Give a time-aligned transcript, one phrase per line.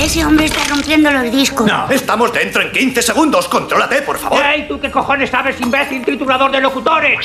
[0.00, 1.66] Ese hombre está rompiendo los discos.
[1.66, 3.48] No, estamos dentro en 15 segundos.
[3.48, 4.42] Contrólate, por favor.
[4.44, 7.18] ¡Ey, tú qué cojones sabes, imbécil triturador de locutores!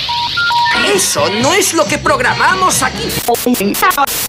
[0.93, 3.09] Eso no es lo que programamos aquí.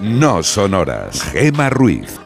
[0.00, 1.22] no sonoras.
[1.22, 2.18] Gema Ruiz.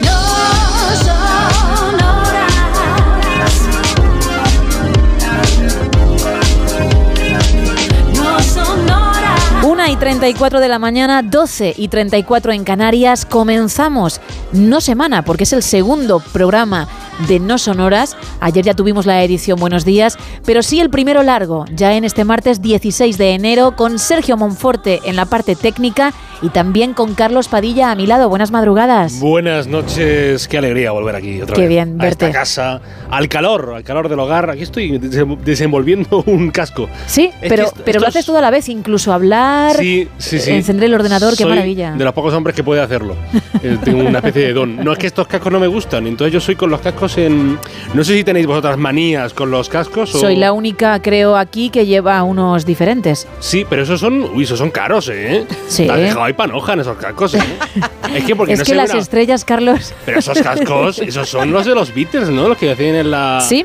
[9.65, 13.25] Una y 34 de la mañana, 12 y 34 en Canarias.
[13.27, 14.21] Comenzamos,
[14.53, 16.87] no semana, porque es el segundo programa
[17.29, 18.17] de No Sonoras.
[18.41, 22.25] Ayer ya tuvimos la edición Buenos Días, pero sí el primero largo, ya en este
[22.25, 26.13] martes 16 de enero, con Sergio Monforte en la parte técnica
[26.45, 28.29] y también con Carlos Padilla a mi lado.
[28.29, 29.19] Buenas madrugadas.
[29.19, 31.69] Buenas noches, qué alegría volver aquí otra Qué vez.
[31.71, 32.39] bien a esta verte.
[32.39, 34.51] casa, al calor, al calor del hogar.
[34.51, 36.89] Aquí estoy desenvolviendo un casco.
[37.07, 40.39] Sí, Es pero, que pero lo haces todo a la vez, incluso hablar, Sí, sí,
[40.39, 40.51] sí.
[40.51, 41.93] encender el ordenador, qué Soy maravilla.
[41.93, 43.17] De los pocos hombres que puede hacerlo.
[43.63, 44.77] Eh, Tengo una especie de don.
[44.85, 47.59] No es que estos cascos no me gustan, entonces yo soy con los cascos en.
[47.95, 50.19] No sé si tenéis vosotras manías con los cascos o.
[50.19, 53.27] Soy la única, creo, aquí que lleva unos diferentes.
[53.41, 54.23] Sí, pero esos son.
[54.35, 55.47] Uy, esos son caros, ¿eh?
[55.67, 55.87] Sí.
[55.87, 57.39] Te has dejado ahí panoja en esos cascos, ¿eh?
[58.15, 59.95] es que porque es no que sé las una- estrellas, Carlos.
[60.05, 62.49] Pero esos cascos, esos son los de los Beatles, ¿no?
[62.49, 63.41] Los que hacían en la.
[63.41, 63.65] Sí,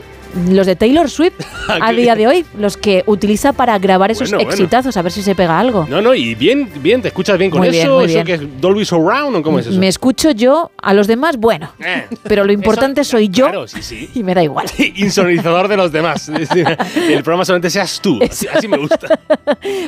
[0.49, 1.33] los de Taylor Swift
[1.67, 4.51] a día de hoy, los que utiliza para grabar esos Bueno, bueno.
[4.51, 5.85] exitazos, a ver si se pega algo.
[5.89, 7.99] No, no, y bien, bien, te escuchas bien con Muy eso.
[7.99, 8.25] bien, ¿Eso bien.
[8.25, 9.79] que es Dolby Surround o cómo es eso?
[9.79, 11.71] Me escucho yo, a los demás, bueno.
[11.79, 14.09] Eh, Pero lo importante eso- soy yo Claro, sí, sí.
[14.15, 14.67] y me da igual.
[14.95, 16.29] Insonorizador de los demás.
[16.29, 18.19] Es El programa solamente seas tú.
[18.29, 19.19] Así, así me gusta.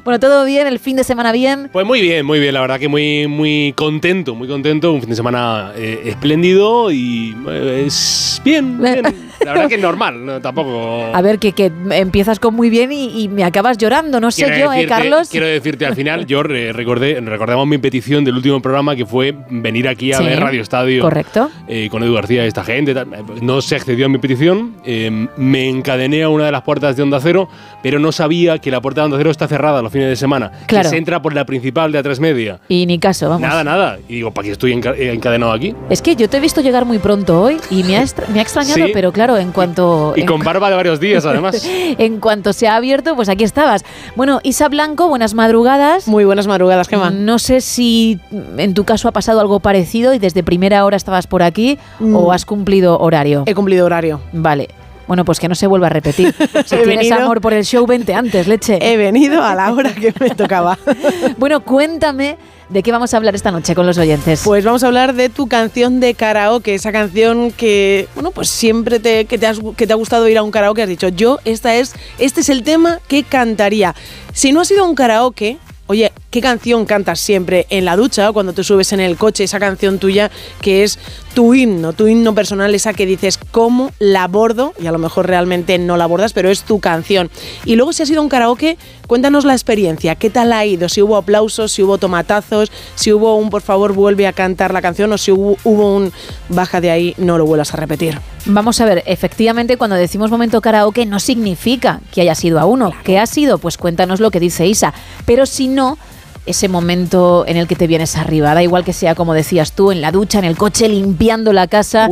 [0.03, 1.69] Bueno, todo bien, el fin de semana bien.
[1.71, 2.53] Pues muy bien, muy bien.
[2.53, 4.91] La verdad que muy, muy contento, muy contento.
[4.91, 9.01] Un fin de semana eh, espléndido y eh, es bien, bien.
[9.45, 10.41] La verdad que normal, ¿no?
[10.41, 11.05] tampoco.
[11.13, 14.45] A ver, que, que empiezas con muy bien y, y me acabas llorando, no sé
[14.45, 15.29] Quiero yo, ¿eh, Carlos?
[15.29, 19.87] Quiero decirte, al final, yo recordé, recordamos mi petición del último programa que fue venir
[19.87, 21.01] aquí a Sí, ver Radio Estadio.
[21.03, 21.49] Correcto.
[21.67, 22.93] eh, con Edu García y esta gente.
[22.93, 23.07] tal.
[23.41, 24.75] No se accedió a mi petición.
[24.85, 27.47] eh, me encadené a una de las puertas de Onda Cero,
[27.83, 30.51] pero no sabía que la puerta de Onda Cero está cerrada los fines de semana.
[30.67, 30.83] Claro.
[30.83, 32.59] Que se entra por la principal de A3 Media.
[32.67, 33.41] Y ni caso, vamos.
[33.41, 33.99] Nada, nada.
[34.07, 35.73] Y digo, ¿para qué estoy enca- encadenado aquí?
[35.89, 38.41] Es que yo te he visto llegar muy pronto hoy y me ha, me ha
[38.41, 38.91] extrañado, Sí.
[38.93, 40.13] pero claro, en cuanto...
[40.21, 41.67] Y en con barba de varios días, además.
[41.97, 43.83] En cuanto se ha abierto, pues aquí estabas.
[44.15, 46.07] Bueno, Isa Blanco, buenas madrugadas.
[46.07, 47.09] Muy buenas madrugadas, Gemma.
[47.11, 48.19] No sé si
[48.57, 52.15] en tu caso ha pasado algo parecido y desde primera hora estabas por aquí Mm.
[52.15, 53.43] o has cumplido horario.
[53.45, 54.21] He cumplido horario.
[54.31, 54.69] Vale.
[55.11, 56.33] Bueno, pues que no se vuelva a repetir.
[56.65, 58.79] Si He tienes venido- amor por el show, vente antes, leche.
[58.81, 60.77] He venido a la hora que me tocaba.
[61.37, 62.37] Bueno, cuéntame
[62.69, 64.41] de qué vamos a hablar esta noche con los oyentes.
[64.45, 69.01] Pues vamos a hablar de tu canción de karaoke, esa canción que, bueno, pues siempre
[69.01, 71.39] te, que te, has- que te ha gustado ir a un karaoke, has dicho, yo,
[71.43, 73.93] esta es, este es el tema que cantaría.
[74.31, 75.57] Si no has ido a un karaoke,
[75.87, 79.43] oye, ¿qué canción cantas siempre en la ducha o cuando te subes en el coche?
[79.43, 80.97] Esa canción tuya que es
[81.33, 84.73] tu himno, tu himno personal, esa que dices, ¿cómo la abordo?
[84.81, 87.29] Y a lo mejor realmente no la abordas, pero es tu canción.
[87.65, 88.77] Y luego si has ido a un karaoke,
[89.07, 90.89] cuéntanos la experiencia, ¿qué tal ha ido?
[90.89, 94.81] Si hubo aplausos, si hubo tomatazos, si hubo un por favor vuelve a cantar la
[94.81, 96.11] canción o si hubo, hubo un
[96.49, 98.19] baja de ahí, no lo vuelvas a repetir.
[98.45, 102.91] Vamos a ver, efectivamente cuando decimos momento karaoke no significa que haya sido a uno.
[103.03, 103.57] ¿Qué ha sido?
[103.57, 104.93] Pues cuéntanos lo que dice Isa.
[105.25, 105.97] Pero si no,
[106.45, 109.91] ese momento en el que te vienes arriba, da igual que sea como decías tú,
[109.91, 112.07] en la ducha, en el coche, limpiando la casa.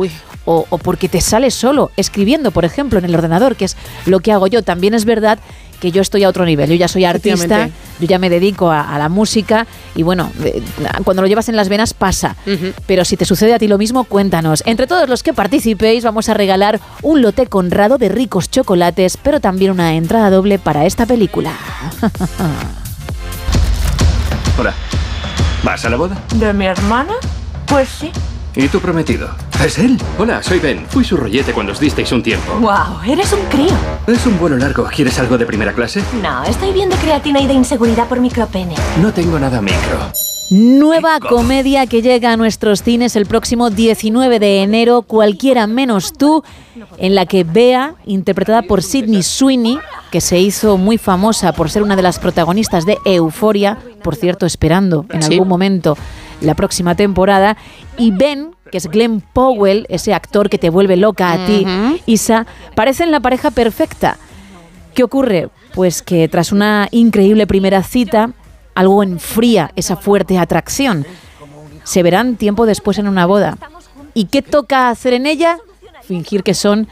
[0.46, 3.76] O, o porque te sales solo, escribiendo, por ejemplo, en el ordenador, que es
[4.06, 4.62] lo que hago yo.
[4.62, 5.38] También es verdad
[5.80, 6.70] que yo estoy a otro nivel.
[6.70, 7.68] Yo ya soy artista,
[7.98, 10.62] yo ya me dedico a, a la música y bueno, eh,
[11.04, 12.36] cuando lo llevas en las venas pasa.
[12.86, 14.62] Pero si te sucede a ti lo mismo, cuéntanos.
[14.66, 19.40] Entre todos los que participéis vamos a regalar un lote conrado de ricos chocolates, pero
[19.40, 21.52] también una entrada doble para esta película.
[24.60, 24.74] Hola.
[25.62, 26.18] ¿Vas a la boda?
[26.34, 27.14] ¿De mi hermana?
[27.66, 28.12] Pues sí.
[28.54, 29.30] ¿Y tu prometido?
[29.64, 29.96] Es él.
[30.18, 30.84] Hola, soy Ben.
[30.86, 32.52] Fui su rollete cuando os disteis un tiempo.
[32.60, 33.72] Wow, eres un crío.
[34.06, 34.84] Es un vuelo largo.
[34.94, 36.02] ¿Quieres algo de primera clase?
[36.22, 38.74] No, estoy bien de creatina y de inseguridad por micropene.
[39.00, 40.12] No tengo nada micro.
[40.50, 46.42] Nueva comedia que llega a nuestros cines el próximo 19 de enero, Cualquiera menos tú,
[46.98, 49.78] en la que Bea, interpretada por Sidney Sweeney,
[50.10, 54.44] que se hizo muy famosa por ser una de las protagonistas de Euforia, por cierto,
[54.44, 55.96] esperando en algún momento
[56.40, 57.56] la próxima temporada,
[57.96, 61.64] y Ben, que es Glenn Powell, ese actor que te vuelve loca a ti,
[62.06, 64.18] Isa, parecen la pareja perfecta.
[64.94, 65.48] ¿Qué ocurre?
[65.74, 68.32] Pues que tras una increíble primera cita,
[68.74, 71.06] algo enfría esa fuerte atracción.
[71.84, 73.58] Se verán tiempo después en una boda.
[74.14, 75.58] ¿Y qué toca hacer en ella?
[76.02, 76.88] Fingir que son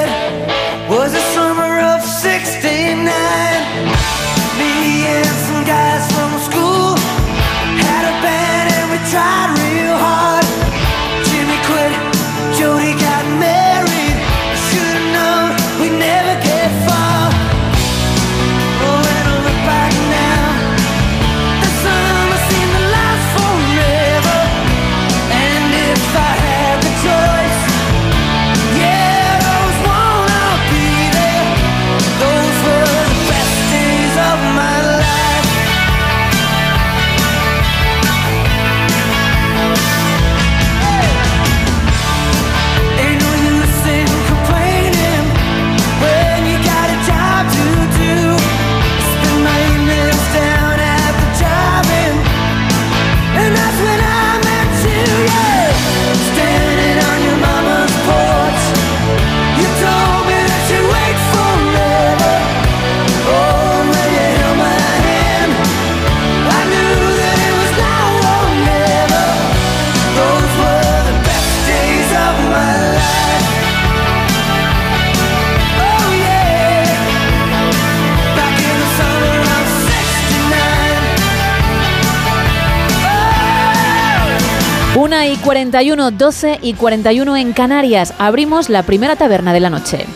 [84.94, 85.05] '69.
[85.05, 88.14] Una y 41, 12 y 41 en Canarias.
[88.19, 90.06] Abrimos la primera taberna de la noche.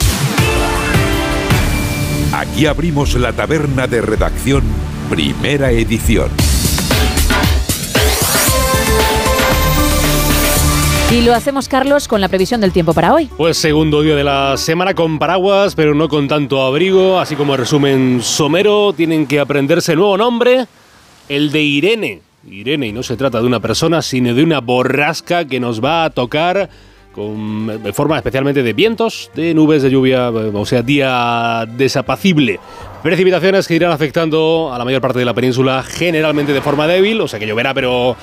[2.32, 4.62] Aquí abrimos la taberna de redacción,
[5.10, 6.30] primera edición.
[11.10, 13.30] Y lo hacemos, Carlos, con la previsión del tiempo para hoy.
[13.36, 17.18] Pues segundo día de la semana con paraguas, pero no con tanto abrigo.
[17.18, 20.66] Así como resumen somero, tienen que aprenderse el nuevo nombre,
[21.30, 22.27] el de Irene.
[22.52, 26.04] Irene, y no se trata de una persona, sino de una borrasca que nos va
[26.04, 26.68] a tocar
[27.12, 32.60] con, de forma especialmente de vientos, de nubes de lluvia, o sea, día desapacible.
[33.02, 37.20] Precipitaciones que irán afectando a la mayor parte de la península, generalmente de forma débil,
[37.20, 38.16] o sea que lloverá, pero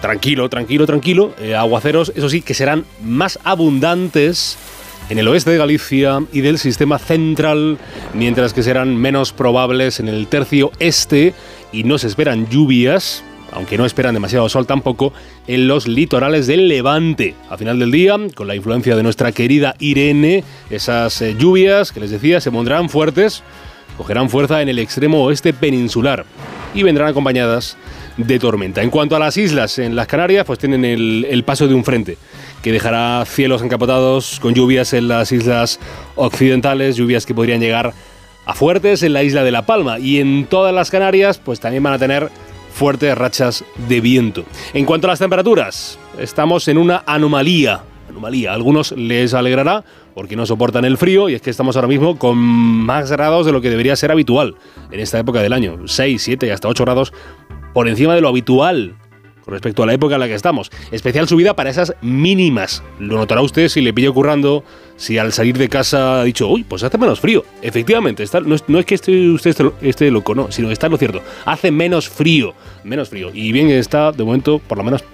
[0.00, 1.34] tranquilo, tranquilo, tranquilo.
[1.40, 4.58] Eh, aguaceros, eso sí, que serán más abundantes
[5.08, 7.78] en el oeste de Galicia y del sistema central,
[8.14, 11.32] mientras que serán menos probables en el tercio este
[11.72, 13.24] y no se esperan lluvias,
[13.56, 15.14] aunque no esperan demasiado sol tampoco,
[15.46, 17.34] en los litorales del Levante.
[17.48, 22.00] A final del día, con la influencia de nuestra querida Irene, esas eh, lluvias que
[22.00, 23.42] les decía se pondrán fuertes,
[23.96, 26.26] cogerán fuerza en el extremo oeste peninsular
[26.74, 27.78] y vendrán acompañadas
[28.18, 28.82] de tormenta.
[28.82, 31.82] En cuanto a las islas, en las Canarias, pues tienen el, el paso de un
[31.82, 32.18] frente
[32.62, 35.80] que dejará cielos encapotados con lluvias en las islas
[36.14, 37.94] occidentales, lluvias que podrían llegar
[38.44, 41.82] a fuertes en la isla de La Palma y en todas las Canarias, pues también
[41.82, 42.30] van a tener
[42.76, 44.44] fuertes rachas de viento.
[44.74, 48.50] En cuanto a las temperaturas, estamos en una anomalía anomalía.
[48.50, 49.82] A algunos les alegrará
[50.14, 53.52] porque no soportan el frío y es que estamos ahora mismo con más grados de
[53.52, 54.56] lo que debería ser habitual
[54.90, 55.86] en esta época del año.
[55.86, 57.12] 6, 7 y hasta 8 grados
[57.72, 58.94] por encima de lo habitual
[59.46, 60.70] respecto a la época en la que estamos.
[60.90, 62.82] Especial subida para esas mínimas.
[62.98, 64.64] Lo notará usted si le pillo currando,
[64.96, 67.44] si al salir de casa ha dicho, uy, pues hace menos frío.
[67.62, 71.22] Efectivamente, está, no, es, que esté, usted esté, loco, no, sino está lo cierto.
[71.44, 73.30] Hace menos frío, menos frío.
[73.32, 75.04] Y bien está, de momento, por lo menos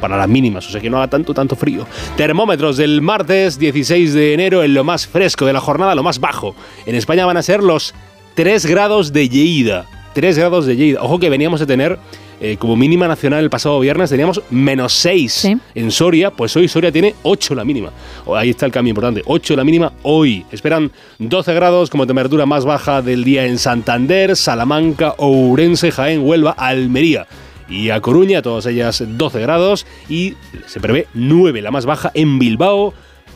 [0.00, 1.86] para las mínimas, o sea que no haga tanto, tanto frío.
[2.16, 6.18] Termómetros del martes 16 de enero en lo más fresco de la jornada, lo más
[6.18, 6.56] bajo.
[6.86, 7.94] En España van a ser los
[8.34, 9.86] 3 grados de Lleida.
[10.14, 11.02] 3 grados de Lleida.
[11.02, 12.00] Ojo que veníamos a tener
[12.44, 15.56] eh, como mínima nacional el pasado viernes teníamos menos 6 Sí.
[15.76, 17.90] en Soria, pues hoy Soria tiene 8 la mínima.
[18.26, 20.44] O- Ahí está el cambio importante, 8 la mínima hoy.
[20.50, 26.50] Esperan 12 grados como temperatura más baja del día en Santander, Salamanca, Ourense, Jaén, Huelva,
[26.58, 27.26] Almería.
[27.68, 30.34] Y a Coruña, todas ellas 12 grados y
[30.66, 32.92] se prevé 9 la más baja en Bilbao,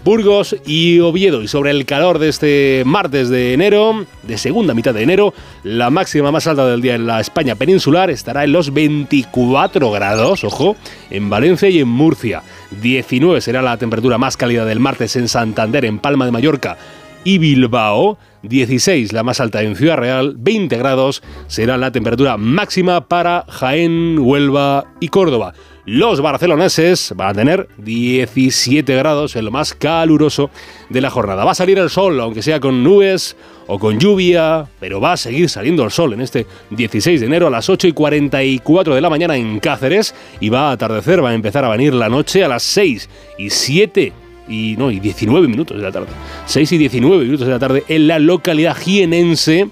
[0.07, 1.43] Burgos y Oviedo.
[1.43, 5.35] Y sobre el calor de este martes de enero, de segunda mitad de enero,
[5.65, 10.45] la máxima más alta del día en la España peninsular estará en los 24 grados,
[10.45, 10.77] ojo,
[11.11, 12.45] en Valencia y en Murcia.
[12.81, 16.79] 19 será la temperatura más cálida del martes en Santander, en Palma de Mallorca
[17.25, 18.17] y Bilbao.
[18.45, 24.21] 16 la más alta en Ciudad Real, 20 grados será la temperatura máxima para Jaén,
[24.21, 25.53] Huelva y Córdoba.
[25.87, 30.50] Los barceloneses van a tener 17 grados en lo más caluroso
[30.90, 31.45] de la jornada.
[31.45, 33.37] Va a salir el sol, aunque sea con nubes
[33.69, 37.47] o con lluvia, pero va a seguir saliendo el sol en este 16 de enero
[37.47, 41.31] a las 8 y 44 de la mañana en Cáceres y va a atardecer, va
[41.31, 44.12] a empezar a venir la noche a las 6 y 7
[44.49, 46.09] y no, y 19 minutos de la tarde.
[46.47, 49.69] 6 y 19 minutos de la tarde en la localidad jienense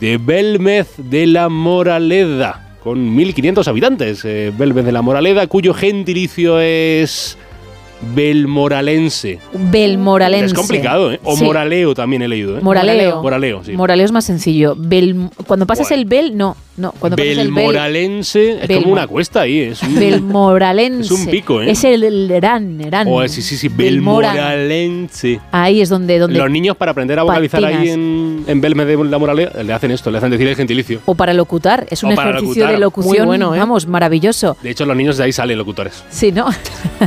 [0.00, 4.24] de Belmez de la Moraleda, con 1.500 habitantes.
[4.24, 7.36] Eh, de la Moraleda, cuyo gentilicio es
[8.00, 9.38] belmoralense.
[9.52, 10.46] Belmoralense.
[10.46, 11.20] Es complicado, ¿eh?
[11.24, 11.44] O Sí.
[11.44, 12.60] moraleo también he leído, ¿eh?
[12.60, 13.22] Moraleo.
[13.22, 13.72] Moraleo, sí.
[13.72, 14.76] Moraleo es más sencillo.
[14.76, 16.92] Bel- cuando pasas el bel, no, no.
[16.98, 19.58] Cuando pasas el bel, Belmoralense es como una cuesta ahí.
[19.60, 21.14] Es un, Belmoralense.
[21.14, 21.70] Es un pico, ¿eh?
[21.70, 23.08] Es el, el Erán, Erán.
[23.10, 24.32] Oh, sí, sí, sí, Belmora.
[24.32, 25.40] belmoralense.
[25.52, 29.04] Ahí es donde, donde Los niños para aprender a vocalizar ahí en, en Belmez de
[29.04, 31.00] la Moraleda le hacen esto, le hacen decir el gentilicio.
[31.06, 32.70] O para locutar, es un ejercicio locutar.
[32.72, 33.58] de locución, Muy bueno, ¿eh?
[33.58, 34.56] vamos, maravilloso.
[34.62, 36.04] De hecho, los niños de ahí salen locutores.
[36.10, 36.46] Sí, ¿no?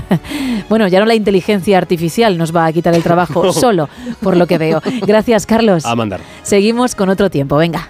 [0.70, 3.90] bueno, ya no la inteligencia artificial nos va a quitar el trabajo solo,
[4.22, 4.82] por lo que veo.
[5.06, 5.86] Gracias, Carlos.
[5.86, 6.22] A mandar.
[6.44, 7.90] Seguimos con otro tiempo, venga.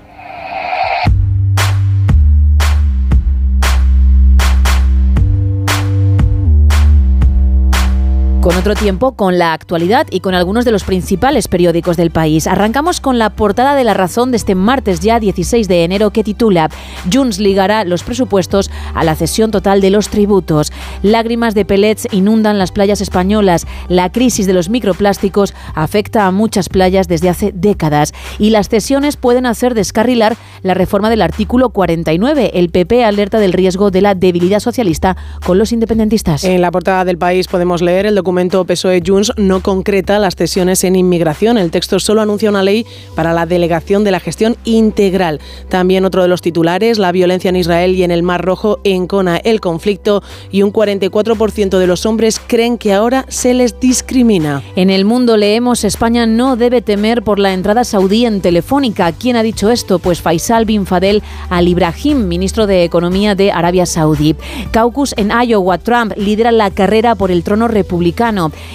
[8.41, 12.47] Con otro tiempo, con la actualidad y con algunos de los principales periódicos del país.
[12.47, 16.23] Arrancamos con la portada de La Razón de este martes ya 16 de enero que
[16.23, 16.71] titula
[17.13, 20.73] Junts ligará los presupuestos a la cesión total de los tributos.
[21.03, 23.67] Lágrimas de pellets inundan las playas españolas.
[23.89, 29.17] La crisis de los microplásticos afecta a muchas playas desde hace décadas y las cesiones
[29.17, 32.53] pueden hacer descarrilar la reforma del artículo 49.
[32.55, 36.43] El PP alerta del riesgo de la debilidad socialista con los independentistas.
[36.43, 40.95] En la portada del país podemos leer el documento PSOE-Junts no concreta las cesiones en
[40.95, 41.57] inmigración.
[41.57, 42.85] El texto solo anuncia una ley
[43.15, 45.39] para la delegación de la gestión integral.
[45.69, 49.37] También otro de los titulares, la violencia en Israel y en el Mar Rojo encona
[49.37, 54.63] el conflicto y un 44% de los hombres creen que ahora se les discrimina.
[54.75, 59.11] En el mundo leemos España no debe temer por la entrada saudí en Telefónica.
[59.11, 59.99] ¿Quién ha dicho esto?
[59.99, 64.35] Pues Faisal bin Fadel Al Ibrahim, ministro de Economía de Arabia Saudí.
[64.71, 68.20] Caucus en Iowa, Trump lidera la carrera por el trono republicano.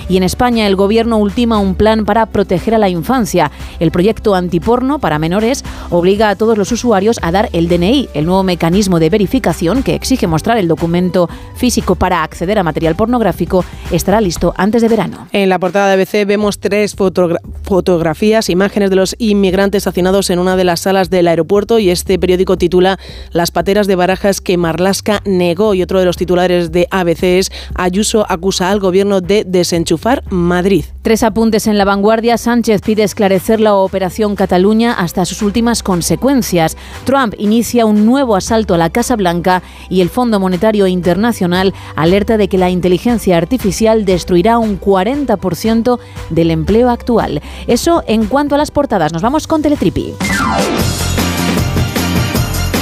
[0.08, 3.50] Y en España el gobierno ultima un plan para proteger a la infancia.
[3.80, 8.26] El proyecto antiporno para menores obliga a todos los usuarios a dar el DNI, el
[8.26, 13.64] nuevo mecanismo de verificación que exige mostrar el documento físico para acceder a material pornográfico,
[13.90, 15.28] estará listo antes de verano.
[15.32, 20.38] En la portada de ABC vemos tres fotogra- fotografías, imágenes de los inmigrantes hacinados en
[20.38, 22.98] una de las salas del aeropuerto y este periódico titula
[23.32, 27.52] Las pateras de barajas que Marlasca negó y otro de los titulares de ABC es
[27.74, 30.84] Ayuso acusa al gobierno de desenchufar Madrid.
[31.02, 32.38] Tres apuntes en la vanguardia.
[32.38, 36.76] Sánchez pide esclarecer la operación Cataluña hasta sus últimas consecuencias.
[37.04, 42.36] Trump inicia un nuevo asalto a la Casa Blanca y el Fondo Monetario Internacional alerta
[42.36, 45.98] de que la inteligencia artificial destruirá un 40%
[46.30, 47.42] del empleo actual.
[47.66, 49.12] Eso en cuanto a las portadas.
[49.12, 50.14] Nos vamos con Teletripi.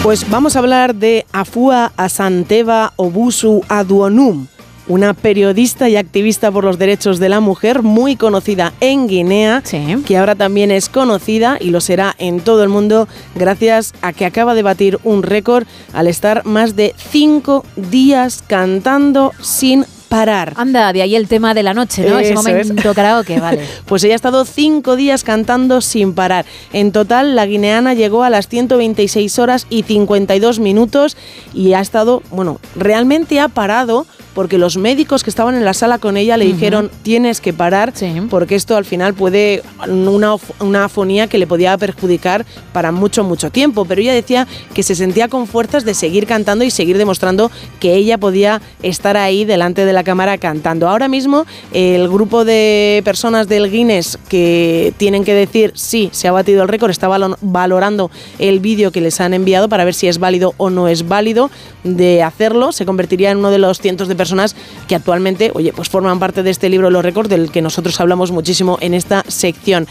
[0.05, 4.49] Pues vamos a hablar de Afua Asanteva Obusu Aduonum,
[4.89, 9.63] una periodista y activista por los derechos de la mujer muy conocida en Guinea,
[10.07, 14.27] que ahora también es conocida y lo será en todo el mundo gracias a que
[14.27, 20.53] acaba de batir un récord al estar más de cinco días cantando sin parar.
[20.57, 22.19] Anda, de ahí el tema de la noche, ¿no?
[22.21, 22.69] Ese Eso es.
[22.69, 23.65] momento karaoke, vale.
[23.87, 26.47] Pues ella ha estado cinco días cantando sin parar.
[26.73, 31.17] En total, la guineana llegó a las 126 horas y 52 minutos
[31.53, 35.99] y ha estado, bueno, realmente ha parado porque los médicos que estaban en la sala
[35.99, 36.55] con ella le Ujú.
[36.55, 37.93] dijeron tienes que parar
[38.29, 43.51] porque esto al final puede una, una afonía que le podía perjudicar para mucho mucho
[43.51, 47.51] tiempo pero ella decía que se sentía con fuerzas de seguir cantando y seguir demostrando
[47.79, 53.03] que ella podía estar ahí delante de la cámara cantando ahora mismo el grupo de
[53.05, 57.37] personas del Guinness que tienen que decir sí se ha batido el récord está valo-
[57.41, 61.09] valorando el vídeo que les han enviado para ver si es válido o no es
[61.09, 61.51] válido
[61.83, 64.55] de hacerlo se convertiría en uno de los cientos de personas
[64.87, 68.31] que actualmente, oye, pues forman parte de este libro los récords del que nosotros hablamos
[68.31, 69.87] muchísimo en esta sección.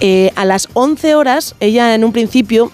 [0.00, 2.72] Eh, a las 11 horas, ella en un principio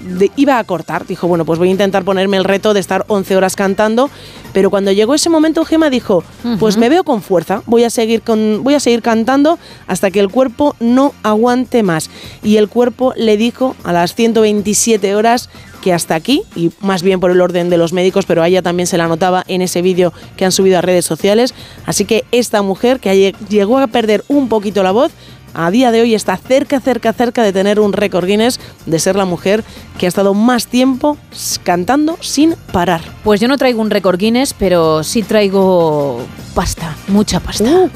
[0.00, 3.04] de- iba a cortar, dijo, bueno, pues voy a intentar ponerme el reto de estar
[3.08, 4.10] 11 horas cantando,
[4.52, 6.24] pero cuando llegó ese momento Gema dijo,
[6.58, 10.20] pues me veo con fuerza, voy a seguir con voy a seguir cantando hasta que
[10.20, 12.10] el cuerpo no aguante más
[12.42, 15.48] y el cuerpo le dijo a las 127 horas
[15.82, 18.62] que hasta aquí, y más bien por el orden de los médicos, pero a ella
[18.62, 21.54] también se la notaba en ese vídeo que han subido a redes sociales.
[21.86, 25.12] Así que esta mujer que llegó a perder un poquito la voz,
[25.54, 29.16] a día de hoy está cerca, cerca, cerca de tener un récord Guinness, de ser
[29.16, 29.64] la mujer
[29.98, 31.16] que ha estado más tiempo
[31.64, 33.00] cantando sin parar.
[33.24, 36.20] Pues yo no traigo un récord Guinness, pero sí traigo
[36.54, 37.64] pasta, mucha pasta.
[37.64, 37.90] Uh.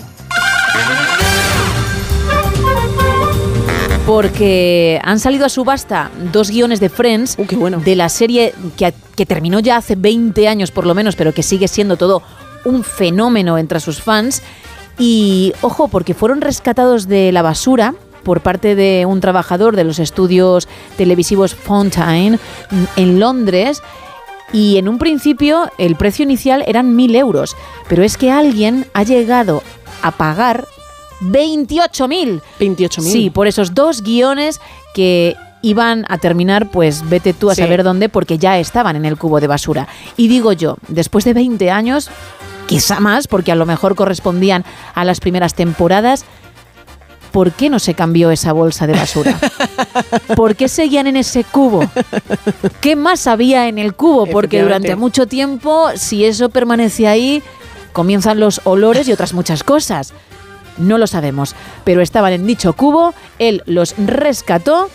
[4.07, 7.37] Porque han salido a subasta dos guiones de Friends
[7.85, 11.45] de la serie que, que terminó ya hace 20 años por lo menos, pero que
[11.45, 12.23] sigue siendo todo
[12.65, 14.43] un fenómeno entre sus fans.
[15.05, 17.93] Y ojo, porque fueron rescatados de la basura
[18.23, 22.39] por parte de un trabajador de los estudios televisivos Fountain
[22.95, 23.83] en Londres.
[24.53, 27.57] Y en un principio el precio inicial eran 1.000 euros,
[27.89, 29.65] pero es que alguien ha llegado
[30.03, 30.69] a pagar
[31.21, 32.41] 28.000.
[32.61, 33.01] 28.000.
[33.01, 34.61] Sí, por esos dos guiones
[34.95, 37.63] que iban a terminar, pues vete tú a Sí.
[37.63, 39.89] saber dónde, porque ya estaban en el cubo de basura.
[40.17, 42.09] Y digo yo, después de 20 años,
[42.73, 46.25] quizá más, porque a lo mejor correspondían a las primeras temporadas,
[47.33, 49.39] ¿por qué no se cambió esa bolsa de basura?
[50.37, 51.85] ¿Por qué seguían en ese cubo?
[52.81, 54.27] ¿Qué más había en el cubo?
[54.27, 57.43] Porque durante mucho tiempo, si eso permanece ahí,
[57.93, 60.13] comienzan los olores y otras muchas cosas.
[60.79, 64.89] No lo sabemos, pero estaban en dicho cubo, él los rescató.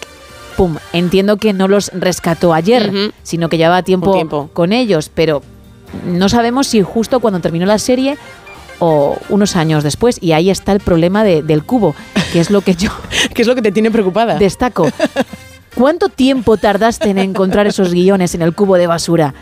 [0.55, 4.49] Pum, entiendo que no los rescató ayer, sino que llevaba tiempo, tiempo.
[4.53, 5.43] con ellos, pero
[6.05, 8.17] no sabemos si justo cuando terminó la serie
[8.79, 10.17] o unos años después.
[10.21, 11.95] Y ahí está el problema de- del cubo,
[12.31, 12.91] que es lo que yo
[13.33, 14.35] ¿Qué es lo que te tiene preocupada?
[14.35, 14.87] destaco.
[15.75, 19.33] ¿Cuánto tiempo tardaste en encontrar esos guiones en el cubo de basura?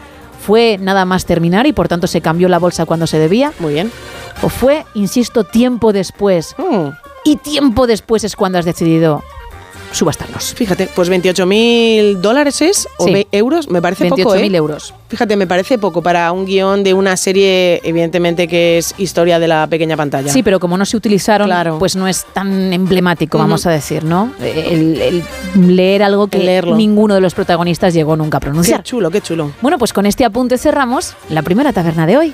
[0.45, 3.51] ¿Fue nada más terminar y por tanto se cambió la bolsa cuando se debía?
[3.60, 3.91] Muy bien.
[4.41, 6.55] ¿O fue, insisto, tiempo después?
[6.58, 6.89] Mm.
[7.23, 9.23] Y tiempo después es cuando has decidido
[9.91, 10.53] subastarlos.
[10.55, 13.27] Fíjate, pues 28.000 dólares es, o Sí.
[13.31, 14.57] euros, me parece poco, 28.000 ¿eh?
[14.57, 14.93] euros.
[15.07, 19.47] Fíjate, me parece poco para un guion de una serie, evidentemente que es historia de
[19.47, 20.31] la pequeña pantalla.
[20.31, 21.77] Sí, pero como no se utilizaron, Claro.
[21.79, 24.31] pues no es tan emblemático, vamos a decir, ¿no?
[24.41, 26.75] El, el leer algo que leerlo.
[26.75, 28.83] ninguno de los protagonistas llegó nunca a Qué pronunciar.
[28.83, 29.51] chulo, qué chulo.
[29.61, 32.33] Bueno, pues con este apunte cerramos la primera taberna de hoy.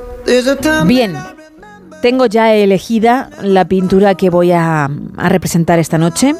[0.85, 1.15] Bien,
[2.01, 6.33] Tengo ya elegida la pintura que voy a, a representar esta noche,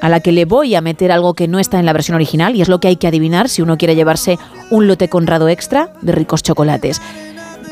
[0.00, 2.54] a la que le voy a meter algo que no está en la versión original,
[2.54, 4.38] y es lo que hay que adivinar si uno quiere llevarse
[4.70, 7.00] un lote Conrado extra de ricos chocolates.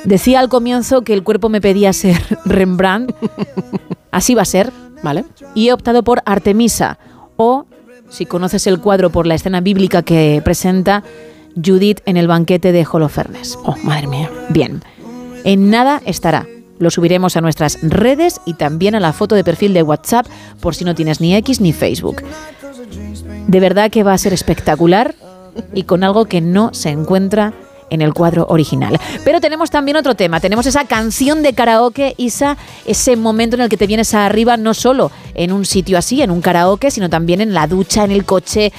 [0.04, 3.14] Decía al comienzo que el cuerpo me pedía ser Rembrandt.
[4.10, 4.72] Así va a ser.
[5.02, 5.24] Vale.
[5.54, 6.98] Y he optado por Artemisa.
[7.36, 7.66] O,
[8.08, 11.04] si conoces el cuadro por la escena bíblica que presenta,
[11.54, 13.58] Judith en el banquete de Holofernes.
[13.64, 14.30] Oh, madre mía.
[14.48, 14.82] Bien.
[15.44, 16.46] En nada estará.
[16.78, 20.26] Lo subiremos a nuestras redes y también a la foto de perfil de WhatsApp
[20.60, 22.22] por si no tienes ni X ni Facebook.
[23.48, 25.14] De verdad que va a ser espectacular
[25.74, 27.52] y con algo que no se encuentra
[27.90, 29.00] en el cuadro original.
[29.24, 33.68] Pero tenemos también otro tema, tenemos esa canción de karaoke, Isa, ese momento en el
[33.68, 37.40] que te vienes arriba no solo en un sitio así, en un karaoke, sino también
[37.40, 38.72] en la ducha, en el coche,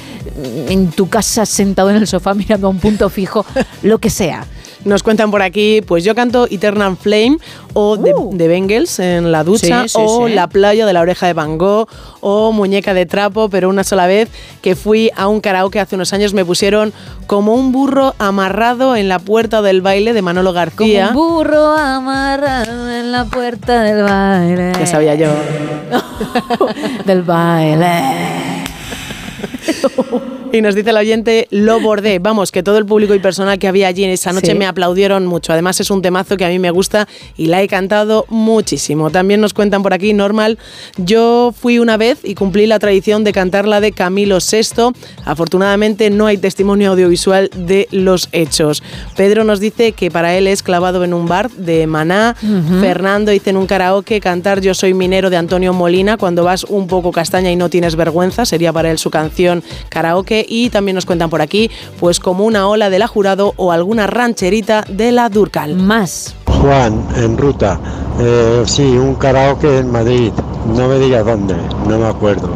[0.68, 3.46] en tu casa sentado en el sofá mirando a un punto fijo,
[3.82, 4.46] lo que sea.
[4.86, 7.38] Nos cuentan por aquí, pues yo canto Eternal Flame
[7.74, 10.34] o de, de Bengals en la ducha Sí, sí, o sí.
[10.34, 11.88] La playa de la oreja de Van Gogh
[12.22, 14.30] o Muñeca de trapo, pero una sola vez
[14.62, 16.94] que fui a un karaoke hace unos años me pusieron
[17.28, 21.08] como un burro amarrado en la puerta del baile de Manolo Como García.
[21.10, 24.72] un burro amarrado en la puerta del baile.
[24.80, 25.28] Ya sabía yo.
[27.06, 28.02] del baile.
[30.52, 32.20] Y nos dice el oyente, lo bordé.
[32.20, 34.58] Vamos, que todo el público y personal que había allí en esa noche Sí.
[34.58, 35.54] me aplaudieron mucho.
[35.54, 37.08] Además es un temazo que a mí me gusta
[37.38, 39.12] y la he cantado muchísimo.
[39.12, 40.58] También nos cuentan por aquí, normal,
[40.98, 44.92] yo fui una vez y cumplí la tradición de cantar la de Camilo VI.
[45.26, 48.82] Afortunadamente no hay testimonio audiovisual de los hechos.
[49.16, 52.36] Pedro nos dice que para él es clavado en un bar de Maná.
[52.82, 56.88] Fernando dice en un karaoke cantar Yo soy minero de Antonio Molina cuando vas un
[56.88, 58.46] poco castaña y no tienes vergüenza.
[58.46, 60.39] Sería para él su canción karaoke.
[60.48, 64.08] Y también nos cuentan por aquí, pues como una ola de la jurado o alguna
[64.08, 65.76] rancherita de la Durcal.
[65.76, 66.36] Más.
[66.62, 67.80] Juan, en ruta.
[68.20, 70.32] Eh, sí, un karaoke en Madrid.
[70.76, 71.56] No me digas dónde,
[71.88, 72.50] no me acuerdo.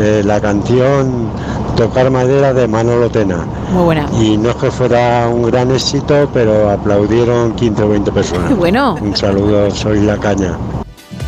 [0.00, 1.30] Eh, la canción
[1.76, 3.46] Tocar Madera de Manolo Tena.
[3.70, 4.06] Muy buena.
[4.18, 8.48] Y no es que fuera un gran éxito, pero aplaudieron 15 o 20 personas.
[8.48, 8.96] Qué bueno.
[9.00, 10.56] Un saludo, soy La Caña.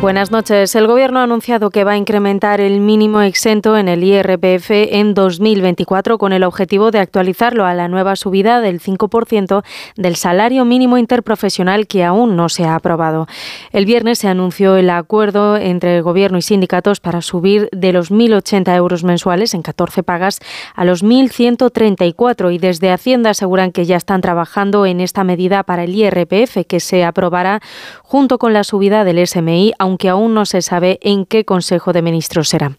[0.00, 0.74] Buenas noches.
[0.74, 5.14] El Gobierno ha anunciado que va a incrementar el mínimo exento en el IRPF en
[5.14, 9.62] 2024 con el objetivo de actualizarlo a la nueva subida del 5%
[9.96, 13.28] del salario mínimo interprofesional que aún no se ha aprobado.
[13.72, 18.10] El viernes se anunció el acuerdo entre el Gobierno y sindicatos para subir de los
[18.10, 20.40] 1.080 euros mensuales en 14 pagas
[20.74, 25.84] a los 1.134 y desde Hacienda aseguran que ya están trabajando en esta medida para
[25.84, 27.60] el IRPF que se aprobará
[28.02, 32.00] junto con la subida del SMI aunque aún no se sabe en qué Consejo de
[32.00, 32.74] Ministros será.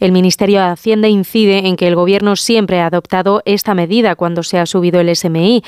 [0.00, 4.42] El Ministerio de Hacienda incide en que el Gobierno siempre ha adoptado esta medida cuando
[4.42, 5.62] se ha subido el SMI.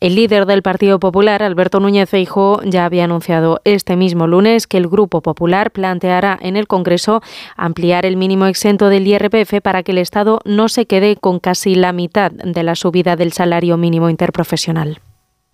[0.00, 4.78] El líder del Partido Popular, Alberto Núñez Feijóo, ya había anunciado este mismo lunes que
[4.78, 7.22] el Grupo Popular planteará en el Congreso
[7.56, 11.76] ampliar el mínimo exento del IRPF para que el Estado no se quede con casi
[11.76, 14.98] la mitad de la subida del salario mínimo interprofesional.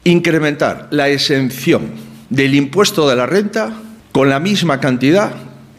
[0.04, 1.92] Incrementar la exención
[2.30, 3.82] del impuesto de la renta
[4.18, 5.30] con la misma cantidad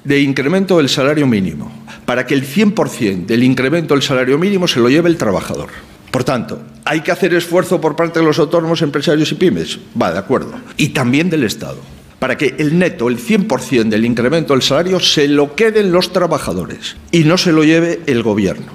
[0.05, 1.69] de incremento del salario mínimo,
[2.05, 5.67] para que el 100% del incremento del salario mínimo se lo lleve el trabajador.
[6.09, 9.79] Por tanto, ¿hay que hacer esfuerzo por parte de los autónomos, empresarios y pymes?
[10.01, 10.53] Va, de acuerdo.
[10.77, 11.79] Y también del Estado,
[12.17, 16.95] para que el neto, el 100% del incremento del salario, se lo queden los trabajadores
[17.11, 18.71] y no se lo lleve el Gobierno.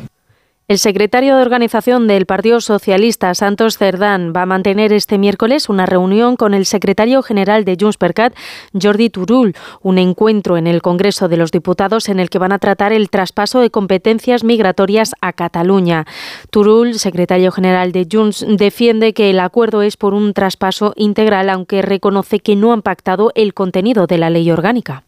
[0.66, 5.84] El secretario de organización del Partido Socialista, Santos Cerdán, va a mantener este miércoles una
[5.84, 8.34] reunión con el secretario general de Junts per Cat,
[8.72, 12.58] Jordi Turul, un encuentro en el Congreso de los Diputados en el que van a
[12.58, 16.06] tratar el traspaso de competencias migratorias a Cataluña.
[16.48, 21.82] Turul, secretario general de Junts, defiende que el acuerdo es por un traspaso integral, aunque
[21.82, 25.04] reconoce que no han pactado el contenido de la ley orgánica.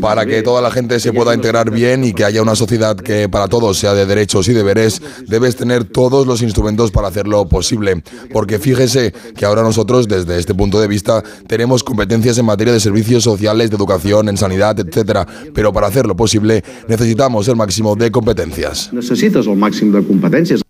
[0.00, 3.28] Para que toda la gente se pueda integrar bien y que haya una sociedad que
[3.28, 8.02] para todos sea de derechos y deberes, debes tener todos los instrumentos para hacerlo posible.
[8.32, 12.80] Porque fíjese que ahora nosotros, desde este punto de vista, tenemos competencias en materia de
[12.80, 15.26] servicios sociales, de educación, en sanidad, etcétera.
[15.54, 18.92] Pero para hacerlo posible, necesitamos el máximo de competencias.
[18.92, 20.67] Necesitas el máximo de competencias.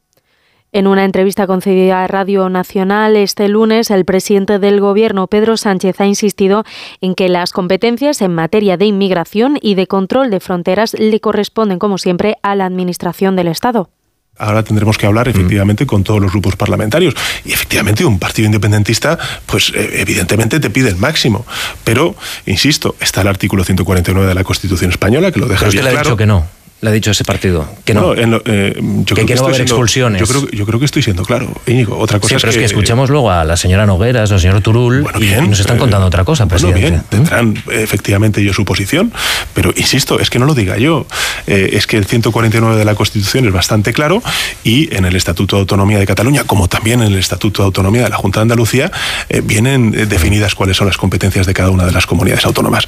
[0.71, 5.99] En una entrevista concedida a Radio Nacional este lunes, el presidente del Gobierno, Pedro Sánchez,
[6.03, 6.65] ha insistido
[7.01, 11.79] en que las competencias en materia de inmigración y de control de fronteras le corresponden,
[11.79, 13.89] como siempre, a la Administración del Estado.
[14.37, 17.15] Ahora tendremos que hablar efectivamente con todos los grupos parlamentarios.
[17.47, 21.47] Y efectivamente un partido independentista, pues eh, evidentemente te pide el máximo.
[21.83, 22.15] Pero,
[22.47, 25.85] insisto, está el artículo 149 de la Constitución española que lo deja Pero usted bien
[25.85, 26.11] le ha claro.
[26.11, 26.58] dicho que no.
[26.81, 28.15] Le ha dicho ese partido que no.
[28.15, 30.21] en lo- eh, yo Que- creo que no va a haber expulsiones.
[30.21, 31.99] Yo creo, yo creo que estoy siendo claro, Íñigo.
[31.99, 34.61] Otra cosa Sí, pero es que, que escuchamos luego a la señora Nogueras, al señor
[34.61, 36.91] Turul, y- y, nos están contando otra cosa, Bueno, presidente.
[36.91, 39.13] bien, tendrán eh, efectivamente ellos su posición,
[39.55, 41.05] pero insisto, es que no lo diga yo.
[41.49, 44.23] Eh, es que el 149 de la Constitución es bastante claro
[44.63, 48.05] y en el Estatuto de Autonomía de Cataluña, como también en el Estatuto de Autonomía
[48.05, 48.93] de la Junta de Andalucía,
[49.29, 52.87] eh, vienen eh, definidas cuáles son las competencias de cada una de las comunidades autónomas.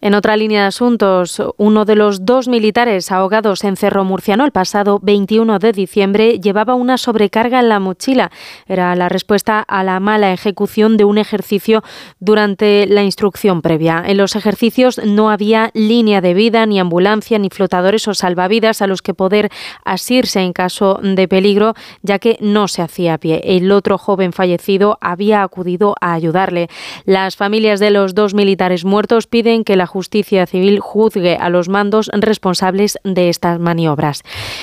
[0.00, 4.52] En otra línea de asuntos, uno de los dos militares ahogados en Cerro Murciano el
[4.52, 8.30] pasado 21 de diciembre llevaba una sobrecarga en la mochila.
[8.68, 11.82] Era la respuesta a la mala ejecución de un ejercicio
[12.20, 14.04] durante la instrucción previa.
[14.06, 18.86] En los ejercicios no había línea de vida, ni ambulancia, ni flotadores o salvavidas a
[18.86, 19.50] los que poder
[19.84, 23.40] asirse en caso de peligro, ya que no se hacía a pie.
[23.42, 26.68] El otro joven fallecido había acudido a ayudarle.
[27.04, 31.68] Las familias de los dos militares muertos piden que la justicia civil juzgue a los
[31.68, 34.22] mandos responsables de estas maniobras.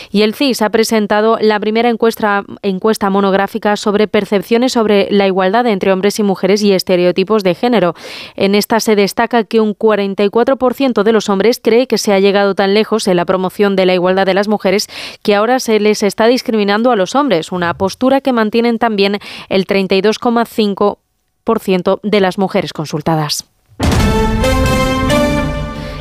[0.09, 5.67] Y el CIS ha presentado la primera encuesta, encuesta monográfica sobre percepciones sobre la igualdad
[5.67, 7.93] entre hombres y mujeres y estereotipos de género.
[8.35, 12.55] En esta se destaca que un 44% de los hombres cree que se ha llegado
[12.55, 14.87] tan lejos en la promoción de la igualdad de las mujeres
[15.21, 19.65] que ahora se les está discriminando a los hombres, una postura que mantienen también el
[19.65, 23.45] 32,5% de las mujeres consultadas.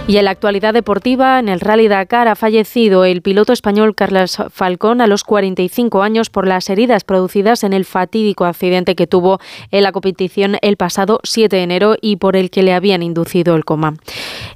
[0.06, 4.36] Y en la actualidad deportiva, en el Rally Dakar ha fallecido el piloto español Carlos
[4.50, 9.40] Falcón a los 45 años por las heridas producidas en el fatídico accidente que tuvo
[9.70, 13.56] en la competición el pasado 7 de enero y por el que le habían inducido
[13.56, 13.94] el coma.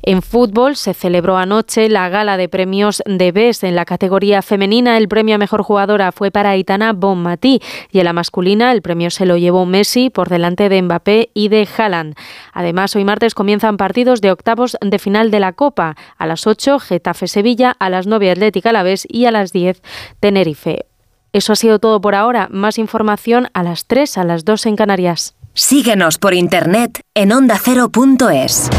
[0.02, 3.64] En fútbol se celebró anoche la gala de premios de BES.
[3.64, 8.04] En la categoría femenina, el premio a mejor jugadora fue para Aitana Bonmatí y en
[8.04, 12.16] la masculina, el premio se lo llevó Messi por delante de Mbappé y de Haaland.
[12.52, 15.96] Además, hoy martes comienzan partidos de octavos de final de la Copa.
[16.16, 19.83] A las 8, Getafe-Sevilla, a las 9, Atlética Alavés y a las 10,
[20.20, 20.87] Tenerife.
[21.33, 22.48] Eso ha sido todo por ahora.
[22.51, 25.35] Más información a las 3, a las 2 en Canarias.
[25.55, 28.70] Síguenos por internet en ondacero.es.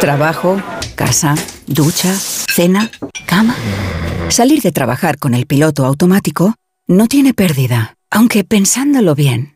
[0.00, 0.60] Trabajo,
[0.94, 1.34] casa,
[1.66, 2.90] ducha, cena,
[3.26, 3.56] cama.
[4.28, 6.54] Salir de trabajar con el piloto automático
[6.86, 9.55] no tiene pérdida, aunque pensándolo bien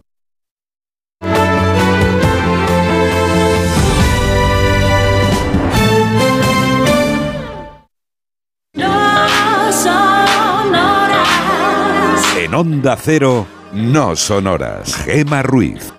[12.51, 14.93] En Onda Cero, no son horas.
[14.93, 15.93] Gema Ruiz.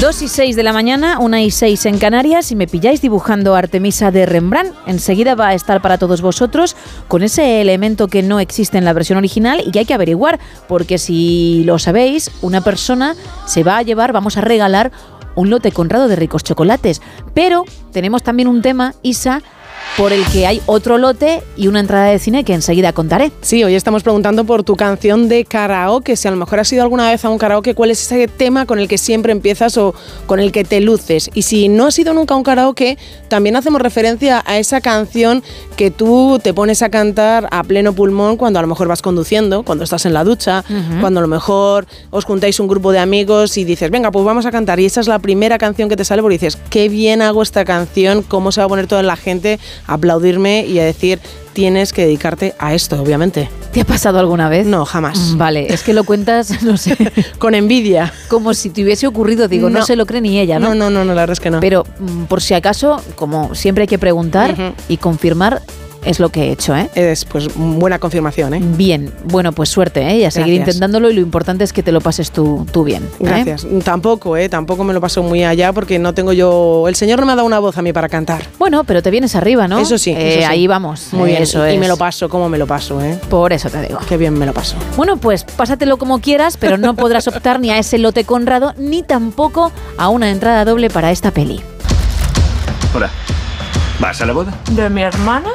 [0.00, 2.46] 2 y 6 de la mañana, 1 y 6 en Canarias.
[2.46, 6.76] Si me pilláis dibujando Artemisa de Rembrandt, enseguida va a estar para todos vosotros
[7.08, 10.38] con ese elemento que no existe en la versión original y que hay que averiguar,
[10.68, 14.92] porque si lo sabéis, una persona se va a llevar, vamos a regalar
[15.34, 17.02] un lote conrado de ricos chocolates.
[17.34, 19.42] Pero tenemos también un tema, Isa,
[19.96, 23.30] por el que hay otro lote y una entrada de cine que enseguida contaré.
[23.42, 26.16] Sí, hoy estamos preguntando por tu canción de karaoke.
[26.16, 28.64] Si a lo mejor has ido alguna vez a un karaoke, ¿cuál es ese tema
[28.64, 29.94] con el que siempre empiezas o
[30.26, 31.30] con el que te luces?
[31.34, 32.96] Y si no has ido nunca a un karaoke,
[33.28, 35.42] también hacemos referencia a esa canción
[35.76, 39.62] que tú te pones a cantar a pleno pulmón cuando a lo mejor vas conduciendo,
[39.62, 40.64] cuando estás en la ducha,
[41.00, 44.46] cuando a lo mejor os juntáis un grupo de amigos y dices, venga, pues vamos
[44.46, 44.80] a cantar.
[44.80, 47.64] Y esa es la primera canción que te sale porque dices, qué bien hago esta
[47.64, 51.18] canción, cómo se va a poner toda la gente a aplaudirme y a decir,
[51.52, 53.48] tienes que dedicarte a esto, obviamente.
[53.72, 54.66] ¿Te ha pasado alguna vez?
[54.66, 55.36] No, jamás.
[55.36, 56.96] Vale, es que lo cuentas, no sé.
[57.38, 58.12] Con envidia.
[58.28, 59.84] Como si te hubiese ocurrido, digo, no, No.
[59.86, 60.68] se lo cree ni ella, ¿no?
[60.70, 61.60] No, no, no, no, la verdad es que no.
[61.60, 65.62] Pero mm, por si acaso, como siempre hay que preguntar y confirmar,
[66.04, 66.90] es lo que he hecho, ¿eh?
[66.94, 68.60] Es pues buena confirmación, ¿eh?
[68.62, 70.18] Bien, bueno, pues suerte, ¿eh?
[70.18, 70.74] Y a seguir Gracias.
[70.76, 73.02] intentándolo y lo importante es que te lo pases tú, tú bien.
[73.04, 73.08] ¿eh?
[73.20, 73.66] Gracias.
[73.84, 74.48] Tampoco, ¿eh?
[74.48, 76.86] Tampoco me lo paso muy allá porque no tengo yo...
[76.88, 78.42] El Señor no me ha dado una voz a mí para cantar.
[78.58, 79.78] Bueno, pero te vienes arriba, ¿no?
[79.78, 80.44] Eso sí, Eh, eso sí.
[80.44, 81.08] Ahí vamos.
[81.12, 81.42] Muy bien.
[81.42, 81.80] Eso y, y es.
[81.80, 83.18] me lo paso, ¿cómo me lo paso, eh?
[83.30, 83.98] Por eso te digo.
[84.08, 84.76] Qué bien me lo paso.
[84.96, 89.02] Bueno, pues pásatelo como quieras, pero no podrás optar ni a ese lote Conrado, ni
[89.02, 91.60] tampoco a una entrada doble para esta peli.
[92.94, 93.10] Hola.
[94.00, 94.52] ¿Vas a la boda?
[94.72, 95.50] ¿De mi hermana?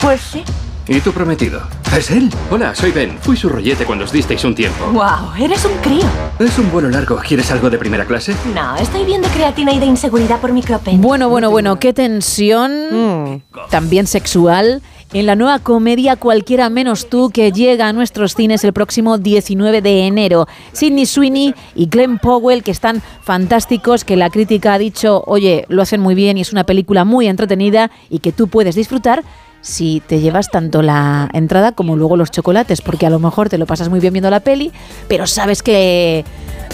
[0.00, 0.44] Pues sí.
[0.86, 1.60] ¿Y tu prometido?
[1.94, 2.30] ¿Es él?
[2.50, 3.18] Hola, soy Ben.
[3.20, 4.86] Fui su rollete cuando os disteis un tiempo.
[4.92, 6.06] Wow, eres un crío.
[6.38, 7.18] Es un vuelo largo.
[7.18, 8.34] ¿Quieres algo de primera clase?
[8.54, 10.96] No, estoy bien de creatina y de inseguridad por micropene.
[10.98, 14.80] Bueno, bueno, bueno, qué tensión, también sexual,
[15.12, 19.82] en la nueva comedia Cualquiera menos tú que llega a nuestros cines el próximo 19
[19.82, 20.46] de enero.
[20.72, 25.82] Sidney Sweeney y Glenn Powell, que están fantásticos, que la crítica ha dicho, oye, lo
[25.82, 29.22] hacen muy bien y es una película muy entretenida y que tú puedes disfrutar
[29.60, 33.58] si te llevas tanto la entrada como luego los chocolates, porque a lo mejor te
[33.58, 34.72] lo pasas muy bien viendo la peli,
[35.08, 36.24] pero sabes que,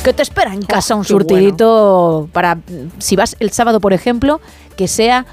[0.02, 1.08] que te espera en casa un bueno.
[1.08, 2.58] surtidito para,
[2.98, 4.40] si vas el sábado, por ejemplo,
[4.76, 5.26] que sea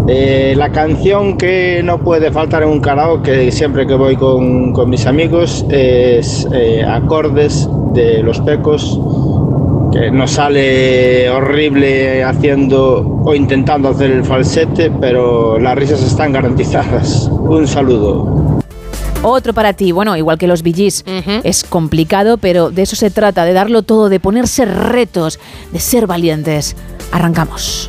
[0.09, 4.91] Eh, la canción que no puede faltar en un karaoke siempre que voy con, con
[4.91, 8.99] mis amigos es eh, Acordes de Los Pecos,
[9.93, 17.29] que nos sale horrible haciendo o intentando hacer el falsete, pero las risas están garantizadas.
[17.31, 18.61] Un saludo.
[19.23, 21.05] Otro para ti, bueno, igual que los BGs,
[21.45, 25.39] es complicado, pero de eso se trata, de darlo todo, de ponerse retos,
[25.71, 26.75] de ser valientes.
[27.13, 27.89] Arrancamos.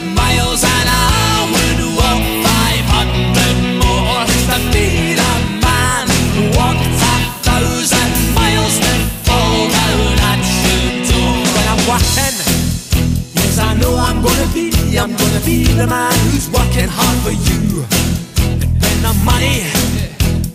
[15.01, 17.81] I'm gonna be the man who's working hard for you.
[18.61, 19.65] And when the money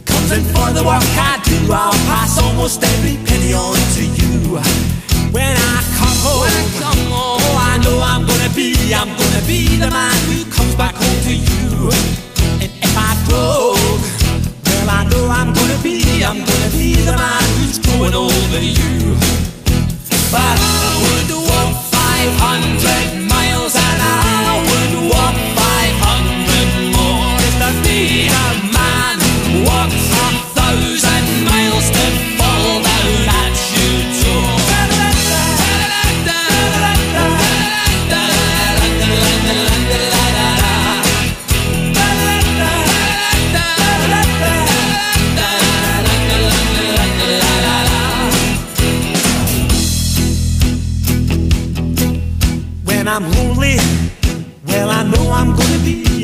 [0.07, 4.63] comes in for the work I do, I'll pass almost every penny on to you.
[5.35, 6.47] When I come home,
[7.11, 11.21] oh, I know I'm gonna be, I'm gonna be the man who comes back home
[11.27, 11.91] to you.
[12.63, 13.99] And if I broke,
[14.63, 19.19] well, I know I'm gonna be, I'm gonna be the man who's going over you.
[20.31, 23.26] But I would walk 500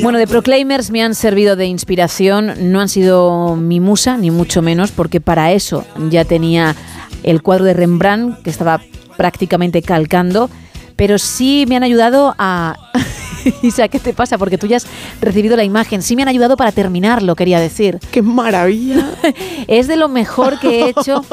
[0.03, 4.61] Bueno, de Proclaimers me han servido de inspiración, no han sido mi musa, ni mucho
[4.61, 6.75] menos, porque para eso ya tenía
[7.23, 8.81] el cuadro de Rembrandt, que estaba
[9.15, 10.49] prácticamente calcando,
[10.97, 12.75] pero sí me han ayudado a...
[13.61, 14.37] Isa, ¿qué te pasa?
[14.37, 14.87] Porque tú ya has
[15.21, 16.01] recibido la imagen.
[16.01, 17.99] Sí me han ayudado para terminarlo, quería decir.
[18.11, 19.09] ¡Qué maravilla!
[19.67, 21.23] es de lo mejor que he hecho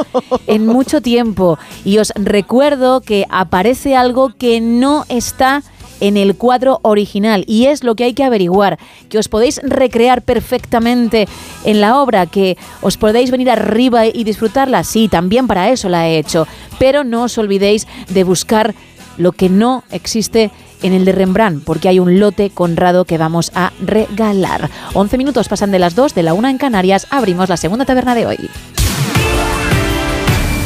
[0.46, 1.58] en mucho tiempo.
[1.84, 5.64] Y os recuerdo que aparece algo que no está
[6.00, 8.78] en el cuadro original y es lo que hay que averiguar,
[9.08, 11.28] que os podéis recrear perfectamente
[11.64, 16.08] en la obra, que os podéis venir arriba y disfrutarla, sí, también para eso la
[16.08, 16.46] he hecho,
[16.78, 18.74] pero no os olvidéis de buscar
[19.18, 20.50] lo que no existe
[20.82, 24.70] en el de Rembrandt, porque hay un lote conrado que vamos a regalar.
[24.94, 28.14] 11 minutos pasan de las 2 de la 1 en Canarias, abrimos la segunda taberna
[28.14, 28.50] de hoy.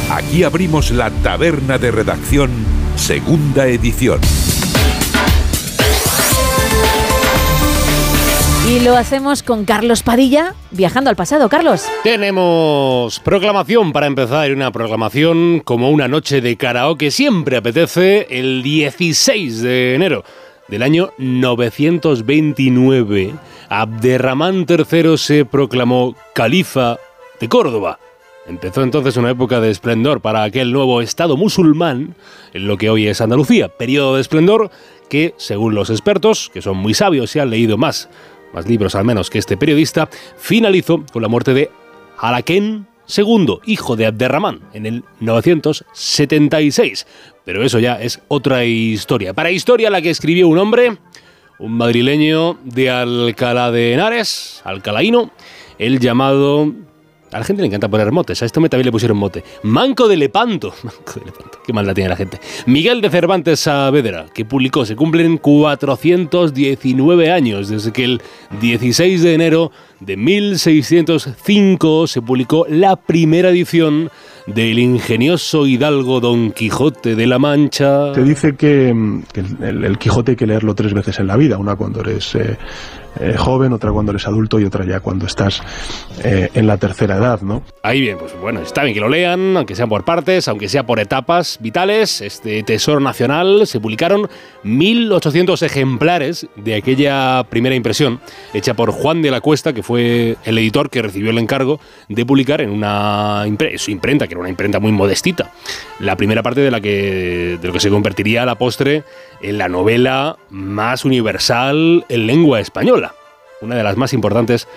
[0.09, 2.51] Aquí abrimos la taberna de redacción,
[2.95, 4.21] segunda edición.
[8.67, 11.49] Y lo hacemos con Carlos Padilla, viajando al pasado.
[11.49, 11.85] Carlos.
[12.03, 19.61] Tenemos proclamación para empezar, una proclamación como una noche de karaoke siempre apetece el 16
[19.61, 20.23] de enero
[20.67, 23.35] del año 929.
[23.69, 26.97] Abderramán III se proclamó califa
[27.39, 27.99] de Córdoba.
[28.47, 32.15] Empezó entonces una época de esplendor para aquel nuevo Estado musulmán,
[32.53, 33.69] en lo que hoy es Andalucía.
[33.69, 34.71] Periodo de esplendor
[35.09, 38.09] que, según los expertos, que son muy sabios y han leído más
[38.55, 41.69] más libros al menos que este periodista, finalizó con la muerte de
[42.17, 47.05] Halaken II, hijo de Abderramán, en el 976.
[47.43, 49.33] Pero eso ya es otra historia.
[49.33, 50.97] Para historia la que escribió un hombre,
[51.59, 55.31] un madrileño de Alcalá de Henares, alcalaíno,
[55.77, 56.73] el llamado...
[57.31, 59.43] A la gente le encanta poner motes, a este hombre también le pusieron mote.
[59.63, 60.73] Manco de Lepanto.
[60.83, 61.59] Manco de Lepanto.
[61.65, 62.39] Qué mal la tiene la gente.
[62.65, 68.21] Miguel de Cervantes Saavedra, que publicó, se cumplen 419 años desde que el
[68.61, 74.11] 16 de enero de 1605 se publicó la primera edición
[74.45, 78.11] del ingenioso hidalgo Don Quijote de la Mancha.
[78.11, 81.75] Te dice que, el, el Quijote hay que leerlo tres veces en la vida, una
[81.75, 82.57] cuando eres eh,
[83.19, 85.61] eh, joven, otra cuando eres adulto y otra ya cuando estás
[86.23, 87.63] eh, en la tercera edad, ¿no?
[87.83, 90.85] Ahí bien, pues bueno, está bien que lo lean, aunque sea por partes, aunque sea
[90.85, 92.21] por etapas vitales.
[92.21, 94.29] Este Tesoro Nacional se publicaron
[94.63, 98.19] 1.800 ejemplares de aquella primera impresión,
[98.53, 102.25] hecha por Juan de la Cuesta, que fue el editor que recibió el encargo de
[102.25, 105.51] publicar en una impre su imprenta, que era una imprenta muy modestita,
[105.99, 109.03] la primera parte de la que de lo que se convertiría a la postre
[109.41, 113.13] la novela más universal en lengua española,
[113.61, 114.67] una de las más importantes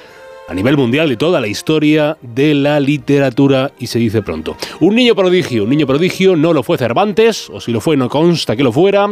[0.49, 4.57] a nivel mundial de toda la historia de la literatura y se dice pronto.
[4.81, 8.09] Un niño prodigio, un niño prodigio no lo fue Cervantes, o si lo fue no
[8.09, 9.09] consta que lo fuera,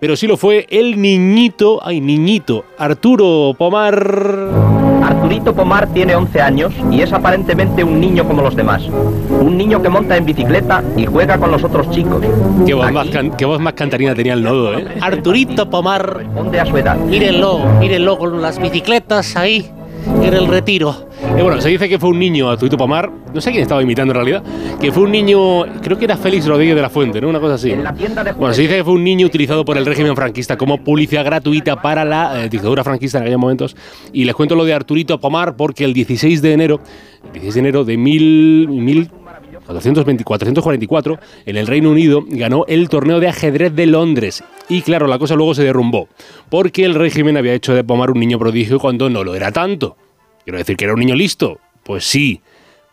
[0.00, 4.48] pero sí lo fue el niñito, ay niñito, Arturo Pomar.
[5.02, 8.82] Arturito Pomar tiene 11 años y es aparentemente un niño como los demás.
[9.40, 12.22] Un niño que monta en bicicleta y juega con los otros chicos.
[12.66, 14.86] Qué voz, más, can- qué voz más cantarina tenía el nodo, ¿eh?
[15.00, 16.96] Arturito Pomar responde a su edad.
[16.96, 19.70] Mírenlo, mírenlo con las bicicletas ahí
[20.06, 21.08] en el retiro.
[21.36, 24.12] Eh, bueno, se dice que fue un niño, Arturito Pomar, no sé quién estaba imitando
[24.12, 24.42] en realidad,
[24.80, 27.28] que fue un niño, creo que era Félix Rodríguez de la Fuente, ¿no?
[27.28, 27.72] Una cosa así.
[28.36, 31.80] Bueno, se dice que fue un niño utilizado por el régimen franquista como publicidad gratuita
[31.80, 33.76] para la eh, dictadura franquista en aquellos momentos.
[34.12, 36.80] Y les cuento lo de Arturito Pomar porque el 16 de enero,
[37.32, 39.10] 16 de enero de mil, mil
[39.70, 44.44] 420 444, en el Reino Unido ganó el torneo de ajedrez de Londres.
[44.68, 46.08] Y claro, la cosa luego se derrumbó,
[46.48, 49.96] porque el régimen había hecho de Pomar un niño prodigio cuando no lo era tanto.
[50.44, 52.40] Quiero decir que era un niño listo, pues sí,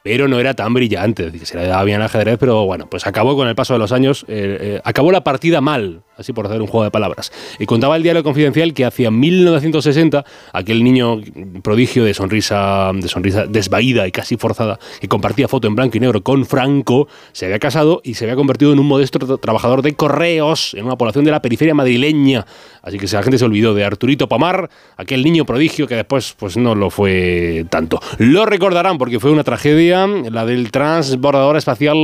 [0.03, 3.35] pero no era tan brillante, se le daba bien el ajedrez, pero bueno, pues acabó
[3.35, 6.61] con el paso de los años, eh, eh, acabó la partida mal así por hacer
[6.61, 7.31] un juego de palabras.
[7.59, 11.21] Y contaba el diario confidencial que hacia 1960 aquel niño
[11.63, 15.99] prodigio de sonrisa, de sonrisa desvaída y casi forzada, que compartía foto en blanco y
[15.99, 19.81] negro con Franco, se había casado y se había convertido en un modesto tra- trabajador
[19.81, 22.45] de correos en una población de la periferia madrileña.
[22.81, 26.57] Así que la gente se olvidó de Arturito Pomar, aquel niño prodigio que después pues
[26.57, 27.99] no lo fue tanto.
[28.17, 31.97] Lo recordarán porque fue una tragedia, la del transbordador espacial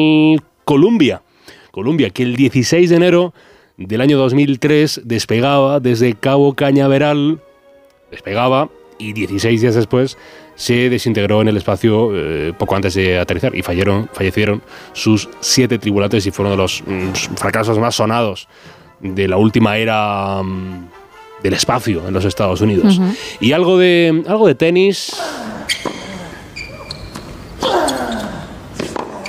[0.66, 1.22] Columbia.
[1.72, 3.34] Columbia, que el 16 de enero
[3.78, 7.40] del año 2003 despegaba desde Cabo Cañaveral,
[8.12, 10.18] despegaba y 16 días después
[10.56, 14.62] se desintegró en el espacio eh, poco antes de aterrizar y fallaron, fallecieron
[14.94, 18.48] sus siete tripulantes y fue uno de los mm, fracasos más sonados
[19.00, 20.90] de la última era mm,
[21.44, 23.02] del espacio en los Estados Unidos.
[23.42, 25.14] Y algo de, algo de tenis.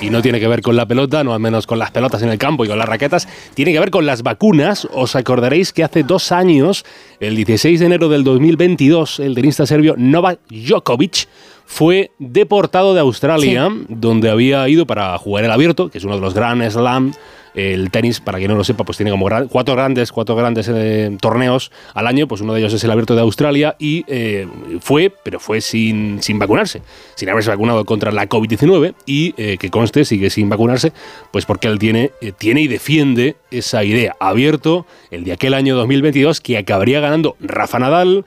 [0.04, 2.28] Y no tiene que ver con la pelota, no al menos con las pelotas en
[2.28, 4.86] el campo y con las raquetas, tiene que ver con las vacunas.
[4.92, 6.84] Os acordaréis que hace dos años,
[7.20, 11.26] el 16 de enero del 2022, el tenista serbio Novak Djokovic
[11.64, 16.20] fue deportado de Australia, donde había ido para jugar el abierto, que es uno de
[16.20, 17.14] los Grand Slam.
[17.54, 21.16] El tenis, para quien no lo sepa, pues tiene como cuatro grandes, cuatro grandes eh,
[21.20, 24.48] torneos al año, pues uno de ellos es el abierto de Australia y eh,
[24.80, 26.82] fue, pero fue sin, sin vacunarse,
[27.14, 30.92] sin haberse vacunado contra la COVID-19 y eh, que conste, sigue sin vacunarse,
[31.30, 34.16] pues porque él tiene, tiene y defiende esa idea.
[34.18, 38.24] Abierto el de aquel año 2022 que acabaría ganando Rafa Nadal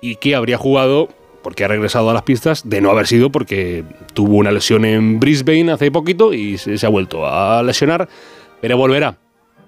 [0.00, 1.08] y que habría jugado
[1.42, 5.20] porque ha regresado a las pistas de no haber sido porque tuvo una lesión en
[5.20, 8.08] Brisbane hace poquito y se ha vuelto a lesionar,
[8.60, 9.16] pero volverá.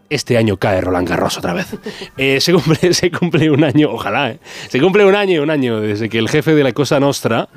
[0.09, 1.69] Este año cae Roland Garros otra vez.
[2.17, 4.39] Eh, se, cumple, se cumple un año, ojalá, ¿eh?
[4.69, 7.49] se cumple un año, un año desde que el jefe de la Cosa Nostra,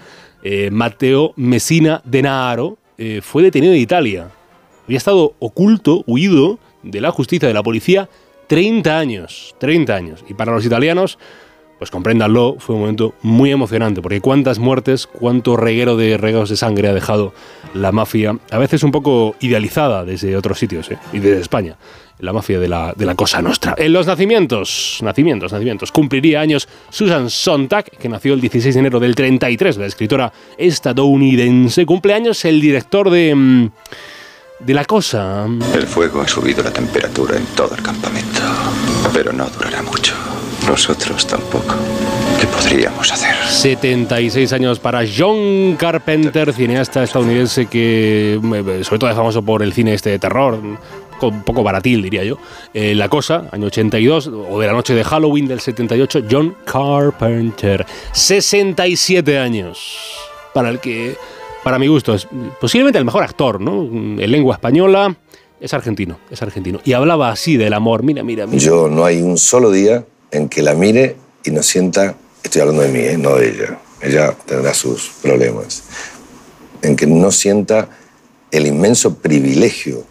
[0.43, 4.29] eh, Matteo Messina Denaro, eh, fue detenido en Italia.
[4.85, 8.09] Había estado oculto, huido de la justicia, de la policía,
[8.47, 9.55] 30 años.
[9.59, 10.25] 30 años.
[10.29, 11.17] Y para los italianos,
[11.83, 16.55] pues compréndanlo, fue un momento muy emocionante, porque cuántas muertes, cuánto reguero de regados de
[16.55, 17.33] sangre ha dejado
[17.73, 20.97] la mafia, a veces un poco idealizada desde otros sitios, ¿eh?
[21.11, 21.75] y desde España,
[22.19, 23.75] la mafia de la, de la Cosa Nostra.
[23.77, 29.01] En los nacimientos, nacimientos, nacimientos, cumpliría años Susan Sontag, que nació el 16 de enero
[29.01, 33.35] del 33, la escritora estadounidense, cumpleaños el director de...
[33.35, 33.71] mm,
[34.61, 35.47] de la cosa.
[35.75, 38.39] El fuego ha subido la temperatura en todo el campamento,
[39.11, 40.15] pero no durará mucho.
[40.67, 41.75] Nosotros tampoco.
[42.39, 43.35] ¿Qué podríamos hacer?
[43.47, 49.73] 76 años para John Carpenter, cineasta estadounidense que eh, sobre todo es famoso por el
[49.73, 50.59] cine este de terror,
[51.19, 52.37] con un poco baratil diría yo.
[52.73, 57.85] Eh, la cosa, año 82, o de la noche de Halloween del 78, John Carpenter.
[58.13, 60.17] 67 años
[60.53, 61.15] para el que,
[61.63, 62.27] para mi gusto, es
[62.59, 63.83] posiblemente el mejor actor, ¿no?
[63.83, 65.15] En lengua española.
[65.59, 66.81] Es argentino, es argentino.
[66.83, 68.03] Y hablaba así del amor.
[68.03, 68.59] Mira, mira, mira.
[68.59, 72.81] Yo no hay un solo día en que la mire y no sienta, estoy hablando
[72.83, 73.17] de mí, ¿eh?
[73.17, 75.83] no de ella, ella tendrá sus problemas,
[76.81, 77.87] en que no sienta
[78.51, 80.03] el inmenso privilegio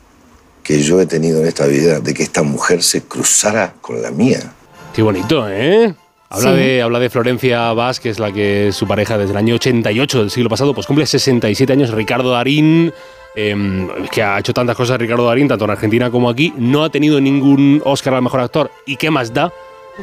[0.62, 4.10] que yo he tenido en esta vida de que esta mujer se cruzara con la
[4.10, 4.52] mía.
[4.94, 5.94] Qué bonito, ¿eh?
[6.30, 6.56] Habla, Sí.
[6.56, 9.56] de, habla de Florencia Vaz, que es la que es su pareja desde el año
[9.56, 11.90] 88 del siglo pasado, pues cumple 67 años.
[11.90, 12.90] Ricardo Darín,
[13.34, 16.90] eh, que ha hecho tantas cosas Ricardo Darín, tanto en Argentina como aquí, no ha
[16.90, 18.70] tenido ningún Oscar al mejor actor.
[18.86, 19.52] ¿Y qué más da?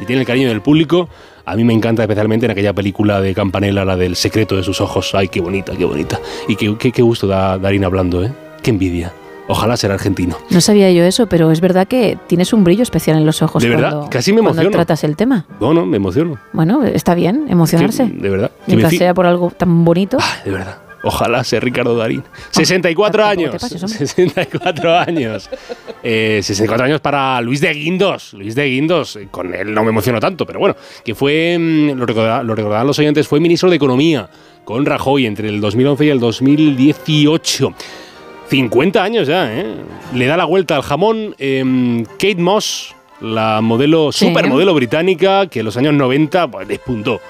[0.00, 1.08] Y tiene el cariño del público.
[1.44, 4.80] A mí me encanta especialmente en aquella película de Campanella, la del secreto de sus
[4.80, 5.14] ojos.
[5.14, 6.20] Ay, qué bonita, qué bonita.
[6.48, 8.32] Y qué, qué, qué gusto da Darín hablando, ¿eh?
[8.62, 9.12] Qué envidia.
[9.48, 10.36] Ojalá ser argentino.
[10.50, 13.60] No sabía yo eso, pero es verdad que tienes un brillo especial en los ojos
[13.60, 14.76] De verdad, cuando, casi me cuando emociono.
[14.76, 15.44] tratas el tema.
[15.58, 16.38] No, no, me emociono.
[16.52, 18.06] Bueno, está bien emocionarse.
[18.06, 18.50] Que, de verdad.
[18.68, 20.18] Mientras sea por algo tan bonito.
[20.44, 20.78] De verdad.
[21.02, 22.22] Ojalá sea Ricardo Darín.
[22.50, 23.54] 64 años.
[23.62, 25.48] 64 años.
[26.02, 28.34] Eh, 64 años para Luis de Guindos.
[28.34, 31.90] Luis de Guindos, eh, con él no me emociono tanto, pero bueno, que fue, mm,
[31.98, 34.28] lo recordarán, lo recordarán los oyentes, fue ministro de Economía
[34.64, 37.74] con Rajoy entre el 2011 y el 2018.
[38.48, 39.74] 50 años ya, ¿eh?
[40.14, 41.34] Le da la vuelta al jamón.
[41.38, 44.26] eh, Kate Moss, la modelo, Sí.
[44.26, 47.20] supermodelo británica, que en los años 90 pues, despuntó.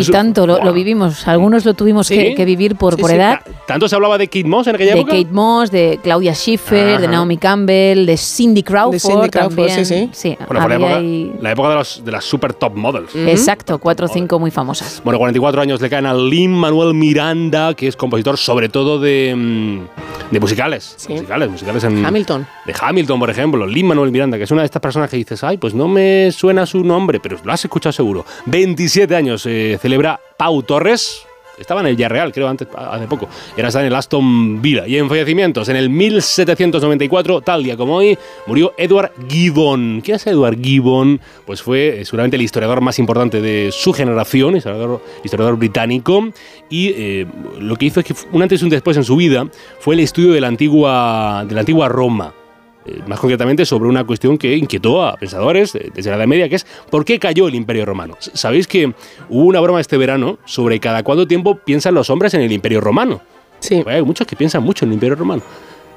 [0.00, 1.26] Y su- tanto lo, lo vivimos.
[1.28, 2.16] Algunos lo tuvimos Sí.
[2.16, 3.16] que, que vivir por, Sí, por sí.
[3.16, 3.40] edad.
[3.44, 5.12] Ta- ¿Tanto se hablaba de Kate Moss en aquella De época?
[5.16, 7.08] Kate Moss, de Claudia Schiffer, de.
[7.08, 9.86] Naomi Campbell, de Cindy Crawford, Cindy Crawford, también.
[9.86, 10.36] sí, sí.
[10.48, 11.00] Bueno, la época,
[11.42, 13.14] la época de, los- de las super top models.
[13.14, 15.00] Exacto, cuatro o cinco muy famosas.
[15.04, 19.34] Bueno, 44 años le caen a Lin Manuel Miranda, que es compositor sobre todo de,
[19.36, 20.96] mm, de musicales.
[21.08, 22.04] Musicales, musicales en.
[22.04, 22.46] Hamilton.
[22.64, 23.66] De Hamilton, por ejemplo.
[23.66, 26.30] Lin Manuel Miranda, que es una de estas personas que dices, ay, pues no me
[26.32, 28.24] suena su nombre, pero lo has escuchado seguro.
[28.46, 31.24] 27 años eh, celebra Pau Torres.
[31.56, 33.28] Estaba en el Villarreal, creo, antes, hace poco.
[33.56, 34.86] Era en el Aston Villa.
[34.88, 38.18] Y en fallecimientos, en el 1794, tal día como hoy,
[38.48, 40.02] murió Edward Gibbon.
[40.04, 41.20] ¿Quién es Edward Gibbon?
[41.46, 46.30] Pues fue eh, seguramente el historiador más importante de su generación, historiador, historiador británico.
[46.68, 47.26] Y eh,
[47.60, 50.00] lo que hizo es que un antes y un después en su vida fue el
[50.00, 52.34] estudio de la antigua, de la antigua Roma
[52.86, 56.56] eh, más concretamente sobre una cuestión que inquietó a pensadores desde la Edad Media, que
[56.56, 58.16] es ¿por qué cayó el Imperio Romano?
[58.20, 58.92] Sabéis que
[59.28, 62.80] hubo una broma este verano sobre cada cuánto tiempo piensan los hombres en el Imperio
[62.80, 63.20] Romano.
[63.58, 63.82] Sí.
[63.86, 65.42] Hay muchos que piensan mucho en el Imperio Romano.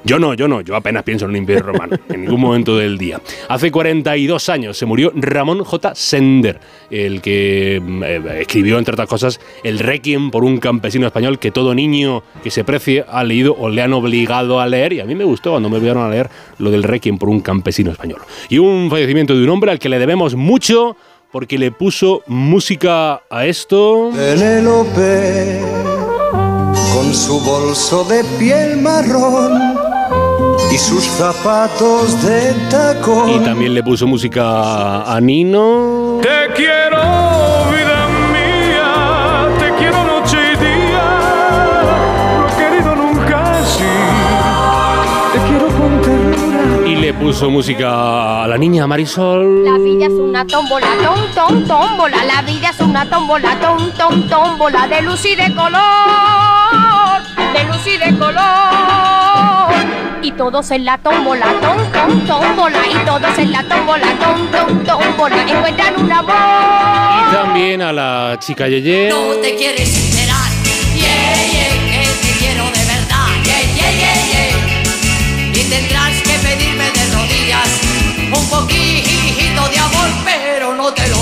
[0.02, 2.96] Yo no, yo no, yo apenas pienso en el Imperio Romano, en ningún momento del
[2.96, 3.20] día.
[3.48, 5.94] Hace 42 años se murió Ramón J.
[5.94, 6.58] Sender,
[6.90, 11.50] el que mm, eh, escribió, entre otras cosas, el Requiem por un campesino español que
[11.50, 15.04] todo niño que se precie ha leído o le han obligado a leer, y a
[15.04, 18.20] mí me gustó cuando me obligaron a leer lo del Requiem por un campesino español.
[18.48, 20.96] Y un fallecimiento de un hombre al que le debemos mucho
[21.30, 24.10] porque le puso música a esto.
[24.14, 25.60] Penélope,
[26.94, 29.89] con su bolso de piel marrón
[30.72, 33.30] y sus zapatos de tacón.
[33.30, 36.18] Y también le puso música a Nino.
[36.22, 37.00] Te quiero,
[37.70, 41.06] vida mía, te quiero noche y día.
[42.38, 43.82] No he querido nunca así.
[45.32, 46.88] Te quiero con ternura.
[46.88, 49.64] Y le puso música a la niña Marisol.
[49.64, 52.24] La vida es una tómbola, tom, tom, tómbola.
[52.24, 54.86] La vida es una tómbola, tom, tom, tómbola.
[54.86, 55.80] De luz y de color.
[57.54, 59.59] De luz y de color.
[60.22, 62.78] Y todos en la tómbola, tom, tom, tómbola.
[62.86, 65.42] Y todos en la tómbola, tom, tom, tómbola.
[65.42, 66.34] Encuentran un amor.
[66.34, 69.08] Y también a la chica Yeye.
[69.08, 70.50] No te quieres enterar,
[70.94, 75.58] yeah, yeah, que te quiero de verdad, yeah, yeah, yeah, yeah.
[75.58, 77.70] Y tendrás que pedirme de rodillas
[78.26, 80.08] un poquito de amor,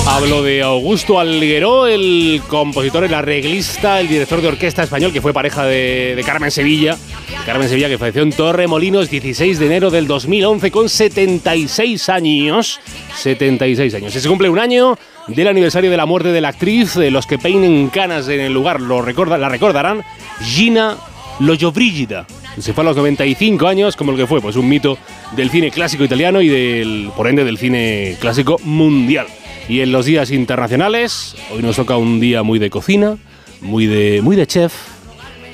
[0.07, 5.33] Hablo de Augusto Algueró, el compositor, el arreglista, el director de orquesta español, que fue
[5.33, 6.97] pareja de, de Carmen Sevilla.
[7.45, 12.81] Carmen Sevilla, que falleció en Torremolinos 16 de enero del 2011 con 76 años.
[13.17, 14.13] 76 años.
[14.13, 14.99] Se cumple un año
[15.29, 16.97] del aniversario de la muerte de la actriz.
[16.97, 20.03] eh, Los que peinen canas en el lugar lo la recordarán.
[20.43, 20.97] Gina
[21.41, 22.27] Lollobrigida.
[22.59, 24.99] Se fue a los 95 años, como el que fue, pues un mito
[25.37, 29.27] del cine clásico italiano y del, por ende, del cine clásico mundial.
[29.69, 33.19] Y en los días internacionales, hoy nos toca un día muy de cocina,
[33.61, 34.73] muy de, muy de chef,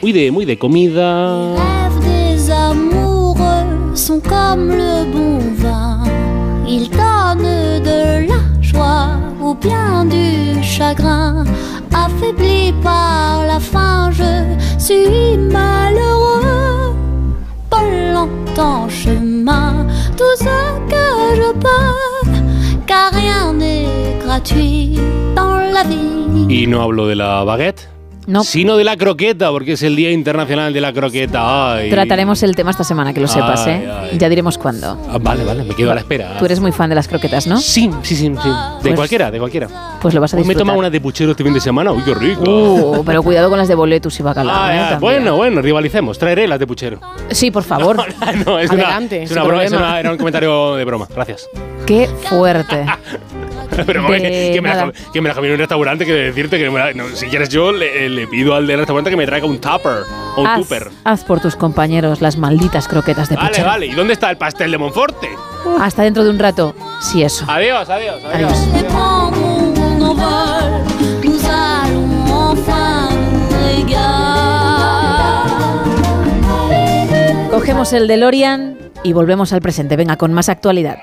[0.03, 1.55] muy de, muy de comida.
[3.97, 6.03] sont comme le bon vin.
[6.67, 11.45] Ils donnent de la joie ou bien du chagrin.
[11.93, 14.33] Affaibli par la faim, je
[14.79, 16.95] suis malheureux.
[17.71, 19.87] Pas longtemps chemin,
[20.17, 20.57] tout ce
[20.91, 21.07] que
[21.37, 22.44] je peux.
[22.87, 24.99] Car rien n'est gratuit
[25.35, 26.47] dans la vie.
[26.49, 27.89] Y no hablo de la baguette,
[28.43, 31.75] sino de la croqueta, porque es el Día Internacional de la Croqueta.
[31.75, 31.91] Ay.
[31.91, 33.91] Trataremos el tema esta semana, que lo sepas, Ay, ¿eh?
[34.13, 34.19] ay.
[34.19, 34.99] Ya diremos cuándo.
[35.11, 36.37] Ah, vale, vale, me quedo a la espera.
[36.39, 37.59] Tú eres muy fan de las croquetas, ¿no?
[37.59, 38.29] Sí, sí, sí, sí.
[38.31, 38.35] De
[38.83, 39.69] Pues- cualquiera, de cualquiera.
[40.01, 40.67] Pues lo vas a Hoy me disfrutar.
[40.67, 41.93] toma una de puchero este fin de semana.
[41.93, 42.43] Uy, qué rico.
[42.45, 44.55] Uh, pero cuidado con las de boletus y bacalao.
[44.55, 44.79] Ah, ¿eh?
[44.95, 46.19] ah, bueno, bueno, rivalicemos.
[46.19, 47.01] Traeré las de puchero.
[47.31, 47.97] Sí, por favor.
[48.47, 49.91] No, es Adelante, una, es sin una broma, es problema.
[49.91, 51.07] una- era un comentario de broma.
[51.15, 51.49] Gracias.
[51.87, 52.85] Qué fuerte.
[53.87, 56.71] Pero De que, me la, que me la comí en un restaurante que decirte que
[56.71, 59.47] me la- no, si quieres yo le, le pido al del restaurante que me traiga
[59.47, 60.03] un tupper
[60.37, 60.89] o un Haz, tupper.
[61.05, 63.67] haz por tus compañeros las malditas croquetas de Vale, puchero.
[63.67, 63.87] vale.
[63.87, 65.29] ¿Y dónde está el pastel de Monforte?
[65.81, 66.75] Hasta dentro de un rato.
[67.01, 67.45] Sí, eso.
[67.49, 68.53] Adiós, adiós, adiós.
[77.51, 79.97] Cogemos el DeLorean y volvemos al presente.
[79.97, 80.99] Venga, con más actualidad.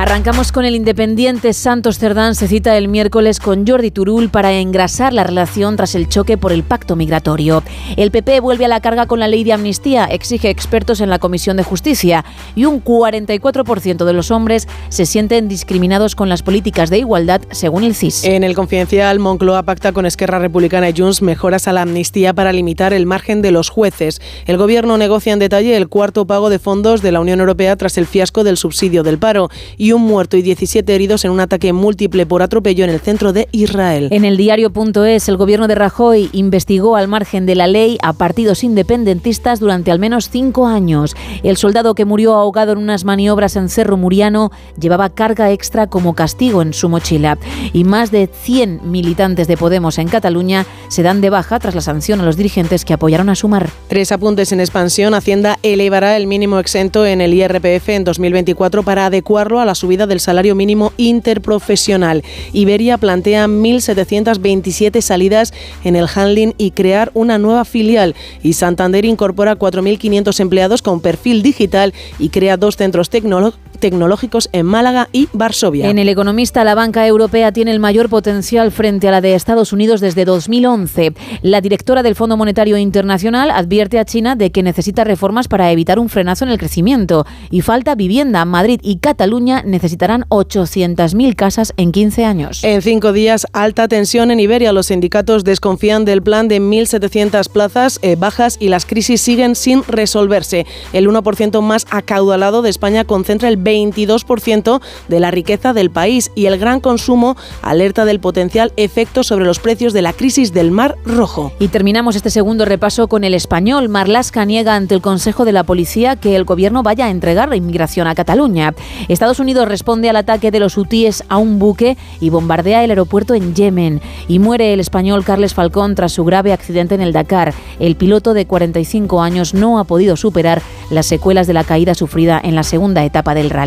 [0.00, 2.34] Arrancamos con el independiente Santos Cerdán.
[2.34, 6.52] Se cita el miércoles con Jordi Turul para engrasar la relación tras el choque por
[6.52, 7.62] el pacto migratorio.
[7.98, 11.18] El PP vuelve a la carga con la ley de amnistía, exige expertos en la
[11.18, 12.24] Comisión de Justicia
[12.56, 17.84] y un 44% de los hombres se sienten discriminados con las políticas de igualdad según
[17.84, 18.24] el CIS.
[18.24, 22.54] En el confidencial, Moncloa pacta con Esquerra Republicana y Junts mejoras a la amnistía para
[22.54, 24.22] limitar el margen de los jueces.
[24.46, 27.98] El gobierno negocia en detalle el cuarto pago de fondos de la Unión Europea tras
[27.98, 31.72] el fiasco del subsidio del paro y un muerto y 17 heridos en un ataque
[31.72, 34.08] múltiple por atropello en el centro de Israel.
[34.10, 38.64] En el diario.es, el gobierno de Rajoy investigó al margen de la ley a partidos
[38.64, 41.16] independentistas durante al menos cinco años.
[41.42, 46.14] El soldado que murió ahogado en unas maniobras en Cerro Muriano llevaba carga extra como
[46.14, 47.38] castigo en su mochila.
[47.72, 51.80] Y más de 100 militantes de Podemos en Cataluña se dan de baja tras la
[51.80, 53.70] sanción a los dirigentes que apoyaron a Sumar.
[53.88, 55.14] Tres apuntes en expansión.
[55.14, 60.06] Hacienda elevará el mínimo exento en el IRPF en 2024 para adecuarlo a la subida
[60.06, 62.22] del salario mínimo interprofesional.
[62.52, 65.52] Iberia plantea 1.727 salidas
[65.84, 68.14] en el handling y crear una nueva filial.
[68.42, 74.66] Y Santander incorpora 4.500 empleados con perfil digital y crea dos centros tecnolo- tecnológicos en
[74.66, 75.88] Málaga y Varsovia.
[75.88, 79.72] En El Economista, la banca europea tiene el mayor potencial frente a la de Estados
[79.72, 81.14] Unidos desde 2011.
[81.42, 85.98] La directora del Fondo Monetario Internacional advierte a China de que necesita reformas para evitar
[85.98, 87.26] un frenazo en el crecimiento.
[87.50, 88.44] Y falta vivienda.
[88.44, 92.64] Madrid y Cataluña necesitarán 800.000 casas en 15 años.
[92.64, 94.72] En cinco días, alta tensión en Iberia.
[94.72, 99.82] Los sindicatos desconfían del plan de 1.700 plazas eh, bajas y las crisis siguen sin
[99.84, 100.66] resolverse.
[100.92, 106.46] El 1% más acaudalado de España concentra el 22% de la riqueza del país y
[106.46, 110.96] el gran consumo alerta del potencial efecto sobre los precios de la crisis del Mar
[111.04, 111.52] Rojo.
[111.58, 113.88] Y terminamos este segundo repaso con el español.
[113.88, 117.56] Marlasca niega ante el Consejo de la Policía que el gobierno vaya a entregar la
[117.56, 118.74] inmigración a Cataluña.
[119.08, 123.34] Estados Unidos responde al ataque de los hutíes a un buque y bombardea el aeropuerto
[123.34, 124.00] en Yemen.
[124.28, 127.54] Y muere el español Carles Falcón tras su grave accidente en el Dakar.
[127.78, 132.40] El piloto de 45 años no ha podido superar las secuelas de la caída sufrida
[132.42, 133.59] en la segunda etapa del rally.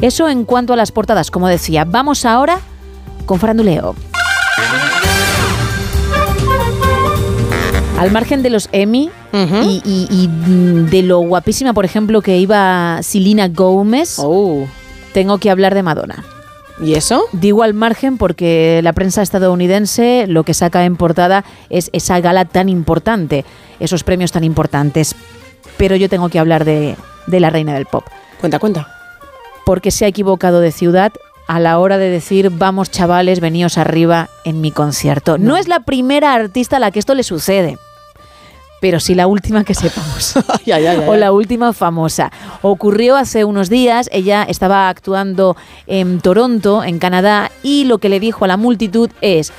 [0.00, 1.84] Eso en cuanto a las portadas, como decía.
[1.84, 2.58] Vamos ahora
[3.26, 3.94] con Faranduleo.
[7.98, 9.10] Al margen de los Emmy
[9.64, 14.18] y, y- y, mm, de lo guapísima, por ejemplo, que iba Silina Gómez,
[15.12, 16.24] tengo que hablar de Madonna.
[16.82, 17.22] ¿Y eso?
[17.32, 22.44] Digo al margen porque la prensa estadounidense lo que saca en portada es esa gala
[22.44, 23.44] tan importante,
[23.78, 25.14] esos premios tan importantes.
[25.76, 26.96] Pero yo tengo que hablar de,
[27.28, 28.04] de la reina del pop.
[28.40, 28.88] Cuenta, cuenta.
[29.64, 31.12] Porque se ha equivocado de ciudad
[31.46, 35.38] a la hora de decir, vamos chavales, veníos arriba en mi concierto.
[35.38, 37.78] No, es la primera artista a la que esto le sucede.
[38.80, 40.34] Pero sí la última que sepamos.
[41.06, 42.32] O la última famosa.
[42.62, 45.56] Ocurrió hace unos días, ella estaba actuando
[45.86, 49.52] en Toronto, en Canadá, y lo que le dijo a la multitud es,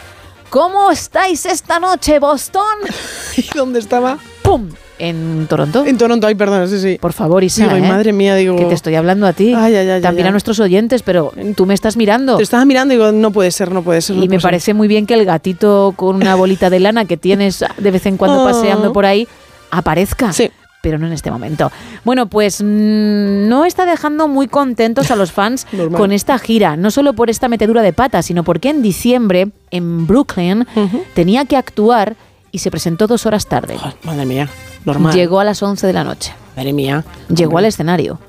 [0.49, 2.63] ¿cómo estáis esta noche, Boston?
[3.37, 4.17] ¿Y dónde estaba?
[4.41, 4.69] ¡Pum!
[4.99, 5.83] En Toronto.
[5.85, 6.97] En Toronto, ay, perdón, sí, sí.
[7.01, 7.87] Por favor, Isa, Digo, ay, ¿eh?
[7.87, 8.55] madre mía, digo...
[8.55, 9.53] Que te estoy hablando a ti.
[9.55, 12.37] Ay, ay, ay, También a nuestros oyentes, pero tú me estás mirando.
[12.37, 14.15] Te estaba mirando y digo, no puede ser, no puede ser.
[14.17, 14.43] no Y me ser.
[14.43, 18.05] parece muy bien que el gatito con una bolita de lana que tienes de vez
[18.05, 18.45] en cuando Oh.
[18.45, 19.27] paseando por ahí
[19.71, 20.31] aparezca.
[20.33, 20.49] Sí.
[20.81, 21.71] Pero no en este momento.
[22.03, 25.65] Bueno, pues mm, no está dejando muy contentos a los fans
[25.95, 26.75] con esta gira.
[26.75, 30.67] No solo por esta metedura de pata, sino porque en diciembre, en Brooklyn,
[31.13, 32.15] tenía que actuar
[32.53, 33.77] y se presentó dos horas tarde.
[34.03, 34.47] Madre mía,
[34.85, 35.13] normal.
[35.13, 36.33] Llegó a las 11 de la noche.
[36.55, 37.03] Madre mía.
[37.27, 38.19] Llegó al escenario.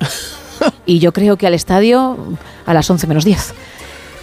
[0.86, 2.16] y yo creo que al estadio
[2.66, 3.52] a las 11 menos 10.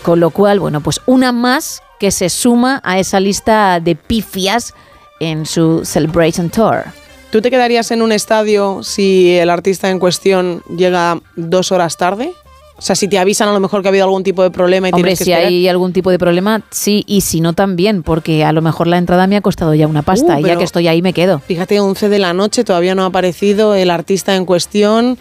[0.02, 4.74] Con lo cual, bueno, pues una más que se suma a esa lista de pifias
[5.20, 6.86] en su Celebration Tour.
[7.32, 12.34] ¿Tú te quedarías en un estadio si el artista en cuestión llega dos horas tarde?
[12.82, 14.88] O sea, si te avisan a lo mejor que ha habido algún tipo de problema
[14.90, 15.50] y Hombre, tienes que si esperar.
[15.50, 18.98] hay algún tipo de problema, sí, y si no también, porque a lo mejor la
[18.98, 21.38] entrada me ha costado ya una pasta, Uh, y ya que estoy ahí me quedo.
[21.40, 25.16] Fíjate, 11 de la noche, todavía no ha aparecido el artista en cuestión.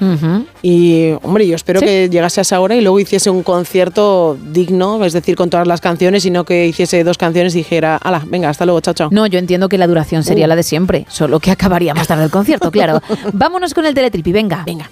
[0.62, 1.86] Y, hombre, yo espero Sí.
[1.86, 5.66] que llegase a esa hora y luego hiciese un concierto digno, es decir, con todas
[5.66, 8.94] las canciones, y no que hiciese dos canciones y dijera, ala, venga, hasta luego, chao,
[8.94, 9.08] chao.
[9.12, 10.48] No, yo entiendo que la duración sería Uh.
[10.48, 13.02] la de siempre, solo que acabaría más tarde el concierto, claro.
[13.34, 14.62] Vámonos con el teletripi, venga.
[14.64, 14.88] Venga.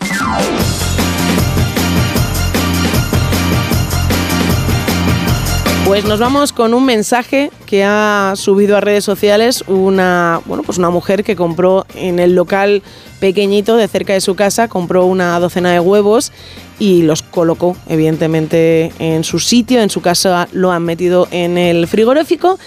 [5.89, 10.76] Pues nos vamos con un mensaje que ha subido a redes sociales una, bueno, pues
[10.76, 12.82] una mujer que compró en el local
[13.20, 16.30] pequeñito de cerca de su casa, compró una docena de huevos
[16.78, 21.89] y los colocó evidentemente en su sitio, en su casa lo han metido en el
[21.89, 22.59] frigorífico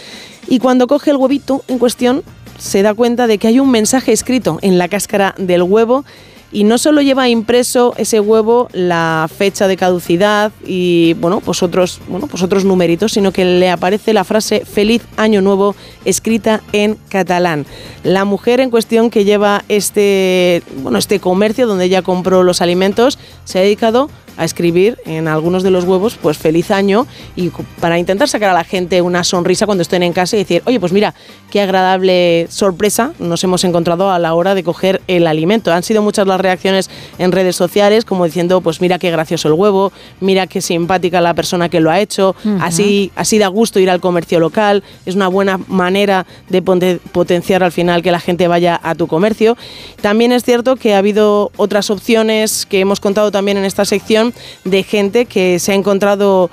[0.48, 2.24] y cuando coge el huevito en cuestión
[2.58, 6.06] se da cuenta de que hay un mensaje escrito en la cáscara del huevo
[6.52, 12.02] y no solo lleva impreso ese huevo la fecha de caducidad y bueno, pues otros,
[12.08, 15.76] bueno, pues otros numeritos, sino que le aparece la frase feliz año nuevo
[16.06, 17.66] escrita en catalán.
[18.04, 23.18] La mujer en cuestión que lleva este, bueno, este comercio donde ella compró los alimentos
[23.46, 28.00] se ha dedicado a escribir en algunos de los huevos pues feliz año y para
[28.00, 30.92] intentar sacar a la gente una sonrisa cuando estén en casa y decir, oye, pues
[30.92, 31.14] mira,
[31.50, 35.72] qué agradable sorpresa nos hemos encontrado a la hora de coger el alimento.
[35.72, 39.54] Han sido muchas las reacciones en redes sociales como diciendo, pues mira qué gracioso el
[39.56, 43.90] huevo, mira qué simpática la persona que lo ha hecho, así, así da gusto ir
[43.90, 48.80] al comercio local, es una buena manera de potenciar al final que la gente vaya
[48.82, 49.58] a tu comercio.
[50.02, 54.21] También es cierto que ha habido otras opciones que hemos contado también en esta sección
[54.64, 56.50] de gente que se ha encontrado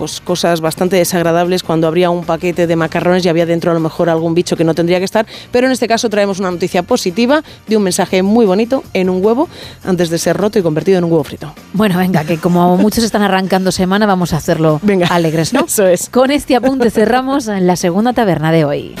[0.00, 3.80] pues cosas bastante desagradables cuando habría un paquete de macarrones y había dentro a lo
[3.80, 6.82] mejor algún bicho que no tendría que estar, pero en este caso traemos una noticia
[6.82, 9.46] positiva de un mensaje muy bonito en un huevo
[9.84, 11.52] antes de ser roto y convertido en un huevo frito.
[11.74, 14.80] Bueno, venga, que como muchos están arrancando semana, vamos a hacerlo
[15.10, 15.66] alegres, ¿no?
[15.66, 16.08] Eso es.
[16.08, 18.94] Con este apunte cerramos la segunda taberna de hoy.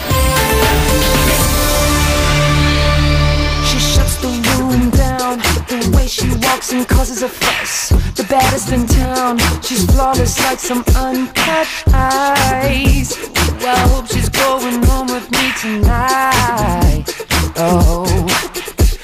[6.72, 7.88] And causes a fuss.
[8.14, 9.38] The baddest in town.
[9.62, 13.16] She's flawless like some uncut ice.
[13.60, 17.04] Well, I hope she's going home with me tonight.
[17.56, 18.06] Oh.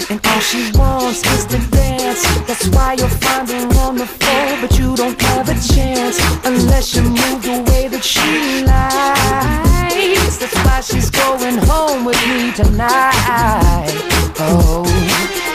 [0.09, 2.23] And all she wants is to dance.
[2.47, 4.59] That's why you'll find her on the floor.
[4.61, 10.37] But you don't have a chance unless you move the way that she likes.
[10.39, 13.93] That's why she's going home with me tonight.
[14.39, 15.45] Oh.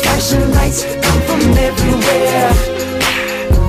[0.00, 2.48] Flashing lights come from everywhere.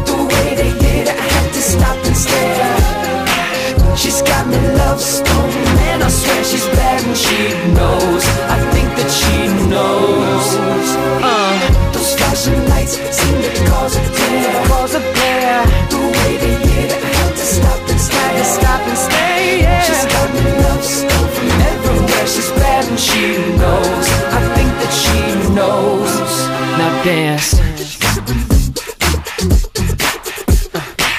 [0.07, 3.97] The way they hit, I had to stop and stare.
[3.97, 5.51] She's got me love stone,
[5.91, 8.23] and I swear she's bad and she knows.
[8.55, 9.35] I think that she
[9.67, 10.47] knows.
[11.19, 15.65] Uh, those flashing lights seem to cause a glare, cause a glare.
[15.91, 19.61] The way they hit, I had to stop and stare, to stop and stay.
[19.61, 19.81] Yeah.
[19.83, 22.27] She's got me love stone from everywhere.
[22.27, 24.07] She's bad and she knows.
[24.39, 24.42] I
[25.53, 26.09] knows.
[26.77, 27.55] Now dance.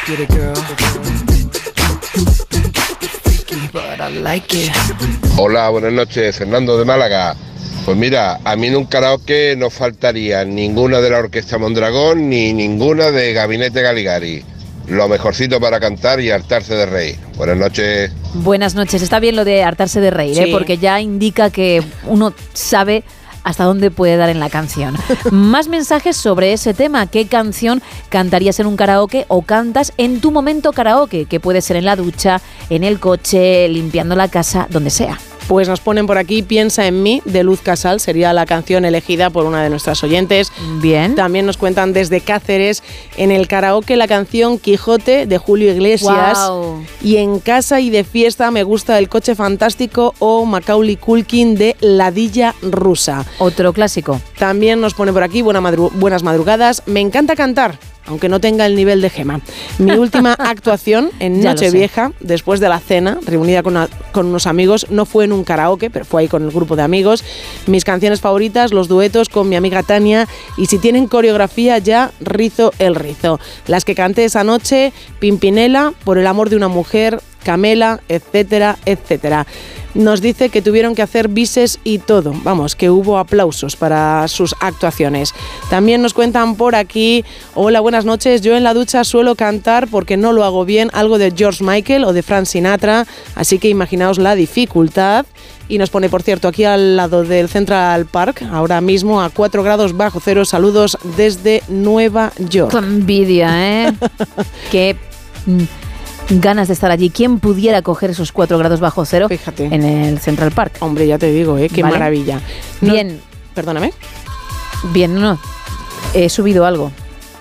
[0.07, 0.55] Get it, girl.
[3.22, 4.72] Freaky, but I like it.
[5.37, 7.37] Hola, buenas noches, Fernando de Málaga.
[7.85, 12.53] Pues mira, a mí en un karaoke no faltaría ninguna de la Orquesta Mondragón ni
[12.53, 14.43] ninguna de Gabinete Galigari.
[14.89, 17.16] Lo mejorcito para cantar y hartarse de rey.
[17.37, 18.11] Buenas noches.
[18.35, 19.01] Buenas noches.
[19.01, 20.49] Está bien lo de hartarse de reír, ¿eh?
[20.51, 23.05] Porque ya indica que uno sabe
[23.45, 24.97] hasta dónde puede dar en la canción.
[25.30, 27.07] Más mensajes sobre ese tema.
[27.07, 31.26] ¿Qué canción cantarías en un karaoke o cantas en tu momento karaoke?
[31.26, 32.40] Que puede ser en la ducha,
[32.70, 35.18] en el coche, limpiando la casa, donde sea.
[35.49, 39.28] Pues nos ponen por aquí Piensa en mí de Luz Casal, sería la canción elegida
[39.30, 40.51] por una de nuestras oyentes.
[40.80, 41.14] Bien.
[41.14, 42.82] También nos cuentan desde Cáceres
[43.16, 46.38] en el karaoke la canción Quijote de Julio Iglesias.
[47.03, 51.76] Y en casa y de fiesta me gusta El coche fantástico o Macaulay Culkin de
[51.80, 53.26] Ladilla rusa.
[53.38, 54.20] Otro clásico.
[54.38, 56.82] También nos pone por aquí buena madru- buenas madrugadas.
[56.86, 57.78] Me encanta cantar.
[58.07, 59.40] Aunque no tenga el nivel de Gema.
[59.78, 61.40] Mi última actuación en.
[61.40, 65.44] Nochevieja, después de la cena, reunida con, una- con unos amigos, no fue en un
[65.44, 67.24] karaoke, pero fue ahí con el grupo de amigos.
[67.66, 70.28] Mis canciones favoritas, los duetos con mi amiga Tania.
[70.57, 73.40] Y si tienen coreografía, ya rizo el rizo.
[73.66, 79.46] Las que canté esa noche, Pimpinela, Por el amor de una mujer, Camela, etcétera, etcétera.
[79.95, 82.34] Nos dice que tuvieron que hacer bises y todo.
[82.42, 85.32] Vamos, que hubo aplausos para sus actuaciones.
[85.70, 87.24] También nos cuentan por aquí,
[87.55, 91.18] hola, buenas noches, yo en la ducha suelo cantar porque no lo hago bien, algo
[91.18, 95.26] de George Michael o de Frank Sinatra, así que imaginaos la dificultad.
[95.66, 99.62] Y nos pone, por cierto, aquí al lado del Central Park, ahora mismo a 4
[99.62, 102.72] grados bajo cero, saludos desde Nueva York.
[102.72, 103.92] Qué envidia, ¿eh?
[104.70, 104.97] Qué
[105.47, 105.62] mm,
[106.31, 107.11] ganas de estar allí.
[107.11, 110.77] ¿Quién pudiera coger esos 4 grados bajo cero en el Central Park?
[110.81, 111.68] Hombre, ya te digo, ¿eh?
[111.68, 111.95] Qué Vale.
[111.95, 112.41] maravilla.
[112.81, 113.20] Bien.
[113.55, 113.93] Perdóname.
[114.93, 115.39] Bien, no.
[116.14, 116.91] He subido algo.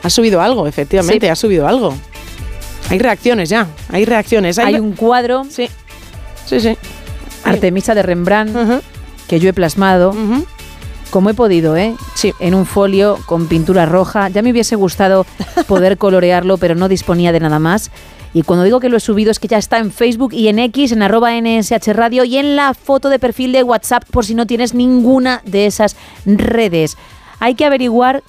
[0.04, 1.30] Ha subido algo, efectivamente, Sí.
[1.30, 1.94] ha subido algo.
[2.90, 4.60] Hay reacciones ya, hay reacciones.
[4.60, 5.46] Hay un cuadro.
[5.50, 5.70] Sí.
[6.46, 6.78] Sí, sí.
[7.46, 8.84] Artemisa de Rembrandt
[9.28, 10.14] que yo he plasmado.
[11.10, 11.96] Como he podido, ¿eh?
[12.16, 12.34] Sí.
[12.40, 14.30] En un folio con pintura roja.
[14.30, 15.26] Ya me hubiese gustado
[15.68, 17.92] poder colorearlo, pero no disponía de nada más.
[18.34, 20.60] Y cuando digo que lo he subido es que ya está en Facebook y en
[20.60, 24.34] X, en arroba NSH Radio y en la foto de perfil de WhatsApp por si
[24.34, 26.98] no tienes ninguna de esas redes.
[27.40, 28.24] Hay que averiguar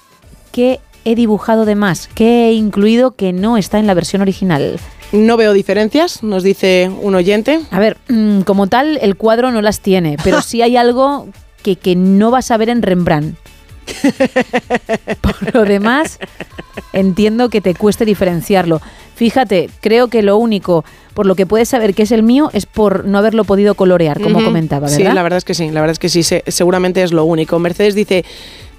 [0.51, 4.79] qué he dibujado de más, qué he incluido que no está en la versión original.
[5.11, 7.61] No veo diferencias, nos dice un oyente.
[7.71, 11.27] A ver, mm, como tal, el cuadro no las tiene, pero sí hay algo
[11.63, 13.37] que, que no vas a ver en Rembrandt.
[15.21, 16.19] Por lo demás,
[16.93, 18.81] entiendo que te cueste diferenciarlo.
[19.15, 20.83] Fíjate, creo que lo único
[21.13, 24.19] por lo que puedes saber que es el mío es por no haberlo podido colorear,
[24.19, 24.97] como comentaba, ¿verdad?
[24.97, 27.23] Sí, la verdad es que sí, la verdad es que sí, se- seguramente es lo
[27.23, 27.57] único.
[27.57, 28.25] Mercedes dice,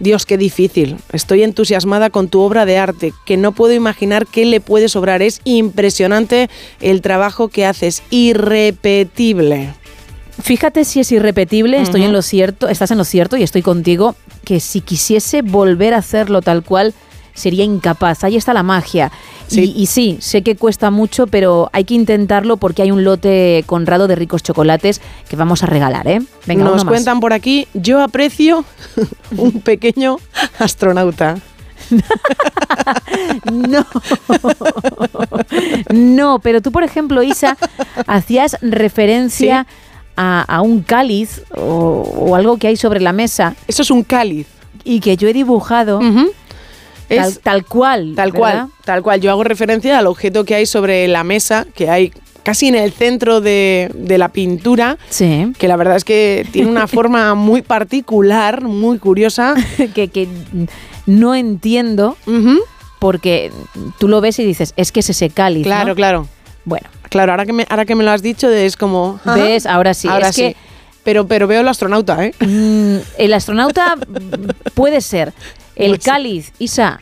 [0.01, 4.45] Dios, qué difícil, estoy entusiasmada con tu obra de arte, que no puedo imaginar qué
[4.45, 6.51] le puede sobrar, es impresionante
[6.83, 9.73] el trabajo que haces, irrepetible.
[10.43, 14.15] Fíjate si es irrepetible, estoy en lo cierto, estás en lo cierto y estoy contigo,
[14.45, 16.95] que si quisiese volver a hacerlo tal cual,
[17.35, 18.25] sería incapaz.
[18.25, 19.13] Ahí está la magia.
[19.51, 23.63] Y, y sí, sé que cuesta mucho, pero hay que intentarlo porque hay un lote
[23.67, 26.21] conrado de ricos chocolates que vamos a regalar, ¿eh?
[26.47, 26.93] Venga, Nos uno más.
[26.93, 28.65] cuentan por aquí, yo aprecio
[29.37, 30.19] un pequeño
[30.59, 31.39] astronauta.
[33.53, 33.87] No.
[35.93, 37.57] No, pero tú, por ejemplo, Isa,
[38.07, 39.67] hacías referencia
[40.17, 43.55] a, a un cáliz o, o algo que hay sobre la mesa.
[43.69, 44.47] Eso es un cáliz.
[44.85, 46.27] Y que yo he dibujado tal,
[47.09, 48.15] Es- tal cual.
[48.17, 48.39] Tal ¿verdad?
[48.39, 49.21] cual, tal cual.
[49.21, 52.13] Yo hago referencia al objeto que hay sobre la mesa, que hay
[52.43, 55.53] casi en el centro de, de la pintura, Sí.
[55.59, 59.55] que la verdad es que tiene una forma muy particular, muy curiosa.
[59.95, 60.29] que, que
[61.07, 62.17] no entiendo
[63.01, 63.53] porque
[63.99, 65.65] tú lo ves y dices, es que es ese cáliz.
[65.65, 65.95] Claro, ¿no?
[65.97, 66.29] claro.
[66.67, 66.87] Bueno.
[67.09, 69.19] Claro, ahora que me, ahora que me lo has dicho es como...
[69.25, 69.65] ajá, ¿Ves?
[69.65, 70.09] Ahora sí.
[70.09, 70.43] Ahora Es sí.
[70.43, 70.57] que-
[71.05, 72.35] Pero, pero veo el astronauta, ¿eh?
[72.41, 73.95] Mm, el astronauta
[74.75, 75.33] puede ser.
[75.77, 76.13] El Puede ser.
[76.13, 77.01] cáliz, Isa,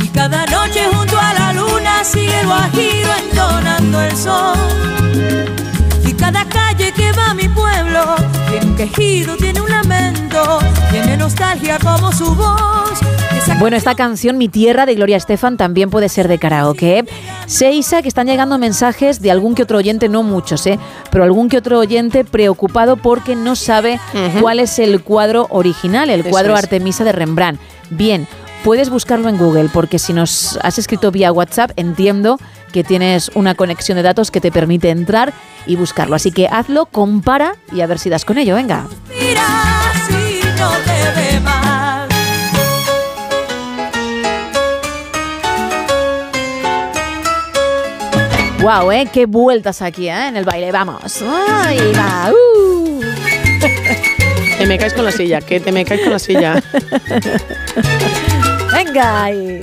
[0.00, 4.58] Y cada noche junto a la luna sigue el guajiro entonando el sol.
[6.04, 8.14] Y cada calle que va a mi pueblo
[8.50, 10.58] tiene un quejido, tiene un lamento,
[10.90, 13.00] tiene nostalgia como su voz.
[13.34, 17.06] Esa Bueno, esta canción, Mi Tierra, de Gloria Estefan, también puede ser de karaoke.
[17.46, 20.78] Sé, Isa, que están llegando mensajes de algún que otro oyente, no muchos, ¿eh?
[21.10, 23.98] pero algún que otro oyente preocupado porque no sabe
[24.42, 26.58] cuál es el cuadro original, el Eso cuadro es.
[26.58, 27.58] Artemisa de Rembrandt.
[27.90, 28.26] Bien,
[28.64, 32.38] puedes buscarlo en Google, porque si nos has escrito vía WhatsApp, entiendo
[32.72, 35.32] que tienes una conexión de datos que te permite entrar
[35.66, 36.16] y buscarlo.
[36.16, 38.54] Así que hazlo, compara y a ver si das con ello.
[38.54, 38.86] Venga.
[48.60, 49.08] Wow, ¿eh?
[49.12, 50.28] Qué vueltas aquí, ¿eh?
[50.28, 50.72] En el baile.
[50.72, 51.22] Vamos.
[51.22, 52.32] Ahí va.
[52.32, 53.00] Uh.
[54.58, 56.60] Te me caes con la silla, que te me caes con la silla.
[58.72, 59.24] Venga.
[59.24, 59.60] ahí.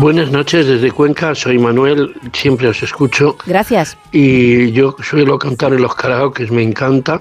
[0.00, 3.98] Buenas noches desde Cuenca, soy Manuel, siempre os escucho Gracias.
[4.12, 7.20] y yo suelo cantar en los karaokes, me encanta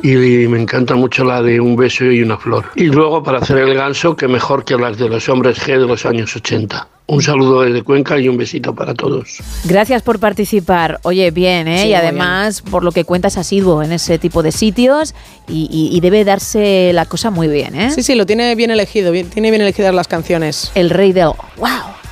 [0.00, 0.14] y
[0.46, 2.66] me encanta mucho la de Un beso y una flor.
[2.76, 5.86] Y luego para hacer el ganso, que mejor que las de los hombres G de
[5.88, 6.86] los años 80.
[7.06, 9.38] Un saludo desde Cuenca y un besito para todos.
[9.64, 11.00] Gracias por participar.
[11.02, 11.82] Oye, bien, ¿eh?
[11.82, 15.14] Sí, y además, por lo que cuentas, asiduo en ese tipo de sitios
[15.48, 17.90] y, y- y debe darse la cosa muy bien, ¿eh?
[17.90, 20.70] Sí, sí, lo tiene bien elegido, bien- tiene bien elegidas las canciones.
[20.76, 21.30] El rey del...
[21.58, 21.68] ¡Wow!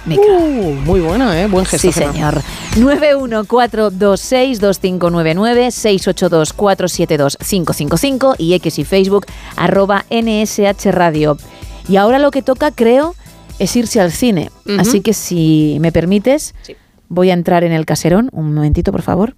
[0.06, 1.46] Uh, muy buena, ¿eh?
[1.46, 1.90] Buen gesto.
[1.90, 2.42] Sí, señor.
[2.76, 9.26] 914262599, 682472555 y X y Facebook,
[9.56, 11.36] arroba NSH Radio.
[11.88, 13.14] Y ahora lo que toca, creo,
[13.58, 14.50] es irse al cine.
[14.78, 16.54] Así que si me permites,
[17.08, 18.28] voy a entrar en el caserón.
[18.32, 19.34] Un momentito, por favor.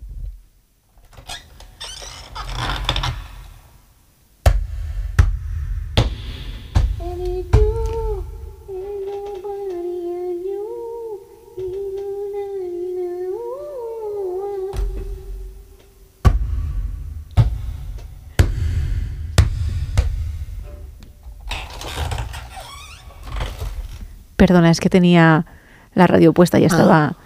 [24.46, 25.46] Perdona, es que tenía
[25.94, 27.16] la radio puesta y estaba,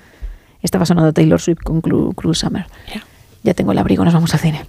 [0.63, 2.65] estaba sonando Taylor Swift con Cru- Cruel Summer.
[3.43, 4.65] Ya tengo el abrigo, nos vamos al cine.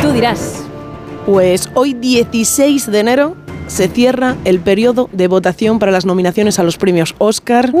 [0.00, 0.60] Tú dirás.
[1.26, 6.62] Pues hoy 16 de enero se cierra el periodo de votación para las nominaciones a
[6.62, 7.72] los premios Oscar.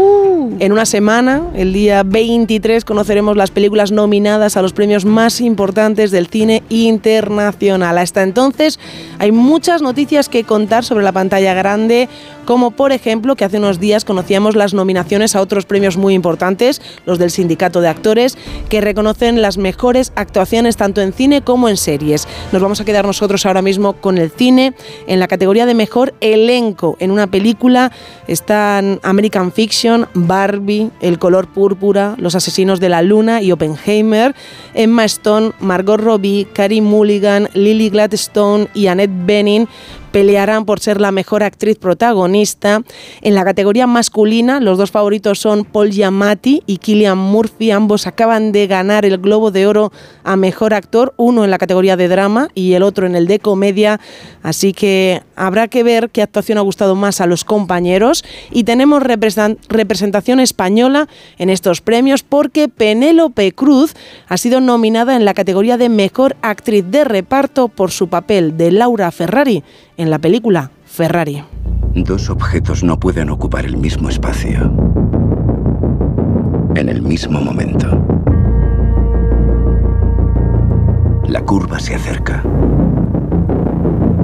[0.58, 6.10] En una semana, el día 23, conoceremos las películas nominadas a los premios más importantes
[6.10, 7.98] del cine internacional.
[7.98, 8.78] Hasta entonces
[9.18, 12.08] hay muchas noticias que contar sobre la pantalla grande,
[12.44, 16.80] como por ejemplo que hace unos días conocíamos las nominaciones a otros premios muy importantes,
[17.06, 18.36] los del Sindicato de Actores,
[18.68, 22.26] que reconocen las mejores actuaciones tanto en cine como en series.
[22.52, 24.74] Nos vamos a quedar nosotros ahora mismo con el cine
[25.06, 26.96] en la categoría de mejor elenco.
[27.00, 27.92] En una película
[28.26, 34.34] están American Fiction, Barbie, El color púrpura, Los asesinos de la luna y Oppenheimer.
[34.74, 39.68] Emma Stone, Margot Robbie, Carey Mulligan, Lily Gladstone y Annette Bening
[40.14, 42.84] pelearán por ser la mejor actriz protagonista.
[43.20, 47.72] En la categoría masculina, los dos favoritos son Paul Giamatti y Killian Murphy.
[47.72, 49.90] Ambos acaban de ganar el Globo de Oro
[50.22, 53.40] a mejor actor, uno en la categoría de drama y el otro en el de
[53.40, 53.98] comedia.
[54.44, 58.24] Así que habrá que ver qué actuación ha gustado más a los compañeros.
[58.52, 61.08] Y tenemos representación española
[61.38, 63.96] en estos premios porque Penélope Cruz
[64.28, 68.70] ha sido nominada en la categoría de mejor actriz de reparto por su papel de
[68.70, 69.64] Laura Ferrari
[69.96, 71.42] en la película Ferrari.
[71.94, 74.72] Dos objetos no pueden ocupar el mismo espacio
[76.76, 77.86] en el mismo momento.
[81.28, 82.42] La curva se acerca.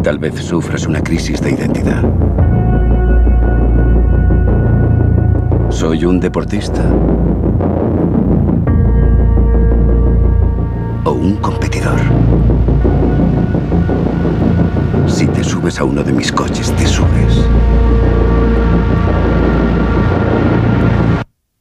[0.02, 2.02] Tal vez sufras una crisis de identidad.
[5.68, 6.82] ¿Soy un deportista?
[11.04, 12.00] ¿O un competidor?
[15.20, 17.44] Si te subes a uno de mis coches, te subes.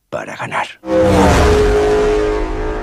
[0.10, 0.66] Para ganar.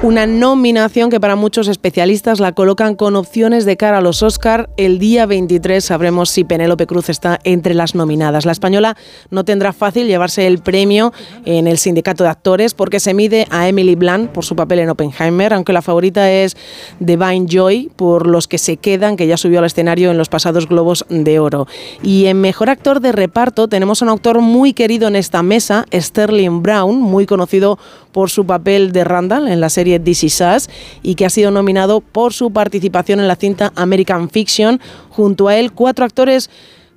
[0.03, 4.69] Una nominación que para muchos especialistas la colocan con opciones de cara a los Oscar.
[4.77, 8.45] El día 23 sabremos si Penélope Cruz está entre las nominadas.
[8.45, 8.95] La española
[9.31, 11.15] no tendrá fácil llevarse el premio
[11.47, 14.91] en el sindicato de actores porque se mide a Emily Blunt por su papel en
[14.91, 16.59] Oppenheimer, aunque la favorita es
[17.01, 20.69] Divine Joy por los que se quedan, que ya subió al escenario en los pasados
[20.69, 21.67] Globos de Oro.
[22.03, 25.87] Y en mejor actor de reparto tenemos a un actor muy querido en esta mesa,
[25.91, 27.79] Sterling Brown, muy conocido
[28.13, 30.69] por su papel de Randall en la serie Us
[31.03, 34.81] y que ha sido nominado por su participación en la cinta American Fiction.
[35.11, 36.51] Junto a él, cuatro actores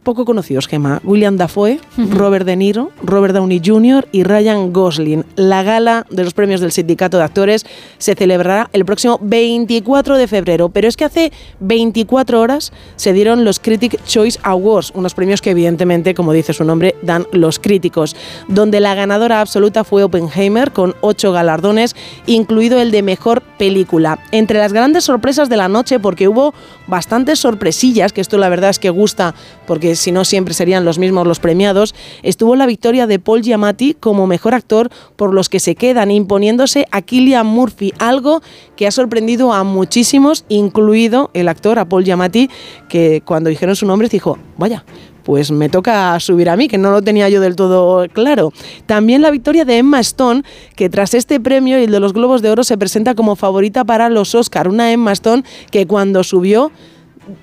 [0.10, 1.00] poco conocidos, Gemma.
[1.04, 4.08] William Dafoe, Robert De Niro, Robert Downey Jr.
[4.12, 5.24] y Ryan Gosling.
[5.36, 7.64] La gala de los premios del Sindicato de Actores
[8.00, 13.46] se celebrará el próximo 24 de febrero, pero es que hace 24 horas se dieron
[13.46, 18.16] los Critic Choice Awards, unos premios que evidentemente, como dice su nombre, dan los críticos,
[18.48, 21.96] donde la ganadora absoluta fue Oppenheimer con ocho galardones,
[22.26, 24.18] incluido el de Mejor Película.
[24.32, 26.56] Entre las grandes sorpresas de la noche, porque hubo
[26.88, 29.36] bastantes sorpresillas, que esto la verdad es que gusta,
[29.68, 31.94] porque si no siempre serían los mismos los premiados,
[32.24, 36.86] estuvo la victoria de Paul Giamatti como mejor actor por los que se quedan imponiéndose
[36.92, 38.42] a Killian Murphy, algo
[38.76, 42.50] que ha sorprendido a muchísimos, incluido el actor, a Paul Giamatti,
[42.88, 44.86] que cuando dijeron su nombre dijo, vaya,
[45.24, 48.52] pues me toca subir a mí, que no lo tenía yo del todo claro.
[48.86, 50.44] También la victoria de Emma Stone,
[50.76, 53.84] que tras este premio y el de los Globos de Oro se presenta como favorita
[53.84, 54.68] para los Oscar.
[54.68, 56.72] Una Emma Stone que cuando subió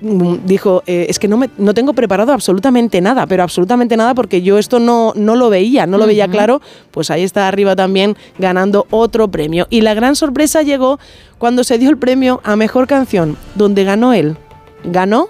[0.01, 4.41] dijo, eh, es que no, me, no tengo preparado absolutamente nada, pero absolutamente nada porque
[4.41, 6.61] yo esto no, no lo veía, no lo veía claro,
[6.91, 9.67] pues ahí está arriba también ganando otro premio.
[9.69, 10.99] Y la gran sorpresa llegó
[11.37, 14.37] cuando se dio el premio a Mejor Canción, donde ganó él.
[14.83, 15.27] Ganó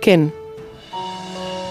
[0.00, 0.32] Ken.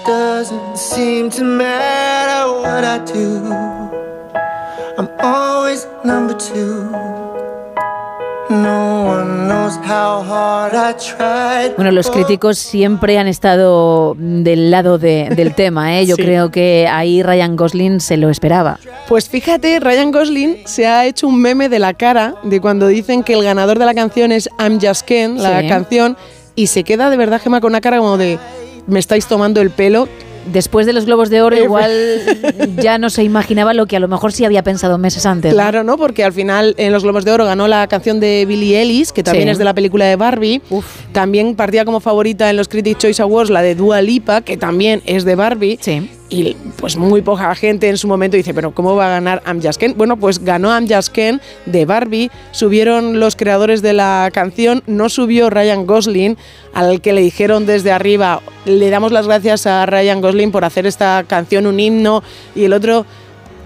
[0.05, 3.41] Doesn't seem to matter what I do.
[4.97, 7.24] I'm always number two.
[11.75, 16.05] Bueno, los críticos siempre han estado del lado de- del tema, ¿eh?
[16.05, 16.21] Yo Sí.
[16.23, 18.79] creo que ahí Ryan Gosling se lo esperaba.
[19.07, 23.23] Pues fíjate, Ryan Gosling se ha hecho un meme de la cara de cuando dicen
[23.23, 25.67] que el ganador de la canción es I'm Just Ken, la Sí.
[25.67, 26.17] canción,
[26.55, 28.39] y se queda de verdad, Gema, con una cara como de
[28.87, 30.07] me estáis tomando el pelo.
[30.51, 31.91] Después de los Globos de Oro, igual
[32.77, 35.53] ya no se imaginaba lo que a lo mejor sí había pensado meses antes.
[35.53, 35.97] Claro, ¿no?
[35.97, 39.23] Porque al final en los Globos de Oro ganó la canción de Billie Ellis, que
[39.23, 39.51] también Sí.
[39.53, 40.61] es de la película de Barbie.
[41.11, 45.01] También partía como favorita en los Critics Choice Awards la de Dua Lipa, que también
[45.05, 45.77] es de Barbie.
[46.29, 49.75] Y pues muy poca gente en su momento dice, pero ¿cómo va a ganar Amjad
[49.75, 49.93] Ken?
[49.95, 55.49] Bueno, pues ganó Amjad Ken de Barbie, subieron los creadores de la canción, no subió
[55.49, 56.37] Ryan Gosling,
[56.73, 60.87] al que le dijeron desde arriba, le damos las gracias a Ryan Gosling por hacer
[60.87, 62.23] esta canción un himno,
[62.55, 63.05] y el otro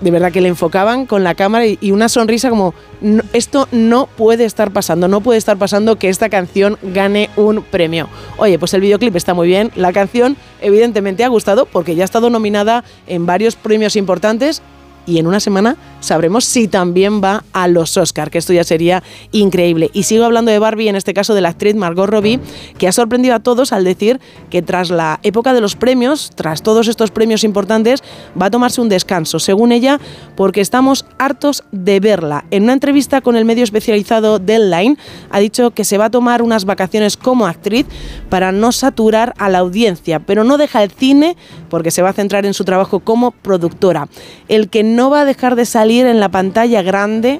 [0.02, 4.08] de verdad que le enfocaban con la cámara y, una sonrisa como "No, esto no
[4.08, 8.08] puede estar pasando, no puede estar pasando que esta canción gane un premio.
[8.38, 12.06] Oye, pues el videoclip está muy bien, la canción evidentemente ha gustado porque ya ha
[12.06, 14.62] estado nominada en varios premios importantes
[15.10, 19.04] y en una semana sabremos si también va a los Oscar, que esto ya sería
[19.32, 19.90] increíble.
[19.94, 22.40] Y sigo hablando de Barbie, en este caso de la actriz Margot Robbie,
[22.78, 24.20] que ha sorprendido a todos al decir
[24.50, 28.04] que tras la época de los premios, tras todos estos premios importantes,
[28.40, 30.00] va a tomarse un descanso, según ella,
[30.36, 32.46] porque estamos hartos de verla.
[32.52, 34.98] En una entrevista con el medio especializado Deadline,
[35.32, 37.88] ha dicho que se va a tomar unas vacaciones como actriz
[38.30, 41.36] para no saturar a la audiencia, pero no deja el cine
[41.70, 44.08] porque se va a centrar en su trabajo como productora.
[44.48, 47.40] El que no va a dejar de salir en la pantalla grande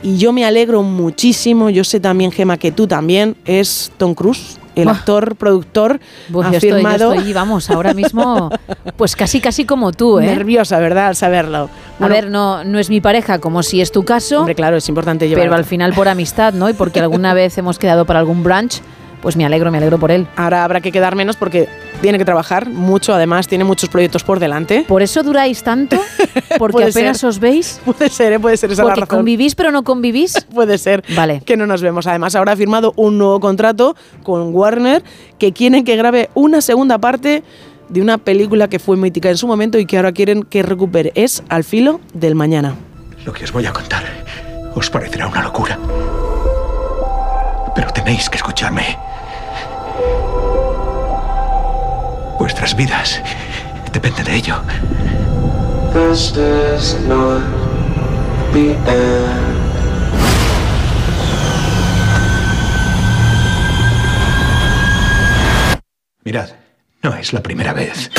[0.00, 4.58] y yo me alegro muchísimo, yo sé también, Gema, que tú también, es Tom Cruise.
[4.76, 4.94] El Buah.
[4.94, 6.00] actor, productor,
[6.32, 7.14] Pues ha yo estoy, yo firmado.
[7.14, 8.50] estoy, vamos, ahora mismo,
[8.96, 10.26] pues casi casi como tú, ¿eh?
[10.26, 11.06] Nerviosa, ¿verdad?
[11.06, 11.70] Al saberlo.
[12.00, 14.40] a ver, no, no es mi pareja como si es tu caso.
[14.40, 15.44] Hombre, claro, es importante llevar.
[15.44, 16.68] Pero al final por amistad, ¿no?
[16.68, 18.80] Y porque alguna vez hemos quedado para algún brunch,
[19.22, 20.26] pues me alegro, me alegro por él.
[20.34, 21.68] Ahora habrá que quedar menos porque
[22.04, 24.84] tiene que trabajar mucho, además tiene muchos proyectos por delante.
[24.86, 25.96] ¿Por eso duráis tanto?
[26.58, 27.30] ¿Porque apenas ser.
[27.30, 27.80] os veis?
[27.86, 28.38] Puede ser, ¿eh?
[28.38, 29.20] puede ser esa la ¿Porque razón.
[29.20, 30.34] convivís pero no convivís?
[30.54, 31.40] Puede ser Vale.
[31.46, 32.06] que no nos vemos.
[32.06, 35.02] Además, ahora ha firmado un nuevo contrato con Warner
[35.38, 37.42] que quieren que grabe una segunda parte
[37.88, 41.10] de una película que fue mítica en su momento y que ahora quieren que recupere.
[41.14, 42.74] Es Al filo del mañana.
[43.24, 44.04] Lo que os voy a contar
[44.74, 45.78] os parecerá una locura.
[47.74, 49.13] Pero tenéis que escucharme.
[52.44, 53.22] Vuestras vidas
[53.90, 54.60] dependen de ello.
[55.94, 57.40] This does not
[58.52, 59.56] the end.
[66.22, 66.50] Mirad,
[67.02, 68.10] no es la primera vez.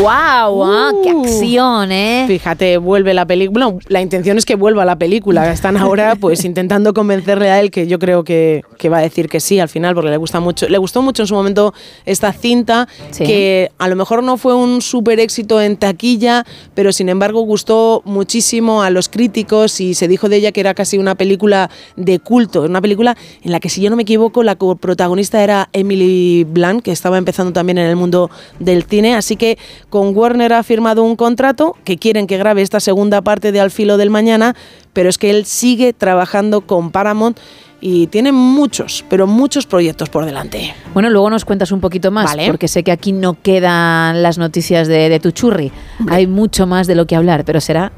[0.00, 0.64] ¡Wow!
[0.64, 2.24] ah, ¡Qué acción, eh!
[2.26, 3.70] Fíjate, vuelve la película.
[3.88, 5.52] La intención es que vuelva la película.
[5.52, 9.28] Están ahora pues intentando convencerle a él que yo creo que, que va a decir
[9.28, 10.68] que sí al final porque le gusta mucho.
[10.68, 11.74] Le gustó mucho en su momento
[12.06, 13.24] esta cinta Sí.
[13.24, 16.44] que a lo mejor no fue un súper éxito en taquilla,
[16.74, 20.72] pero sin embargo gustó muchísimo a los críticos y se dijo de ella que era
[20.74, 24.42] casi una película de culto, una película en la que si yo no me equivoco
[24.42, 29.36] la protagonista era Emily Blunt, que estaba empezando también en el mundo del cine, así
[29.36, 29.58] que
[29.90, 33.70] con Warner ha firmado un contrato que quieren que grabe esta segunda parte de Al
[33.70, 34.54] filo del mañana,
[34.92, 37.38] pero es que él sigue trabajando con Paramount
[37.80, 40.74] y tiene muchos, pero muchos proyectos por delante.
[40.94, 42.46] Bueno, luego nos cuentas un poquito más, Vale.
[42.46, 45.70] porque sé que aquí no quedan las noticias de, de tu churri.
[46.08, 47.92] Hay mucho más de lo que hablar, pero será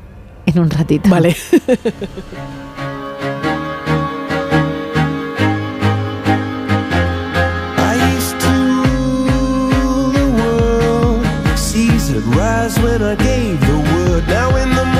[0.45, 1.09] en un ratito.
[1.09, 1.37] Vale.
[12.37, 14.27] rise when I gave the word.
[14.29, 14.96] Now in the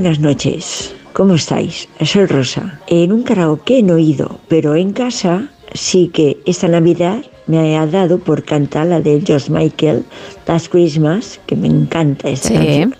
[0.00, 0.94] buenas noches.
[1.12, 1.86] ¿Cómo estáis?
[2.02, 2.80] Soy Rosa.
[2.86, 7.86] En un karaoke no he ido, pero en casa sí que esta Navidad me ha
[7.86, 10.04] dado por cantar la de George Michael,
[10.46, 12.54] Last Christmas, que me encanta esta Sí.
[12.54, 12.94] canción.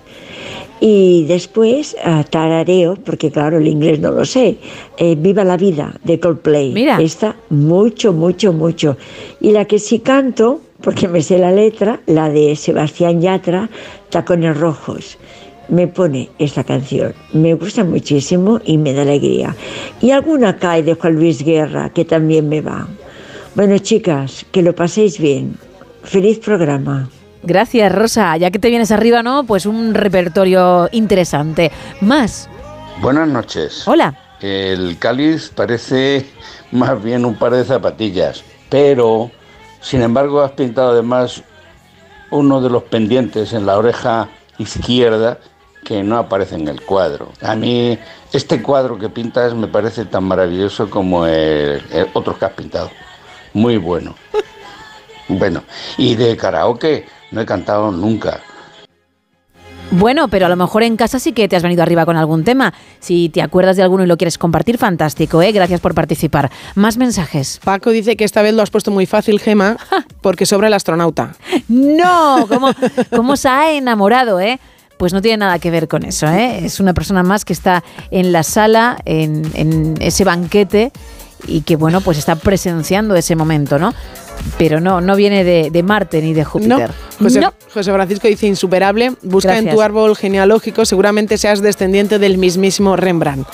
[0.80, 4.58] Y después ah, tarareo, porque claro, el inglés no lo sé,
[4.98, 6.74] eh, Viva la vida de Coldplay.
[6.74, 7.00] Mira.
[7.00, 8.98] Esta mucho, mucho, mucho.
[9.40, 13.70] Y la que sí canto, porque me sé la letra, la de Sebastián Yatra,
[14.10, 15.16] Tacones Rojos.
[15.70, 17.14] Me pone esta canción.
[17.32, 19.54] Me gusta muchísimo y me da alegría.
[20.00, 22.88] Y alguna cae de Juan Luis Guerra, que también me va.
[23.54, 25.56] Bueno, chicas, que lo paséis bien.
[26.02, 27.08] Feliz programa.
[27.42, 28.36] Gracias, Rosa.
[28.36, 29.44] Ya que te vienes arriba, ¿no?
[29.44, 31.70] Pues un repertorio interesante.
[32.00, 32.48] Más.
[33.00, 33.86] Buenas noches.
[33.86, 34.14] Hola.
[34.40, 36.26] El cáliz parece
[36.72, 39.30] más bien un par de zapatillas, pero
[39.80, 41.42] sin embargo has pintado además
[42.30, 44.28] uno de los pendientes en la oreja
[44.58, 45.38] izquierda
[45.90, 47.32] que no aparece en el cuadro.
[47.42, 47.98] A mí
[48.32, 52.90] este cuadro que pintas me parece tan maravilloso como el, el otros que has pintado.
[53.52, 54.14] Muy bueno.
[55.32, 55.62] Bueno,
[55.96, 58.40] y de karaoke no he cantado nunca.
[59.92, 62.42] Bueno, pero a lo mejor en casa sí que te has venido arriba con algún
[62.42, 62.74] tema.
[62.98, 65.52] Si te acuerdas de alguno y lo quieres compartir, fantástico, ¿eh?
[65.52, 66.50] Gracias por participar.
[66.74, 67.60] Más mensajes.
[67.62, 69.76] Paco dice que esta vez lo has puesto muy fácil, Gema,
[70.20, 71.36] porque sobra el astronauta.
[71.68, 72.70] No, ¿cómo,
[73.14, 74.58] cómo se ha enamorado, eh?
[75.00, 76.62] Pues no tiene nada que ver con eso, ¿eh?
[76.62, 80.92] Es una persona más que está en la sala, en, en ese banquete
[81.46, 83.94] y que, bueno, pues está presenciando ese momento, ¿no?
[84.58, 86.90] Pero no, no viene de, de Marte ni de No, Júpiter.
[87.18, 87.40] José,
[87.72, 89.14] José Francisco dice insuperable.
[89.22, 93.48] Busca en tu árbol genealógico, seguramente seas descendiente del mismísimo Rembrandt.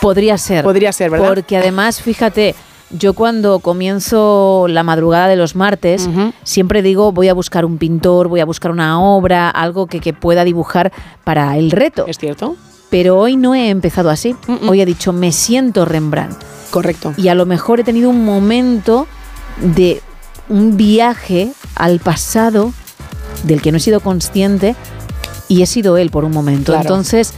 [0.00, 0.62] Podría ser.
[0.62, 1.26] Podría ser, ¿verdad?
[1.26, 2.54] Porque además, fíjate,
[2.90, 6.08] yo cuando comienzo la madrugada de los martes,
[6.44, 10.12] siempre digo, voy a buscar un pintor, voy a buscar una obra, algo que, que
[10.12, 10.92] pueda dibujar
[11.24, 12.06] para el reto.
[12.06, 12.56] ¿Es cierto?
[12.90, 14.36] Pero hoy no he empezado así.
[14.68, 16.36] Hoy he dicho, me siento Rembrandt.
[16.70, 17.14] Correcto.
[17.16, 19.06] Y a lo mejor he tenido un momento
[19.60, 20.00] de
[20.48, 22.72] un viaje al pasado
[23.42, 24.76] del que no he sido consciente
[25.48, 26.72] y he sido él por un momento.
[26.72, 26.82] Claro.
[26.82, 27.34] Entonces,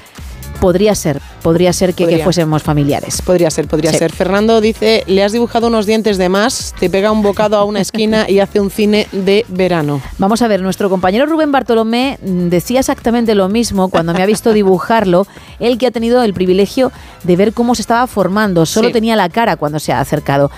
[0.61, 3.23] podría ser, podría ser que, fuésemos familiares.
[3.23, 3.99] Podría ser, podría Sí.
[3.99, 4.13] ser.
[4.13, 7.81] Fernando dice, le has dibujado unos dientes de más, te pega un bocado a una
[7.81, 10.01] esquina y hace un cine de verano.
[10.19, 14.53] Vamos a ver, nuestro compañero Rubén Bartolomé decía exactamente lo mismo cuando me ha visto
[14.53, 15.27] dibujarlo,
[15.61, 16.93] él que ha tenido el privilegio
[17.25, 18.93] de ver cómo se estaba formando, solo Sí.
[18.95, 20.51] tenía la cara cuando se ha acercado.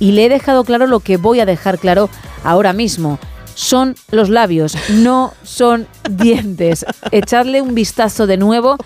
[0.00, 2.08] Y le he dejado claro lo que voy a dejar claro
[2.44, 3.18] ahora mismo.
[3.58, 6.86] Son los labios, no son dientes.
[7.10, 8.76] Echadle un vistazo de nuevo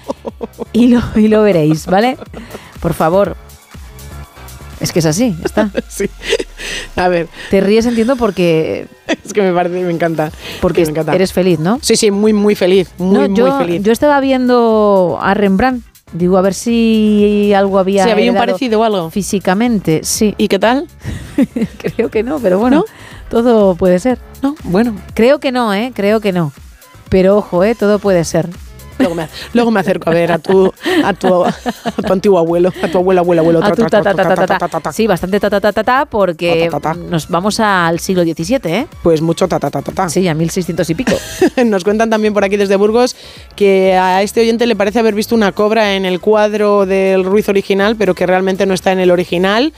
[0.72, 2.16] y lo, y lo veréis, ¿vale?
[2.80, 3.36] Por favor.
[4.80, 5.70] Es que es así, ya está.
[5.90, 6.06] sí.
[6.96, 7.28] A ver.
[7.50, 8.86] Te ríes, entiendo, porque
[9.22, 10.32] Es que me parece, me encanta.
[10.62, 11.14] Porque me encanta.
[11.14, 11.78] eres feliz, ¿no?
[11.82, 12.88] Sí, sí, muy, muy feliz.
[12.96, 13.82] Muy, no, yo, muy feliz.
[13.82, 15.84] yo estaba viendo a Rembrandt.
[16.14, 18.04] Digo, a ver si algo había.
[18.04, 19.10] Sí, había un parecido o algo.
[19.10, 20.34] Físicamente, sí.
[20.38, 20.86] ¿Y qué tal?
[21.94, 22.86] Creo que no, pero bueno,
[23.32, 24.18] todo puede ser.
[24.42, 24.94] No, bueno.
[25.14, 25.90] Creo que no, ¿eh?
[25.94, 26.52] Creo que no.
[27.08, 27.74] Pero ojo, ¿eh?
[27.74, 28.50] Todo puede ser.
[28.98, 30.70] Luego me, luego me acerco a ver a tu,
[31.02, 31.52] a tu, a
[32.06, 33.64] tu antiguo abuelo, a tu abuelo, abuelo, abuelo.
[33.64, 34.92] A tu ta, ta, ta.
[34.92, 36.70] Sí, bastante ta, ta, ta, ta, ta, porque
[37.08, 38.86] nos vamos al siglo XVII, ¿eh?
[39.02, 40.08] Pues mucho ta, ta, ta, ta, ta.
[40.10, 41.12] Sí, a 1600 y pico.
[41.64, 43.16] Nos cuentan también por aquí desde Burgos
[43.56, 47.48] que a este oyente le parece haber visto una cobra en el cuadro del Ruiz
[47.48, 49.72] original, pero que realmente no está en el original.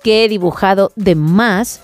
[0.03, 1.81] que he dibujado de más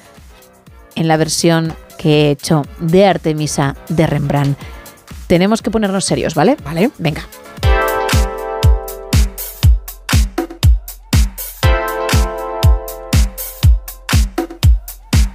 [0.96, 4.58] en la versión que he hecho de Artemisa de Rembrandt.
[5.28, 6.58] Tenemos que ponernos serios, ¿vale?
[6.66, 6.90] Vale.
[6.98, 7.22] Venga.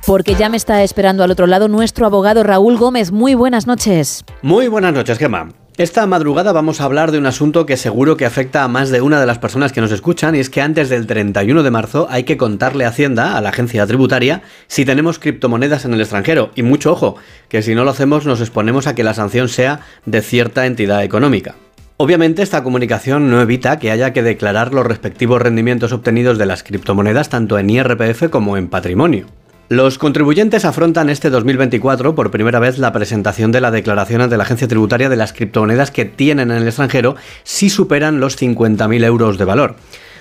[0.04, 3.12] Porque ya me está esperando al otro lado nuestro abogado Raúl Gómez.
[3.12, 4.24] Muy buenas noches.
[4.42, 5.48] Muy buenas noches, Gemma.
[5.78, 9.02] Esta madrugada vamos a hablar de un asunto que seguro que afecta a más de
[9.02, 12.06] una de las personas que nos escuchan y es que antes del 31 de marzo
[12.08, 16.50] hay que contarle a Hacienda, a la agencia tributaria, si tenemos criptomonedas en el extranjero.
[16.54, 17.16] Y mucho ojo,
[17.50, 21.04] que si no lo hacemos nos exponemos a que la sanción sea de cierta entidad
[21.04, 21.56] económica.
[21.98, 26.62] Obviamente esta comunicación no evita que haya que declarar los respectivos rendimientos obtenidos de las
[26.62, 29.26] criptomonedas tanto en IRPF como en patrimonio.
[29.68, 34.44] Los contribuyentes afrontan este 2024 por primera vez la presentación de la declaración ante la
[34.44, 39.38] agencia tributaria de las criptomonedas que tienen en el extranjero si superan los 50.000 euros
[39.38, 39.74] de valor.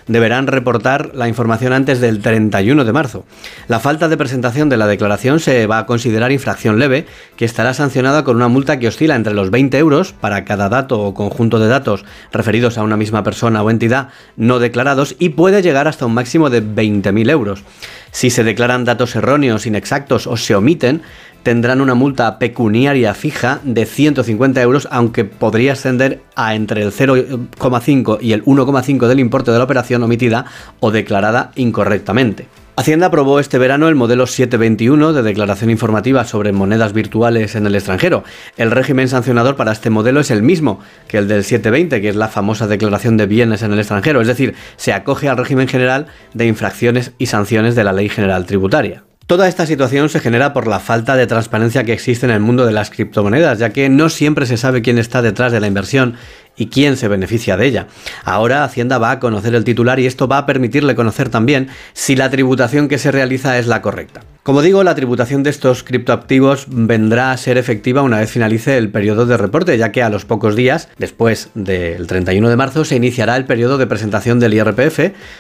[0.08, 3.26] Deberán reportar la información antes del 31 de marzo.
[3.68, 7.06] La falta de presentación de la declaración se va a considerar infracción leve,
[7.36, 11.02] que estará sancionada con una multa que oscila entre los 20 euros para cada dato
[11.02, 15.62] o conjunto de datos referidos a una misma persona o entidad no declarados y puede
[15.62, 17.64] llegar hasta un máximo de 20.000 euros.
[18.12, 21.02] Si se declaran datos erróneos, inexactos o se omiten,
[21.46, 28.18] tendrán una multa pecuniaria fija de 150 euros, aunque podría ascender a entre el 0,5
[28.20, 30.46] y el 1,5 del importe de la operación omitida
[30.80, 32.48] o declarada incorrectamente.
[32.78, 37.76] Hacienda aprobó este verano el modelo 721 de declaración informativa sobre monedas virtuales en el
[37.76, 38.24] extranjero.
[38.58, 42.16] El régimen sancionador para este modelo es el mismo que el del 720, que es
[42.16, 46.08] la famosa declaración de bienes en el extranjero, es decir, se acoge al régimen general
[46.34, 49.05] de infracciones y sanciones de la Ley General Tributaria.
[49.28, 52.64] Toda esta situación se genera por la falta de transparencia que existe en el mundo
[52.68, 56.14] de las criptomonedas, ya que no siempre se sabe quién está detrás de la inversión
[56.56, 57.88] y quién se beneficia de ella.
[58.24, 62.16] Ahora Hacienda va a conocer el titular y esto va a permitirle conocer también si
[62.16, 64.22] la tributación que se realiza es la correcta.
[64.44, 68.92] Como digo, la tributación de estos criptoactivos vendrá a ser efectiva una vez finalice el
[68.92, 72.96] periodo de reporte, ya que a los pocos días, después del 31 de marzo, se
[72.96, 75.00] iniciará el periodo de presentación del IRPF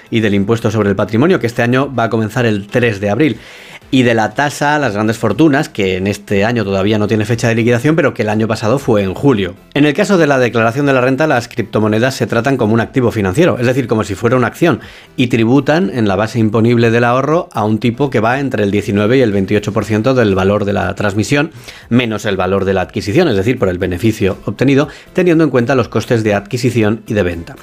[0.10, 3.10] y del impuesto sobre el patrimonio, que este año va a comenzar el 3 de
[3.12, 3.38] abril
[3.95, 7.23] y de la tasa a las grandes fortunas, que en este año todavía no tiene
[7.23, 9.55] fecha de liquidación, pero que el año pasado fue en julio.
[9.73, 12.81] En el caso de la declaración de la renta, las criptomonedas se tratan como un
[12.81, 14.81] activo financiero, es decir, como si fuera una acción,
[15.15, 18.72] y tributan en la base imponible del ahorro a un tipo que va entre el
[18.72, 21.51] 19 y el 28% del valor de la transmisión,
[21.88, 25.73] menos el valor de la adquisición, es decir, por el beneficio obtenido, teniendo en cuenta
[25.73, 27.55] los costes de adquisición y de venta.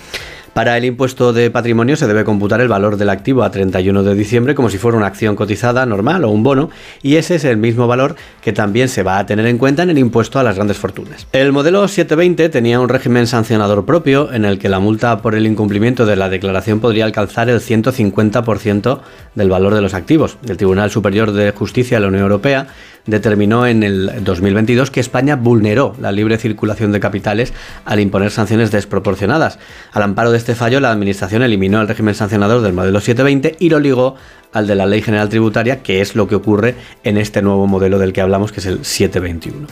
[0.54, 4.14] Para el impuesto de patrimonio se debe computar el valor del activo a 31 de
[4.14, 6.68] diciembre como si fuera una acción cotizada normal o un bono
[7.02, 9.88] y ese es el mismo valor que también se va a tener en cuenta en
[9.88, 11.26] el impuesto a las grandes fortunas.
[11.32, 15.46] El modelo 720 tenía un régimen sancionador propio en el que la multa por el
[15.46, 19.00] incumplimiento de la declaración podría alcanzar el 150%
[19.34, 20.36] del valor de los activos.
[20.46, 22.66] El Tribunal Superior de Justicia de la Unión Europea
[23.06, 27.52] determinó en el 2022 que España vulneró la libre circulación de capitales
[27.84, 29.58] al imponer sanciones desproporcionadas.
[29.92, 33.70] Al amparo de este fallo, la Administración eliminó el régimen sancionador del modelo 720 y
[33.70, 34.16] lo ligó
[34.52, 36.74] al de la Ley General Tributaria, que es lo que ocurre
[37.05, 39.69] en este nuevo modelo del que hablamos, que es el 721.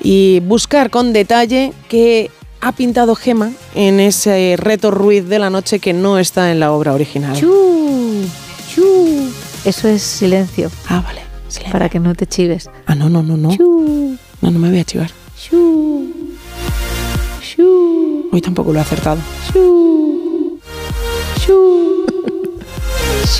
[0.00, 5.78] y buscar con detalle qué ha pintado Gema en ese reto Ruiz de la noche
[5.78, 7.36] que no está en la obra original.
[9.64, 10.70] Eso es silencio.
[10.88, 11.22] Ah, vale.
[11.72, 12.68] Para que no te chives.
[12.86, 13.50] Ah, no, no, no, no.
[14.40, 15.10] No, no me voy a chivar.
[18.30, 19.18] Hoy tampoco lo he acertado.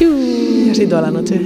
[0.00, 1.40] Y así toda la noche.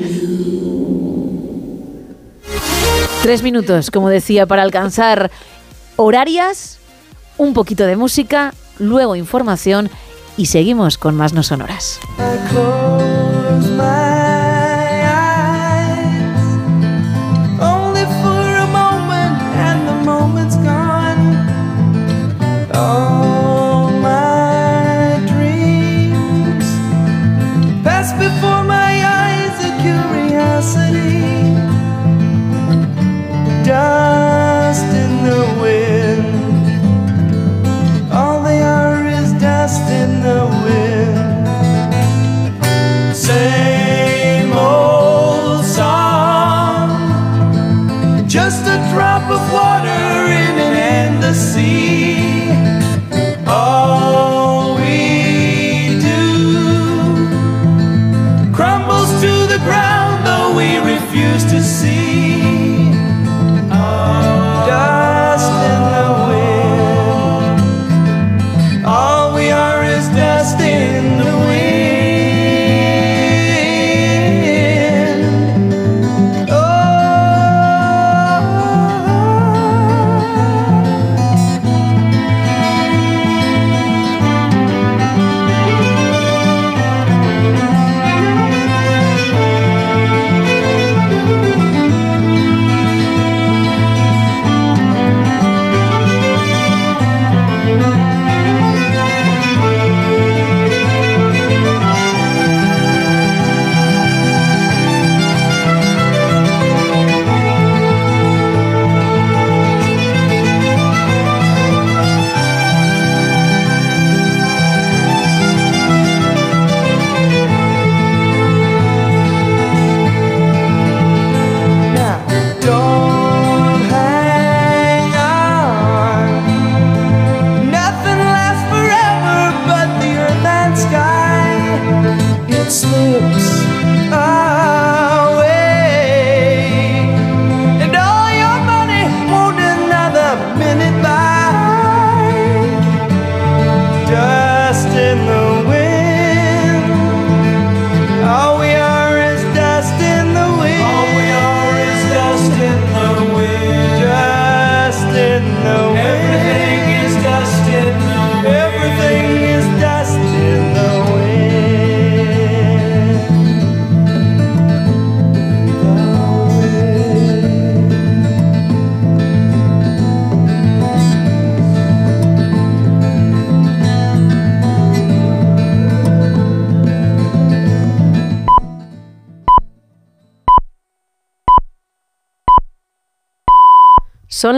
[3.22, 5.30] Tres minutos, como decía, para alcanzar
[5.96, 6.78] horarias,
[7.42, 9.90] un poquito de música, luego información
[10.36, 11.98] y seguimos con más no sonoras.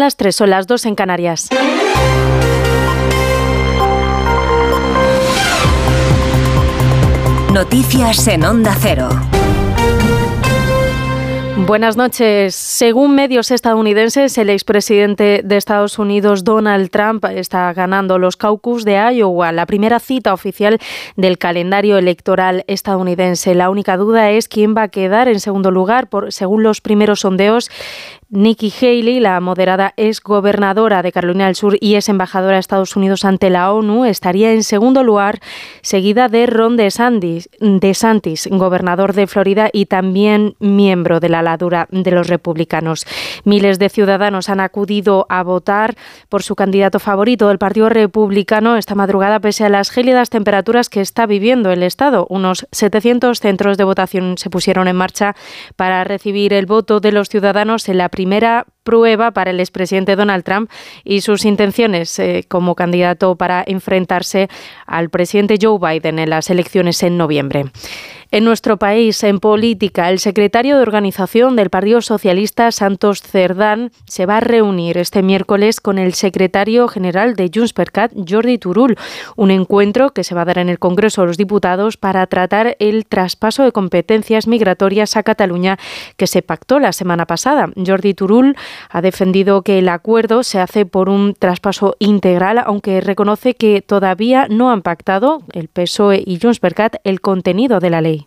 [0.05, 1.49] Las 3, son las 2 en Canarias.
[7.51, 9.09] Noticias en Onda Cero.
[11.57, 12.55] Buenas noches.
[12.55, 18.97] Según medios estadounidenses, el expresidente de Estados Unidos, Donald Trump, está ganando los caucus de
[18.97, 20.79] Iowa, la primera cita oficial
[21.17, 23.55] del calendario electoral estadounidense.
[23.55, 26.09] La única duda es quién va a quedar en segundo lugar.
[26.11, 27.71] Por, según los primeros sondeos,
[28.35, 32.97] Nikki Haley, la moderada ex gobernadora de Carolina del Sur y es embajadora de Estados
[32.97, 35.39] Unidos ante la ONU, estaría en segundo lugar,
[35.83, 42.11] seguida de Ron DeSantis, DeSantis gobernador de Florida y también miembro de la ladura de
[42.11, 43.07] los republicanos.
[43.45, 45.95] Miles de ciudadanos han acudido a votar
[46.29, 51.01] por su candidato favorito del Partido Republicano esta madrugada, pese a las gélidas temperaturas que
[51.01, 52.27] está viviendo el Estado.
[52.29, 55.37] Unos 700 centros de votación se pusieron en marcha
[55.77, 58.24] para recibir el voto de los ciudadanos en la primera
[58.83, 60.71] prueba para el expresidente Donald Trump
[61.05, 64.49] y sus intenciones eh, como candidato para enfrentarse
[64.87, 67.65] al presidente Joe Biden en las elecciones en noviembre.
[68.35, 74.27] En nuestro país, en política, el secretario de organización del Partido Socialista, Santos Cerdán, se
[74.27, 77.93] va a reunir este miércoles con el secretario general de Junts per
[78.27, 78.97] Jordi Turul,
[79.37, 82.75] un encuentro que se va a dar en el Congreso de los Diputados para tratar
[82.81, 85.79] el traspaso de competencias migratorias a Cataluña
[86.17, 87.69] que se pactó la semana pasada.
[87.87, 88.57] Jordi Turul
[88.91, 94.49] ha defendido que el acuerdo se hace por un traspaso integral, aunque reconoce que todavía
[94.51, 96.75] no han pactado el PSOE y Junts per
[97.05, 98.24] el contenido de la ley.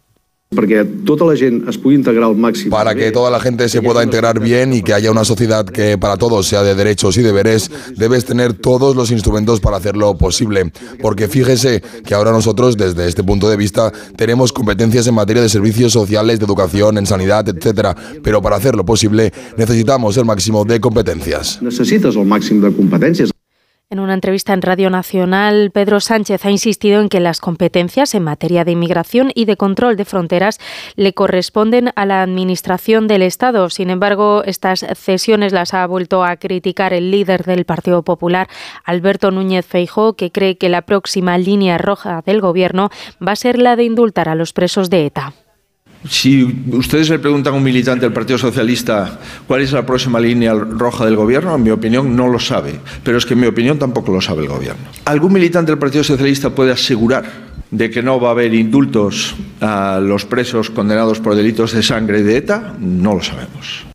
[2.69, 5.97] Para que toda la gente se pueda integrar bien y que haya una sociedad que
[5.97, 10.71] para todos sea de derechos y deberes, debes tener todos los instrumentos para hacerlo posible.
[11.01, 15.49] Porque fíjese que ahora nosotros, desde este punto de vista, tenemos competencias en materia de
[15.49, 17.95] servicios sociales, de educación, en sanidad, etcétera.
[18.23, 21.61] Pero para hacerlo posible, necesitamos el máximo de competencias.
[21.61, 23.36] Necesitas el máximo de competencias.
[23.89, 28.23] En una entrevista en Radio Nacional, Pedro Sánchez ha insistido en que las competencias en
[28.23, 30.59] materia de inmigración y de control de fronteras
[30.97, 33.69] le corresponden a la Administración del Estado.
[33.69, 38.49] Sin embargo, estas cesiones las ha vuelto a criticar el líder del Partido Popular,
[38.83, 42.89] Alberto Núñez Feijó, que cree que la próxima línea roja del Gobierno
[43.25, 45.33] va a ser la de indultar a los presos de ETA.
[46.09, 50.53] Si ustedes le preguntan a un militante del Partido Socialista cuál es la próxima línea
[50.53, 52.79] roja del gobierno, en mi opinión no lo sabe.
[53.03, 54.83] Pero es que en mi opinión tampoco lo sabe el gobierno.
[55.05, 57.25] ¿Algún militante del Partido Socialista puede asegurar
[57.71, 62.23] de que no va a haber indultos a los presos condenados por delitos de sangre
[62.23, 62.75] de ETA?
[62.79, 63.86] No lo sabemos.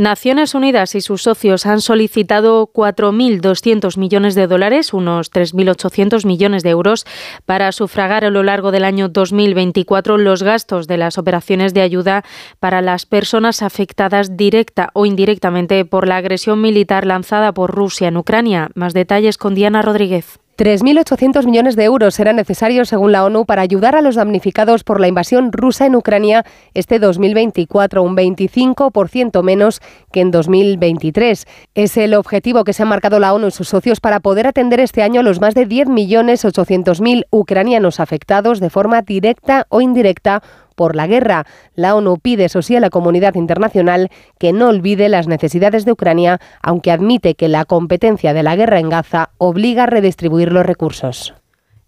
[0.00, 6.70] Naciones Unidas y sus socios han solicitado 4.200 millones de dólares, unos 3.800 millones de
[6.70, 7.04] euros,
[7.44, 12.24] para sufragar a lo largo del año 2024 los gastos de las operaciones de ayuda
[12.60, 18.16] para las personas afectadas directa o indirectamente por la agresión militar lanzada por Rusia en
[18.16, 18.70] Ucrania.
[18.74, 20.38] Más detalles con Diana Rodríguez.
[20.60, 25.00] 3.800 millones de euros serán necesarios, según la ONU, para ayudar a los damnificados por
[25.00, 29.80] la invasión rusa en Ucrania este 2024, un 25% menos
[30.12, 31.46] que en 2023.
[31.74, 34.80] Es el objetivo que se ha marcado la ONU y sus socios para poder atender
[34.80, 40.42] este año a los más de 10.800.000 ucranianos afectados de forma directa o indirecta
[40.80, 41.44] por la guerra.
[41.74, 44.08] La ONU pide, eso sí, a la comunidad internacional
[44.38, 48.78] que no olvide las necesidades de Ucrania, aunque admite que la competencia de la guerra
[48.78, 51.34] en Gaza obliga a redistribuir los recursos.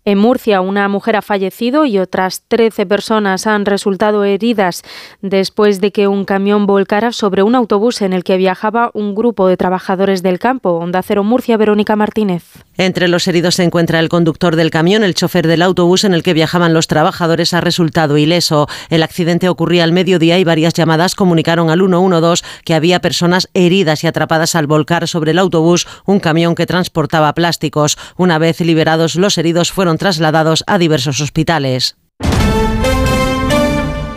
[0.04, 4.82] En Murcia, una mujer ha fallecido y otras 13 personas han resultado heridas
[5.20, 9.46] después de que un camión volcara sobre un autobús en el que viajaba un grupo
[9.46, 10.70] de trabajadores del campo.
[10.70, 12.42] Onda Cero Murcia, Verónica Martínez.
[12.78, 15.04] Entre los heridos se encuentra el conductor del camión.
[15.04, 18.66] El chofer del autobús en el que viajaban los trabajadores ha resultado ileso.
[18.90, 24.02] El accidente ocurría al mediodía y varias llamadas comunicaron al 112 que había personas heridas
[24.02, 27.96] y atrapadas al volcar sobre el autobús un camión que transportaba plásticos.
[28.16, 31.96] Una vez liberados los heridos trasladados a diversos hospitales.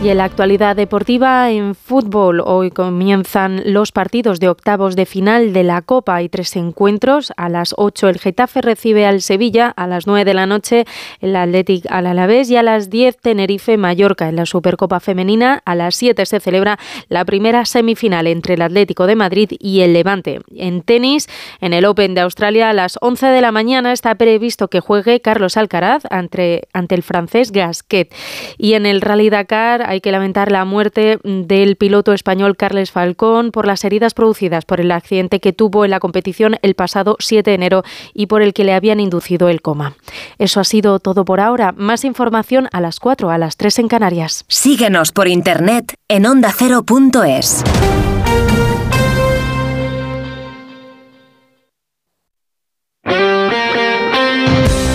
[0.02, 5.54] Y en la actualidad deportiva, en fútbol, hoy comienzan los partidos de octavos de final
[5.54, 6.16] de la Copa.
[6.16, 7.32] Hay tres encuentros.
[7.38, 10.84] A las 8 el Getafe recibe al Sevilla, a las 9 de la noche
[11.20, 14.28] el Athletic al Alavés y a las 10 Tenerife Mallorca.
[14.28, 16.78] En la Supercopa Femenina, a las 7 se celebra
[17.08, 20.40] la primera semifinal entre el Atlético de Madrid y el Levante.
[20.54, 21.26] En tenis,
[21.60, 25.20] en el Open de Australia, a las 11 de la mañana está previsto que juegue
[25.20, 28.14] Carlos Alcaraz ante, ante el francés Gasquet.
[28.58, 33.50] Y en el Rally Dakar, hay que lamentar la muerte del piloto español Carles Falcón
[33.50, 37.50] por las heridas producidas por el accidente que tuvo en la competición el pasado 7
[37.50, 37.82] de enero
[38.14, 39.96] y por el que le habían inducido el coma.
[40.38, 41.72] Eso ha sido todo por ahora.
[41.72, 44.44] Más información a las 4, a las 3 en Canarias.
[44.48, 47.64] Síguenos por internet en ondacero.es.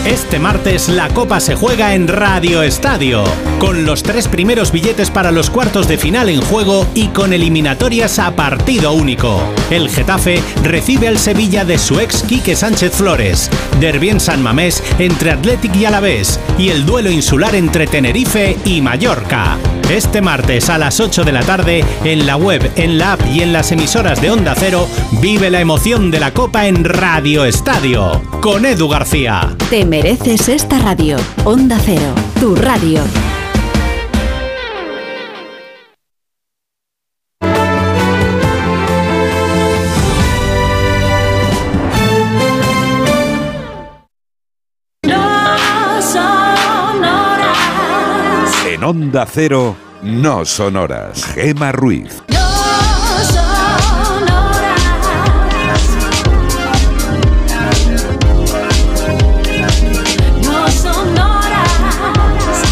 [0.05, 3.23] Este martes la Copa se juega en Radio Estadio,
[3.59, 8.17] con los tres primeros billetes para los cuartos de final en juego y con eliminatorias
[8.17, 9.39] a partido único.
[9.69, 14.83] El Getafe recibe al Sevilla de su ex Quique Sánchez Flores, Derbi en San Mamés
[14.97, 19.59] entre Athletic y Alavés y el duelo insular entre Tenerife y Mallorca.
[19.91, 23.41] Este martes a las 8 de la tarde, en la web, en la app y
[23.41, 24.87] en las emisoras de Onda Cero,
[25.21, 29.57] vive la emoción de la Copa en Radio Estadio, con Edu García.
[29.91, 31.17] Mereces esta radio.
[31.43, 33.03] Onda Cero, tu radio.
[48.65, 51.25] En Onda Cero, no son horas.
[51.35, 52.23] Gema Ruiz.
[52.29, 52.60] No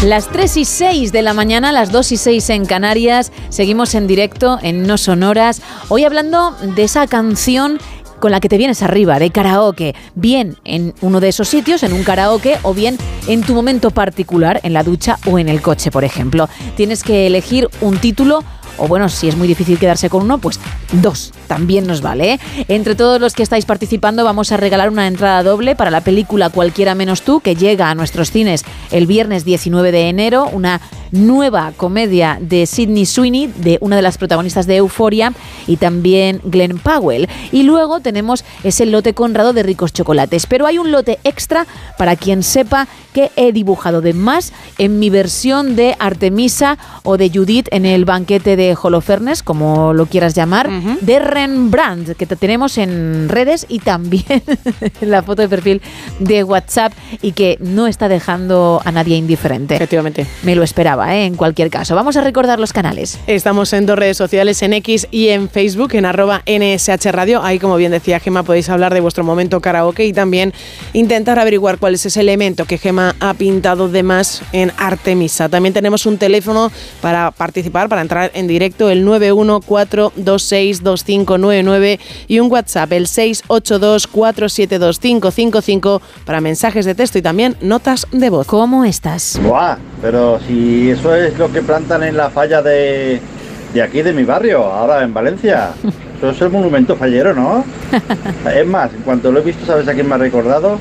[0.04, 4.06] Las 3 y 6 de la mañana, las 2 y 6 en Canarias, seguimos en
[4.06, 5.60] directo en No Sonoras.
[5.90, 7.78] Hoy hablando de esa canción
[8.18, 11.92] con la que te vienes arriba, de karaoke, bien en uno de esos sitios, en
[11.92, 12.96] un karaoke, o bien
[13.26, 16.48] en tu momento particular, en la ducha o en el coche, por ejemplo.
[16.76, 18.42] Tienes que elegir un título
[18.78, 20.58] o bueno, si es muy difícil quedarse con uno, pues
[20.92, 22.34] dos también nos vale.
[22.34, 22.40] ¿eh?
[22.68, 26.50] Entre todos los que estáis participando vamos a regalar una entrada doble para la película
[26.50, 30.80] Cualquiera menos tú, que llega a nuestros cines el viernes 19 de enero, una
[31.12, 35.32] nueva comedia de Sidney Sweeney, de una de las protagonistas de Euforia,
[35.66, 37.28] y también Glenn Powell.
[37.52, 40.46] Y luego tenemos ese lote Conrado de ricos chocolates.
[40.46, 41.66] Pero hay un lote extra
[41.98, 47.30] para quien sepa que he dibujado de más en mi versión de Artemisa o de
[47.30, 50.68] Judith en el banquete de Holofernes, como lo quieras llamar,
[51.00, 54.42] de Rembrandt, que te tenemos en redes y también
[55.00, 55.82] en la foto de perfil
[56.18, 56.92] de WhatsApp
[57.22, 59.74] y que no está dejando a nadie indiferente.
[59.74, 60.26] Efectivamente.
[60.42, 61.24] Me lo esperaba, ¿eh?
[61.24, 61.94] en cualquier caso.
[61.94, 63.18] Vamos a recordar los canales.
[63.26, 67.42] Estamos en dos redes sociales, en X y en Facebook, en arroba NSH Radio.
[67.42, 70.52] Ahí, como bien decía Gema, podéis hablar de vuestro momento karaoke y también
[70.92, 75.48] intentar averiguar cuál es ese elemento que Gema ha pintado de más en Artemisa.
[75.48, 76.70] También tenemos un teléfono
[77.00, 81.98] para participar, para entrar en directo, el 914262599
[82.28, 88.46] y un WhatsApp, el 682472555 para mensajes de texto y también notas de voz.
[88.46, 89.40] ¿Cómo estás?
[89.42, 93.20] Buah, pero si eso es lo que plantan en la falla de,
[93.72, 95.70] de aquí, de mi barrio, ahora en Valencia.
[96.20, 97.64] Eso es el monumento fallero, ¿no?
[98.54, 100.78] Es más, en cuanto lo he visto, ¿sabes a quién me ha recordado?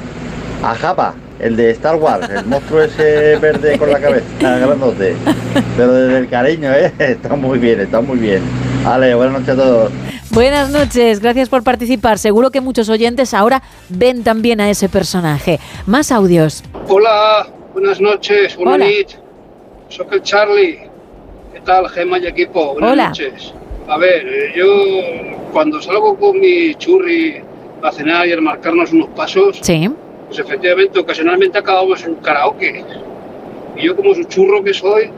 [0.62, 5.16] A Japa, el de Star Wars, el monstruo ese verde con la cabeza, grandote.
[5.78, 6.92] Pero desde el cariño, ¿eh?
[7.00, 8.42] Está muy bien, está muy bien.
[8.84, 9.92] Vale, buenas noches a todos.
[10.32, 12.18] Buenas noches, gracias por participar.
[12.20, 15.60] Seguro que muchos oyentes ahora ven también a ese personaje.
[15.86, 16.62] Más audios.
[16.90, 18.86] Hola, buenas noches, buenas Hola.
[18.86, 19.08] nit.
[19.88, 20.80] Soy el Charlie.
[21.54, 22.74] ¿Qué tal, Gema y equipo?
[22.74, 23.08] Buenas Hola.
[23.10, 23.54] noches.
[23.88, 24.68] A ver, eh, yo
[25.54, 27.42] cuando salgo con mi churri
[27.82, 29.90] a cenar y a marcarnos unos pasos, Sí.
[30.30, 32.86] Pues efectivamente, ocasionalmente acabamos en un karaoke.
[33.76, 35.10] Y yo como su churro que soy,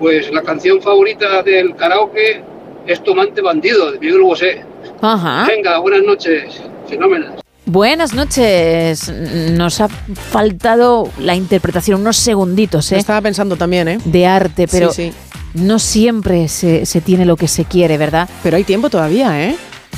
[0.00, 2.42] pues la canción favorita del karaoke
[2.86, 4.64] es Tomante Bandido, de Miguel Bosé.
[5.00, 5.44] Ajá.
[5.46, 6.60] Venga, buenas noches.
[6.88, 7.34] Fenómenas.
[7.66, 9.12] Buenas noches.
[9.52, 12.96] Nos ha faltado la interpretación, unos segunditos, ¿eh?
[12.98, 13.98] Estaba pensando también, ¿eh?
[14.06, 15.62] De arte, pero Sí, sí.
[15.62, 18.26] no siempre se, se tiene lo que se quiere, ¿verdad?
[18.42, 19.56] Pero hay tiempo todavía, ¿eh?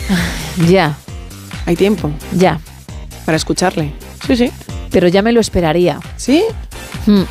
[0.69, 0.97] Ya.
[1.67, 2.11] Hay tiempo.
[2.33, 2.59] Ya.
[3.25, 3.93] Para escucharle.
[4.27, 4.51] Sí, sí.
[4.91, 5.99] Pero ya me lo esperaría.
[6.17, 6.43] ¿Sí?
[7.07, 7.23] Hmm.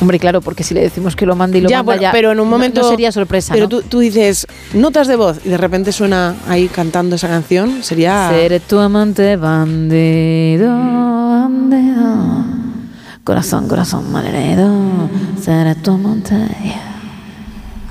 [0.00, 2.10] Hombre, claro, porque si le decimos que lo manda y lo ya, manda bueno, ya,
[2.12, 2.80] pero en un no- momento.
[2.80, 3.68] no, sería sorpresa, Pero ¿no?
[3.68, 7.82] tú, tú dices notas de voz y de repente suena ahí cantando esa canción.
[7.82, 8.30] Sería.
[8.30, 12.44] Seré tu amante bandido, bandido.
[13.24, 14.70] Corazón, corazón malherido.
[15.42, 16.34] Seré tu amante.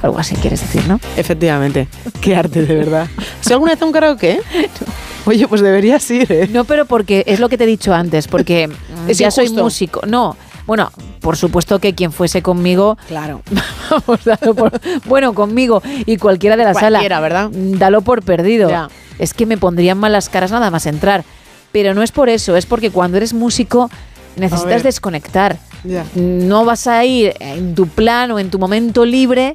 [0.02, 1.00] Algo así quieres decir, ¿no?
[1.16, 1.88] Efectivamente.
[2.22, 3.08] Qué arte, de verdad.
[3.41, 4.40] ¿Has alguna vez un karaoke?
[5.26, 6.48] Oye, pues deberías ir, ¿eh?
[6.52, 8.70] No, pero porque es lo que te he dicho antes, porque
[9.08, 10.02] Es ya soy músico.
[10.08, 10.36] No,
[10.66, 12.98] bueno, por supuesto que quien fuese conmigo.
[13.08, 13.41] Claro.
[13.90, 17.20] Vamos, dalo por- bueno, conmigo y cualquiera de la Cualquiera, sala.
[17.22, 17.50] ¿verdad?
[17.52, 18.70] mm, Dalo por perdido.
[18.70, 18.90] Ya.
[19.18, 21.24] Es que me pondrían malas caras nada más entrar.
[21.72, 23.90] Pero no es por eso, es porque cuando eres músico
[24.36, 25.58] necesitas desconectar.
[25.84, 26.04] Ya.
[26.16, 29.54] No vas a ir en tu plan o en tu momento libre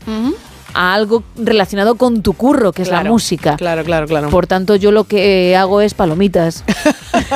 [0.74, 3.56] a algo relacionado con tu curro, que es la música.
[3.56, 4.28] Claro, claro, claro.
[4.28, 6.64] Por tanto, yo lo que hago es palomitas.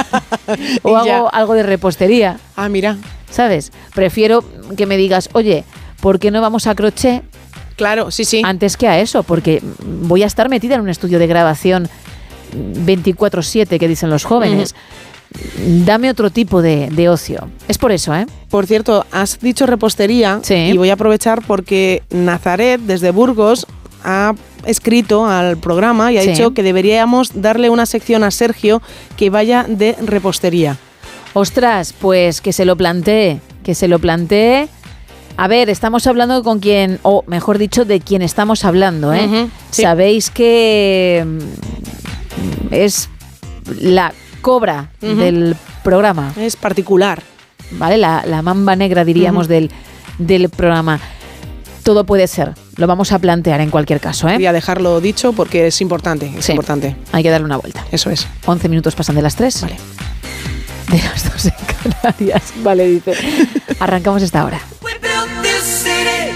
[0.83, 1.17] o ya.
[1.17, 2.39] hago algo de repostería.
[2.57, 2.97] Ah, mira.
[3.31, 3.73] ¿Sabes?
[3.95, 4.45] Prefiero
[4.77, 5.65] que me digas, oye,
[6.01, 7.23] ¿por qué no vamos a crochet?
[7.77, 8.43] Claro, sí, sí.
[8.45, 11.89] Antes que a eso, porque voy a estar metida en un estudio de grabación
[12.53, 14.75] 24-7, que dicen los jóvenes.
[15.85, 17.49] Dame otro tipo de, de ocio.
[17.69, 18.27] Es por eso, ¿eh?
[18.51, 23.67] Por cierto, has dicho repostería y voy a aprovechar porque Nazaret desde Burgos
[24.05, 24.35] ha
[24.65, 26.31] escrito al programa y ha Sí.
[26.31, 28.81] dicho que deberíamos darle una sección a Sergio
[29.17, 30.77] que vaya de repostería.
[31.35, 34.69] Ostras, pues que se lo plantee, que se lo plantee.
[35.37, 39.49] A ver, estamos hablando con quien, o mejor dicho, de quien estamos hablando, ¿eh?
[39.71, 39.83] Sí.
[39.83, 43.09] Sabéis que mm, es
[43.81, 45.17] la cobra Ujú.
[45.17, 46.33] del programa.
[46.37, 47.23] Es particular.
[47.73, 47.99] ¿Vale?
[47.99, 49.53] La, la mamba negra, diríamos, Ujú.
[49.55, 49.71] del,
[50.19, 51.01] del programa.
[51.83, 52.55] Todo puede ser.
[52.77, 54.35] Lo vamos a plantear en cualquier caso, ¿eh?
[54.35, 56.53] Voy a dejarlo dicho porque es importante, es Sí.
[56.53, 56.97] importante.
[57.13, 57.85] Hay que darle una vuelta.
[57.93, 58.27] Eso es.
[58.47, 59.63] 11 minutos pasan de las 3.
[59.63, 59.77] Vale.
[60.91, 61.53] De las 2 en
[61.93, 62.43] Canarias.
[62.63, 63.15] Vale, dice.
[63.81, 64.61] Arrancamos esta hora.
[65.43, 66.33] this city.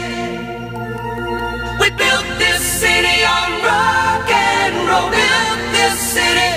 [1.80, 5.10] We built this city on rock and roll.
[5.10, 6.51] Built this city.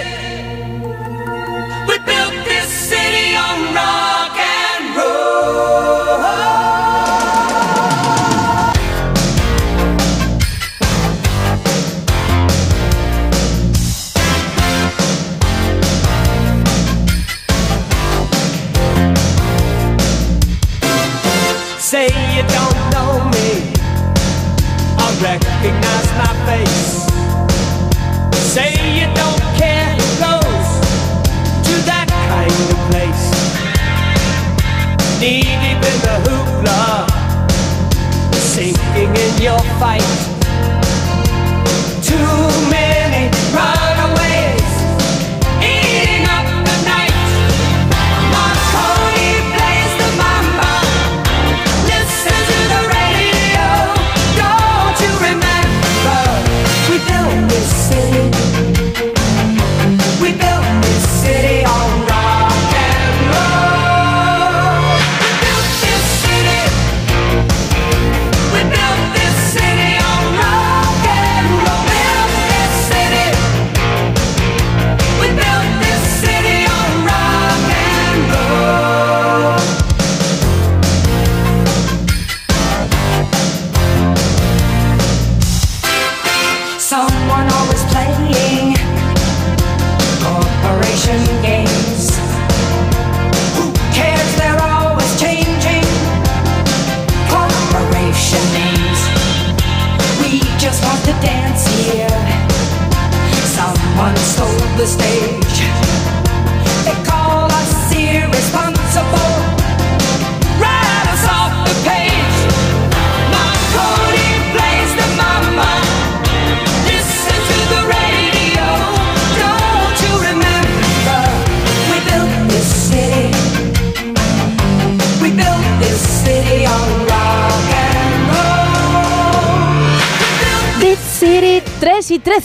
[39.46, 40.35] Your fight.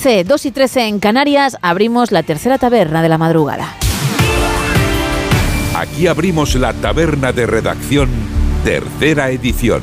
[0.00, 3.76] 13, 2 y 13 en Canarias, abrimos la tercera taberna de la madrugada.
[5.76, 8.08] Aquí abrimos la taberna de redacción,
[8.64, 9.82] tercera edición.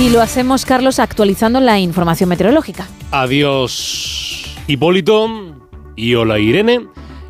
[0.00, 2.88] Y lo hacemos, Carlos, actualizando la información meteorológica.
[3.12, 5.28] Adiós Hipólito
[5.94, 6.88] y hola Irene.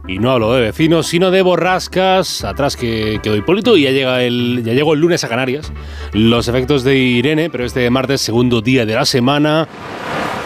[0.08, 2.42] Y no hablo de vecinos, sino de borrascas.
[2.42, 5.70] Atrás que quedó Hipólito y ya, llega el, ya llegó el lunes a Canarias.
[6.14, 9.68] Los efectos de Irene, pero este martes, segundo día de la semana,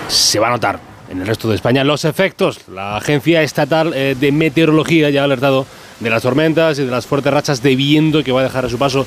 [0.08, 2.66] se va a notar en el resto de España los efectos.
[2.68, 5.64] La Agencia Estatal eh, de Meteorología ya ha alertado
[6.00, 8.68] de las tormentas y de las fuertes rachas de viento que va a dejar a
[8.68, 9.06] su paso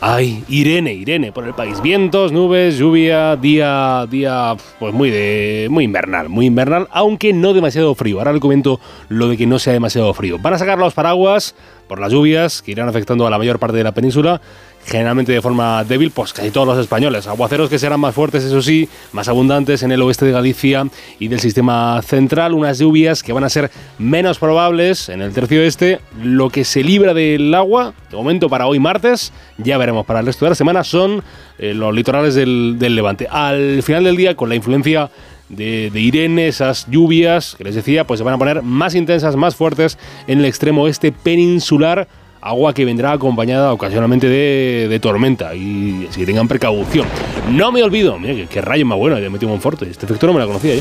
[0.00, 1.80] Ay, Irene, Irene, por el país.
[1.80, 7.94] Vientos, nubes, lluvia, día, día, pues muy de, muy invernal, muy invernal, aunque no demasiado
[7.94, 8.18] frío.
[8.18, 8.78] Ahora le comento
[9.08, 10.38] lo de que no sea demasiado frío.
[10.38, 11.54] Van a sacar los paraguas
[11.88, 14.42] por las lluvias que irán afectando a la mayor parte de la península,
[14.86, 17.26] generalmente de forma débil, pues casi todos los españoles.
[17.26, 20.86] Aguaceros que serán más fuertes, eso sí, más abundantes en el oeste de Galicia
[21.18, 22.54] y del sistema central.
[22.54, 26.00] Unas lluvias que van a ser menos probables en el tercio este.
[26.22, 30.26] Lo que se libra del agua, de momento para hoy martes, ya veremos para el
[30.26, 31.22] resto de la semana, son
[31.58, 33.26] eh, los litorales del, Levante.
[33.28, 35.10] Al final del día, con la influencia
[35.48, 39.34] de, de Irene, esas lluvias que les decía, pues se van a poner más intensas,
[39.34, 39.98] más fuertes
[40.28, 42.06] en el extremo oeste peninsular
[42.48, 47.06] agua que vendrá acompañada ocasionalmente de, tormenta y así que tengan precaución.
[47.50, 50.32] No me olvido, mira, qué, qué rayo más bueno de metido Monforte, este efecto no
[50.34, 50.74] me lo conocía.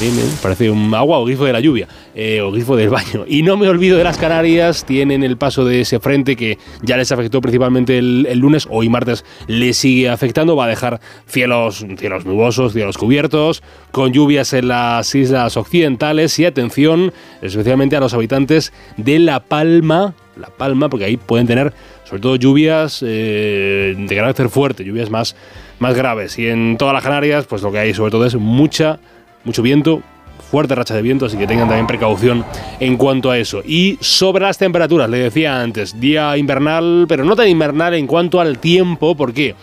[0.00, 3.24] Bien, bien, Parece un agua o grifo de la lluvia, eh, o grifo del baño.
[3.26, 6.96] Y no me olvido de las Canarias, tienen el paso de ese frente que ya
[6.96, 11.84] les afectó principalmente el, el lunes, hoy martes les sigue afectando, va a dejar cielos,
[11.98, 13.62] cielos nubosos, cielos cubiertos,
[13.92, 17.12] con lluvias en las islas occidentales y atención
[17.42, 21.72] especialmente a los habitantes de La Palma, La Palma, porque ahí pueden tener
[22.04, 25.36] sobre todo lluvias eh, de carácter fuerte, lluvias más,
[25.78, 26.38] más graves.
[26.38, 28.98] Y en todas las Canarias, pues lo que hay sobre todo es mucha
[29.44, 30.02] mucho viento,
[30.50, 32.44] fuerte racha de viento, así que tengan también precaución
[32.80, 33.62] en cuanto a eso.
[33.64, 38.40] Y sobre las temperaturas, le decía antes, día invernal, pero no tan invernal en cuanto
[38.40, 39.54] al tiempo, porque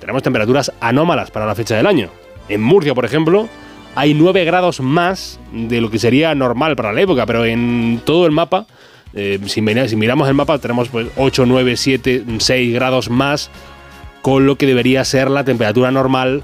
[0.00, 2.10] tenemos temperaturas anómalas para la fecha del año.
[2.48, 3.48] En Murcia, por ejemplo,
[3.94, 8.26] hay 9 grados más de lo que sería normal para la época, pero en todo
[8.26, 8.66] el mapa,
[9.14, 13.50] eh, si, mira- si miramos el mapa, tenemos pues 8, 9, 7, 6 grados más,
[14.22, 16.42] con lo que debería ser la temperatura normal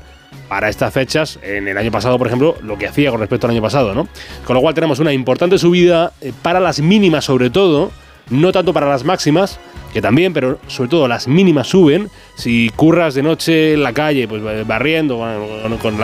[0.48, 3.52] para estas fechas en el año pasado, por ejemplo, lo que hacía con respecto al
[3.52, 4.08] año pasado, ¿no?
[4.44, 7.90] Con lo cual tenemos una importante subida eh, para las mínimas sobre todo,
[8.30, 9.58] no tanto para las máximas,
[9.92, 12.08] que también, pero sobre todo las mínimas suben.
[12.36, 16.00] Si curras de noche en la calle, pues eh, barriendo con,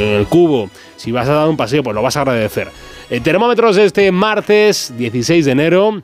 [0.00, 2.68] el cubo, si vas a dar un paseo, pues lo vas a agradecer.
[3.08, 6.02] Eh, termómetros este martes 16 de enero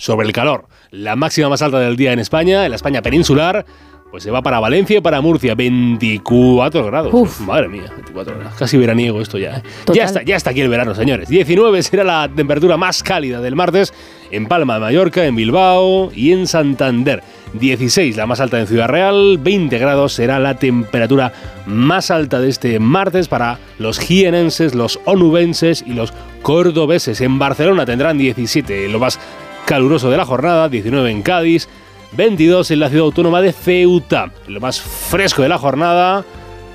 [0.00, 0.64] sobre el calor.
[0.90, 3.66] La máxima más alta del día en España, en la España peninsular,
[4.10, 7.40] pues se va para Valencia y para Murcia, 24 grados.
[7.40, 8.54] Madre mía, 24 grados.
[8.58, 9.58] Casi veraniego esto ya.
[9.58, 9.62] ¿eh?
[9.92, 11.28] Ya está, ya está aquí el verano, señores.
[11.28, 13.92] 19 será la temperatura más cálida del martes
[14.30, 17.22] en Palma de Mallorca, en Bilbao y en Santander.
[17.52, 21.32] 16 la más alta en Ciudad Real, 20 grados será la temperatura
[21.66, 26.12] más alta de este martes para los jienenses, los onubenses y los
[26.42, 27.20] cordobeses.
[27.20, 29.18] En Barcelona tendrán 17, lo más
[29.66, 31.68] caluroso de la jornada, 19 en Cádiz,
[32.12, 34.32] 22 en la ciudad autónoma de Ceuta.
[34.48, 36.24] Lo más fresco de la jornada,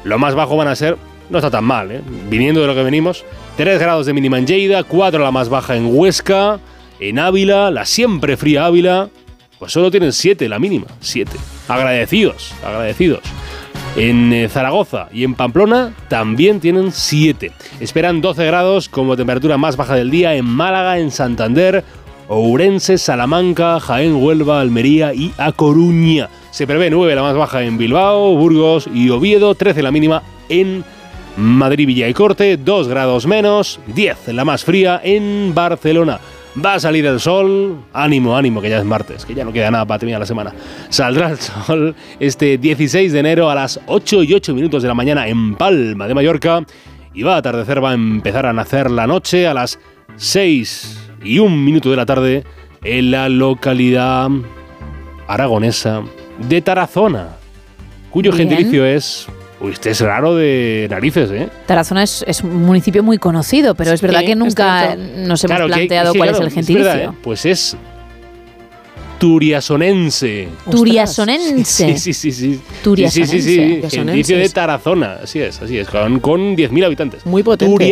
[0.03, 0.98] lo más bajo van a ser,
[1.30, 2.02] no está tan mal, ¿eh?
[2.30, 3.26] viniendo de lo que venimos,
[3.57, 6.60] 3 grados de mínima en Lleida, 4 la más baja en Huesca,
[6.99, 9.10] en Ávila, la siempre fría Ávila,
[9.60, 11.32] pues solo tienen 7 la mínima, 7.
[11.68, 13.22] Agradecidos, agradecidos.
[13.95, 17.52] En eh, Zaragoza y en Pamplona también tienen 7.
[17.80, 21.86] Esperan 12 grados como temperatura más baja del día en Málaga, en Santander,
[22.28, 26.30] Ourense, Salamanca, Jaén, Huelva, Almería y A Coruña.
[26.52, 30.84] Se prevé 9 la más baja en Bilbao, Burgos y Oviedo, 13 la mínima en
[31.38, 36.20] Madrid, Villa y Corte, 2 grados menos, 10 la más fría en Barcelona.
[36.64, 39.70] Va a salir el sol, ánimo, ánimo, que ya es martes, que ya no queda
[39.70, 40.54] nada para terminar la semana.
[40.90, 44.96] Saldrá el sol este 16 de enero a las 8 y 8 minutos de la
[44.96, 46.66] mañana en Palma de Mallorca
[47.14, 49.78] y va a atardecer, va a empezar a nacer la noche a las
[50.16, 52.44] 6 y 1 minuto de la tarde
[52.84, 54.30] en la localidad
[55.28, 56.04] aragonesa
[56.48, 57.30] de Tarazona,
[58.12, 58.48] cuyo Bien.
[58.50, 59.28] gentilicio es...
[59.62, 61.48] Uy, este es raro de narices, ¿eh?
[61.66, 65.44] Tarazona es, es un municipio muy conocido, pero es verdad Sí, que es nunca nos
[65.44, 66.86] hemos Claro, que- planteado sí, cuál claro, es el gentilicio.
[66.92, 67.18] verdad, ¿eh?
[67.24, 67.78] Pues es
[69.18, 70.50] turiasonense.
[70.70, 71.64] Turiasonense.
[71.64, 72.60] Sí, sí, sí, sí.
[72.84, 73.32] Turiasonense.
[73.38, 73.58] Sí, sí, sí, sí.
[73.62, 73.98] Turiasonense.
[73.98, 75.20] Gentilicio de Tarazona.
[75.24, 75.88] Así es, así es.
[75.90, 77.26] Con, con 10.000 habitantes.
[77.26, 77.88] Muy potente, ¿eh?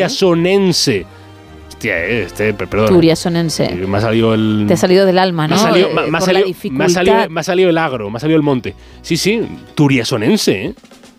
[1.83, 1.93] Turiasonense.
[1.93, 2.87] Hostia, eh, este, perdón.
[2.89, 3.75] Turiasonense.
[3.87, 4.65] Me ha salido el.
[4.67, 5.55] Te ha salido del alma, ¿no?
[5.55, 6.89] Me ha salido, Eh, me ha- me ha por salido- la me ha dificultad.
[6.89, 8.73] salido- me ha salido el agro, me ha salido el monte.
[9.01, 9.41] Sí, sí,
[9.75, 10.73] turiasonense, ¿eh?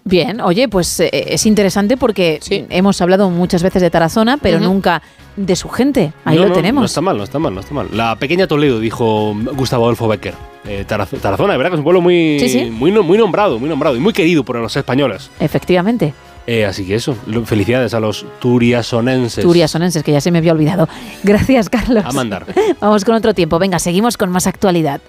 [0.07, 2.39] Bien, oye, pues eh, es interesante porque
[2.69, 5.01] hemos hablado muchas veces de Tarazona, pero nunca
[5.35, 6.13] de su gente.
[6.27, 6.81] Ahí No, lo no, tenemos.
[6.83, 7.89] No está mal, no está mal, no está mal.
[7.93, 10.35] La pequeña Toledo, dijo Gustavo Adolfo Becker.
[10.67, 12.65] Eh, Taraz- Tarazona, de verdad que es un pueblo muy, Sí, sí.
[12.71, 15.31] muy, no- muy nombrado, muy nombrado y muy querido por los españoles.
[15.41, 16.13] Efectivamente.
[16.47, 19.43] Eh, así que eso, felicidades a los turiasonenses.
[19.43, 20.89] Turiasonenses, que ya se me había olvidado.
[21.23, 22.05] Gracias, Carlos.
[22.05, 22.47] A mandar.
[22.81, 23.59] Vamos con otro tiempo.
[23.59, 25.01] Venga, seguimos con más actualidad.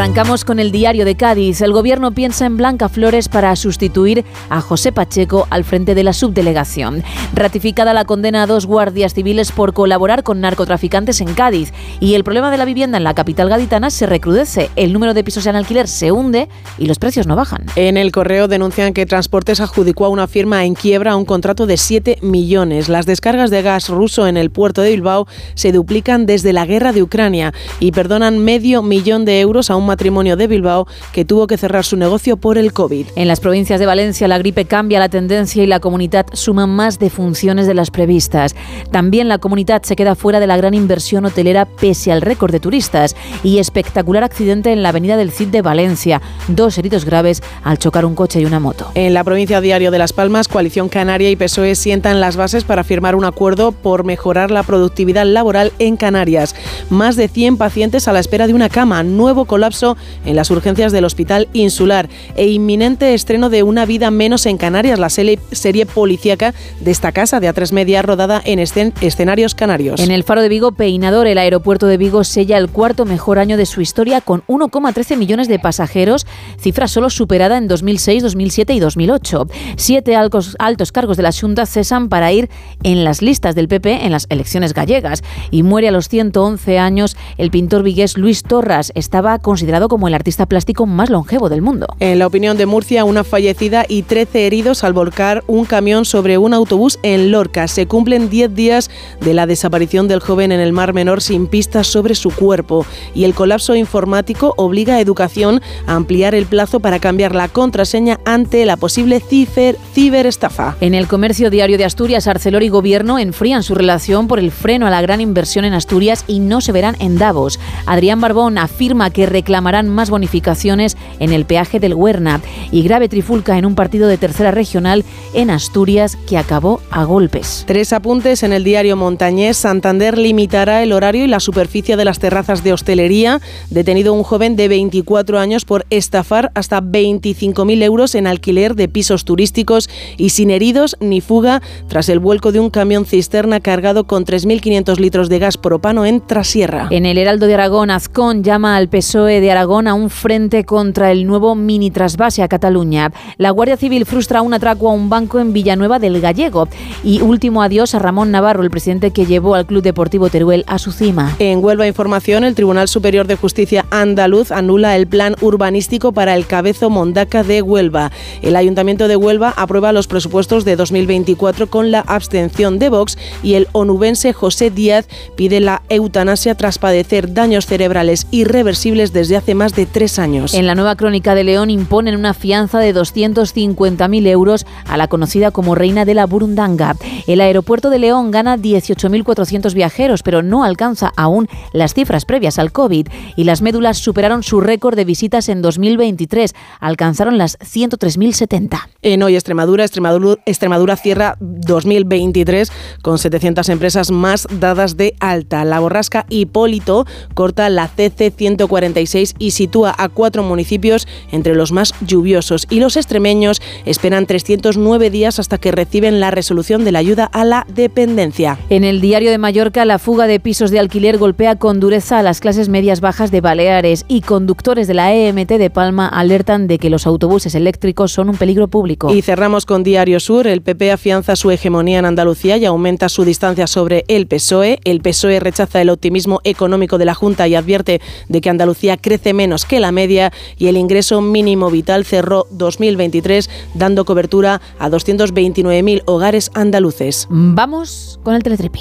[0.00, 1.60] Arrancamos con el diario de Cádiz.
[1.60, 6.14] El gobierno piensa en Blanca Flores para sustituir a José Pacheco al frente de la
[6.14, 7.04] subdelegación.
[7.34, 11.74] Ratificada la condena a dos guardias civiles por colaborar con narcotraficantes en Cádiz.
[12.00, 14.70] Y el problema de la vivienda en la capital gaditana se recrudece.
[14.74, 16.48] El número de pisos en alquiler se hunde
[16.78, 17.66] y los precios no bajan.
[17.76, 21.76] En el correo denuncian que Transportes adjudicó a una firma en quiebra un contrato de
[21.76, 22.88] 7 millones.
[22.88, 26.92] Las descargas de gas ruso en el puerto de Bilbao se duplican desde la guerra
[26.92, 31.48] de Ucrania y perdonan medio millón de euros a un matrimonio de Bilbao que tuvo
[31.48, 33.08] que cerrar su negocio por el COVID.
[33.16, 37.00] En las provincias de Valencia la gripe cambia la tendencia y la comunidad suma más
[37.00, 38.54] defunciones de las previstas.
[38.92, 42.60] También la comunidad se queda fuera de la gran inversión hotelera pese al récord de
[42.60, 46.22] turistas y espectacular accidente en la avenida del Cid de Valencia.
[46.46, 48.92] Dos heridos graves al chocar un coche y una moto.
[48.94, 52.84] En la provincia diario de Las Palmas, Coalición Canaria y PSOE sientan las bases para
[52.84, 56.54] firmar un acuerdo por mejorar la productividad laboral en Canarias.
[56.90, 59.79] Más de 100 pacientes a la espera de una cama, nuevo colapso
[60.24, 64.98] en las urgencias del Hospital Insular e inminente estreno de Una vida menos en Canarias,
[64.98, 65.38] la serie,
[65.86, 70.00] policíaca de esta casa de A3 Media rodada en escen- escenarios canarios.
[70.00, 73.56] En el Faro de Vigo, Peinador, el aeropuerto de Vigo sella el cuarto mejor año
[73.56, 76.26] de su historia con 1,13 millones de pasajeros,
[76.58, 79.46] cifra solo superada en 2006, 2007 y 2008.
[79.76, 82.50] Siete altos, altos cargos de la Junta cesan para ir
[82.82, 87.16] en las listas del PP en las elecciones gallegas y muere a los 111 años
[87.38, 88.92] el pintor vigués Luis Torras.
[88.94, 91.86] Estaba considerado como el artista plástico más longevo del mundo.
[91.98, 96.38] En la opinión de Murcia, una fallecida y 13 heridos al volcar un camión sobre
[96.38, 97.68] un autobús en Lorca.
[97.68, 101.88] Se cumplen 10 días de la desaparición del joven en el Mar Menor sin pistas
[101.88, 102.86] sobre su cuerpo.
[103.14, 108.18] Y el colapso informático obliga a Educación a ampliar el plazo para cambiar la contraseña
[108.24, 110.76] ante la posible ciber, ciberestafa.
[110.80, 114.86] En el comercio diario de Asturias, Arcelor y Gobierno enfrían su relación por el freno
[114.86, 117.60] a la gran inversión en Asturias y no se verán en Davos.
[117.84, 122.40] Adrián Barbón afirma que reclamarán más bonificaciones en el peaje del Huerna
[122.70, 125.04] y grave trifulca en un partido de tercera regional
[125.34, 127.64] en Asturias que acabó a golpes.
[127.66, 129.56] Tres apuntes en el diario Montañés.
[129.56, 133.40] Santander limitará el horario y la superficie de las terrazas de hostelería.
[133.70, 139.24] Detenido un joven de 24 años por estafar hasta 25.000 euros en alquiler de pisos
[139.24, 144.24] turísticos y sin heridos ni fuga tras el vuelco de un camión cisterna cargado con
[144.24, 146.86] 3.500 litros de gas propano en Trasierra.
[146.90, 151.10] En el Heraldo de Aragón, Azcón llama al PSOE de Aragón a un frente contra
[151.10, 153.12] el nuevo mini trasvase a Cataluña.
[153.36, 156.68] La Guardia Civil frustra un atraco a un banco en Villanueva del Gallego.
[157.02, 160.78] Y último adiós a Ramón Navarro, el presidente que llevó al Club Deportivo Teruel a
[160.78, 161.34] su cima.
[161.38, 166.46] En Huelva Información, el Tribunal Superior de Justicia andaluz anula el plan urbanístico para el
[166.46, 168.10] Cabezo Mondaca de Huelva.
[168.42, 173.54] El Ayuntamiento de Huelva aprueba los presupuestos de 2024 con la abstención de Vox y
[173.54, 179.74] el onubense José Díaz pide la eutanasia tras padecer daños cerebrales irreversibles desde hace más
[179.74, 180.54] de tres años.
[180.54, 185.50] En la nueva crónica de León imponen una fianza de 250.000 euros a la conocida
[185.50, 186.96] como Reina de la Burundanga.
[187.26, 192.72] El aeropuerto de León gana 18.400 viajeros, pero no alcanza aún las cifras previas al
[192.72, 193.08] COVID.
[193.36, 198.88] Y las médulas superaron su récord de visitas en 2023, alcanzaron las 103.070.
[199.02, 202.70] En hoy Extremadura, Extremadura, Extremadura cierra 2023
[203.02, 205.64] con 700 empresas más dadas de alta.
[205.64, 211.94] La borrasca Hipólito corta la CC 146 y sitúa a cuatro municipios entre los más
[212.00, 212.66] lluviosos.
[212.70, 217.44] Y los extremeños esperan 309 días hasta que reciben la resolución de la ayuda a
[217.44, 218.58] la dependencia.
[218.68, 222.22] En el diario de Mallorca, la fuga de pisos de alquiler golpea con dureza a
[222.22, 226.78] las clases medias bajas de Baleares y conductores de la EMT de Palma alertan de
[226.78, 229.12] que los autobuses eléctricos son un peligro público.
[229.12, 230.46] Y cerramos con Diario Sur.
[230.46, 234.78] El PP afianza su hegemonía en Andalucía y aumenta su distancia sobre el PSOE.
[234.84, 239.09] El PSOE rechaza el optimismo económico de la Junta y advierte de que Andalucía crece
[239.32, 246.02] menos que la media y el ingreso mínimo vital cerró 2023 dando cobertura a 229.000
[246.06, 247.26] hogares andaluces.
[247.30, 248.80] Vamos con el teletripi.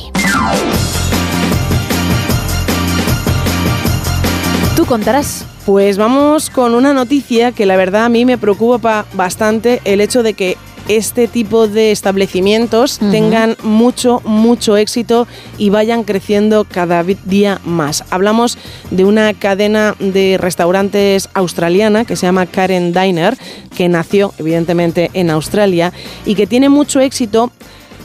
[4.76, 5.46] Tú contarás.
[5.66, 10.24] Pues vamos con una noticia que la verdad a mí me preocupa bastante el hecho
[10.24, 10.58] de que
[10.90, 18.04] este tipo de establecimientos tengan mucho, mucho éxito y vayan creciendo cada día más.
[18.10, 18.58] Hablamos
[18.90, 23.38] de una cadena de restaurantes australiana que se llama Karen Diner,
[23.76, 25.94] que nació evidentemente en Australia
[26.26, 27.52] y que tiene mucho éxito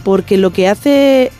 [0.04, 1.32] porque lo que hace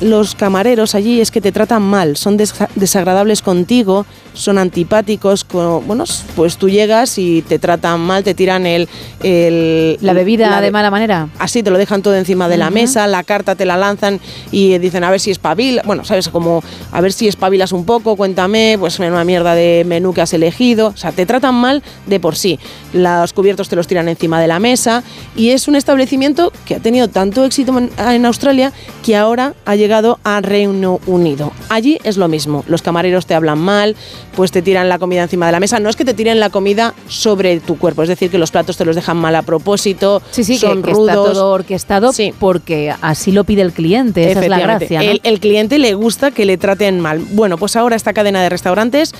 [0.00, 5.82] los camareros allí es que te tratan mal, son desa- desagradables contigo, son antipáticos, co-
[5.86, 6.04] bueno,
[6.36, 8.88] pues tú llegas y te tratan mal, te tiran el...
[9.22, 11.28] el- La bebida la de mala manera.
[11.38, 14.20] Así te lo dejan todo encima de la mesa, la carta te la lanzan
[14.50, 16.62] y dicen a ver si espabilas, bueno, sabes, como
[16.92, 20.88] a ver si espabilas un poco, cuéntame, pues una mierda de menú que has elegido,
[20.88, 22.58] o sea, te tratan mal de por sí.
[22.92, 25.02] Los cubiertos te los tiran encima de la mesa
[25.36, 28.72] y es un establecimiento que ha tenido tanto éxito en, en Australia
[29.04, 29.89] que ahora ha llegado
[30.24, 31.52] a Reino Unido.
[31.68, 33.96] Allí es lo mismo, los camareros te hablan mal,
[34.36, 36.48] pues te tiran la comida encima de la mesa, no es que te tiren la
[36.50, 40.22] comida sobre tu cuerpo, es decir, que los platos te los dejan mal a propósito,
[40.30, 41.08] Sí, sí, que- son que, rudos.
[41.10, 44.30] está todo orquestado porque así lo pide el cliente.
[44.30, 45.02] Esa es la gracia.
[45.02, 45.10] ¿no?
[45.10, 47.18] el, el cliente le gusta que le traten mal.
[47.32, 49.12] Bueno, pues ahora esta cadena de restaurantes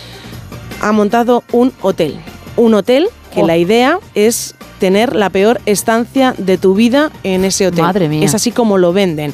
[0.80, 2.16] ha montado un hotel.
[2.56, 3.46] Un hotel que Oh.
[3.46, 7.82] la idea es tener la peor estancia de tu vida en ese hotel.
[7.82, 8.24] Madre mía.
[8.24, 9.32] Es así como lo venden.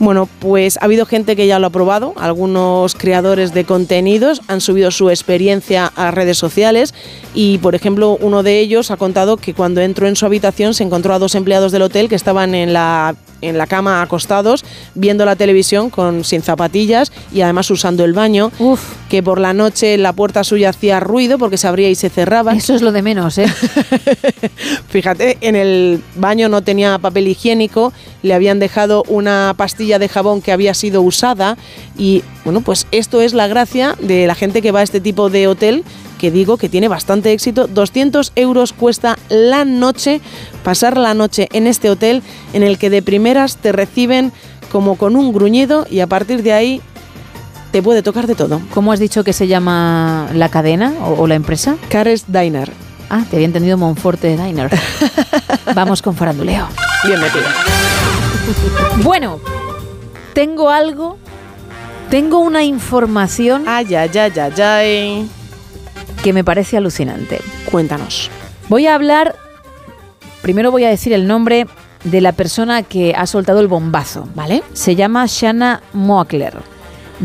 [0.00, 2.14] Bueno, pues ha habido gente que ya lo ha probado.
[2.16, 6.94] Algunos creadores de contenidos han subido su experiencia a redes sociales
[7.34, 10.82] y, por ejemplo, uno de ellos ha contado que cuando entró en su habitación se
[10.82, 14.64] encontró a dos empleados del hotel que estaban en la en la cama acostados
[14.94, 18.50] viendo la televisión con sin zapatillas y además usando el baño
[19.08, 22.54] que por la noche la puerta suya hacía ruido porque se abría y se cerraba
[22.54, 23.46] Eso es lo de menos, ¿eh?
[24.88, 27.92] Fíjate, en el baño no tenía papel higiénico,
[28.22, 31.56] le habían dejado una pastilla de jabón que había sido usada
[31.96, 35.30] y bueno, pues esto es la gracia de la gente que va a este tipo
[35.30, 35.84] de hotel
[36.26, 37.68] que digo que tiene bastante éxito.
[37.68, 40.20] 200 euros cuesta la noche,
[40.64, 42.20] pasar la noche en este hotel
[42.52, 44.32] en el que de primeras te reciben
[44.72, 46.80] como con un gruñido y a partir de ahí
[47.70, 48.60] te puede tocar de todo.
[48.74, 51.76] ¿Cómo has dicho que se llama la cadena o, o la empresa?
[51.90, 52.72] Cares Diner.
[53.08, 54.68] Ah, te había entendido Monforte Diner.
[55.76, 56.66] Vamos con faranduleo.
[57.04, 57.44] Bien metido.
[59.04, 59.38] Bueno,
[60.34, 61.18] tengo algo,
[62.10, 65.30] tengo una información ay, ay, ay, ay, ay.
[66.22, 67.40] Que me parece alucinante.
[67.70, 68.30] Cuéntanos.
[68.68, 69.36] Voy a hablar,
[70.42, 71.66] primero voy a decir el nombre
[72.04, 74.62] de la persona que ha soltado el bombazo, ¿vale?
[74.72, 76.54] Se llama Shanna Moakler.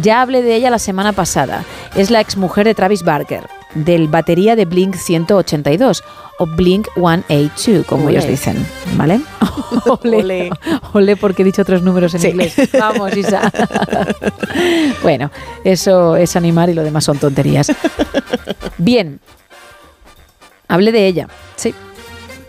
[0.01, 1.63] Ya hablé de ella la semana pasada.
[1.95, 6.03] Es la exmujer de Travis Barker, del batería de Blink 182
[6.41, 8.65] o Blink 182, como ellos dicen,
[8.95, 9.21] ¿vale?
[10.03, 10.49] Ole.
[10.93, 11.15] Ole.
[11.15, 12.27] Porque he dicho otros números en Sí.
[12.29, 12.55] inglés.
[12.79, 13.51] Vamos, Isa.
[15.03, 15.29] bueno,
[15.63, 17.71] eso es animar y lo demás son tonterías.
[18.79, 19.19] Bien,
[20.67, 21.27] hablé de ella.
[21.57, 21.75] Sí.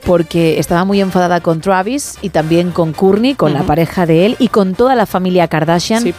[0.06, 4.36] Porque estaba muy enfadada con Travis y también con Courtney, con la pareja de él
[4.39, 6.02] y con toda la familia Kardashian.
[6.02, 6.14] Sí.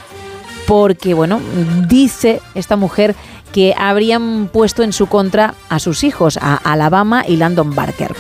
[0.68, 1.42] Porque, bueno,
[1.90, 3.16] dice esta mujer
[3.54, 8.14] que habrían puesto en su contra a sus hijos, a Alabama y Landon Barker.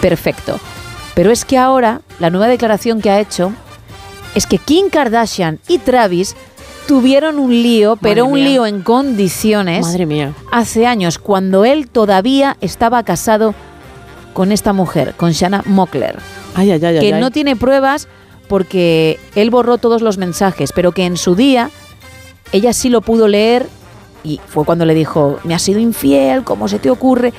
[0.00, 0.58] Perfecto.
[1.14, 3.52] Pero es que ahora la nueva declaración que ha hecho
[4.34, 6.36] es que Kim Kardashian y Travis
[6.86, 8.48] tuvieron un lío, pero Madre un mía.
[8.48, 10.32] lío en condiciones Madre mía.
[10.52, 13.54] hace años, cuando él todavía estaba casado
[14.32, 16.18] con esta mujer, con Shanna Mockler,
[16.54, 18.08] Ay, ay, ay, que no tiene pruebas
[18.48, 21.70] porque él borró todos los mensajes, pero que en su día
[22.52, 23.66] ella sí lo pudo leer
[24.24, 27.32] y fue cuando le dijo, me has sido infiel, ¿cómo se te ocurre?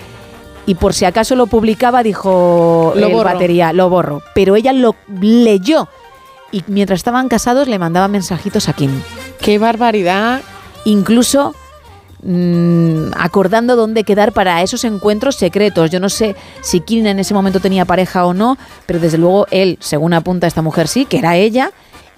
[0.65, 3.31] Y por si acaso lo publicaba, dijo Lo el borro.
[3.33, 4.21] batería, lo borro.
[4.35, 5.89] Pero ella lo leyó
[6.51, 8.91] y mientras estaban casados le mandaba mensajitos a Kim.
[9.39, 10.41] ¡Qué barbaridad!
[10.85, 11.55] Incluso
[12.23, 15.89] mm, acordando dónde quedar para esos encuentros secretos.
[15.91, 19.47] Yo no sé si Kim en ese momento tenía pareja o no, pero desde luego
[19.51, 21.71] él, según apunta esta mujer, sí, que era ella.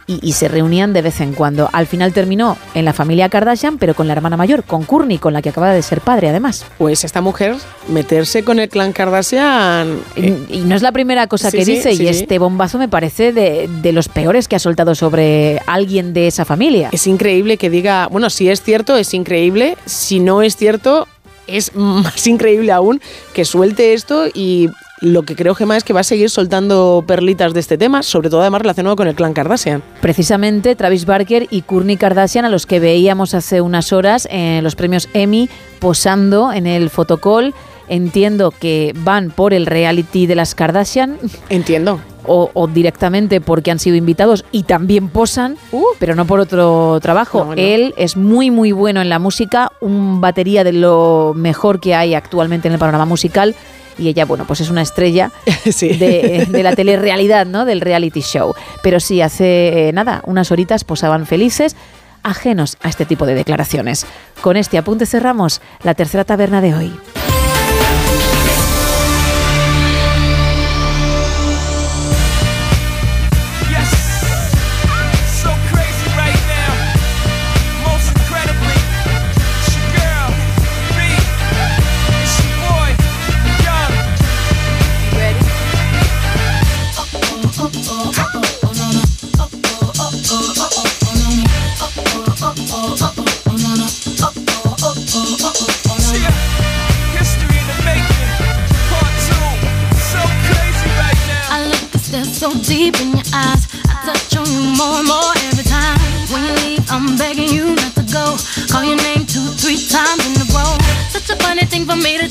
[0.08, 1.70] Y, y se reunían de vez en cuando.
[1.72, 5.34] Al final terminó en la familia Kardashian, pero con la hermana mayor, con Courtney, con
[5.34, 6.66] la que acaba de ser padre, además.
[6.78, 7.56] Pues esta mujer,
[7.88, 10.00] meterse con el clan Kardashian.
[10.16, 12.40] eh, Y, y no es la primera cosa Sí, que sí, dice, sí, y este
[12.40, 16.90] bombazo me parece de, de los peores que ha soltado sobre alguien de esa familia.
[16.92, 19.78] Es increíble que diga, bueno, si es cierto, es increíble.
[19.86, 21.08] Si no es cierto,
[21.48, 23.02] es más increíble aún
[23.34, 24.70] que suelte esto y
[25.02, 28.30] lo que creo, Gemma, es que va a seguir soltando perlitas de este tema, sobre
[28.30, 29.84] todo además relacionado con el clan Kardashian.
[30.00, 34.76] Precisamente Travis Barker y Kourtney Kardashian, a los que veíamos hace unas horas en los
[34.76, 35.50] premios Emmy
[35.80, 37.54] posando en el fotocall.
[37.90, 41.18] Entiendo que van por el reality de las Kardashian.
[41.50, 42.00] Entiendo.
[42.26, 45.58] O, o directamente porque han sido invitados y también posan,
[46.00, 47.40] pero no por otro trabajo.
[47.40, 47.46] Uh.
[47.46, 47.62] No, no.
[47.62, 52.14] Él es muy, muy bueno en la música, un batería de lo mejor que hay
[52.14, 53.56] actualmente en el panorama musical.
[53.98, 55.32] Y ella, bueno, pues es una estrella
[55.66, 57.66] de, de la telerrealidad, ¿no?
[57.66, 58.54] Del reality show.
[58.84, 61.76] Pero sí, hace eh, nada, unas horitas posaban felices,
[62.24, 64.06] ajenos a este tipo de declaraciones.
[64.42, 66.94] Con este apunte cerramos la tercera taberna de hoy.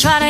[0.00, 0.29] Try to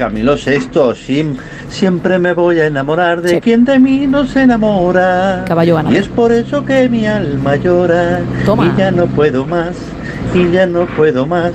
[0.00, 1.36] Camilo VI, sim-
[1.68, 5.44] siempre me voy a enamorar de quien de mí no se enamora.
[5.46, 5.94] Caballo ganador.
[5.94, 8.20] Y es por eso que mi alma llora.
[8.46, 8.64] Toma.
[8.74, 9.76] Y ya no puedo más,
[10.34, 11.52] y ya no puedo más.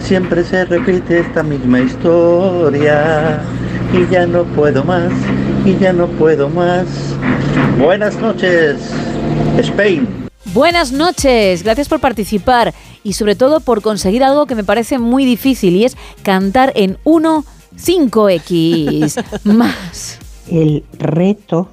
[0.00, 3.40] Siempre se repite esta misma historia.
[3.92, 5.10] Y ya no puedo más,
[5.64, 6.86] y ya no puedo más.
[7.80, 8.76] Buenas noches,
[9.58, 10.06] Spain.
[10.54, 12.72] Buenas noches, gracias por participar
[13.02, 16.96] y sobre todo por conseguir algo que me parece muy difícil y es cantar en
[17.04, 17.44] 1
[17.76, 20.18] 5x más.
[20.50, 21.68] El reto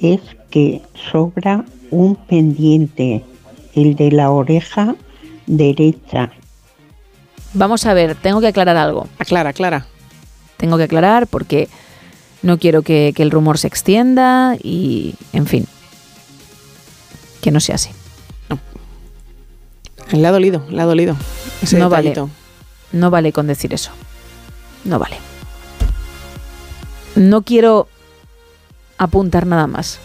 [0.00, 0.20] es
[0.50, 3.24] que sobra un pendiente,
[3.74, 4.94] el de la oreja
[5.46, 6.30] derecha.
[7.52, 9.08] Vamos a ver, tengo que aclarar algo.
[9.18, 9.86] Aclara, aclara.
[10.56, 11.68] Tengo que aclarar porque
[12.42, 15.66] no quiero que, que el rumor se extienda y, en fin,
[17.40, 17.90] que no sea así.
[20.12, 21.16] Le ha dolido, le ha dolido.
[21.62, 22.10] Ese no vale.
[22.10, 22.34] detallito.
[22.92, 23.90] No vale con decir eso.
[24.84, 25.16] No vale.
[27.16, 27.88] No quiero
[28.98, 29.98] apuntar nada más.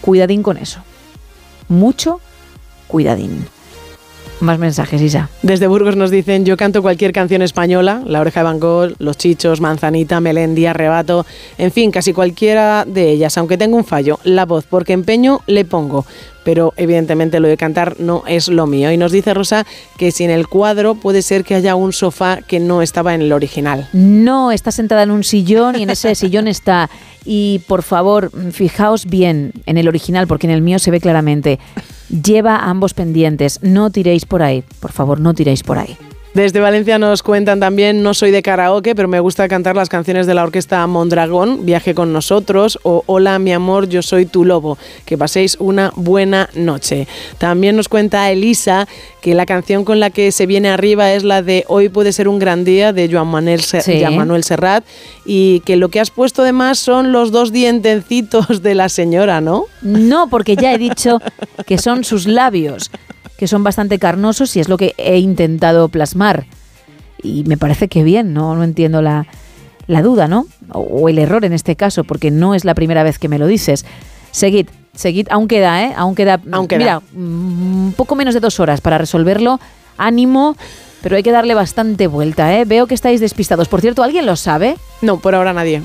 [0.00, 0.80] Cuidadín con eso.
[1.68, 2.20] Mucho
[2.88, 3.46] cuidadín.
[4.40, 5.30] Más mensajes, Isa.
[5.42, 9.16] Desde Burgos nos dicen, yo canto cualquier canción española, La Oreja de Van Gogh, Los
[9.16, 11.24] Chichos, Manzanita, Melendi, Arrebato,
[11.56, 15.64] en fin, casi cualquiera de ellas, aunque tengo un fallo, la voz, porque empeño le
[15.64, 16.04] pongo,
[16.44, 18.92] pero evidentemente lo de cantar no es lo mío.
[18.92, 19.66] Y nos dice Rosa
[19.96, 23.22] que si en el cuadro puede ser que haya un sofá que no estaba en
[23.22, 23.88] el original.
[23.92, 26.90] No está sentada en un sillón y en ese sillón está.
[27.24, 31.58] Y por favor, fijaos bien en el original, porque en el mío se ve claramente.
[32.10, 33.60] Lleva ambos pendientes.
[33.62, 34.62] No tiréis por ahí.
[34.80, 35.96] Por favor, no tiréis por ahí.
[36.34, 40.26] Desde Valencia nos cuentan también, no soy de karaoke, pero me gusta cantar las canciones
[40.26, 44.76] de la orquesta Mondragón, Viaje con nosotros o Hola mi amor, yo soy tu lobo.
[45.04, 47.06] Que paséis una buena noche.
[47.38, 48.88] También nos cuenta Elisa
[49.22, 52.26] que la canción con la que se viene arriba es la de Hoy puede ser
[52.26, 54.00] un gran día de Joan Manuel, Se- Sí.
[54.00, 54.84] Joan Manuel Serrat
[55.24, 59.40] y que lo que has puesto de más son los dos dientecitos de la señora,
[59.40, 59.66] ¿no?
[59.82, 61.20] No, porque ya he dicho
[61.64, 62.90] que son sus labios,
[63.44, 66.46] que son bastante carnosos y es lo que he intentado plasmar.
[67.22, 69.26] Y me parece que bien, no, no entiendo la,
[69.86, 70.46] la duda, ¿no?
[70.72, 73.38] O, o el error en este caso, porque no es la primera vez que me
[73.38, 73.84] lo dices.
[74.30, 75.92] Seguid, seguid, aún queda, ¿eh?
[75.94, 76.78] Aún queda, queda.
[76.78, 79.60] mira, un poco menos de dos horas para resolverlo.
[79.98, 80.56] Ánimo,
[81.02, 82.64] pero hay que darle bastante vuelta, ¿eh?
[82.64, 83.68] Veo que estáis despistados.
[83.68, 84.78] Por cierto, ¿alguien lo sabe?
[85.02, 85.82] No, por ahora nadie.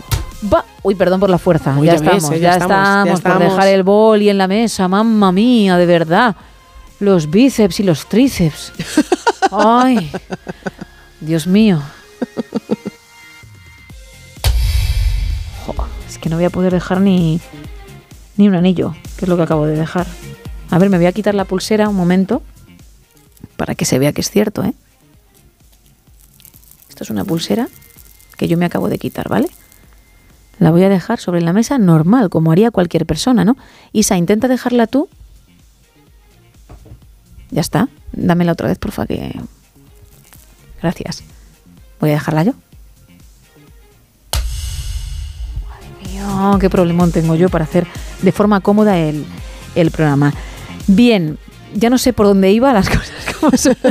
[0.54, 0.64] Va.
[0.82, 1.76] Uy, perdón por la fuerza.
[1.78, 3.54] Uy, ya, ya ves, estamos, eh, ya, ya estamos, estamos, ya por estamos.
[3.54, 4.88] dejar el boli en la mesa.
[4.88, 6.38] Mamma mía, de verdad.
[7.00, 8.74] Los bíceps y los tríceps.
[9.52, 10.12] Ay,
[11.22, 11.82] Dios mío.
[15.66, 15.76] Jo,
[16.08, 17.40] es que no voy a poder dejar ni,
[18.38, 20.08] ni un anillo, que es lo que acabo de dejar.
[20.70, 22.42] A ver, me voy a quitar la pulsera un momento
[23.58, 24.74] para que se vea que es cierto, ¿eh?
[26.90, 27.70] Esto es una pulsera
[28.38, 29.50] que yo me acabo de quitar, ¿vale?
[30.60, 33.58] La voy a dejar sobre la mesa normal, como haría cualquier persona, ¿no?
[33.94, 35.10] Isa, intenta dejarla tú.
[37.52, 37.90] Ya está.
[38.12, 39.40] Dámela otra vez, porfa, que...
[40.82, 41.24] Gracias.
[42.00, 42.54] Voy a dejarla yo.
[45.68, 47.88] Madre mía, qué problemón tengo yo para hacer
[48.22, 49.26] de forma cómoda el,
[49.76, 50.34] el programa.
[50.88, 51.38] Bien,
[51.74, 53.76] ya no sé por dónde iba las cosas como son.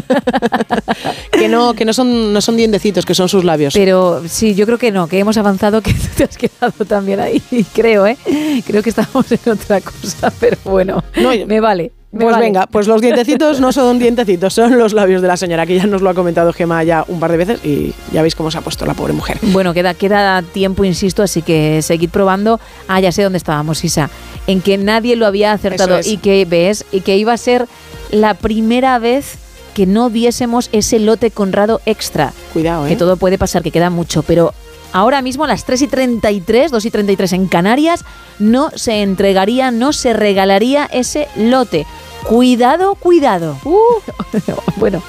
[1.30, 3.72] Que no, que no son, no son dientecitos, que son sus labios.
[3.74, 7.40] Pero sí, yo creo que no, que hemos avanzado, que te has quedado también ahí,
[7.72, 8.18] creo, ¿eh?
[8.66, 11.04] Creo que estamos en otra cosa, pero bueno,
[11.46, 11.92] me vale.
[12.10, 12.46] Me Pues vale.
[12.46, 15.86] venga, pues los dientecitos no son dientecitos, son los labios de la señora, que ya
[15.86, 18.58] nos lo ha comentado Gema ya un par de veces y ya veis cómo se
[18.58, 19.38] ha puesto la pobre mujer.
[19.42, 22.60] Bueno, queda, queda tiempo, insisto, así que seguid probando.
[22.88, 24.08] Ah, ya sé dónde estábamos, Isa.
[24.46, 26.06] En que nadie lo había acertado es.
[26.06, 27.66] y que ves, y que iba a ser
[28.10, 29.36] la primera vez
[29.74, 32.32] que no diésemos ese lote Conrado extra.
[32.52, 32.88] Cuidado, ¿eh?
[32.90, 34.54] Que todo puede pasar, que queda mucho, pero
[34.92, 38.04] ahora mismo a las 3 y 33, 2 y 33 en Canarias,
[38.38, 41.86] no se entregaría, no se regalaría ese lote.
[42.24, 43.58] Cuidado, cuidado.
[43.64, 43.78] Uh.
[44.76, 45.02] bueno,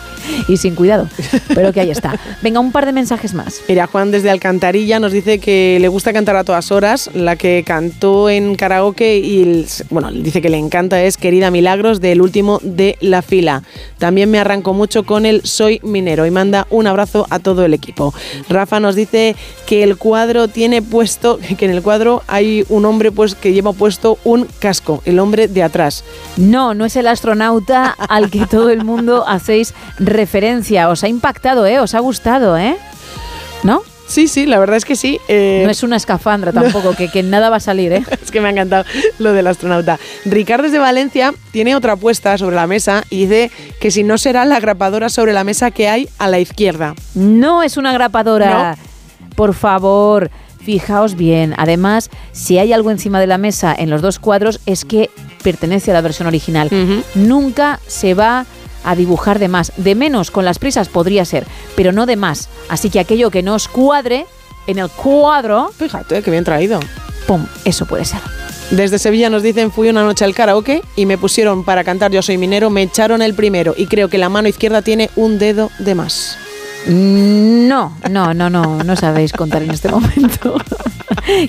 [0.47, 1.07] y sin cuidado,
[1.53, 2.19] pero que ahí está.
[2.41, 3.61] Venga, un par de mensajes más.
[3.67, 7.09] Mira, Juan desde Alcantarilla nos dice que le gusta cantar a todas horas.
[7.13, 12.21] La que cantó en karaoke y, bueno, dice que le encanta es Querida Milagros del
[12.21, 13.63] último de la fila.
[13.97, 17.73] También me arrancó mucho con el Soy Minero y manda un abrazo a todo el
[17.73, 18.13] equipo.
[18.49, 19.35] Rafa nos dice
[19.65, 23.73] que el cuadro tiene puesto, que en el cuadro hay un hombre pues que lleva
[23.73, 26.03] puesto un casco, el hombre de atrás.
[26.37, 29.73] No, no es el astronauta al que todo el mundo hacéis
[30.19, 30.89] referencia.
[30.89, 31.79] Os ha impactado, ¿eh?
[31.79, 32.75] Os ha gustado, ¿eh?
[33.63, 33.81] ¿No?
[34.07, 35.19] Sí, sí, la verdad es que sí.
[35.27, 38.03] eh, No es una escafandra tampoco, que, que nada va a salir, ¿eh?
[38.23, 38.83] Es que me ha encantado
[39.19, 39.99] lo del astronauta.
[40.25, 44.45] Ricardo desde Valencia tiene otra apuesta sobre la mesa y dice que si no será
[44.45, 46.95] la grapadora sobre la mesa que hay a la izquierda.
[47.13, 48.77] No es una grapadora.
[49.35, 51.53] Por favor, fijaos bien.
[51.57, 55.11] Además, si hay algo encima de la mesa en los dos cuadros, es que
[55.43, 56.69] pertenece a la versión original.
[57.13, 58.45] Nunca se va a
[58.95, 59.71] dibujar de más.
[59.77, 61.45] De menos con las prisas podría ser,
[61.75, 62.49] pero no de más.
[62.69, 64.25] Así que aquello que no os cuadre
[64.67, 65.71] en el cuadro.
[65.77, 66.79] Fíjate, que bien traído.
[67.27, 68.19] Pum, eso puede ser.
[68.71, 72.21] Desde Sevilla nos dicen, fui una noche al karaoke y me pusieron para cantar Yo
[72.21, 75.71] soy minero, me echaron el primero y creo que la mano izquierda tiene un dedo
[75.79, 76.37] de más.
[76.87, 80.55] No, no, no, no, no sabéis contar en este momento.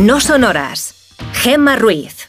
[0.05, 1.16] No son horas.
[1.32, 2.28] Gemma Ruiz.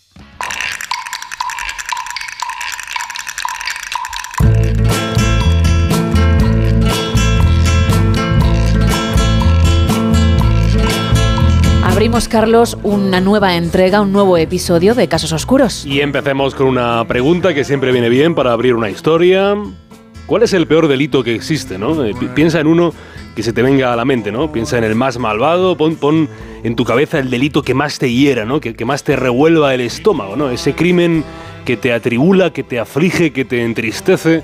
[11.84, 15.86] Abrimos, Carlos, una nueva entrega, un nuevo episodio de Casos Oscuros.
[15.86, 19.54] Y empecemos con una pregunta que siempre viene bien para abrir una historia.
[20.26, 22.04] ¿Cuál es el peor delito que existe, no?
[22.04, 22.94] Eh, pi- Piensa en uno
[23.36, 24.52] que se te venga a la mente, ¿no?
[24.52, 26.28] Piensa en el más malvado, pon, pon
[26.64, 28.60] en tu cabeza el delito que más te hiera, ¿no?
[28.60, 30.50] Que, que más te revuelva el estómago, ¿no?
[30.50, 31.24] Ese crimen
[31.64, 34.42] que te atribula, que te aflige, que te entristece,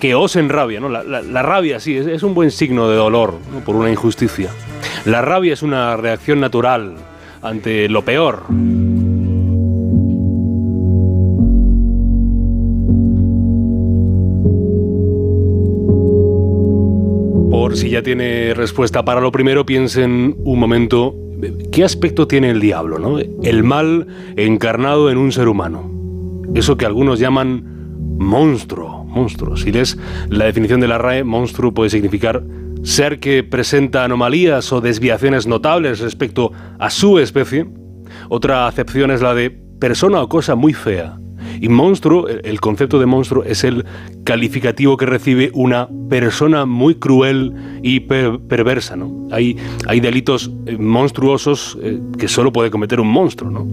[0.00, 0.88] que os enrabia, ¿no?
[0.88, 3.34] La, la- la rabia, sí, es, un buen signo de dolor
[3.64, 4.50] por una injusticia.
[5.04, 6.94] La rabia es una reacción natural
[7.42, 8.44] ante lo peor.
[17.72, 21.14] Si ya tiene respuesta para lo primero, piensen un momento
[21.72, 23.18] qué aspecto tiene el diablo, ¿no?
[23.18, 24.06] El mal
[24.36, 25.90] encarnado en un ser humano.
[26.54, 27.64] Eso que algunos llaman
[28.18, 29.56] monstruo, monstruo.
[29.56, 29.98] Si lees
[30.28, 32.42] la definición de la RAE, monstruo puede significar
[32.82, 37.66] ser que presenta anomalías o desviaciones notables respecto a su especie.
[38.28, 41.18] Otra acepción es la de persona o cosa muy fea.
[41.60, 43.84] Y monstruo, el concepto de monstruo es el
[44.24, 49.28] calificativo que recibe una persona muy cruel y per- perversa, ¿no?
[49.30, 49.56] Hay,
[49.86, 53.66] hay delitos eh, monstruosos eh, que solo puede cometer un monstruo, ¿no?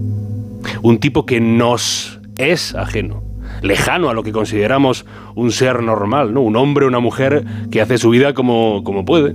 [0.82, 3.22] Un tipo que nos es ajeno,
[3.62, 6.42] lejano a lo que consideramos un ser normal, ¿no?
[6.42, 9.34] Un hombre una mujer que hace su vida como, como puede.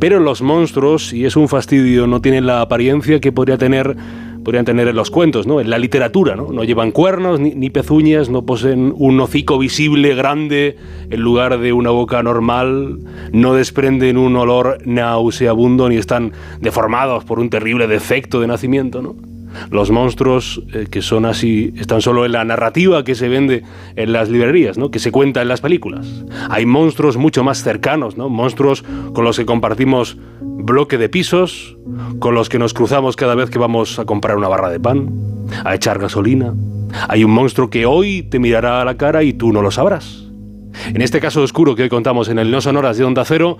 [0.00, 3.96] Pero los monstruos, y es un fastidio, no tienen la apariencia que podría tener
[4.44, 5.60] podrían tener en los cuentos, ¿no?
[5.60, 6.52] En la literatura, ¿no?
[6.52, 10.76] No llevan cuernos ni, ni pezuñas, no poseen un hocico visible grande
[11.10, 12.98] en lugar de una boca normal,
[13.32, 19.31] no desprenden un olor nauseabundo ni están deformados por un terrible defecto de nacimiento, ¿no?
[19.70, 23.62] Los monstruos eh, que son así están solo en la narrativa que se vende
[23.96, 24.90] en las librerías, ¿no?
[24.90, 26.24] que se cuenta en las películas.
[26.50, 28.28] Hay monstruos mucho más cercanos, ¿no?
[28.28, 28.82] monstruos
[29.14, 31.76] con los que compartimos bloque de pisos,
[32.18, 35.10] con los que nos cruzamos cada vez que vamos a comprar una barra de pan,
[35.64, 36.54] a echar gasolina.
[37.08, 40.22] Hay un monstruo que hoy te mirará a la cara y tú no lo sabrás.
[40.94, 43.58] En este caso oscuro que hoy contamos en el No Sonoras de Onda Cero,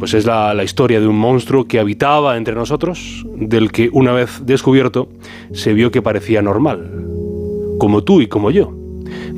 [0.00, 4.12] pues es la, la historia de un monstruo que habitaba entre nosotros, del que una
[4.12, 5.08] vez descubierto
[5.52, 6.90] se vio que parecía normal.
[7.78, 8.72] como tú y como yo.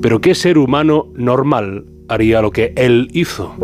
[0.00, 3.54] Pero ¿qué ser humano normal haría lo que él hizo?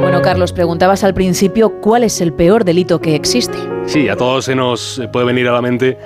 [0.00, 3.58] Bueno, Carlos, preguntabas al principio cuál es el peor delito que existe.
[3.86, 5.98] Sí, a todos se nos puede venir a la mente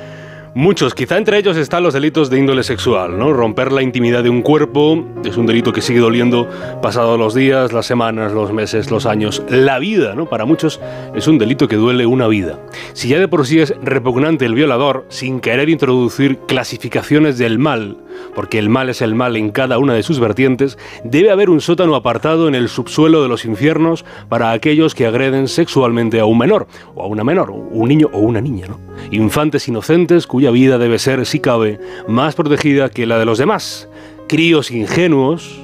[0.58, 0.92] muchos.
[0.92, 3.32] Quizá entre ellos están los delitos de índole sexual, ¿no?
[3.32, 6.48] Romper la intimidad de un cuerpo es un delito que sigue doliendo
[6.82, 10.28] pasados los días, las semanas, los meses, los años, la vida, ¿no?
[10.28, 10.80] Para muchos
[11.14, 12.58] es un delito que duele una vida.
[12.92, 17.96] Si ya de por sí es repugnante el violador, sin querer introducir clasificaciones del mal,
[18.34, 21.60] porque el mal es el mal en cada una de sus vertientes, debe haber un
[21.60, 26.38] sótano apartado en el subsuelo de los infiernos para aquellos que agreden sexualmente a un
[26.38, 28.78] menor, o a una menor, un niño o una niña, ¿no?
[29.10, 33.88] Infantes inocentes cuya vida debe ser, si cabe, más protegida que la de los demás.
[34.28, 35.60] Críos ingenuos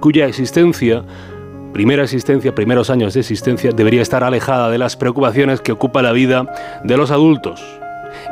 [0.00, 1.04] cuya existencia,
[1.72, 6.12] primera existencia, primeros años de existencia, debería estar alejada de las preocupaciones que ocupa la
[6.12, 6.46] vida
[6.84, 7.62] de los adultos.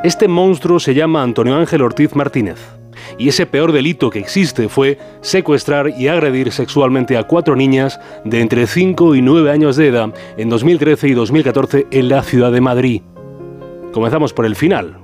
[0.02, 2.75] Este monstruo se llama Antonio Ángel Ortiz Martínez.
[3.18, 8.40] Y ese peor delito que existe fue secuestrar y agredir sexualmente a cuatro niñas de
[8.40, 12.60] entre 5 y 9 años de edad en 2013 y 2014 en la ciudad de
[12.60, 13.02] Madrid.
[13.92, 14.98] Comenzamos por el final.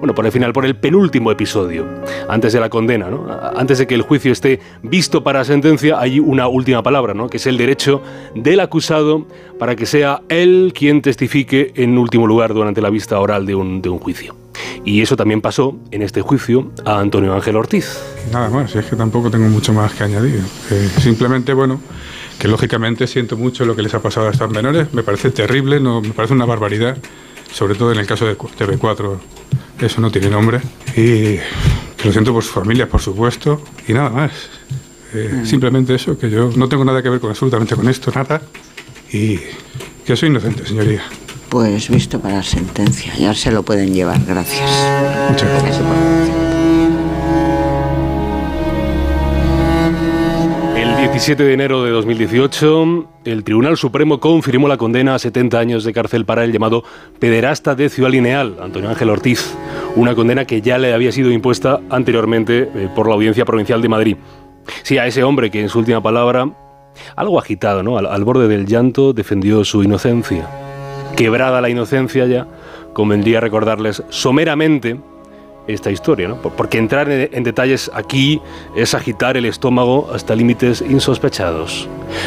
[0.00, 1.86] Bueno, por el final, por el penúltimo episodio,
[2.26, 3.26] antes de la condena, ¿no?
[3.54, 7.28] Antes de que el juicio esté visto para sentencia, hay una última palabra, ¿no?
[7.28, 8.00] Que es el derecho
[8.34, 9.26] del acusado
[9.58, 13.82] para que sea él quien testifique en último lugar durante la vista oral de un,
[13.82, 14.39] de un juicio.
[14.84, 17.98] Y eso también pasó en este juicio a Antonio Ángel Ortiz.
[18.32, 20.42] Nada más, es que tampoco tengo mucho más que añadir.
[20.70, 21.80] Eh, simplemente, bueno,
[22.38, 24.92] que lógicamente siento mucho lo que les ha pasado a estos menores.
[24.94, 26.96] Me parece terrible, no, me parece una barbaridad,
[27.52, 29.18] sobre todo en el caso de TV4.
[29.80, 30.60] Eso no tiene nombre.
[30.96, 31.36] Y
[31.96, 33.62] que lo siento por sus familias, por supuesto.
[33.86, 34.32] Y nada más.
[35.12, 38.40] Eh, Simplemente eso, que yo no tengo nada que ver con absolutamente con esto, nada.
[39.12, 39.38] Y
[40.04, 41.02] que soy inocente, señoría.
[41.50, 44.70] Pues visto para sentencia, ya se lo pueden llevar, gracias.
[45.28, 45.80] Muchas gracias.
[50.76, 55.82] El 17 de enero de 2018, el Tribunal Supremo confirmó la condena a 70 años
[55.82, 56.84] de cárcel para el llamado
[57.18, 59.52] pederasta de Ciudad Lineal, Antonio Ángel Ortiz,
[59.96, 63.88] una condena que ya le había sido impuesta anteriormente eh, por la Audiencia Provincial de
[63.88, 64.16] Madrid.
[64.84, 66.48] Sí, a ese hombre que en su última palabra,
[67.16, 67.98] algo agitado, ¿no?
[67.98, 70.69] al, al borde del llanto, defendió su inocencia.
[71.24, 72.46] Quebrada la inocencia ya,
[72.94, 74.98] convendría recordarles someramente
[75.66, 76.36] esta historia, ¿no?
[76.40, 78.40] Por- Porque entrar en, en detalles aquí
[78.74, 81.86] es agitar el estómago hasta límites insospechados.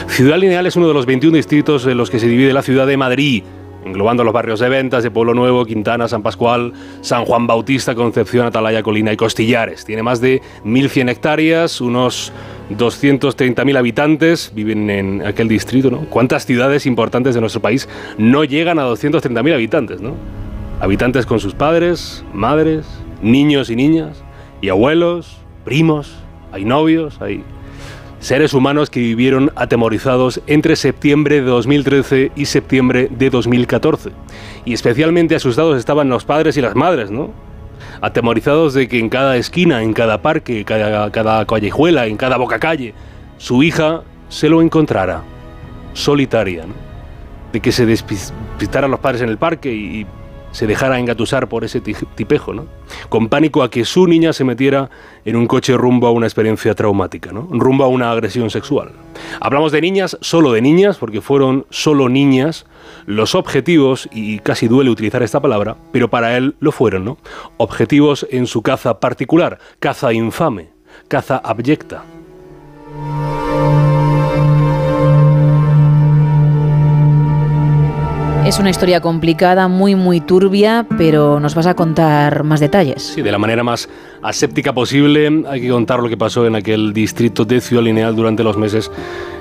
[0.09, 2.85] Ciudad Lineal es uno de los 21 distritos en los que se divide la ciudad
[2.85, 3.43] de Madrid,
[3.83, 6.71] englobando los barrios de Ventas, de Pueblo Nuevo, Quintana, San Pascual,
[7.01, 9.85] San Juan Bautista, Concepción, Atalaya, Colina y Costillares.
[9.85, 12.31] Tiene más de 1.100 hectáreas, unos
[12.69, 16.05] 230.000 habitantes viven en aquel distrito, ¿no?
[16.09, 17.87] ¿Cuántas ciudades importantes de nuestro país
[18.17, 20.15] no llegan a 230.000 habitantes, ¿no?
[20.79, 22.85] Habitantes con sus padres, madres,
[23.21, 24.23] niños y niñas,
[24.61, 26.15] y abuelos, primos,
[26.51, 27.43] hay novios, hay
[28.19, 34.11] seres humanos que vivieron atemorizados entre septiembre de 2013 y septiembre de 2014.
[34.63, 37.31] Y especialmente asustados estaban los padres y las madres, ¿no?
[38.03, 42.59] Atemorizados de que en cada esquina, en cada parque, cada, cada callejuela, en cada boca
[42.59, 42.93] calle,
[43.37, 45.23] su hija se lo encontrara,
[45.93, 46.65] solitaria.
[47.53, 50.05] De que se despistaran los padres en el parque y
[50.53, 52.67] se dejara engatusar por ese ti- tipejo, ¿no?
[53.09, 54.89] Con pánico a que su niña se metiera
[55.25, 57.49] en un coche rumbo a una experiencia traumática, ¿no?
[57.51, 58.91] Rumbo a una agresión sexual.
[59.41, 62.65] Hablamos de niñas, solo de niñas, porque fueron solo niñas
[63.05, 67.17] los objetivos, y casi duele utilizar esta palabra, pero para él lo fueron, ¿no?
[67.57, 70.69] Objetivos en su caza particular, caza infame,
[71.09, 72.03] caza abyecta.
[78.45, 83.01] Es una historia complicada, muy, muy turbia, pero nos vas a contar más detalles.
[83.01, 83.87] Sí, de la manera más
[84.21, 88.43] aséptica posible hay que contar lo que pasó en aquel distrito de Ciudad Lineal durante
[88.43, 88.91] los meses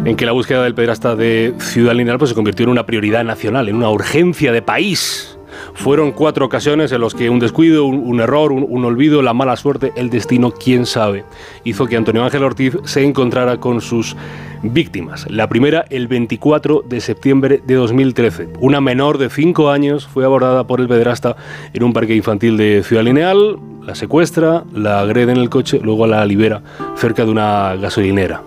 [0.04, 3.24] en que la búsqueda del pederasta de Ciudad Lineal pues, se convirtió en una prioridad
[3.24, 5.36] nacional, en una urgencia de país.
[5.74, 9.56] Fueron cuatro ocasiones en los que un descuido, un, error, un, un olvido, la mala
[9.56, 11.24] suerte, el destino, quién sabe,
[11.64, 14.16] hizo que Antonio Ángel Ortiz se encontrara con sus
[14.62, 15.28] víctimas.
[15.30, 18.48] La primera el 24 de septiembre de 2013.
[18.60, 21.36] Una menor de 5 años fue abordada por el pederasta
[21.72, 26.06] en un parque infantil de Ciudad Lineal, la secuestra, la agrede en el coche, luego
[26.06, 26.62] la libera
[26.96, 28.42] cerca de una gasolinera.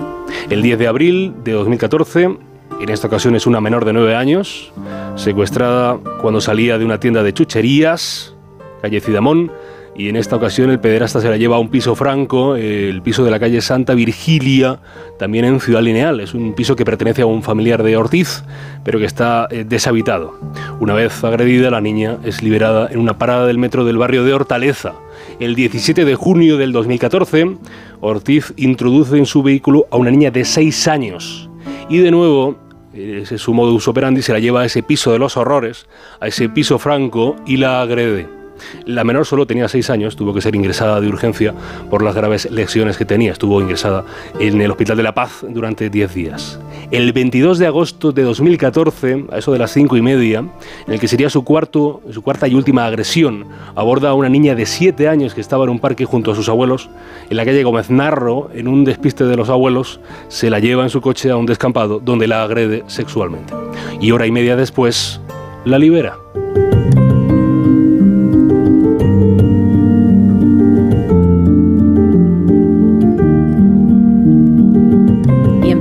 [0.49, 2.37] El 10 de abril de 2014,
[2.81, 4.71] en esta ocasión es una menor de 9 años,
[5.15, 8.35] secuestrada cuando salía de una tienda de chucherías,
[8.81, 9.51] calle Cidamón,
[9.97, 13.23] y en esta ocasión el pederasta se la lleva a un piso franco, el piso
[13.23, 14.79] de la calle Santa Virgilia,
[15.17, 16.19] también en Ciudad Lineal.
[16.19, 18.43] Es un piso que pertenece a un familiar de Ortiz,
[18.83, 20.37] pero que está eh, deshabitado.
[20.81, 24.33] Una vez agredida, la niña es liberada en una parada del metro del barrio de
[24.33, 24.95] Hortaleza.
[25.39, 27.55] El 17 de junio del 2014,
[28.01, 31.49] Ortiz introduce en su vehículo a una niña de 6 años.
[31.87, 32.64] Y de nuevo,
[32.95, 35.87] ese es su modus operandi, se la lleva a ese piso de los horrores,
[36.19, 38.44] a ese piso franco y la agrede.
[38.85, 41.53] La menor solo tenía 6 años, tuvo que ser ingresada de urgencia
[41.89, 43.31] por las graves lesiones que tenía.
[43.31, 44.05] Estuvo ingresada
[44.39, 46.59] en el Hospital de la Paz durante 10 días.
[46.91, 50.99] El 22 de agosto de 2014, a eso de las 5 y media, en el
[50.99, 53.45] que sería su, cuarto, su cuarta y última agresión,
[53.75, 56.49] aborda a una niña de 7 años que estaba en un parque junto a sus
[56.49, 56.89] abuelos,
[57.29, 60.89] en la calle Gómez Narro, en un despiste de los abuelos, se la lleva en
[60.89, 63.53] su coche a un descampado donde la agrede sexualmente.
[63.99, 65.19] Y hora y media después,
[65.65, 66.17] la libera.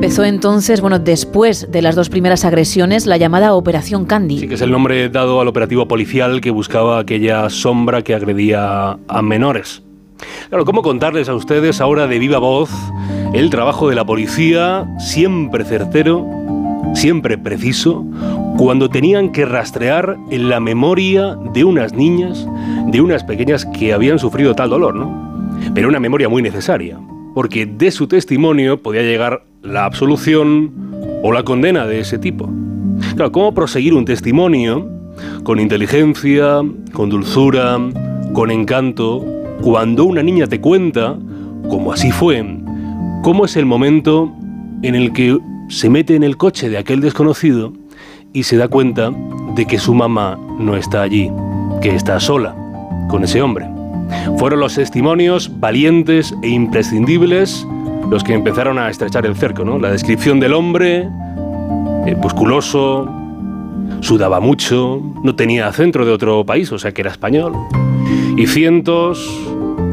[0.05, 4.39] Empezó entonces, bueno, después de las dos primeras agresiones, la llamada Operación Candy.
[4.39, 8.99] Sí, que es el nombre dado al operativo policial que buscaba aquella sombra que agredía
[9.09, 9.83] a menores.
[10.51, 12.69] Claro, ¿cómo contarles a ustedes ahora de viva voz
[13.33, 16.27] el trabajo de la policía, siempre certero,
[16.93, 18.05] siempre preciso,
[18.59, 22.47] cuando tenían que rastrear en la memoria de unas niñas,
[22.89, 25.49] de unas pequeñas que habían sufrido tal dolor, ¿no?
[25.75, 27.01] Pero una memoria muy necesaria,
[27.35, 30.73] porque de su testimonio podía llegar la absolución
[31.23, 32.49] o la condena de ese tipo.
[33.33, 34.89] ¿cómo proseguir un testimonio
[35.43, 36.61] con inteligencia,
[36.93, 37.79] con dulzura,
[38.35, 39.25] con encanto,
[39.63, 41.17] cuando una niña te cuenta,
[41.69, 42.45] como así fue,
[43.23, 44.33] cómo es el momento
[44.83, 45.39] en el que
[45.69, 47.73] se mete en el coche de aquel desconocido
[48.33, 49.11] y se da cuenta
[49.55, 51.31] de que su mamá no está allí,
[51.81, 52.55] que está sola
[53.09, 53.67] con ese hombre.
[54.39, 57.67] Fueron los testimonios valientes e imprescindibles
[58.11, 59.79] los que empezaron a estrechar el cerco, ¿no?
[59.79, 61.09] La descripción del hombre,
[62.07, 63.09] eh, musculoso,
[64.01, 67.53] sudaba mucho, no tenía centro de otro país, o sea que era español.
[68.37, 69.29] Y cientos,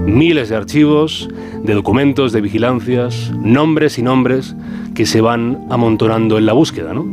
[0.05, 1.29] miles de archivos,
[1.63, 4.55] de documentos, de vigilancias, nombres y nombres
[4.95, 7.05] que se van amontonando en la búsqueda, ¿no?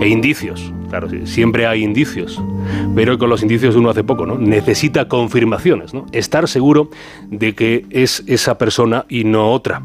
[0.00, 2.40] E indicios, claro, siempre hay indicios,
[2.94, 4.36] pero con los indicios uno hace poco, ¿no?
[4.38, 6.06] Necesita confirmaciones, ¿no?
[6.12, 6.90] Estar seguro
[7.28, 9.82] de que es esa persona y no otra.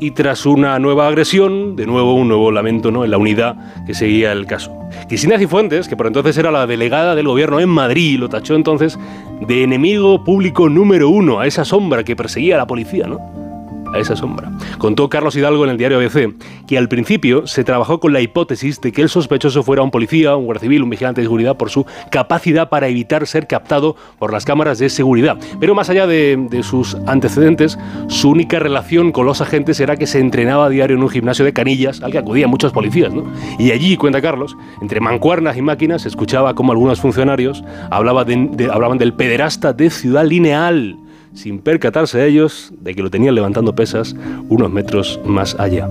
[0.00, 3.04] Y tras una nueva agresión, de nuevo un nuevo lamento, ¿no?
[3.04, 4.72] En la unidad que seguía el caso.
[5.08, 8.98] Cristina Cifuentes, que por entonces era la delegada del gobierno en Madrid, lo tachó entonces
[9.40, 13.45] de enemigo público número uno a esa sombra que perseguía a la policía, ¿no?
[13.92, 14.50] A esa sombra.
[14.78, 16.34] Contó Carlos Hidalgo en el diario ABC
[16.66, 20.36] que al principio se trabajó con la hipótesis de que el sospechoso fuera un policía,
[20.36, 24.32] un guardia civil, un vigilante de seguridad por su capacidad para evitar ser captado por
[24.32, 25.36] las cámaras de seguridad.
[25.60, 30.18] Pero más allá de, sus antecedentes, su única relación con los agentes era que se
[30.18, 33.12] entrenaba a diario en un gimnasio de canillas al que acudían muchos policías.
[33.12, 33.24] ¿no?
[33.58, 39.72] Y allí, cuenta Carlos, entre mancuernas y máquinas, escuchaba como algunos funcionarios hablaban del pederasta
[39.72, 40.96] de Ciudad Lineal
[41.36, 44.16] sin percatarse ellos de que lo tenían levantando pesas
[44.48, 45.88] unos metros más allá.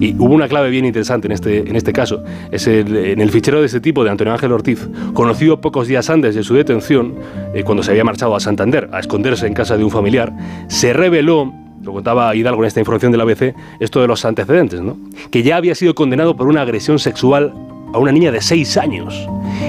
[0.00, 2.22] Y hubo una clave bien interesante en este, en este caso.
[2.52, 6.08] Es el- en el fichero de este tipo, de Antonio Ángel Ortiz, conocido pocos días
[6.10, 7.14] antes de su detención,
[7.54, 10.32] eh, cuando se había marchado a Santander a esconderse en casa de un familiar,
[10.68, 11.52] se reveló
[11.82, 14.96] lo contaba Hidalgo en esta información de la ABC, esto de los antecedentes, ¿no?
[15.32, 17.52] Que ya había sido condenado por una agresión sexual
[17.92, 19.28] a una niña de 6 años.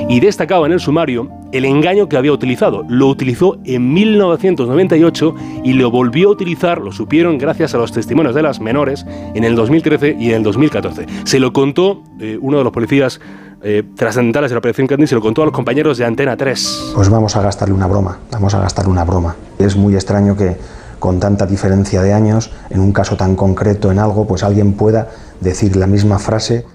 [0.09, 2.83] Y destacaba en el sumario el engaño que había utilizado.
[2.89, 8.35] Lo utilizó en 1998 y lo volvió a utilizar, lo supieron gracias a los testimonios
[8.35, 11.05] de las menores, en el 2013 y en el 2014.
[11.25, 13.21] Se lo contó eh, uno de los policías
[13.61, 16.93] eh, trascendentales de la Operación Candy, se lo contó a los compañeros de Antena 3.
[16.95, 19.35] Pues vamos a gastarle una broma, vamos a gastarle una broma.
[19.57, 20.57] Es muy extraño que
[20.99, 25.09] con tanta diferencia de años, en un caso tan concreto, en algo, pues alguien pueda
[25.39, 26.65] decir la misma frase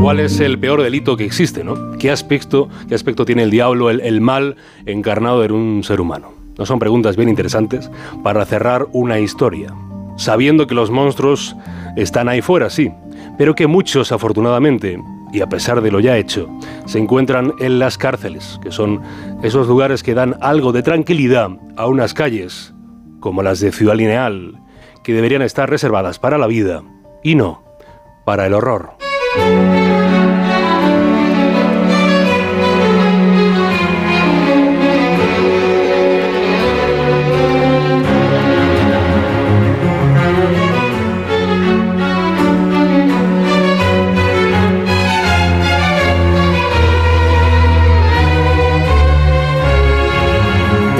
[0.00, 1.64] ¿Cuál es el peor delito que existe?
[1.64, 1.92] ¿no?
[1.98, 6.32] ¿Qué, aspecto, ¿Qué aspecto tiene el diablo, el, el mal encarnado en un ser humano?
[6.58, 7.90] No son preguntas bien interesantes
[8.22, 9.74] para cerrar una historia,
[10.16, 11.56] sabiendo que los monstruos
[11.96, 12.90] están ahí fuera, sí,
[13.36, 14.98] pero que muchos, afortunadamente,
[15.32, 16.48] y a pesar de lo ya hecho,
[16.86, 19.02] se encuentran en las cárceles, que son
[19.42, 22.74] esos lugares que dan algo de tranquilidad a unas calles,
[23.20, 24.60] como las de Ciudad Lineal,
[25.04, 26.82] que deberían estar reservadas para la vida
[27.22, 27.64] y no
[28.24, 28.95] para el horror.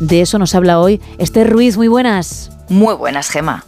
[0.00, 2.50] de eso nos habla hoy Esther Ruiz, muy buenas.
[2.68, 3.64] Muy buenas, Gema.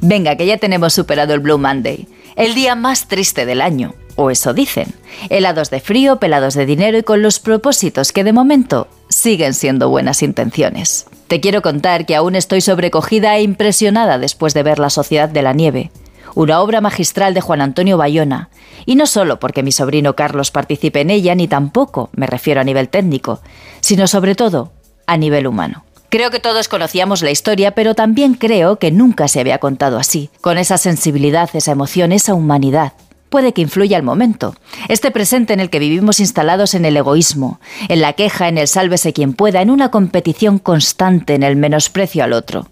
[0.00, 2.06] Venga, que ya tenemos superado el Blue Monday,
[2.38, 4.94] el día más triste del año, o eso dicen.
[5.28, 9.90] Helados de frío, pelados de dinero y con los propósitos que de momento siguen siendo
[9.90, 11.06] buenas intenciones.
[11.26, 15.42] Te quiero contar que aún estoy sobrecogida e impresionada después de ver La Sociedad de
[15.42, 15.90] la Nieve,
[16.36, 18.50] una obra magistral de Juan Antonio Bayona,
[18.86, 22.64] y no solo porque mi sobrino Carlos participe en ella, ni tampoco me refiero a
[22.64, 23.40] nivel técnico,
[23.80, 24.72] sino sobre todo
[25.06, 25.84] a nivel humano.
[26.10, 30.30] Creo que todos conocíamos la historia, pero también creo que nunca se había contado así,
[30.40, 32.94] con esa sensibilidad, esa emoción, esa humanidad.
[33.28, 34.54] Puede que influya el momento,
[34.88, 38.68] este presente en el que vivimos instalados en el egoísmo, en la queja, en el
[38.68, 42.68] sálvese quien pueda, en una competición constante, en el menosprecio al otro.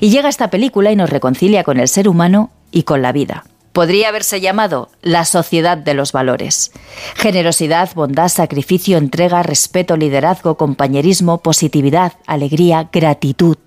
[0.00, 3.44] Y llega esta película y nos reconcilia con el ser humano y con la vida.
[3.72, 6.72] Podría haberse llamado La Sociedad de los Valores.
[7.14, 13.58] Generosidad, bondad, sacrificio, entrega, respeto, liderazgo, compañerismo, positividad, alegría, gratitud.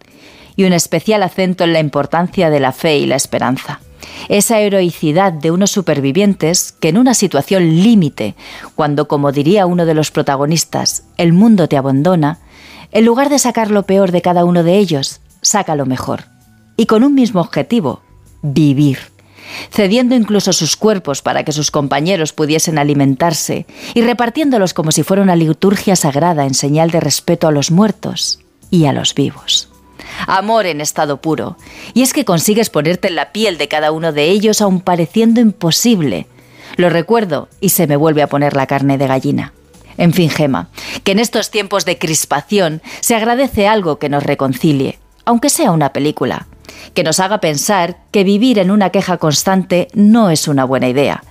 [0.57, 3.79] Y un especial acento en la importancia de la fe y la esperanza.
[4.27, 8.35] Esa heroicidad de unos supervivientes que en una situación límite,
[8.75, 12.39] cuando, como diría uno de los protagonistas, el mundo te abandona,
[12.91, 16.25] en lugar de sacar lo peor de cada uno de ellos, saca lo mejor.
[16.75, 18.01] Y con un mismo objetivo,
[18.41, 19.12] vivir
[19.71, 25.23] cediendo incluso sus cuerpos para que sus compañeros pudiesen alimentarse y repartiéndolos como si fuera
[25.23, 29.69] una liturgia sagrada en señal de respeto a los muertos y a los vivos.
[30.27, 31.57] Amor en estado puro.
[31.93, 35.41] Y es que consigues ponerte en la piel de cada uno de ellos aun pareciendo
[35.41, 36.27] imposible.
[36.75, 39.53] Lo recuerdo y se me vuelve a poner la carne de gallina.
[39.97, 40.69] En fin, Gema,
[41.03, 45.93] que en estos tiempos de crispación se agradece algo que nos reconcilie, aunque sea una
[45.93, 46.47] película,
[46.93, 51.23] que nos haga pensar que vivir en una queja constante no es una buena idea,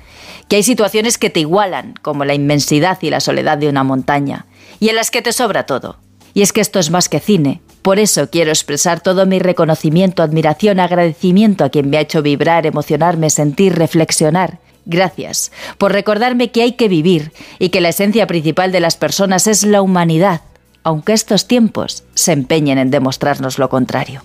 [0.48, 4.46] que hay situaciones que te igualan, como la inmensidad y la soledad de una montaña,
[4.80, 5.96] y en las que te sobra todo.
[6.34, 10.22] Y es que esto es más que cine, por eso quiero expresar todo mi reconocimiento,
[10.22, 14.60] admiración, agradecimiento a quien me ha hecho vibrar, emocionarme, sentir, reflexionar.
[14.84, 19.46] Gracias por recordarme que hay que vivir y que la esencia principal de las personas
[19.46, 20.42] es la humanidad,
[20.84, 24.22] aunque estos tiempos se empeñen en demostrarnos lo contrario.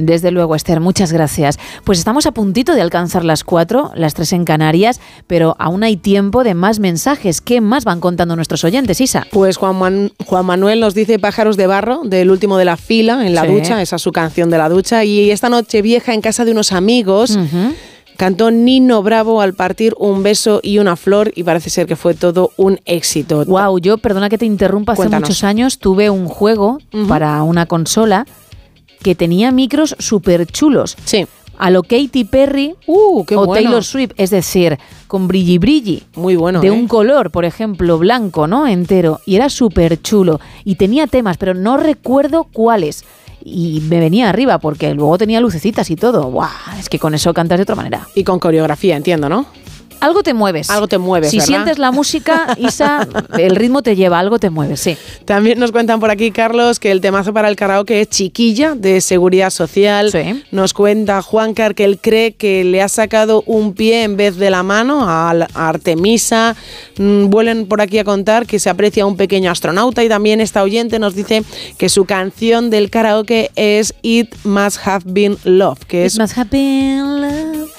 [0.00, 1.58] Desde luego, Esther, muchas gracias.
[1.82, 5.96] Pues estamos a puntito de alcanzar las cuatro, las tres en Canarias, pero aún hay
[5.96, 7.40] tiempo de más mensajes.
[7.40, 9.26] ¿Qué más van contando nuestros oyentes, Isa?
[9.32, 13.26] Pues Juan, Man- Juan Manuel nos dice Pájaros de Barro, del último de la fila,
[13.26, 13.48] en la Sí.
[13.48, 15.02] ducha, esa es su canción de la ducha.
[15.04, 17.36] Y esta noche vieja en casa de unos amigos.
[18.16, 22.14] Cantó Nino Bravo al partir un beso y una flor y parece ser que fue
[22.14, 23.44] todo un éxito.
[23.44, 25.28] Wow, yo, perdona que te interrumpa, hace Cuéntanos.
[25.28, 28.26] muchos años tuve un juego para una consola
[29.02, 30.96] que tenía micros súper chulos.
[31.04, 31.26] Sí.
[31.58, 33.54] A lo Katy Perry Uh, qué o bueno.
[33.54, 34.78] Taylor Swift, es decir,
[35.08, 36.04] con brilli brilli.
[36.14, 36.60] Muy bueno.
[36.60, 36.70] de ¿eh?
[36.70, 38.66] un color, por ejemplo, blanco, ¿no?
[38.68, 39.20] Entero.
[39.26, 40.40] Y era súper chulo.
[40.64, 43.04] Y tenía temas, pero no recuerdo cuáles.
[43.44, 46.30] Y me venía arriba porque luego tenía lucecitas y todo.
[46.30, 46.48] ¡Guau!
[46.78, 48.06] Es que con eso cantas de otra manera.
[48.14, 49.46] Y con coreografía, entiendo, ¿no?
[50.00, 50.70] Algo te mueves.
[50.70, 51.46] Algo te mueves, Si ¿verdad?
[51.46, 54.96] sientes la música, Isa, el ritmo te lleva, algo te mueve, sí.
[55.24, 59.00] También nos cuentan por aquí, Carlos, que el temazo para el karaoke es Chiquilla, de
[59.00, 60.12] Seguridad Social.
[60.52, 64.50] Nos cuenta Juancar que él cree que le ha sacado un pie en vez de
[64.50, 66.56] la mano a, Artemisa.
[66.98, 70.62] Mm, Vuelven por aquí a contar que se aprecia un pequeño astronauta y también esta
[70.62, 71.42] oyente nos dice
[71.76, 76.14] que su canción del karaoke es It Must Have Been Love, que es...
[76.14, 77.70] It must have been love,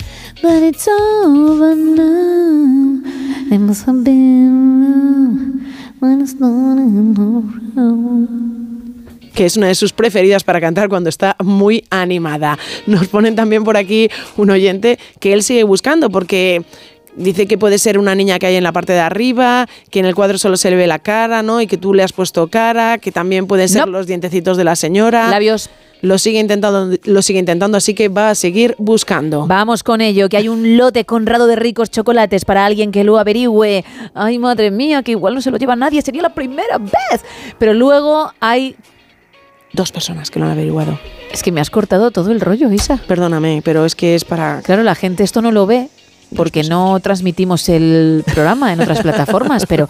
[9.40, 12.58] que es una de sus preferidas para cantar cuando está muy animada.
[12.88, 16.64] Nos ponen también por aquí un oyente que él sigue buscando porque
[17.16, 20.06] dice que puede ser una niña que hay en la parte de arriba, que en
[20.06, 21.62] el cuadro solo se le ve la cara, ¿no?
[21.62, 24.76] Y que tú le has puesto cara, que también pueden ser los dientecitos de la
[24.76, 25.30] señora.
[25.30, 25.70] Labios.
[26.02, 29.46] Lo sigue intentando, lo sigue intentando, así que va a seguir buscando.
[29.48, 33.18] Vamos con ello, que hay un lote conrado de ricos chocolates para alguien que lo
[33.18, 33.84] averigüe.
[34.14, 37.26] Ay, madre mía, que igual no se lo lleva nadie, sería la primera vez.
[37.58, 38.78] Pero luego hay...
[39.74, 40.98] Dos personas que lo han averiguado.
[41.34, 42.98] Es que me has cortado todo el rollo, Isa.
[43.06, 44.62] Perdóname, pero es que es para...
[44.62, 45.90] Claro, la gente esto no lo ve
[46.36, 49.88] porque no transmitimos el programa en otras plataformas, pero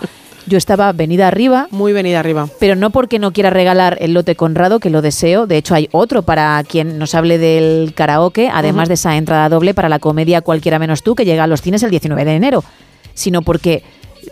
[0.48, 1.68] yo estaba venida arriba.
[1.70, 2.48] Muy venida arriba.
[2.60, 5.46] Pero no porque no quiera regalar el lote Conrado, que lo deseo.
[5.48, 9.74] De hecho, hay otro para quien nos hable del karaoke, además de esa entrada doble
[9.74, 12.64] para la comedia Cualquiera menos tú, que llega a los cines el 19 de enero.
[13.14, 13.84] Sino porque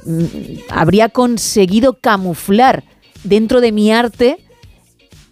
[0.06, 0.24] mm,
[0.70, 2.84] habría conseguido camuflar
[3.24, 4.38] dentro de mi arte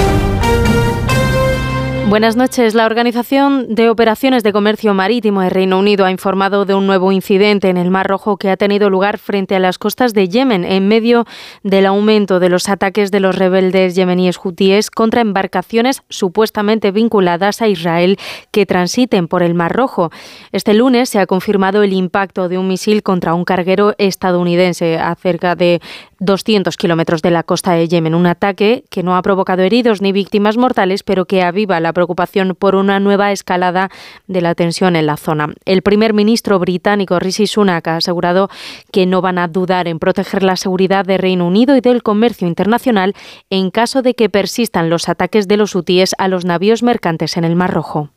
[2.11, 2.75] Buenas noches.
[2.75, 7.13] La Organización de Operaciones de Comercio Marítimo de Reino Unido ha informado de un nuevo
[7.13, 10.65] incidente en el Mar Rojo que ha tenido lugar frente a las costas de Yemen
[10.65, 11.25] en medio
[11.63, 17.69] del aumento de los ataques de los rebeldes yemeníes hutíes contra embarcaciones supuestamente vinculadas a
[17.69, 18.19] Israel
[18.51, 20.11] que transiten por el Mar Rojo.
[20.51, 25.15] Este lunes se ha confirmado el impacto de un misil contra un carguero estadounidense a
[25.15, 25.79] cerca de
[26.21, 28.15] 200 kilómetros de la costa de Yemen.
[28.15, 32.55] Un ataque que no ha provocado heridos ni víctimas mortales, pero que aviva la preocupación
[32.57, 33.89] por una nueva escalada
[34.27, 35.53] de la tensión en la zona.
[35.65, 38.49] El primer ministro británico Rishi Sunak ha asegurado
[38.91, 42.47] que no van a dudar en proteger la seguridad de Reino Unido y del comercio
[42.47, 43.15] internacional
[43.49, 47.45] en caso de que persistan los ataques de los hutíes a los navíos mercantes en
[47.45, 48.11] el Mar Rojo.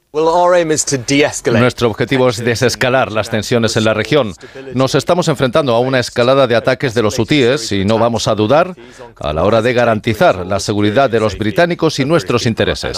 [1.59, 4.33] Nuestro objetivo es desescalar las tensiones en la región.
[4.73, 8.37] Nos estamos enfrentando a una escalada de ataques de los hutíes y no vamos a
[8.37, 8.77] dudar
[9.19, 12.97] a la hora de garantizar la seguridad de los británicos y nuestros intereses.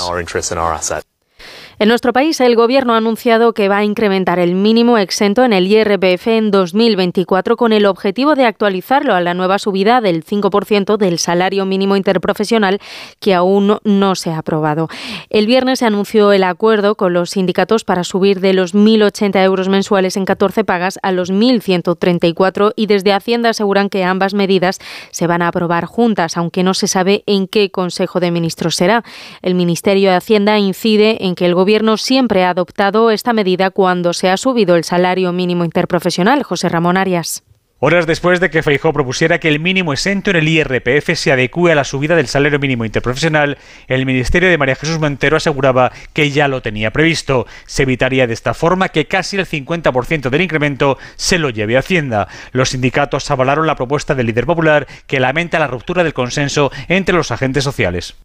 [1.79, 5.53] En nuestro país, el Gobierno ha anunciado que va a incrementar el mínimo exento en
[5.53, 10.97] el IRPF en 2024 con el objetivo de actualizarlo a la nueva subida del 5%
[10.97, 12.81] del salario mínimo interprofesional
[13.21, 14.89] que aún no se ha aprobado.
[15.29, 19.69] El viernes se anunció el acuerdo con los sindicatos para subir de los 1.080 euros
[19.69, 24.79] mensuales en 14 pagas a los 1.134 y desde Hacienda aseguran que ambas medidas
[25.11, 29.05] se van a aprobar juntas, aunque no se sabe en qué Consejo de Ministros será.
[29.43, 31.66] El Ministerio de Hacienda incide en que el Gobierno
[31.97, 36.43] siempre ha adoptado esta medida cuando se ha subido el salario mínimo interprofesional.
[36.43, 37.43] José Ramón Arias.
[37.78, 41.73] Horas después de que Feijó propusiera que el mínimo exento en el IRPF se adecue
[41.73, 46.31] a la subida del salario mínimo interprofesional, el Ministerio de María Jesús Montero aseguraba que
[46.31, 47.47] ya lo tenía previsto.
[47.67, 51.81] Se evitaría de esta forma que casi el 50% del incremento se lo lleve a
[51.81, 52.28] Hacienda.
[52.53, 57.15] Los sindicatos avalaron la propuesta del líder popular que lamenta la ruptura del consenso entre
[57.15, 58.17] los agentes sociales.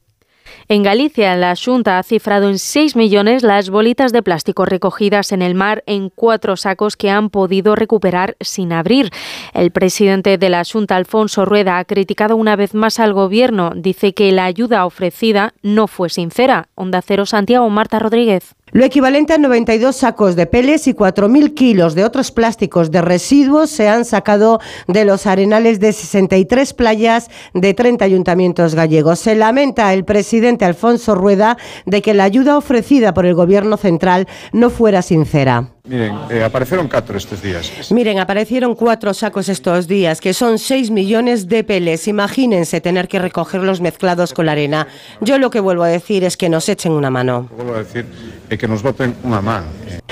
[0.67, 5.41] En Galicia, la Junta ha cifrado en 6 millones las bolitas de plástico recogidas en
[5.41, 9.11] el mar en cuatro sacos que han podido recuperar sin abrir.
[9.53, 13.71] El presidente de la Junta, Alfonso Rueda, ha criticado una vez más al Gobierno.
[13.75, 16.67] Dice que la ayuda ofrecida no fue sincera.
[16.75, 18.55] Onda Cero Santiago, Marta Rodríguez.
[18.73, 23.69] Lo equivalente a 92 sacos de peles y 4.000 kilos de otros plásticos de residuos
[23.69, 29.19] se han sacado de los arenales de 63 playas de 30 ayuntamientos gallegos.
[29.19, 34.29] Se lamenta el presidente Alfonso Rueda de que la ayuda ofrecida por el Gobierno central
[34.53, 35.73] no fuera sincera.
[35.83, 37.91] Miren, eh, apareceron cuatro estos días.
[37.91, 42.07] Miren, aparecieron cuatro sacos estos días, que son 6 millones de peles.
[42.07, 44.87] Imagínense tener que recogerlos mezclados con la arena.
[45.21, 47.49] Yo lo que vuelvo a decir es que nos echen una mano.
[47.55, 48.05] Vuelvo a decir
[48.49, 49.65] eh, que nos voten una mano.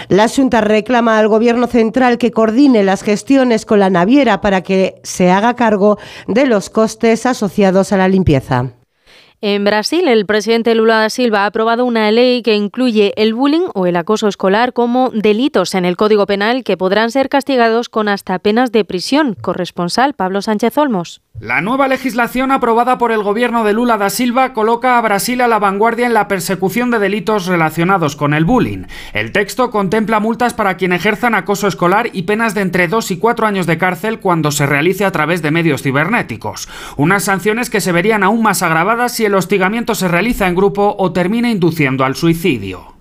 [0.08, 4.96] La Junta reclama al Gobierno central que coordine las gestiones con la naviera para que
[5.04, 8.74] se haga cargo de los costes asociados a la limpieza.
[9.42, 13.68] En Brasil, el presidente Lula da Silva ha aprobado una ley que incluye el bullying
[13.74, 18.10] o el acoso escolar como delitos en el Código Penal que podrán ser castigados con
[18.10, 19.36] hasta penas de prisión.
[19.36, 21.22] Corresponsal Pablo Sánchez Olmos.
[21.42, 25.48] La nueva legislación aprobada por el gobierno de Lula da Silva coloca a Brasil a
[25.48, 28.88] la vanguardia en la persecución de delitos relacionados con el bullying.
[29.14, 33.18] El texto contempla multas para quien ejerzan acoso escolar y penas de entre 2 y
[33.20, 36.68] 4 años de cárcel cuando se realice a través de medios cibernéticos.
[36.98, 40.98] Unas sanciones que se verían aún más agravadas si el hostigamiento se realiza en grupo
[41.00, 42.99] o termina induciendo al suicidio.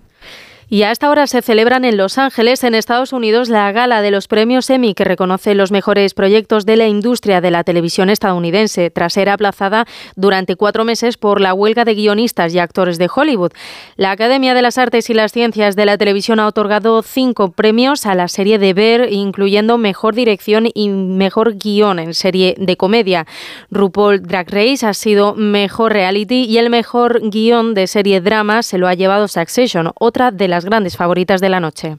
[0.70, 4.10] Y a esta hora se celebran en Los Ángeles, en Estados Unidos, la gala de
[4.10, 8.90] los premios Emmy que reconoce los mejores proyectos de la industria de la televisión estadounidense,
[8.90, 13.52] tras ser aplazada durante cuatro meses por la huelga de guionistas y actores de Hollywood.
[13.96, 18.04] La Academia de las Artes y las Ciencias de la Televisión ha otorgado cinco premios
[18.04, 23.26] a la serie de Ver, incluyendo Mejor Dirección y Mejor Guión en serie de comedia.
[23.70, 28.76] RuPaul Drag Race ha sido Mejor Reality y el Mejor Guión de serie drama se
[28.76, 31.96] lo ha llevado Succession, otra de las grandes favoritas de la noche.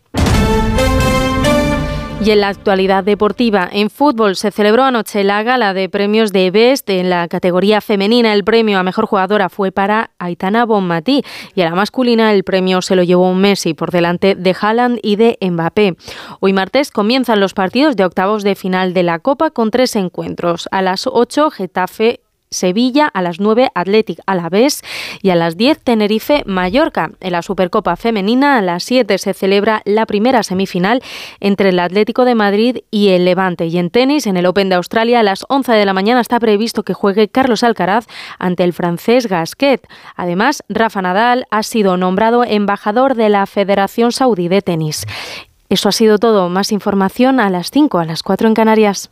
[2.21, 6.51] Y en la actualidad deportiva, en fútbol se celebró anoche la gala de premios de
[6.51, 8.33] Best en la categoría femenina.
[8.33, 11.23] El premio a mejor jugadora fue para Aitana Bonmatí
[11.55, 15.15] y a la masculina el premio se lo llevó Messi por delante de Haaland y
[15.15, 15.95] de Mbappé.
[16.41, 20.67] Hoy martes comienzan los partidos de octavos de final de la Copa con tres encuentros.
[20.71, 22.19] A las 8 Getafe
[22.51, 24.81] Sevilla, a las 9 Athletic Alavés
[25.21, 27.11] y a las 10 Tenerife Mallorca.
[27.19, 31.01] En la Supercopa Femenina a las 7 se celebra la primera semifinal
[31.39, 33.67] entre el Atlético de Madrid y el Levante.
[33.67, 36.39] Y en tenis, en el Open de Australia, a las 11 de la mañana está
[36.39, 38.07] previsto que juegue Carlos Alcaraz
[38.39, 39.87] ante el francés Gasquet.
[40.15, 45.05] Además, Rafa Nadal ha sido nombrado embajador de la Federación Saudí de Tenis.
[45.69, 46.49] Eso ha sido todo.
[46.49, 49.11] Más información a las 5, a las 4 en Canarias.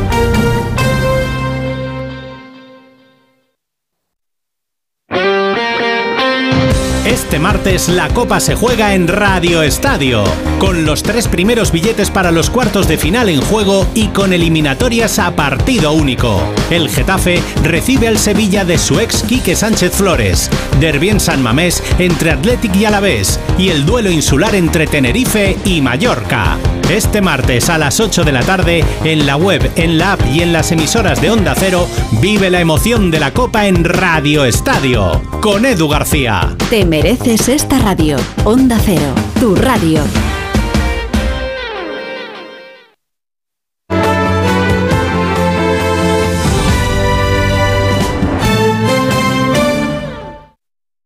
[7.11, 10.23] Este martes la Copa se juega en Radio Estadio,
[10.59, 15.19] con los tres primeros billetes para los cuartos de final en juego y con eliminatorias
[15.19, 16.41] a partido único.
[16.69, 20.49] El Getafe recibe al Sevilla de su ex Quique Sánchez Flores,
[20.79, 25.81] Derbi en San Mamés entre Athletic y Alavés y el duelo insular entre Tenerife y
[25.81, 26.57] Mallorca.
[26.91, 30.41] Este martes a las 8 de la tarde, en la web, en la app y
[30.41, 31.87] en las emisoras de Onda Cero,
[32.19, 36.53] vive la emoción de la Copa en Radio Estadio, con Edu García.
[36.69, 38.17] Te mereces esta radio.
[38.43, 40.03] Onda Cero, tu radio.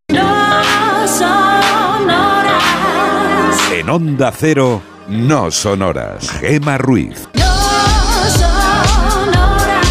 [0.10, 3.72] No son horas.
[3.72, 6.30] En Onda Cero, no son horas.
[6.30, 7.27] Gema Ruiz.
[7.34, 7.43] No
[8.30, 9.85] son horas.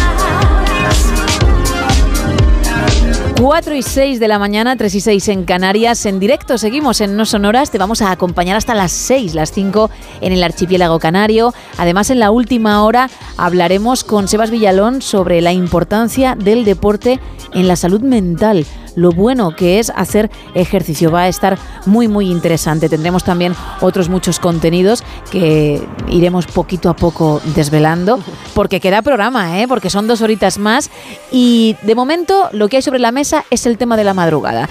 [3.39, 6.05] 4 y 6 de la mañana, 3 y 6 en Canarias.
[6.05, 7.71] En directo seguimos en No Sonoras.
[7.71, 9.89] Te vamos a acompañar hasta las 6, las 5
[10.21, 11.53] en el archipiélago canario.
[11.77, 17.19] Además, en la última hora hablaremos con Sebas Villalón sobre la importancia del deporte
[17.53, 18.65] en la salud mental.
[18.95, 21.11] Lo bueno que es hacer ejercicio.
[21.11, 22.89] Va a estar muy, muy interesante.
[22.89, 28.19] Tendremos también otros muchos contenidos que iremos poquito a poco desvelando.
[28.53, 29.67] Porque queda programa, ¿eh?
[29.67, 30.89] porque son dos horitas más.
[31.31, 34.69] Y de momento, lo que hay sobre la mesa es el tema de la madrugada.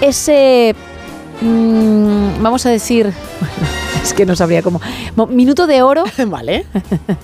[0.00, 0.74] Ese.
[1.40, 3.12] mm, vamos a decir.
[4.02, 4.80] Es que no sabría cómo.
[5.16, 6.04] Mo- Minuto de oro.
[6.28, 6.64] Vale.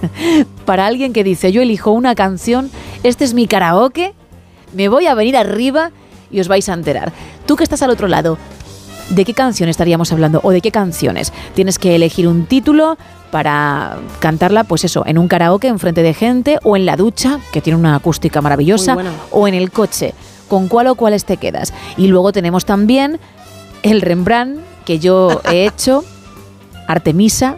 [0.66, 2.70] Para alguien que dice, yo elijo una canción,
[3.04, 4.12] este es mi karaoke,
[4.74, 5.92] me voy a venir arriba
[6.34, 7.12] y os vais a enterar.
[7.46, 8.36] Tú que estás al otro lado,
[9.10, 11.32] ¿de qué canción estaríamos hablando o de qué canciones?
[11.54, 12.98] Tienes que elegir un título
[13.30, 17.38] para cantarla, pues eso, en un karaoke en frente de gente o en la ducha,
[17.52, 18.96] que tiene una acústica maravillosa,
[19.30, 20.14] o en el coche.
[20.48, 21.72] ¿Con cuál o cuáles te quedas?
[21.96, 23.18] Y luego tenemos también
[23.82, 26.04] el Rembrandt que yo he hecho,
[26.86, 27.56] Artemisa,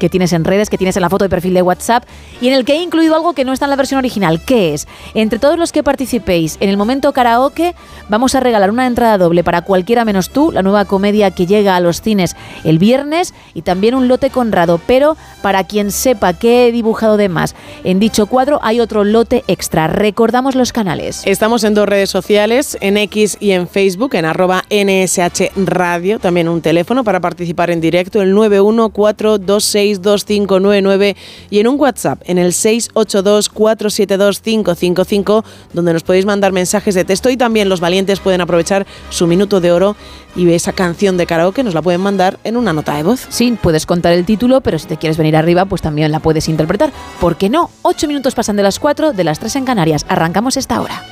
[0.00, 2.02] que tienes en redes, que tienes en la foto de perfil de WhatsApp
[2.40, 4.42] y en el que he incluido algo que no está en la versión original.
[4.44, 4.88] ¿Qué es?
[5.14, 7.76] Entre todos los que participéis en el momento karaoke,
[8.08, 11.76] vamos a regalar una entrada doble para cualquiera menos tú, la nueva comedia que llega
[11.76, 14.80] a los cines el viernes y también un lote Conrado.
[14.86, 17.54] Pero para quien sepa qué he dibujado de más
[17.84, 19.86] en dicho cuadro, hay otro lote extra.
[19.86, 21.22] Recordamos los canales.
[21.26, 26.48] Estamos en dos redes sociales, en X y en Facebook, en arroba NSH Radio, también
[26.48, 28.30] un teléfono para participar en directo, el
[29.98, 31.16] 914262599
[31.50, 37.36] y en un WhatsApp, en el 682472555, donde nos podéis mandar mensajes de texto y
[37.36, 39.96] también los valientes pueden aprovechar su minuto de oro
[40.36, 43.26] y esa canción de karaoke nos la pueden mandar en una nota de voz.
[43.28, 46.48] Sí, puedes contar el título, pero si te quieres venir arriba, pues también la puedes
[46.48, 46.92] interpretar.
[47.20, 47.70] ¿Por qué no?
[47.82, 50.04] Ocho minutos pasan de las cuatro, de las tres en Canarias.
[50.08, 51.02] Arrancamos esta hora.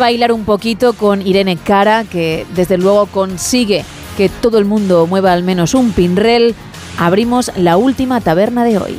[0.00, 3.84] Bailar un poquito con Irene Cara, que desde luego consigue
[4.16, 6.56] que todo el mundo mueva al menos un pinrel,
[6.98, 8.98] abrimos la última taberna de hoy.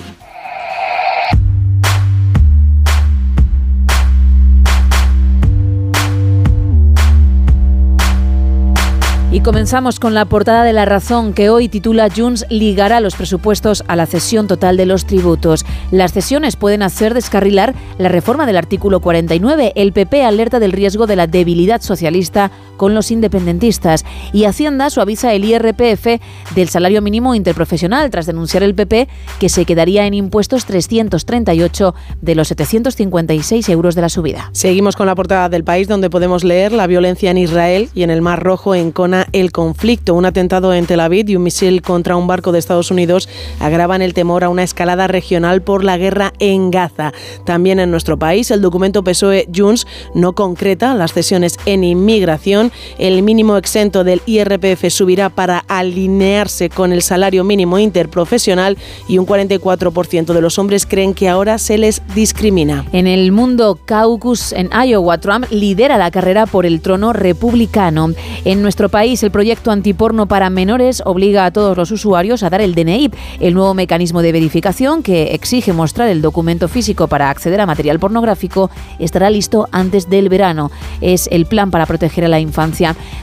[9.34, 13.82] Y comenzamos con la portada de La Razón, que hoy titula Junts ligará los presupuestos
[13.88, 15.66] a la cesión total de los tributos.
[15.90, 19.72] Las cesiones pueden hacer descarrilar la reforma del artículo 49.
[19.78, 22.52] El PP alerta del riesgo de la debilidad socialista
[22.82, 24.06] con los independentistas.
[24.34, 26.20] Y Hacienda suaviza el IRPF
[26.56, 29.08] del salario mínimo interprofesional tras denunciar el PP
[29.40, 34.50] que se quedaría en impuestos 338 de los 756 euros de la subida.
[34.54, 38.10] Seguimos con la portada del país donde podemos leer la violencia en Israel y en
[38.10, 40.16] el Mar Rojo encona el conflicto.
[40.16, 43.30] Un atentado en Tel Aviv y un misil contra un barco de Estados Unidos
[43.60, 47.14] agravan el temor a una escalada regional por la guerra en Gaza.
[47.46, 49.86] También en nuestro país el documento PSOE-Junts
[50.16, 52.71] no concreta las cesiones en inmigración.
[52.98, 58.78] El mínimo exento del IRPF subirá para alinearse con el salario mínimo interprofesional
[59.08, 62.86] y un 44% de los hombres creen que ahora se les discrimina.
[62.94, 68.14] En el mundo caucus en Iowa, Trump lidera la carrera por el trono republicano.
[68.46, 72.62] En nuestro país, el proyecto antiporno para menores obliga a todos los usuarios a dar
[72.62, 77.60] el DNI, el nuevo mecanismo de verificación que exige mostrar el documento físico para acceder
[77.62, 78.70] a material pornográfico,
[79.00, 80.72] estará listo antes del verano.
[81.02, 82.61] Es el plan para proteger a la infancia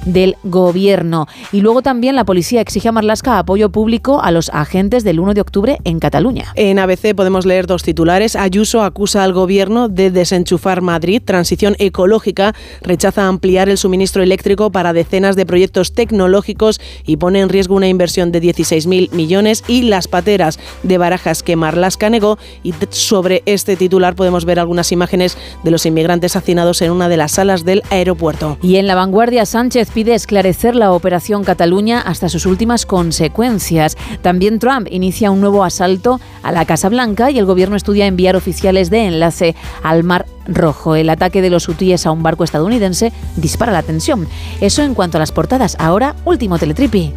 [0.05, 1.27] del gobierno.
[1.53, 5.35] Y luego también la policía exige a Marlasca apoyo público a los agentes del 1
[5.35, 6.53] de octubre en Cataluña.
[6.55, 8.37] En ABC podemos leer dos titulares.
[8.37, 11.23] Ayuso acusa al gobierno de desenchufar Madrid.
[11.25, 17.49] Transición ecológica rechaza ampliar el suministro eléctrico para decenas de proyectos tecnológicos y pone en
[17.49, 19.65] riesgo una inversión de 16.000 millones.
[19.69, 22.39] Y las pateras de Barajas que Marlaska negó.
[22.63, 27.17] Y sobre este titular podemos ver algunas imágenes de los inmigrantes hacinados en una de
[27.17, 28.59] las salas del aeropuerto.
[28.63, 33.97] Y en la vanguardia, Sánchez pide esclarecer la operación Cataluña hasta sus últimas consecuencias.
[34.23, 38.37] También Trump inicia un nuevo asalto a la Casa Blanca y el gobierno estudia enviar
[38.37, 40.95] oficiales de enlace al Mar Rojo.
[40.95, 44.29] El ataque de los hutíes a un barco estadounidense dispara la tensión.
[44.61, 45.77] Eso en cuanto a las portadas.
[45.81, 47.15] Ahora, último teletripi.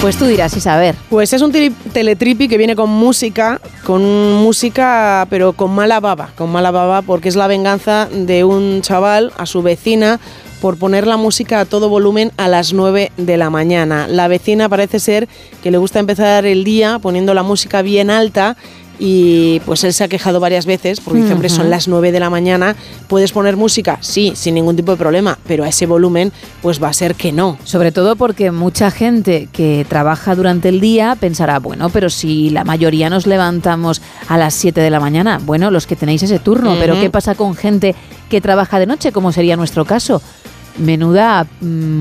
[0.00, 0.94] Pues tú dirás, y saber.
[1.10, 4.02] Pues es un tele- teletripi que viene con música, con
[4.36, 9.30] música, pero con mala baba, con mala baba, porque es la venganza de un chaval
[9.36, 10.18] a su vecina
[10.62, 14.08] por poner la música a todo volumen a las 9 de la mañana.
[14.08, 15.28] La vecina parece ser
[15.62, 18.56] que le gusta empezar el día poniendo la música bien alta
[19.02, 22.20] y pues él se ha quejado varias veces porque dice, hombre, son las 9 de
[22.20, 22.76] la mañana,
[23.08, 23.98] ¿puedes poner música?
[24.00, 27.32] Sí, sin ningún tipo de problema, pero a ese volumen pues va a ser que
[27.32, 27.58] no.
[27.64, 32.62] Sobre todo porque mucha gente que trabaja durante el día pensará, bueno, pero si la
[32.62, 36.76] mayoría nos levantamos a las 7 de la mañana, bueno, los que tenéis ese turno,
[36.78, 37.00] pero.
[37.00, 37.94] ¿qué pasa con gente
[38.28, 40.20] que trabaja de noche, como sería nuestro caso?
[40.78, 42.00] Menuda mm,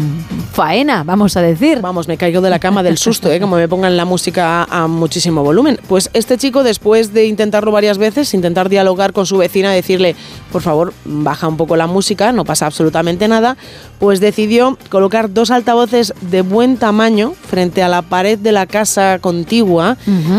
[0.53, 1.81] faena, vamos a decir.
[1.81, 3.39] Vamos, me caigo de la cama del susto, ¿eh?
[3.39, 5.79] como me pongan la música a, a muchísimo volumen.
[5.87, 10.15] Pues este chico, después de intentarlo varias veces, intentar dialogar con su vecina, decirle,
[10.51, 13.57] por favor, baja un poco la música, no pasa absolutamente nada,
[13.99, 19.19] pues decidió colocar dos altavoces de buen tamaño frente a la pared de la casa
[19.19, 19.97] contigua,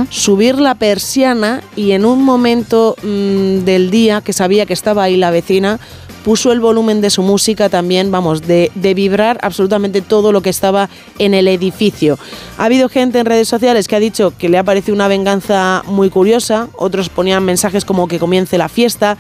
[0.09, 5.17] subir la persiana y en un momento mm, del día que sabía que estaba ahí
[5.17, 5.79] la vecina,
[6.25, 10.89] puso el volumen de su música también, vamos, de, vibrar absolutamente todo lo que estaba
[11.19, 12.19] en el edificio.
[12.59, 15.83] Ha habido gente en redes sociales que ha dicho que le ha parecido una venganza
[15.87, 19.17] muy curiosa, otros ponían mensajes como que comience la fiesta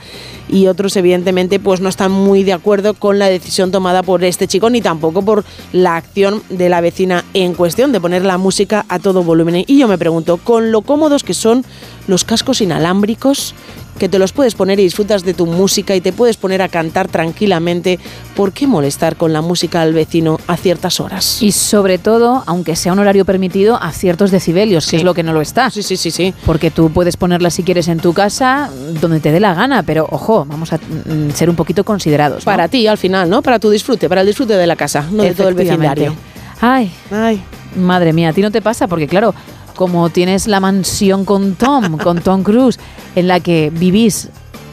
[0.48, 4.48] y otros evidentemente pues no están muy de acuerdo con la decisión tomada por este
[4.48, 8.84] chico ni tampoco por la acción de la vecina en cuestión de poner la música
[8.88, 9.64] a todo volumen.
[9.66, 11.64] Y yo me pregunto, con lo cómodos que son
[12.08, 13.54] los cascos inalámbricos,
[14.00, 16.68] que te los puedes poner y disfrutas de tu música y te puedes poner a
[16.68, 17.98] cantar tranquilamente,
[18.34, 21.42] ¿por qué molestar con la música al vecino a ciertas horas?
[21.42, 25.22] Y sobre todo, aunque sea un horario permitido, a ciertos decibelios, que es lo que
[25.22, 25.68] no lo está.
[25.70, 26.34] Sí, sí, sí, sí.
[26.46, 28.70] Porque tú puedes ponerla si quieres en tu casa,
[29.00, 32.38] donde te dé la gana, pero ojo, vamos a mm, ser un poquito considerados.
[32.38, 32.44] ¿no?
[32.46, 33.42] Para ti, al final, ¿no?
[33.42, 36.14] Para tu disfrute, para el disfrute de la casa, no de todo el vecindario.
[36.62, 37.42] Ay, Ay,
[37.76, 39.34] madre mía, a ti no te pasa porque claro,
[39.81, 42.78] como tienes la mansión con Tom, con Tom Cruise,
[43.17, 44.28] en la que vivís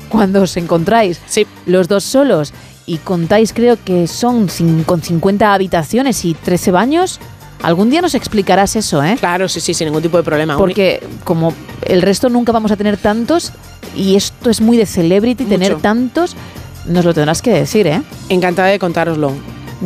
[0.09, 1.21] cuando os encontráis
[1.65, 2.51] los dos solos
[2.85, 4.49] y contáis creo que son
[4.85, 7.21] con 50 habitaciones y 13 baños,
[7.63, 9.15] algún día nos explicarás eso, ¿eh?
[9.17, 10.57] Claro, sí, sí, sin ningún tipo de problema.
[10.57, 11.53] Porque como
[11.85, 13.53] el resto nunca vamos a tener tantos
[13.95, 16.35] y esto es muy de celebrity tener tantos,
[16.85, 18.01] nos lo tendrás que decir, ¿eh?
[18.27, 19.31] Encantada de contároslo.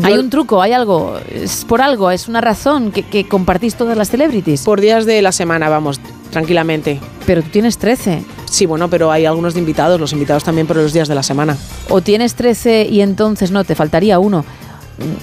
[0.03, 3.97] Hay un truco, hay algo, es por algo, es una razón que, que compartís todas
[3.97, 4.63] las celebrities.
[4.63, 5.99] Por días de la semana, vamos,
[6.31, 6.99] tranquilamente.
[7.25, 8.23] Pero tú tienes 13.
[8.45, 11.23] Sí, bueno, pero hay algunos de invitados, los invitados también por los días de la
[11.23, 11.57] semana.
[11.89, 14.43] O tienes 13 y entonces no, te faltaría uno.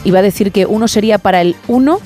[0.05, 2.01] Iba a decir que uno sería para el 1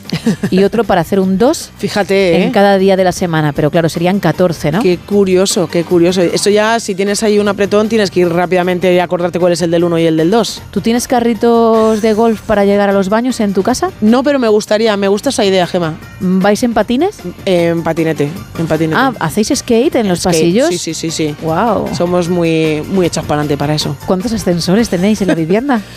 [0.50, 2.44] y otro para hacer un 2 Fíjate, ¿eh?
[2.44, 4.82] en cada día de la semana, pero claro, serían 14, ¿no?
[4.82, 6.22] Qué curioso, qué curioso.
[6.22, 9.62] Esto ya, si tienes ahí un apretón, tienes que ir rápidamente y acordarte cuál es
[9.62, 10.62] el del 1 y el del 2.
[10.70, 13.90] ¿Tú tienes carritos de golf para llegar a los baños en tu casa?
[14.00, 15.94] No, pero me gustaría, me gusta esa idea, Gema.
[16.20, 17.16] ¿Vais en patines?
[17.44, 18.28] En patinete,
[18.58, 19.00] en patinete.
[19.00, 20.68] Ah, ¿hacéis skate en los Skate, pasillos?
[20.68, 21.34] Sí, sí, sí, sí.
[21.42, 21.88] Wow.
[21.94, 23.96] Somos muy, muy hechos para adelante para eso.
[24.06, 25.80] ¿Cuántos ascensores tenéis en la vivienda?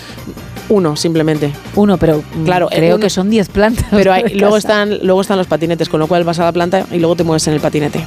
[0.69, 1.51] Uno, simplemente.
[1.75, 3.85] Uno, pero Claro, claro, creo uno- que son 10 plantas.
[3.91, 6.51] Pero hay- de luego, están, luego están los patinetes, con lo cual vas a la
[6.51, 8.05] planta y luego te mueves en el patinete.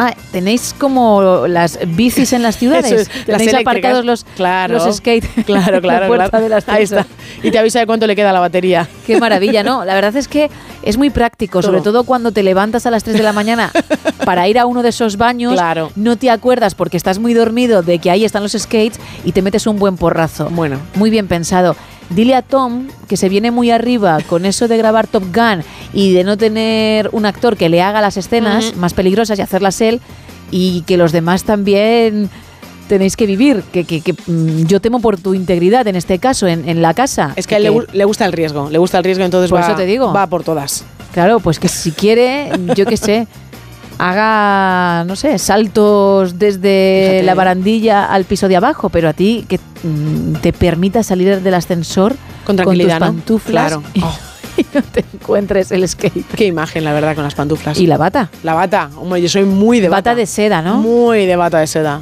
[0.00, 2.92] Ah, tenéis como las bicis en las ciudades.
[2.92, 3.60] Es, las tenéis eléctricas.
[3.60, 4.74] aparcados los, Claro.
[4.74, 5.24] los skate.
[5.44, 6.44] Claro, claro, la puerta claro.
[6.48, 7.04] del Ahí está.
[7.42, 8.88] Y te avisa de cuánto le queda a la batería.
[9.06, 9.84] Qué maravilla, ¿no?
[9.84, 10.50] La verdad es que
[10.82, 13.72] es muy práctico, sobre todo cuando te levantas a las 3 de la mañana
[14.24, 15.52] para ir a uno de esos baños.
[15.54, 15.90] Claro.
[15.96, 19.42] No te acuerdas porque estás muy dormido de que ahí están los skates y te
[19.42, 20.48] metes un buen porrazo.
[20.50, 20.78] Bueno.
[20.94, 21.74] Muy bien pensado.
[22.10, 25.62] Dile a Tom que se viene muy arriba con eso de grabar Top Gun
[25.92, 29.80] y de no tener un actor que le haga las escenas más peligrosas y hacerlas
[29.80, 30.00] él
[30.50, 32.30] y que los demás también
[32.88, 36.46] tenéis que vivir, que, que- que, mm, yo temo por tu integridad en este caso,
[36.46, 37.34] en, en la casa.
[37.36, 39.60] Es que a él le, le gusta el riesgo, le gusta el riesgo, entonces Por
[39.60, 40.10] va, eso te digo.
[40.14, 40.86] va por todas.
[41.12, 43.26] Claro, pues que si quiere, yo qué sé,
[43.98, 47.22] haga, no sé, saltos desde Fíjate.
[47.24, 51.54] la barandilla al piso de abajo, pero a ti que mm, te permita salir del
[51.54, 52.98] ascensor Con tus ¿no?
[52.98, 53.82] pantuflas Claro.
[54.02, 54.27] Oh.
[54.58, 56.26] Y no te encuentres el skate.
[56.36, 57.78] Qué imagen, la verdad, con las pantuflas.
[57.78, 58.28] Y la bata.
[58.42, 60.10] La bata, hombre, yo soy muy de bata.
[60.10, 60.76] Bata de seda, ¿no?
[60.78, 62.00] Muy de bata de seda.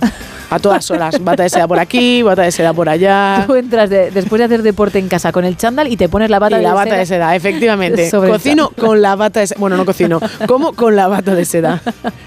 [0.48, 1.16] A todas horas.
[1.24, 3.42] Bata de seda por aquí, bata de seda por allá.
[3.48, 6.30] Tú entras de- después de hacer deporte en casa con el chándal y te pones
[6.30, 8.08] la bata y de la bata seda de seda, efectivamente.
[8.12, 9.58] Cocino con la bata de seda.
[9.58, 10.20] Bueno, no cocino.
[10.46, 11.82] Como con la bata de seda.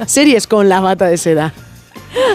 [0.05, 1.53] Series con la bata de seda.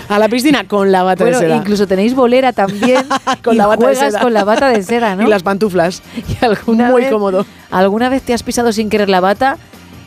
[0.08, 1.56] A la piscina con la bata Bueno, de seda.
[1.56, 3.06] incluso tenéis bolera también
[3.42, 4.22] Con y la bata de juegas seda.
[4.22, 5.24] con la bata de seda, ¿no?
[5.24, 6.02] Y las pantuflas.
[6.40, 7.44] Y alguna Muy vez- cómodo.
[7.70, 9.56] ¿Alguna vez te has pisado sin querer la bata?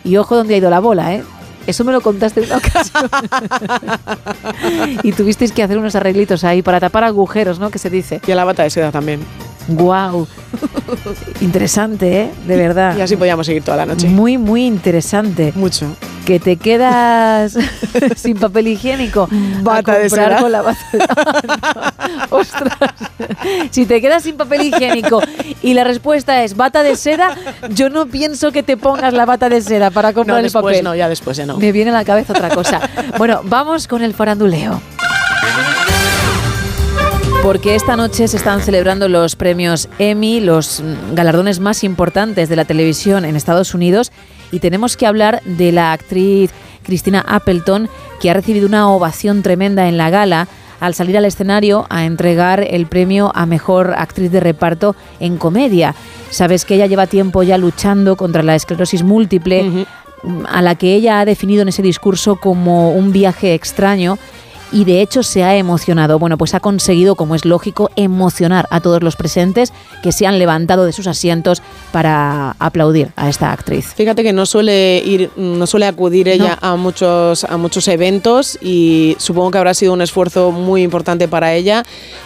[0.03, 1.23] Y ojo donde ha ido la bola, ¿eh?
[1.67, 3.09] Eso me lo contaste en una ocasión.
[5.03, 7.69] y tuvisteis que hacer unos arreglitos ahí para tapar agujeros, ¿no?
[7.71, 8.21] Que se dice.
[8.25, 9.19] Y a la bata de seda también.
[9.67, 10.27] Guau.
[11.41, 12.31] Interesante, ¿eh?
[12.47, 12.95] De verdad.
[12.97, 14.07] Y así podíamos seguir toda la noche.
[14.07, 15.51] Muy, muy interesante.
[15.55, 15.95] Mucho.
[16.25, 17.57] Que te quedas
[18.15, 19.27] sin papel higiénico.
[19.61, 20.41] Bata a de comprar seda.
[20.41, 20.99] con la bata de
[22.35, 22.73] Ostras.
[23.71, 25.21] Si te quedas sin papel higiénico
[25.61, 27.35] y la respuesta es bata de seda,
[27.69, 30.83] yo no pienso que te pongas la bata de seda para No, comprar el papel.
[30.83, 31.57] no, ya después ya no.
[31.57, 32.81] Me viene a la cabeza otra cosa.
[33.17, 34.81] Bueno, vamos con el faranduleo.
[37.47, 42.57] Porque esta noche se están celebrando los premios Emmy, los mm, galardones más importantes de
[42.57, 44.11] la televisión en Estados Unidos,
[44.51, 46.51] y tenemos que hablar de la actriz
[46.83, 47.87] Christina Appleton,
[48.19, 50.49] que ha recibido una ovación tremenda en la gala
[50.81, 55.95] al salir al escenario a entregar el premio a mejor actriz de reparto en comedia.
[56.29, 59.85] Sabes que ella lleva tiempo ya luchando contra la esclerosis múltiple,
[60.49, 64.17] a la que ella ha definido en ese discurso como un viaje extraño
[64.71, 66.19] y de hecho se ha emocionado.
[66.19, 69.73] Bueno, pues ha conseguido, como es lógico, emocionar a todos los presentes
[70.03, 73.93] que se han levantado de sus asientos para aplaudir a esta actriz.
[73.95, 79.15] Fíjate que no suele ir, no suele acudir ella a muchos a muchos eventos y
[79.19, 81.83] supongo que habrá sido un esfuerzo muy importante para ella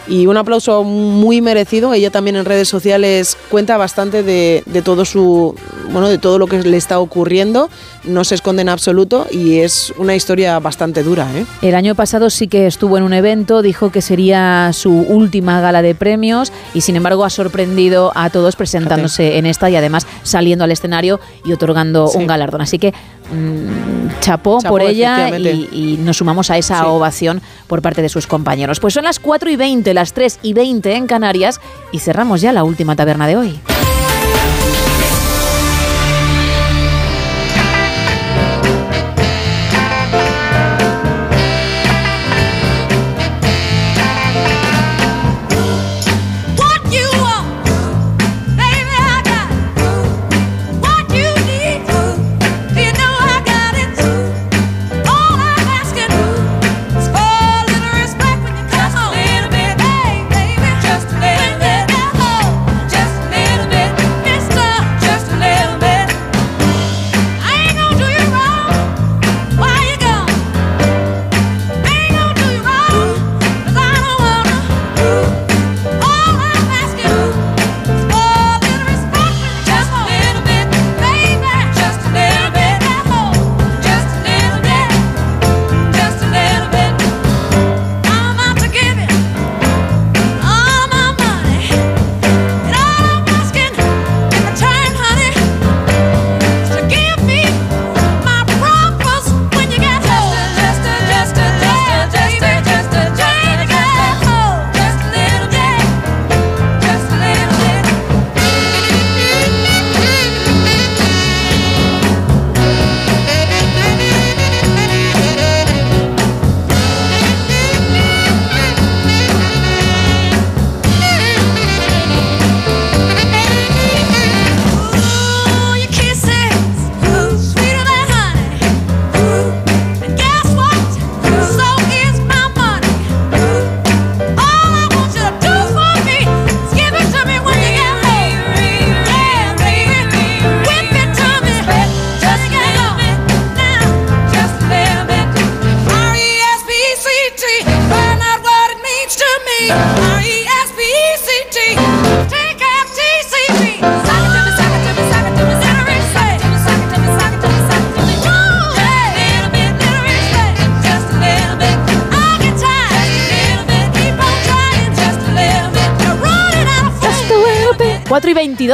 [0.08, 1.94] y un aplauso muy merecido.
[1.94, 5.56] Ella también en redes sociales cuenta bastante de, de todo su
[5.92, 7.70] bueno de todo lo que le está ocurriendo.
[8.04, 11.28] No se esconde en absoluto y es una historia bastante dura.
[11.36, 11.46] ¿eh?
[11.62, 15.82] El año pasado sí que estuvo en un evento, dijo que sería su última gala
[15.82, 20.64] de premios y sin embargo ha sorprendido a todos presentándose en esta y además saliendo
[20.64, 22.18] al escenario y otorgando Sí.
[22.18, 22.62] un galardón.
[22.62, 26.86] Así que mm, chapó, Chapó, por ella y, nos sumamos a esa Sí.
[26.88, 28.80] ovación por parte de sus compañeros.
[28.80, 31.60] Pues son las 4 y 20, las 3 y 20 en Canarias
[31.92, 33.60] y cerramos ya la última taberna de hoy.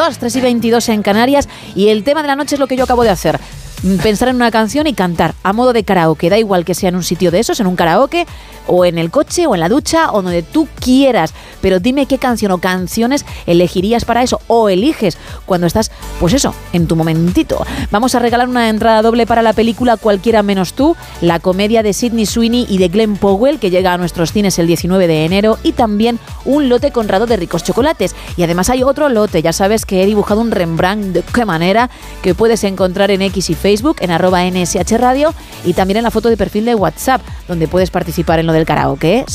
[0.08, 1.50] 22, 3 y 22 en Canarias.
[1.76, 3.40] Y el tema de la noche es lo que yo acabo de hacer.
[3.84, 6.30] Mm, Pensar en una canción y cantar a modo de karaoke.
[6.30, 8.26] Da igual que sea en un sitio de esos, en un karaoke,
[8.68, 11.34] o en el coche, o en la ducha, o donde tú quieras.
[11.62, 16.54] Pero dime qué canción o canciones elegirías para eso, o eliges cuando estás, pues eso,
[16.74, 17.66] en tu momentito.
[17.92, 21.94] Vamos a regalar una entrada doble para la película Cualquiera menos tú, la comedia de
[21.94, 25.58] Sidney Sweeney y de Glenn Powell, que llega a nuestros cines el 19 de enero,
[25.64, 28.16] y también un lote conrado de ricos chocolates.
[28.38, 31.90] Y además hay otro lote, ya sabes que he dibujado un Rembrandt de qué manera,
[32.22, 35.34] que puedes encontrar en X y Facebook, en arroba NSH Radio,
[35.66, 38.66] y también en la foto de perfil de WhatsApp, donde puedes participar en lo del
[38.66, 39.26] karaoke, ¿eh?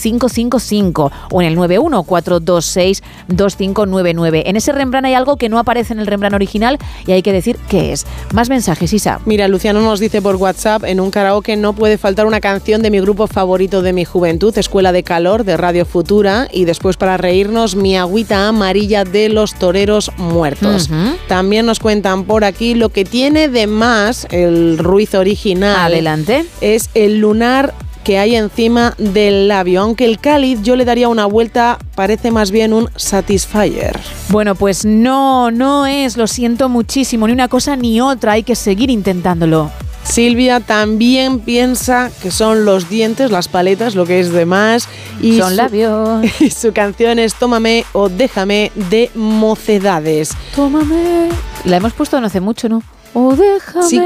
[0.00, 4.42] 682-472-555 o en el 91-426-2599.
[4.46, 7.32] En ese Rembrandt hay algo que no aparece en el Rembrandt original y hay que
[7.32, 8.06] decir qué es.
[8.32, 9.20] Más mensajes, Isa.
[9.24, 12.90] Mira, Luciano nos dice por WhatsApp, en un karaoke no puede faltar una canción de
[12.90, 17.16] mi grupo favorito de mi juventud, Escuela de Calor, de Radio Futura, y después para
[17.16, 20.90] reírnos, mi agüita amarilla de los toreros muertos.
[21.28, 25.92] También nos cuentan por aquí lo que tiene de más el Ruiz original.
[25.92, 26.44] Adelante.
[26.60, 27.74] Es el lunar
[28.10, 32.50] que hay encima del labio, aunque el cáliz yo le daría una vuelta, parece más
[32.50, 33.96] bien un satisfier.
[34.30, 38.56] Bueno, pues no, no es, lo siento muchísimo, ni una cosa ni otra, hay que
[38.56, 39.70] seguir intentándolo.
[40.02, 44.88] Silvia también piensa que son los dientes, las paletas, lo que es de más.
[45.22, 46.24] Y Son su- labios.
[46.40, 50.30] y su canción es Tómame o Déjame de Mocedades.
[50.56, 51.28] Tómame.
[51.64, 52.82] La hemos puesto no hace mucho, ¿no?
[53.14, 53.86] O déjame.
[53.86, 54.00] Sí,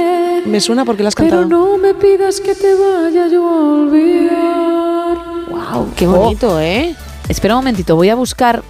[0.46, 1.48] me suena porque la has Pero cantado.
[1.48, 5.18] no me pidas que te vaya yo a olvidar.
[5.50, 6.94] Wow, qué bonito, ¿eh?
[7.28, 8.62] Espera un momentito, voy a buscar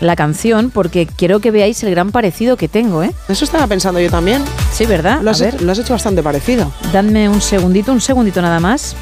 [0.00, 3.12] la canción porque quiero que veáis el gran parecido que tengo, ¿eh?
[3.28, 4.42] Eso estaba pensando yo también.
[4.72, 5.20] Sí, ¿verdad?
[5.22, 6.70] Lo a has, ver, hecho, lo has hecho bastante parecido.
[6.92, 8.94] dadme un segundito, un segundito nada más.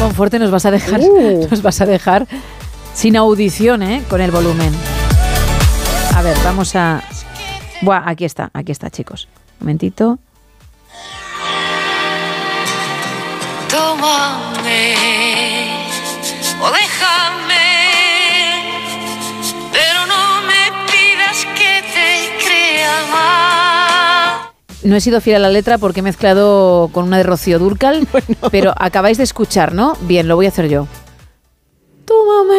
[0.00, 1.46] Monforte nos vas a dejar, Uh.
[1.50, 2.26] nos vas a dejar
[2.94, 4.02] sin audición, ¿eh?
[4.08, 4.72] Con el volumen.
[6.14, 7.02] A ver, vamos a.
[7.82, 9.28] Buah, aquí está, aquí está, chicos.
[9.60, 10.18] Un momentito.
[13.70, 14.96] Tómame
[16.60, 17.66] o déjame,
[19.72, 24.50] pero no me pidas que te crea más.
[24.82, 28.06] No he sido fiel a la letra porque he mezclado con una de Rocío Durcal,
[28.50, 29.96] pero acabáis de escuchar, ¿no?
[30.02, 30.86] Bien, lo voy a hacer yo.
[32.04, 32.56] Tómame.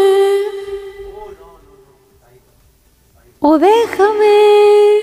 [3.43, 4.99] O déjame.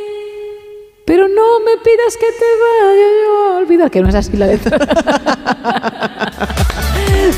[1.04, 4.78] Pero no me pidas que te vaya yo a que no es así la letra.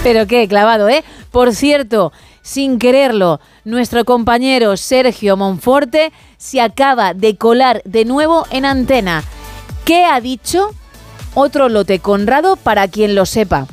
[0.03, 1.03] Pero qué, clavado, ¿eh?
[1.31, 2.12] Por cierto,
[2.43, 9.25] sin quererlo, nuestro compañero Sergio Monforte se acaba de colar de nuevo en antena.
[9.87, 10.75] ¿Qué ha dicho?
[11.33, 13.67] Otro lote Conrado para quien lo sepa.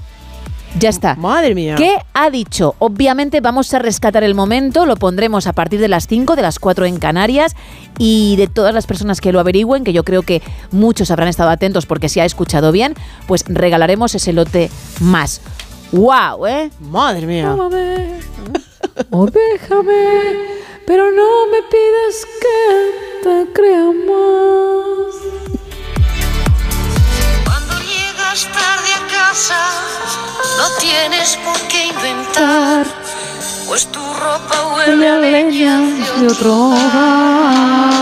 [0.80, 1.16] Ya está.
[1.16, 1.76] Madre mía.
[1.76, 2.76] ¿Qué ha dicho?
[2.80, 6.60] Obviamente vamos a rescatar el momento, lo pondremos a partir de las 5, de las
[6.60, 7.56] 4 en Canarias
[7.98, 11.50] y de todas las personas que lo averigüen, que yo creo que muchos habrán estado
[11.50, 12.94] atentos porque si ha escuchado bien,
[13.28, 15.42] pues regalaremos ese lote más.
[15.92, 16.46] ¡Wow!
[16.48, 16.70] ¿eh?
[16.80, 17.54] Madre mía.
[17.56, 18.18] Tómame
[19.12, 20.36] o déjame,
[20.86, 25.57] pero no me pidas que te crea más.
[28.38, 29.58] Llegas tarde a casa,
[30.58, 32.86] no tienes por qué inventar,
[33.68, 35.80] pues tu ropa huele a leña
[36.20, 38.00] de otro hogar.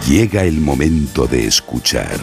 [0.08, 2.20] Llega el momento de escuchar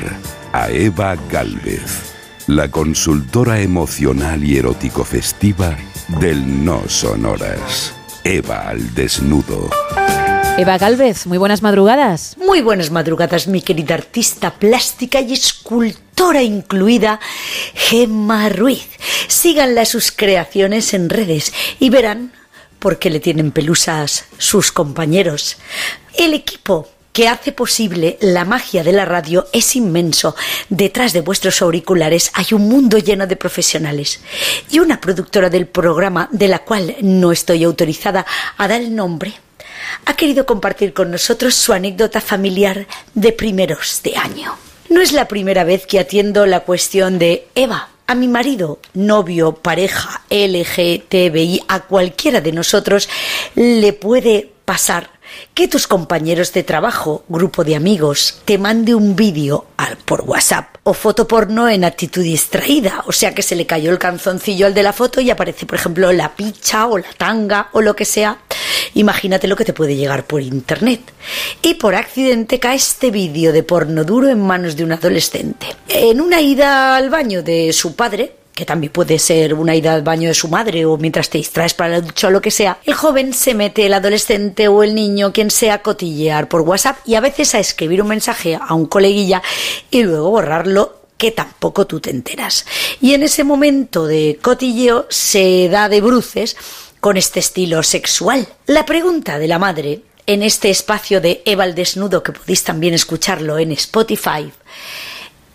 [0.52, 2.12] a Eva Galvez,
[2.46, 5.78] la consultora emocional y erótico festiva
[6.20, 7.94] del No Sonoras.
[8.22, 9.70] Eva al desnudo.
[10.58, 12.36] Eva Galvez, muy buenas madrugadas.
[12.36, 17.18] Muy buenas madrugadas, mi querida artista plástica y escultora incluida,
[17.72, 18.88] Gemma Ruiz.
[19.26, 22.32] Síganla sus creaciones en redes y verán
[22.78, 25.56] por qué le tienen pelusas sus compañeros.
[26.18, 30.36] El equipo que hace posible la magia de la radio es inmenso.
[30.68, 34.20] Detrás de vuestros auriculares hay un mundo lleno de profesionales.
[34.70, 39.34] Y una productora del programa, de la cual no estoy autorizada a dar el nombre,
[40.06, 44.56] ha querido compartir con nosotros su anécdota familiar de primeros de año.
[44.88, 47.90] No es la primera vez que atiendo la cuestión de Eva.
[48.06, 53.08] A mi marido, novio, pareja, LGTBI, a cualquiera de nosotros
[53.54, 55.19] le puede pasar
[55.60, 59.66] que tus compañeros de trabajo, grupo de amigos, te mande un vídeo
[60.06, 63.98] por WhatsApp o foto porno en actitud distraída, o sea que se le cayó el
[63.98, 67.82] canzoncillo al de la foto y aparece, por ejemplo, la picha o la tanga o
[67.82, 68.38] lo que sea.
[68.94, 71.02] Imagínate lo que te puede llegar por internet.
[71.60, 75.66] Y por accidente cae este vídeo de porno duro en manos de un adolescente.
[75.88, 80.02] En una ida al baño de su padre, que también puede ser una ida al
[80.02, 82.78] baño de su madre o mientras te distraes para la ducha o lo que sea,
[82.84, 86.98] el joven se mete, el adolescente o el niño, quien sea, a cotillear por WhatsApp
[87.06, 89.42] y a veces a escribir un mensaje a un coleguilla
[89.90, 92.66] y luego borrarlo que tampoco tú te enteras.
[93.00, 96.54] Y en ese momento de cotilleo se da de bruces
[97.00, 98.46] con este estilo sexual.
[98.66, 102.92] La pregunta de la madre en este espacio de Eva al desnudo, que podéis también
[102.92, 104.52] escucharlo en Spotify,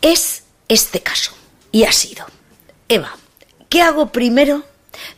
[0.02, 1.34] es este caso.
[1.72, 2.26] Y ha sido,
[2.88, 3.18] Eva,
[3.68, 4.64] ¿qué hago primero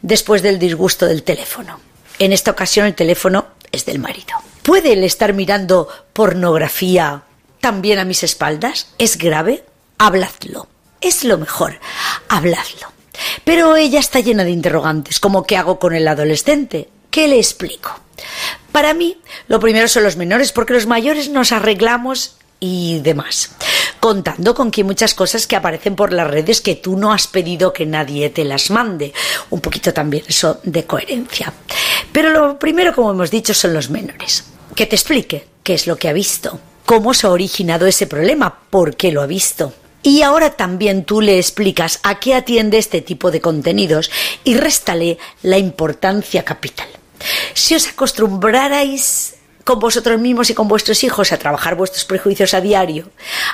[0.01, 1.79] después del disgusto del teléfono?
[2.19, 4.35] En esta ocasión el teléfono es del marido.
[4.63, 7.23] ¿Puede él estar mirando pornografía
[7.59, 8.87] también a mis espaldas?
[8.97, 9.65] ¿Es grave?
[9.97, 10.67] Habladlo.
[11.01, 11.79] Es lo mejor.
[12.29, 12.87] Habladlo.
[13.43, 16.89] Pero ella está llena de interrogantes, como ¿qué hago con el adolescente?
[17.11, 17.99] ¿Qué le explico?
[18.71, 23.51] Para mí, lo primero son los menores, porque los mayores nos arreglamos y demás.
[24.07, 27.73] Contando con que muchas cosas que aparecen por las redes que tú no has pedido
[27.73, 29.11] que nadie te las mande.
[29.49, 31.51] Un poquito también eso de coherencia.
[32.13, 34.45] Pero lo primero, como hemos dicho, son los menores.
[34.75, 38.57] Que te explique qué es lo que ha visto, cómo se ha originado ese problema,
[38.69, 39.73] por qué lo ha visto.
[40.03, 44.09] Y ahora también tú le explicas a qué atiende este tipo de contenidos
[44.45, 46.87] y réstale la importancia capital.
[47.53, 49.35] Si os acostumbrarais
[49.67, 53.09] con vosotros mismos y con vuestros hijos a trabajar vuestros prejuicios a diario,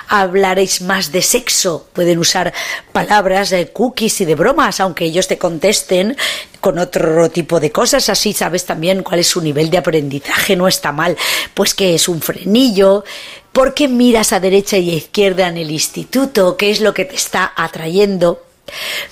[0.08, 2.54] hablaréis más de sexo, pueden usar
[2.92, 6.16] palabras de cookies y de bromas, aunque ellos te contesten
[6.62, 10.68] con otro tipo de cosas, así sabes también cuál es su nivel de aprendizaje, no
[10.68, 11.18] está mal,
[11.56, 13.04] pues que es un frenillo,
[13.52, 17.06] por qué miras a derecha y a izquierda en el instituto, qué es lo que
[17.06, 18.46] te está atrayendo.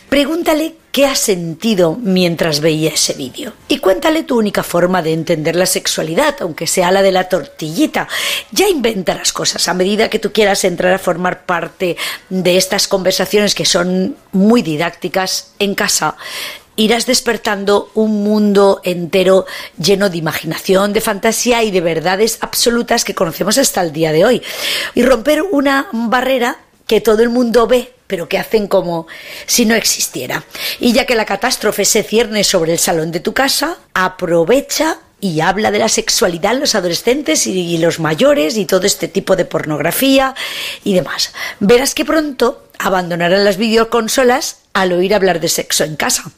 [0.08, 3.54] Pregúntale qué ha sentido mientras veía ese vídeo.
[3.68, 8.08] Y cuéntale tu única forma de entender la sexualidad, aunque sea la de la tortillita.
[8.52, 11.98] Ya inventarás cosas a medida que tú quieras entrar a formar parte
[12.30, 16.16] de estas conversaciones que son muy didácticas en casa.
[16.76, 19.46] Irás despertando un mundo entero
[19.78, 24.26] lleno de imaginación, de fantasía y de verdades absolutas que conocemos hasta el día de
[24.26, 24.42] hoy.
[24.96, 26.60] Y romper una barrera
[26.92, 29.08] que todo el mundo ve, pero que hacen como
[29.46, 30.44] si no existiera.
[30.82, 35.40] Y ya que la catástrofe se cierne sobre el salón de tu casa, aprovecha y
[35.40, 39.46] habla de la sexualidad en los adolescentes y los mayores y todo este tipo de
[39.46, 40.36] pornografía
[40.84, 41.32] y demás.
[41.60, 46.32] Verás que pronto abandonarán las videoconsolas al oír hablar de sexo en casa.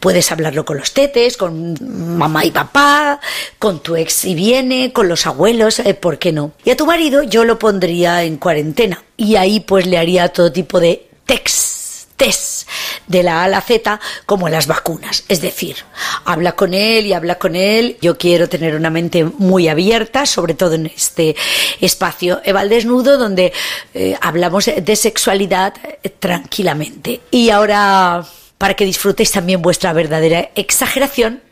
[0.00, 1.76] Puedes hablarlo con los tetes, con
[2.18, 3.20] mamá y papá,
[3.58, 6.52] con tu ex si viene, con los abuelos, eh, ¿por qué no?
[6.64, 10.50] Y a tu marido yo lo pondría en cuarentena y ahí pues le haría todo
[10.50, 11.83] tipo de text
[12.16, 12.68] test
[13.06, 15.24] de la A a la Z como las vacunas.
[15.28, 15.76] Es decir,
[16.24, 17.98] habla con él y habla con él.
[18.00, 21.36] Yo quiero tener una mente muy abierta, sobre todo en este
[21.80, 23.52] espacio Eva al Desnudo, donde
[23.94, 25.74] eh, hablamos de sexualidad
[26.18, 27.20] tranquilamente.
[27.30, 28.24] Y ahora,
[28.58, 31.42] para que disfrutéis también vuestra verdadera exageración,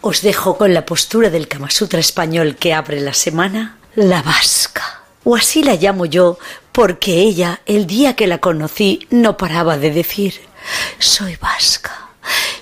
[0.00, 4.99] os dejo con la postura del Kama Sutra español que abre la semana, la vasca.
[5.24, 6.38] O así la llamo yo,
[6.72, 10.40] porque ella, el día que la conocí, no paraba de decir,
[10.98, 12.10] soy vasca,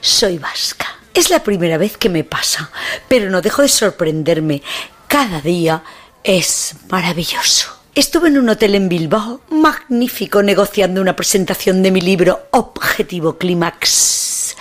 [0.01, 0.87] soy vasca.
[1.15, 2.71] Es la primera vez que me pasa,
[3.09, 4.63] pero no dejo de sorprenderme.
[5.07, 5.83] Cada día
[6.25, 7.79] es maravilloso.
[7.95, 14.55] Estuve en un hotel en Bilbao, magnífico, negociando una presentación de mi libro Objetivo Clímax,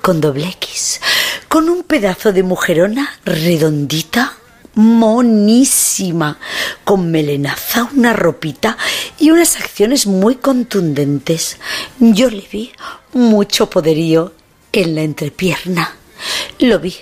[0.00, 1.00] con doble X,
[1.48, 4.34] con un pedazo de mujerona redondita,
[4.74, 6.38] monísima,
[6.84, 8.76] con melenaza, una ropita
[9.18, 11.58] y unas acciones muy contundentes.
[11.98, 12.72] Yo le vi
[13.12, 14.32] mucho poderío
[14.72, 15.94] en la entrepierna.
[16.58, 16.94] Lo vi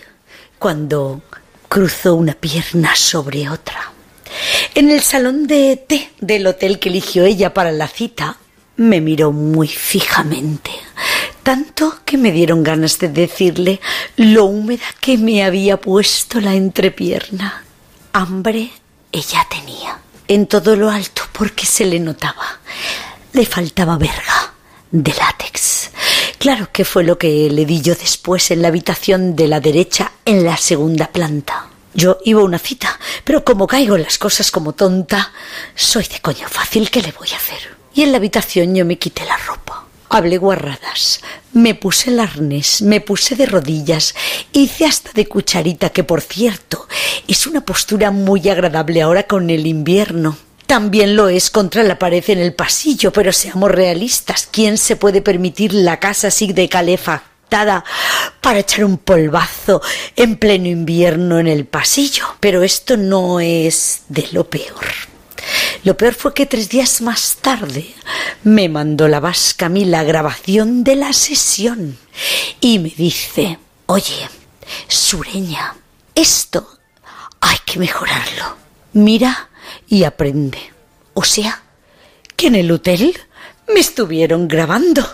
[0.58, 1.22] cuando
[1.68, 3.92] cruzó una pierna sobre otra.
[4.74, 8.38] En el salón de té del hotel que eligió ella para la cita,
[8.76, 10.70] me miró muy fijamente,
[11.42, 13.80] tanto que me dieron ganas de decirle
[14.16, 17.64] lo húmeda que me había puesto la entrepierna.
[18.12, 18.70] Hambre
[19.10, 19.98] ella tenía,
[20.28, 22.60] en todo lo alto porque se le notaba.
[23.32, 24.54] Le faltaba verga
[24.90, 25.90] de látex.
[26.38, 30.12] Claro que fue lo que le di yo después en la habitación de la derecha
[30.24, 31.68] en la segunda planta.
[31.94, 35.32] Yo iba a una cita, pero como caigo en las cosas como tonta,
[35.74, 37.76] soy de coño fácil, ¿qué le voy a hacer?
[37.94, 39.84] Y en la habitación yo me quité la ropa.
[40.14, 41.22] Hablé guarradas,
[41.54, 44.14] me puse el arnés, me puse de rodillas,
[44.52, 46.86] hice hasta de cucharita, que por cierto
[47.26, 50.36] es una postura muy agradable ahora con el invierno.
[50.66, 55.22] También lo es contra la pared en el pasillo, pero seamos realistas, ¿quién se puede
[55.22, 57.82] permitir la casa así de calefactada
[58.42, 59.80] para echar un polvazo
[60.14, 62.26] en pleno invierno en el pasillo?
[62.38, 65.11] Pero esto no es de lo peor.
[65.84, 67.92] Lo peor fue que tres días más tarde
[68.44, 71.98] me mandó la vasca a mí la grabación de la sesión
[72.60, 74.28] y me dice, oye,
[74.86, 75.74] Sureña,
[76.14, 76.78] esto
[77.40, 78.56] hay que mejorarlo.
[78.92, 79.50] Mira
[79.88, 80.58] y aprende.
[81.14, 81.62] O sea,
[82.36, 83.18] que en el hotel
[83.68, 85.04] me estuvieron grabando.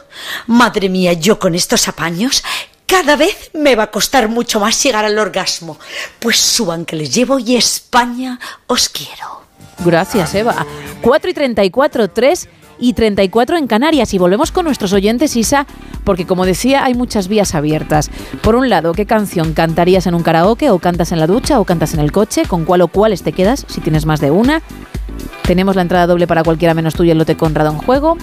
[0.47, 2.43] Madre mía, yo con estos apaños
[2.87, 5.79] cada vez me va a costar mucho más llegar al orgasmo.
[6.19, 9.38] Pues suban que les llevo y España os quiero.
[9.85, 10.67] Gracias, Eva.
[11.03, 12.49] 4 y 34, 3
[12.81, 14.13] y 34 en Canarias.
[14.15, 15.67] Y volvemos con nuestros oyentes, Isa,
[16.05, 18.11] porque como decía, hay muchas vías abiertas.
[18.43, 21.65] Por un lado, ¿qué canción cantarías en un karaoke o cantas en la ducha o
[21.65, 22.43] cantas en el coche?
[22.47, 24.63] ¿Con cuál o cuáles te quedas si tienes más de una?
[25.43, 28.17] Tenemos la entrada doble para cualquiera menos tuya el lote Conrado en juego.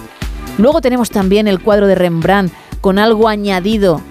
[0.58, 4.02] Luego tenemos también el cuadro de Rembrandt con algo añadido.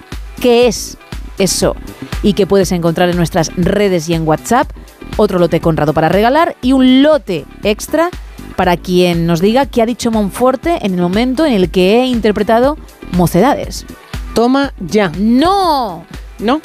[0.41, 0.97] ¿Qué es
[1.37, 1.75] eso?
[2.23, 4.69] Y que puedes encontrar en nuestras redes y en WhatsApp.
[5.17, 8.09] Otro lote Conrado para regalar y un lote extra
[8.55, 12.05] para quien nos diga qué ha dicho Monforte en el momento en el que he
[12.05, 12.77] interpretado
[13.11, 13.85] Mocedades.
[14.33, 15.11] Toma ya.
[15.17, 16.05] ¡No!
[16.39, 16.61] ¿No?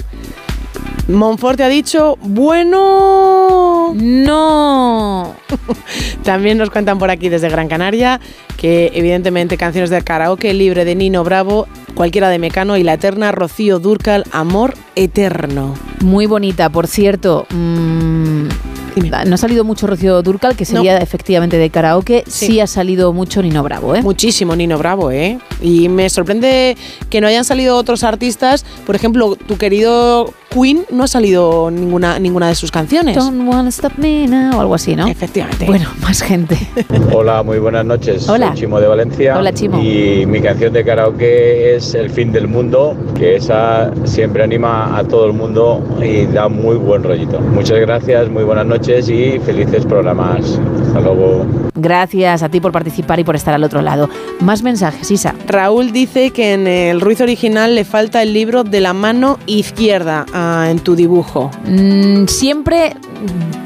[1.09, 3.93] Monforte ha dicho, bueno...
[3.95, 5.35] No.
[6.23, 8.21] También nos cuentan por aquí desde Gran Canaria
[8.57, 13.33] que evidentemente canciones de karaoke libre de Nino Bravo, cualquiera de Mecano y la eterna
[13.33, 15.75] Rocío Durcal, Amor Eterno.
[16.01, 17.47] Muy bonita, por cierto.
[17.49, 18.49] mm,
[18.97, 22.25] no ha salido mucho Rocío Durcal, que sería efectivamente de karaoke.
[22.27, 22.61] Sí.
[22.61, 24.03] ha salido mucho Nino Bravo, ¿eh?
[24.03, 25.39] Muchísimo Nino Bravo, ¿eh?
[25.63, 26.77] Y me sorprende
[27.09, 28.65] que no hayan salido otros artistas.
[28.87, 33.15] Por ejemplo, tu querido Queen no ha salido ninguna, ninguna de sus canciones.
[33.17, 35.07] Don't wanna stop me now, o algo así, ¿no?
[35.07, 35.65] Efectivamente.
[35.65, 36.59] Bueno, más gente.
[37.13, 38.29] Hola, muy buenas noches.
[38.29, 38.49] Hola.
[38.49, 39.39] Soy Chimo de Valencia.
[39.39, 39.81] Hola, Chimo.
[39.81, 45.05] Y mi canción de karaoke es El fin del mundo, que esa siempre anima a
[45.05, 47.39] todo el mundo y da muy buen rollito.
[47.41, 50.59] Muchas gracias, muy buenas noches y felices programas.
[50.87, 51.45] Hasta luego.
[51.75, 54.09] Gracias a ti por participar y por estar al otro lado.
[54.41, 55.35] Más mensajes, Isa.
[55.47, 60.25] Raúl dice que en el Ruiz original le falta el libro de la mano izquierda
[60.33, 61.51] ah, en tu dibujo.
[61.67, 62.97] Mm, siempre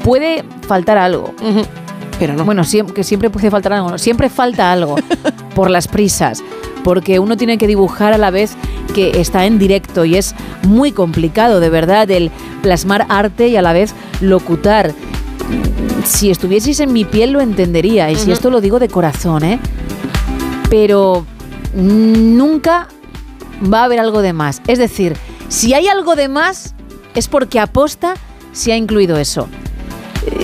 [0.03, 1.33] puede faltar algo.
[2.19, 2.45] Pero no.
[2.45, 3.89] Bueno, siempre, que siempre puede faltar algo.
[3.89, 4.95] no, Siempre falta algo
[5.55, 6.43] por las prisas.
[6.83, 8.55] Porque uno tiene que dibujar a la vez
[8.93, 13.61] que está en directo y es muy complicado, de verdad, el plasmar arte y a
[13.61, 14.93] la vez locutar.
[16.03, 19.59] Si estuvieseis en mi piel lo entendería, y si esto lo digo de corazón, ¿eh?
[20.69, 21.25] Pero
[21.73, 22.87] nunca
[23.61, 24.61] va a haber algo de más.
[24.67, 25.15] Es decir,
[25.49, 26.75] si hay algo de más,
[27.15, 28.13] es porque aposta
[28.51, 29.47] se ha incluido eso.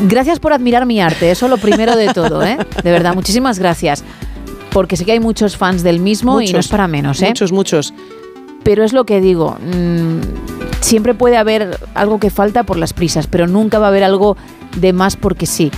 [0.03, 2.57] Gracias por admirar mi arte, eso lo primero de todo, ¿eh?
[2.83, 4.03] De verdad, muchísimas gracias.
[4.71, 7.27] porque sé que hay muchos fans del mismo y no Muchos, es para menos, ¿eh?
[7.27, 7.93] Muchos, muchos.
[8.63, 10.21] Pero es lo que digo, mm,
[10.79, 14.37] siempre puede haber algo que falta por las prisas, pero nunca va a haber algo
[14.77, 15.71] de más porque sí.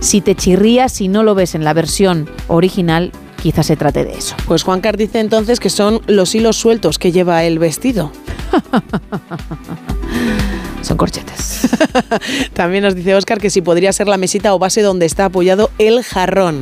[0.00, 4.14] Si te chirrías, si no lo ves en la versión original, quizás se trate de
[4.14, 4.36] eso.
[4.46, 8.12] Pues Juan Car dice entonces que son los hilos sueltos que lleva el vestido.
[10.86, 11.62] Son corchetes.
[12.52, 15.68] También nos dice Oscar que si podría ser la mesita o base donde está apoyado
[15.78, 16.60] el jarrón.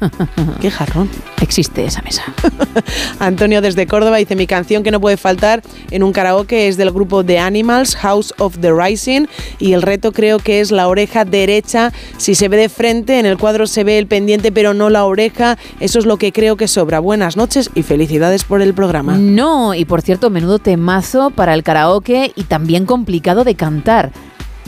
[0.60, 1.08] ¿Qué jarrón?
[1.40, 2.24] Existe esa mesa.
[3.20, 6.90] Antonio desde Córdoba dice mi canción que no puede faltar en un karaoke es del
[6.90, 9.26] grupo The Animals, House of the Rising
[9.60, 11.92] y el reto creo que es la oreja derecha.
[12.16, 15.04] Si se ve de frente, en el cuadro se ve el pendiente pero no la
[15.04, 15.56] oreja.
[15.78, 16.98] Eso es lo que creo que sobra.
[16.98, 19.16] Buenas noches y felicidades por el programa.
[19.18, 24.10] No, y por cierto, menudo temazo para el karaoke y también complicado de cantar.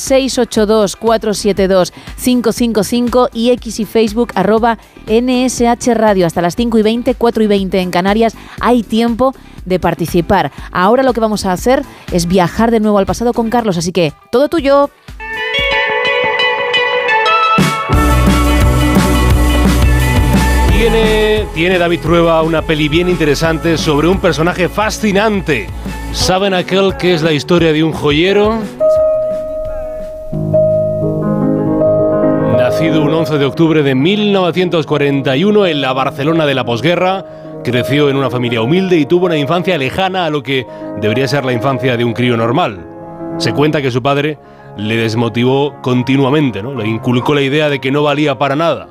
[2.21, 6.27] 682472555 y X y Facebook arroba NSH Radio.
[6.27, 10.53] Hasta las 5 y 20, 4 y 20 en Canarias hay tiempo de participar.
[10.71, 11.83] Ahora lo que vamos a hacer
[12.13, 14.91] es viajar de nuevo al pasado con Carlos, así que todo tuyo.
[20.79, 25.67] Tiene, tiene David Trueba una peli bien interesante sobre un personaje fascinante.
[26.13, 28.61] ¿Saben aquel que es la historia de un joyero?
[32.57, 37.25] Nacido un 11 de octubre de 1941 en la Barcelona de la posguerra,
[37.65, 40.65] creció en una familia humilde y tuvo una infancia lejana a lo que
[41.01, 42.87] debería ser la infancia de un crío normal.
[43.39, 44.39] Se cuenta que su padre
[44.77, 46.73] le desmotivó continuamente, ¿no?
[46.73, 48.91] Le inculcó la idea de que no valía para nada.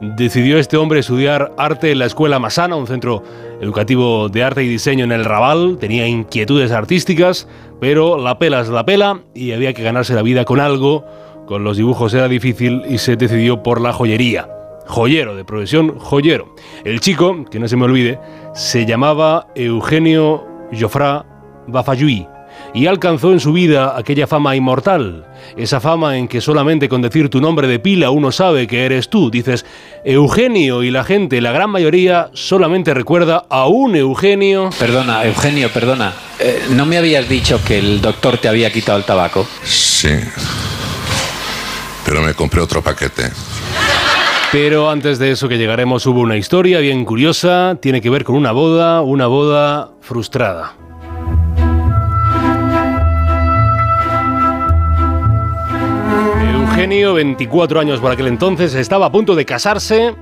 [0.00, 3.24] Decidió este hombre estudiar arte en la Escuela Masana, un centro
[3.60, 5.76] educativo de arte y diseño en el Raval.
[5.80, 7.48] Tenía inquietudes artísticas,
[7.80, 11.04] pero la pela es la pela y había que ganarse la vida con algo.
[11.46, 14.48] Con los dibujos era difícil y se decidió por la joyería.
[14.86, 16.54] Joyero, de profesión joyero.
[16.84, 18.20] El chico, que no se me olvide,
[18.54, 21.26] se llamaba Eugenio Joffra
[21.66, 22.37] Bafayui
[22.74, 25.24] y alcanzó en su vida aquella fama inmortal,
[25.56, 29.08] esa fama en que solamente con decir tu nombre de pila uno sabe que eres
[29.08, 29.30] tú.
[29.30, 29.64] Dices
[30.04, 34.70] Eugenio y la gente, la gran mayoría, solamente recuerda a un Eugenio.
[34.78, 36.12] Perdona, Eugenio, perdona.
[36.38, 39.46] Eh, ¿No me habías dicho que el doctor te había quitado el tabaco?
[39.64, 40.14] Sí.
[42.04, 43.30] Pero me compré otro paquete.
[44.50, 48.34] Pero antes de eso que llegaremos hubo una historia bien curiosa, tiene que ver con
[48.34, 50.87] una boda, una boda frustrada.
[56.78, 60.14] Eugenio, 24 años por aquel entonces, estaba a punto de casarse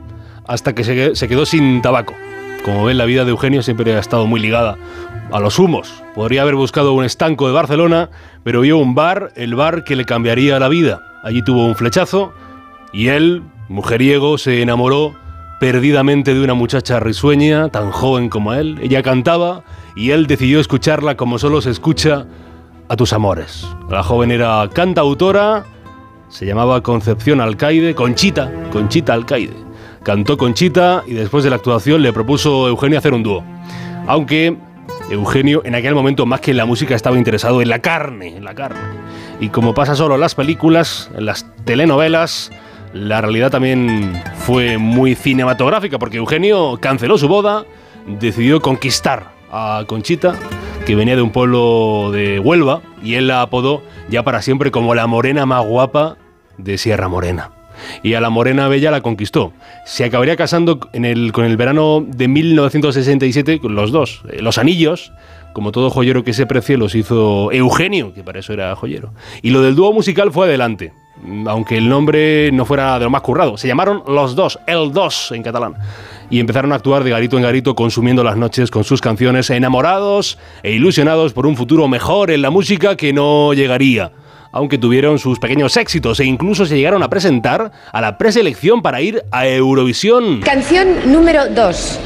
[0.46, 2.14] hasta que se quedó sin tabaco.
[2.64, 4.78] Como ven, la vida de Eugenio siempre ha estado muy ligada
[5.30, 6.02] a los humos.
[6.14, 8.08] Podría haber buscado un estanco de Barcelona,
[8.42, 11.02] pero vio un bar, el bar que le cambiaría la vida.
[11.22, 12.32] Allí tuvo un flechazo
[12.90, 15.14] y él, mujeriego, se enamoró
[15.60, 18.78] perdidamente de una muchacha risueña, tan joven como él.
[18.80, 19.62] Ella cantaba
[19.94, 22.24] y él decidió escucharla como solo se escucha
[22.88, 23.68] a tus amores.
[23.90, 25.66] La joven era cantautora,
[26.28, 29.54] se llamaba Concepción Alcaide, Conchita, Conchita Alcaide.
[30.02, 33.44] Cantó Conchita y después de la actuación le propuso Eugenio hacer un dúo.
[34.06, 34.56] Aunque
[35.10, 38.44] Eugenio en aquel momento más que en la música estaba interesado en la carne, en
[38.44, 38.80] la carne.
[39.40, 42.50] Y como pasa solo en las películas, en las telenovelas,
[42.92, 47.64] la realidad también fue muy cinematográfica porque Eugenio canceló su boda,
[48.06, 50.34] decidió conquistar a Conchita,
[50.86, 54.94] que venía de un pueblo de Huelva, y él la apodó ya para siempre como
[54.94, 56.16] la morena más guapa
[56.58, 57.50] de Sierra Morena.
[58.04, 59.52] Y a la morena bella la conquistó.
[59.84, 61.04] Se acabaría casando con
[61.44, 64.22] el verano de 1967, con los dos.
[64.30, 65.12] Eh, Los anillos,
[65.52, 69.12] como todo joyero que se precie, los hizo Eugenio, que para eso era joyero.
[69.42, 70.92] Y lo del dúo musical fue adelante,
[71.46, 73.56] aunque el nombre no fuera de lo más currado.
[73.56, 75.74] Se llamaron Los Dos, El Dos en catalán.
[76.30, 80.38] Y empezaron a actuar de garito en garito, consumiendo las noches con sus canciones, enamorados
[80.62, 84.12] e ilusionados por un futuro mejor en la música que no llegaría.
[84.52, 89.00] Aunque tuvieron sus pequeños éxitos e incluso se llegaron a presentar a la preselección para
[89.02, 90.40] ir a Eurovisión.
[90.40, 92.00] Canción número 2.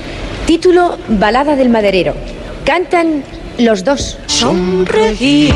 [0.46, 2.14] Título Balada del Maderero.
[2.64, 3.22] Cantan
[3.60, 4.18] los dos.
[4.26, 5.54] Sonreír,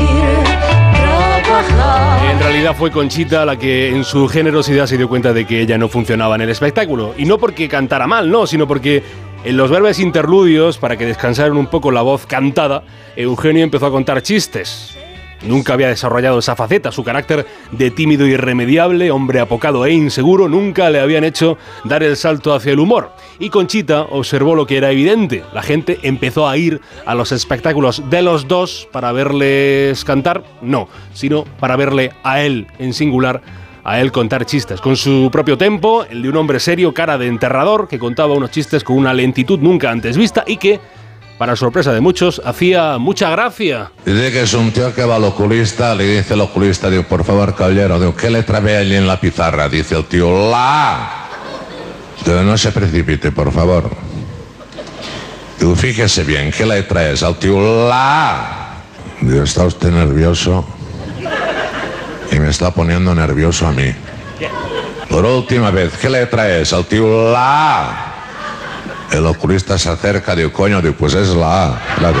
[1.43, 2.31] trabajar.
[2.31, 5.77] En realidad fue Conchita la que en su generosidad se dio cuenta de que ella
[5.77, 7.13] no funcionaba en el espectáculo.
[7.17, 9.03] Y no porque cantara mal, no, sino porque
[9.43, 12.83] en los breves interludios, para que descansaran un poco la voz cantada,
[13.15, 14.97] Eugenio empezó a contar chistes.
[15.43, 16.91] Nunca había desarrollado esa faceta.
[16.91, 22.15] Su carácter de tímido irremediable, hombre apocado e inseguro, nunca le habían hecho dar el
[22.15, 23.11] salto hacia el humor.
[23.39, 25.43] Y Conchita observó lo que era evidente.
[25.53, 30.87] La gente empezó a ir a los espectáculos de los dos para verles cantar, no,
[31.13, 33.41] sino para verle a él en singular
[33.85, 37.27] a él contar chistes, con su propio tempo, el de un hombre serio, cara de
[37.27, 40.79] enterrador, que contaba unos chistes con una lentitud nunca antes vista y que,
[41.37, 43.91] para sorpresa de muchos, hacía mucha gracia.
[44.05, 47.23] Dice que es un tío que va al oculista, le dice el oculista, digo, por
[47.25, 49.67] favor, caballero, digo, ¿qué letra ve allí en la pizarra?
[49.67, 51.27] Dice el tío, la.
[52.25, 53.89] Digo, no se precipite, por favor.
[55.59, 57.23] Digo, fíjese bien, ¿qué letra es?
[57.23, 58.75] Al tío, la.
[59.21, 60.65] Digo, ¿está usted nervioso?
[62.31, 63.93] Y me está poniendo nervioso a mí.
[65.09, 66.73] Por última vez, ¿qué letra es?
[66.73, 68.14] Al tío, la.
[69.11, 71.81] El oculista se acerca, digo, coño, digo, pues es la A.
[72.01, 72.17] La de-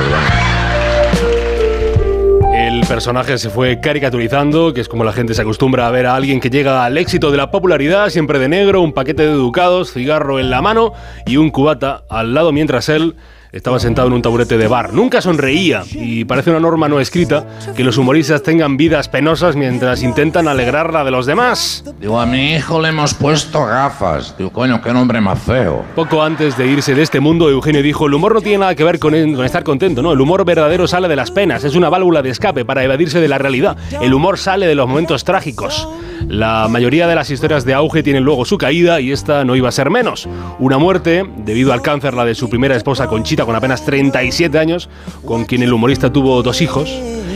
[2.67, 6.15] El personaje se fue caricaturizando, que es como la gente se acostumbra a ver a
[6.15, 9.91] alguien que llega al éxito de la popularidad, siempre de negro, un paquete de ducados,
[9.93, 10.93] cigarro en la mano
[11.25, 13.15] y un cubata al lado mientras él
[13.55, 14.93] estaba sentado en un taburete de bar.
[14.93, 20.03] Nunca sonreía y parece una norma no escrita que los humoristas tengan vidas penosas mientras
[20.03, 21.85] intentan alegrarla de los demás.
[22.01, 24.37] Digo, a mi hijo le hemos puesto gafas.
[24.37, 25.85] Digo, coño, qué nombre más feo.
[25.95, 28.83] Poco antes de irse de este mundo, Eugenio dijo, el humor no tiene nada que
[28.83, 30.11] ver con, con estar contento, ¿no?
[30.11, 33.29] El humor verdadero sale de las penas, es una válvula de escape para evadirse de
[33.29, 33.77] la realidad.
[34.01, 35.87] El humor sale de los momentos trágicos.
[36.27, 39.69] La mayoría de las historias de auge tienen luego su caída y esta no iba
[39.69, 40.27] a ser menos.
[40.59, 44.89] Una muerte, debido al cáncer, la de su primera esposa Conchita, con apenas 37 años,
[45.25, 46.89] con quien el humorista tuvo dos hijos.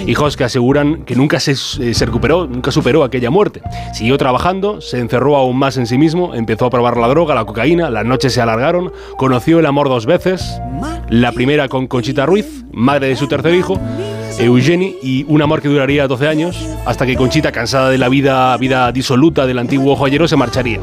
[0.07, 3.61] Hijos que aseguran que nunca se, eh, se recuperó, nunca superó aquella muerte.
[3.93, 7.45] Siguió trabajando, se encerró aún más en sí mismo, empezó a probar la droga, la
[7.45, 10.59] cocaína, las noches se alargaron, conoció el amor dos veces,
[11.09, 13.79] la primera con Conchita Ruiz, madre de su tercer hijo,
[14.39, 18.55] Eugenie, y un amor que duraría 12 años, hasta que Conchita, cansada de la vida,
[18.57, 20.79] vida disoluta del antiguo joyero, se marcharía.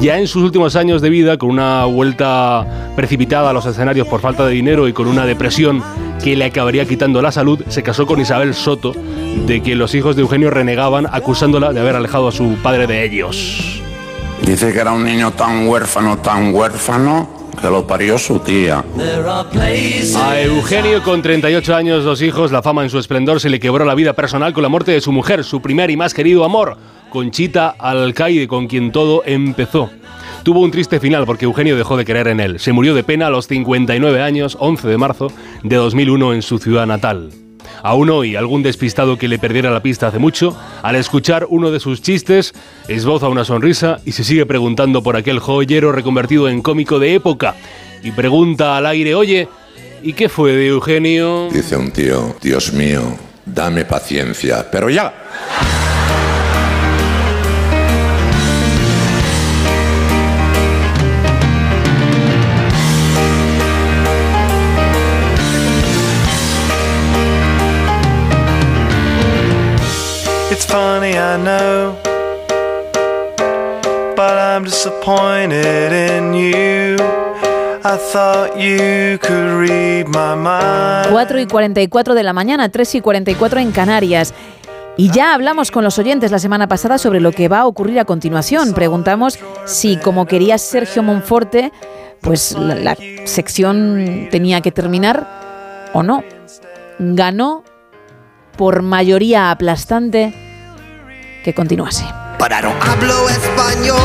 [0.00, 4.20] Ya en sus últimos años de vida, con una vuelta precipitada a los escenarios por
[4.20, 5.82] falta de dinero y con una depresión
[6.22, 8.92] que le acabaría quitando la salud, se casó con Isabel Soto,
[9.46, 13.04] de que los hijos de Eugenio renegaban, acusándola de haber alejado a su padre de
[13.04, 13.82] ellos.
[14.42, 18.84] Dice que era un niño tan huérfano, tan huérfano, que lo parió su tía.
[20.16, 23.84] A Eugenio, con 38 años, dos hijos, la fama en su esplendor, se le quebró
[23.84, 26.76] la vida personal con la muerte de su mujer, su primer y más querido amor,
[27.10, 29.90] Conchita Alcaide, con quien todo empezó.
[30.42, 32.60] Tuvo un triste final porque Eugenio dejó de creer en él.
[32.60, 36.58] Se murió de pena a los 59 años, 11 de marzo de 2001, en su
[36.58, 37.30] ciudad natal.
[37.82, 41.80] Aún hoy, algún despistado que le perdiera la pista hace mucho, al escuchar uno de
[41.80, 42.52] sus chistes,
[42.88, 47.54] esboza una sonrisa y se sigue preguntando por aquel joyero reconvertido en cómico de época.
[48.02, 49.48] Y pregunta al aire, oye,
[50.02, 51.48] ¿y qué fue de Eugenio?
[51.52, 53.02] Dice un tío, Dios mío,
[53.44, 55.12] dame paciencia, pero ya.
[70.58, 71.94] It's funny, I know.
[74.16, 76.96] But I'm disappointed in you.
[77.84, 81.12] I thought you could read my mind.
[81.12, 84.34] 4 y 44 de la mañana, 3 y 44 en Canarias.
[84.96, 88.00] Y ya hablamos con los oyentes la semana pasada sobre lo que va a ocurrir
[88.00, 88.74] a continuación.
[88.74, 91.70] Preguntamos si, como quería Sergio Monforte,
[92.20, 92.96] pues la
[93.26, 96.24] sección tenía que terminar o no.
[96.98, 97.62] Ganó
[98.56, 100.47] por mayoría aplastante
[101.48, 102.04] que continuase.
[102.38, 103.96] Pero no hablo español.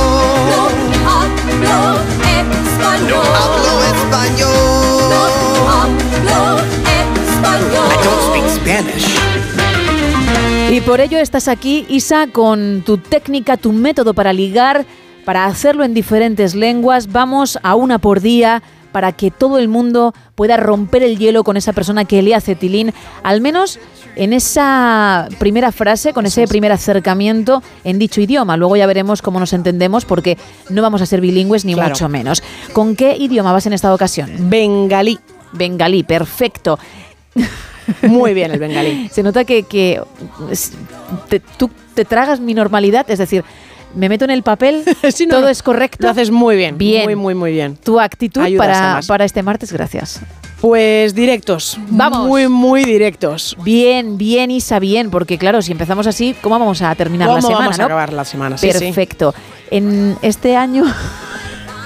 [0.56, 2.00] No hablo
[2.40, 3.10] español.
[3.10, 4.54] No hablo español.
[5.12, 6.64] No hablo
[7.28, 7.88] español.
[7.92, 9.20] I don't speak Spanish.
[10.72, 14.86] Y por ello estás aquí, Isa, con tu técnica, tu método para ligar,
[15.26, 17.12] para hacerlo en diferentes lenguas.
[17.12, 18.64] Vamos a una por día
[18.94, 22.56] para que todo el mundo pueda romper el hielo con esa persona que le hace
[22.56, 23.80] tilín, al menos
[24.16, 28.56] en esa primera frase, con ese primer acercamiento en dicho idioma.
[28.56, 30.38] Luego ya veremos cómo nos entendemos porque
[30.70, 31.90] no vamos a ser bilingües ni Claro.
[31.90, 32.42] mucho menos.
[32.72, 34.32] ¿Con qué idioma vas en esta ocasión?
[34.50, 35.20] Bengalí.
[35.52, 36.78] Bengalí, perfecto.
[38.04, 39.10] Muy bien el bengalí.
[39.12, 40.02] Se nota que, que
[40.52, 40.72] es-
[41.28, 43.44] te- tú te tragas mi normalidad, es decir,
[43.96, 44.84] me meto en el papel,
[45.30, 46.00] todo es correcto.
[46.02, 46.78] Lo haces muy bien.
[46.78, 47.06] Bien.
[47.06, 47.78] Muy, muy, muy bien.
[47.78, 50.22] Tu actitud para, para este martes, gracias.
[50.62, 51.78] Pues directos.
[51.90, 52.28] Vamos.
[52.28, 53.58] Muy, muy directos.
[53.64, 57.48] Bien, bien, Isa, bien, porque claro, si empezamos así, ¿cómo vamos a terminar la ¿Cómo
[57.48, 57.60] semana?
[57.66, 57.86] vamos a no?
[57.86, 58.58] acabar la semana?
[58.58, 58.80] Sí, sí.
[58.80, 59.36] Perfecto.
[59.70, 60.86] En este año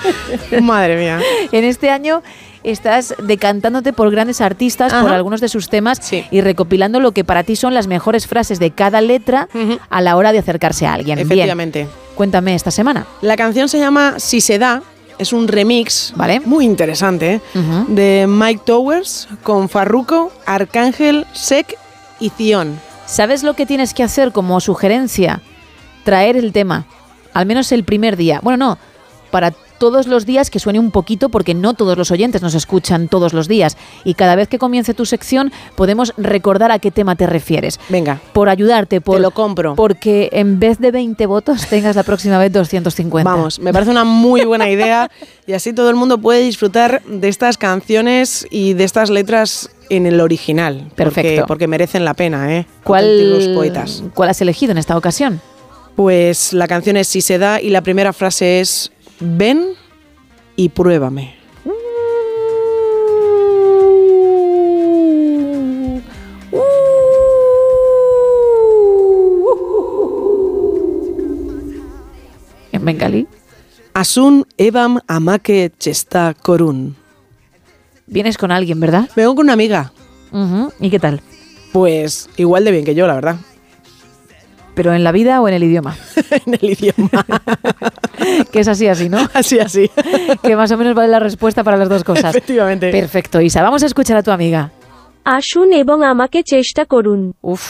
[0.61, 1.19] Madre mía.
[1.51, 2.23] En este año
[2.71, 7.43] estás decantándote por grandes artistas, por algunos de sus temas y recopilando lo que para
[7.43, 9.47] ti son las mejores frases de cada letra
[9.89, 11.17] a la hora de acercarse a alguien.
[11.17, 11.27] Bien.
[11.27, 11.87] Efectivamente.
[12.15, 13.05] Cuéntame esta semana.
[13.21, 14.81] La canción se llama Si se da,
[15.19, 16.39] es un remix ¿Vale?
[16.41, 17.41] muy interesante ¿eh?
[17.87, 21.77] de Mike Towers con Farruko, Arcángel, Sek
[22.19, 22.79] y Zion.
[23.05, 25.41] ¿Sabes lo que tienes que hacer como sugerencia?
[26.03, 26.85] Traer el tema,
[27.33, 28.39] al menos el primer día.
[28.43, 28.77] Bueno, no,
[29.31, 33.07] para todos los días que suene un poquito porque no todos los oyentes nos escuchan
[33.07, 37.15] todos los días y cada vez que comience tu sección podemos recordar a qué tema
[37.15, 37.79] te refieres.
[37.89, 38.19] Venga.
[38.33, 39.75] Por ayudarte, por lo compro.
[39.75, 43.29] Porque en vez de 20 votos tengas la próxima vez 250.
[43.29, 45.09] Vamos, me parece una muy buena idea
[45.45, 50.05] y así todo el mundo puede disfrutar de estas canciones y de estas letras en
[50.05, 50.91] el original.
[50.95, 51.45] Perfecto.
[51.47, 52.65] porque merecen la pena, ¿eh?
[52.83, 54.03] ¿Cuál, poetas.
[54.13, 55.41] ¿Cuál has elegido en esta ocasión?
[55.95, 59.69] Pues la canción es Si se da y la primera frase es Ven
[60.55, 61.35] y pruébame.
[72.71, 73.27] En bengalí.
[73.93, 76.95] Asun Evam Amake Chesta Korun.
[78.05, 79.09] Vienes con alguien, ¿verdad?
[79.15, 79.91] Vengo con una amiga.
[80.79, 81.21] ¿Y qué tal?
[81.73, 83.37] Pues igual de bien que yo, la verdad
[84.76, 85.96] ¿Pero en la vida o en el idioma?
[86.46, 87.24] en el idioma.
[88.50, 89.18] que es así, así, ¿no?
[89.34, 89.90] Así, así.
[90.42, 92.30] que más o menos vale la respuesta para las dos cosas.
[92.34, 92.90] Efectivamente.
[92.90, 93.62] Perfecto, Isa.
[93.62, 94.70] Vamos a escuchar a tu amiga.
[95.24, 97.20] আসুন এবং আমাকে চেষ্টা করুন
[97.52, 97.64] Uf.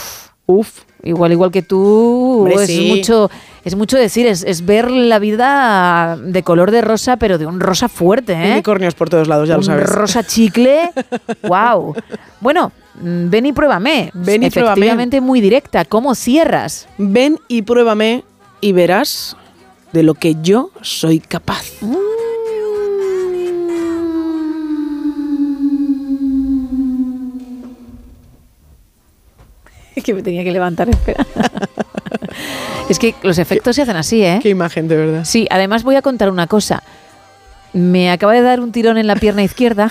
[0.58, 0.68] Uf.
[1.07, 2.93] Igual, igual que tú, Hombre, es sí.
[2.95, 3.31] mucho,
[3.63, 7.59] es mucho decir, es, es ver la vida de color de rosa, pero de un
[7.59, 8.51] rosa fuerte, ¿eh?
[8.53, 9.89] Unicornios por todos lados, ya lo sabes.
[9.89, 10.89] rosa chicle.
[11.43, 11.95] wow.
[12.41, 12.71] Bueno,
[13.01, 14.11] mm, ven y pruébame.
[14.13, 14.73] Ven y pruébame.
[14.73, 15.85] Efectivamente muy directa.
[15.85, 16.87] ¿Cómo cierras?
[16.97, 18.23] Ven y pruébame
[18.59, 19.37] y verás
[19.93, 21.63] de lo que yo soy capaz.
[29.97, 31.25] Es que me tenía que levantar, espera.
[32.89, 34.39] es que los efectos se hacen así, ¿eh?
[34.41, 35.25] Qué imagen, de verdad.
[35.25, 36.83] Sí, además voy a contar una cosa.
[37.73, 39.89] Me acaba de dar un tirón en la pierna izquierda.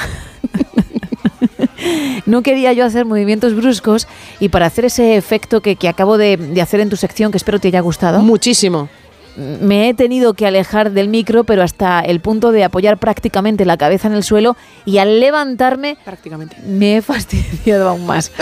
[2.26, 4.06] no quería yo hacer movimientos bruscos
[4.38, 7.36] y para hacer ese efecto que, que acabo de, de hacer en tu sección, que
[7.36, 8.22] espero te haya gustado.
[8.22, 8.88] Muchísimo.
[9.36, 13.76] Me he tenido que alejar del micro, pero hasta el punto de apoyar prácticamente la
[13.76, 18.32] cabeza en el suelo y al levantarme prácticamente me he fastidiado aún más.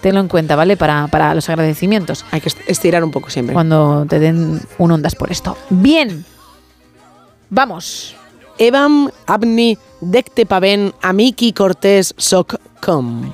[0.00, 0.76] Tenlo en cuenta, ¿vale?
[0.76, 2.24] Para, para los agradecimientos.
[2.30, 3.52] Hay que estirar un poco siempre.
[3.52, 5.56] Cuando te den un ondas por esto.
[5.68, 6.24] Bien.
[7.50, 8.16] Vamos.
[8.58, 13.32] Evam Abni Dekte Paven Amiki Cortés Soccom.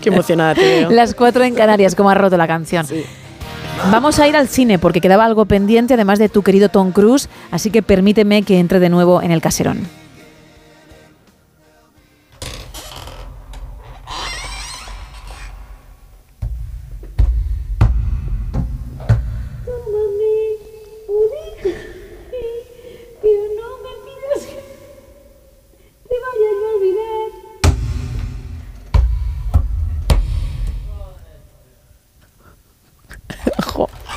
[0.00, 0.90] Qué emocionada te veo.
[0.90, 2.86] Las 4 en Canarias, como ha roto la canción.
[3.90, 7.28] Vamos a ir al cine porque quedaba algo pendiente, además de tu querido Tom Cruise,
[7.50, 9.86] así que permíteme que entre de nuevo en el caserón.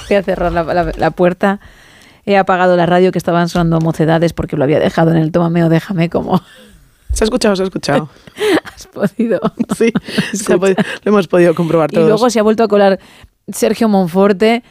[0.10, 1.60] Voy a cerrar la, la- la puerta.
[2.26, 5.64] He apagado la radio que estaban sonando mocedades porque lo había dejado en el tómame
[5.64, 6.42] o déjame como
[7.14, 8.10] Se ha escuchado, se ha escuchado.
[8.76, 9.40] has podido.
[9.76, 9.92] Sí,
[10.34, 12.08] se ha podi- lo hemos podido comprobar Y todos.
[12.08, 13.00] luego se ha vuelto a colar
[13.52, 14.64] Sergio Monforte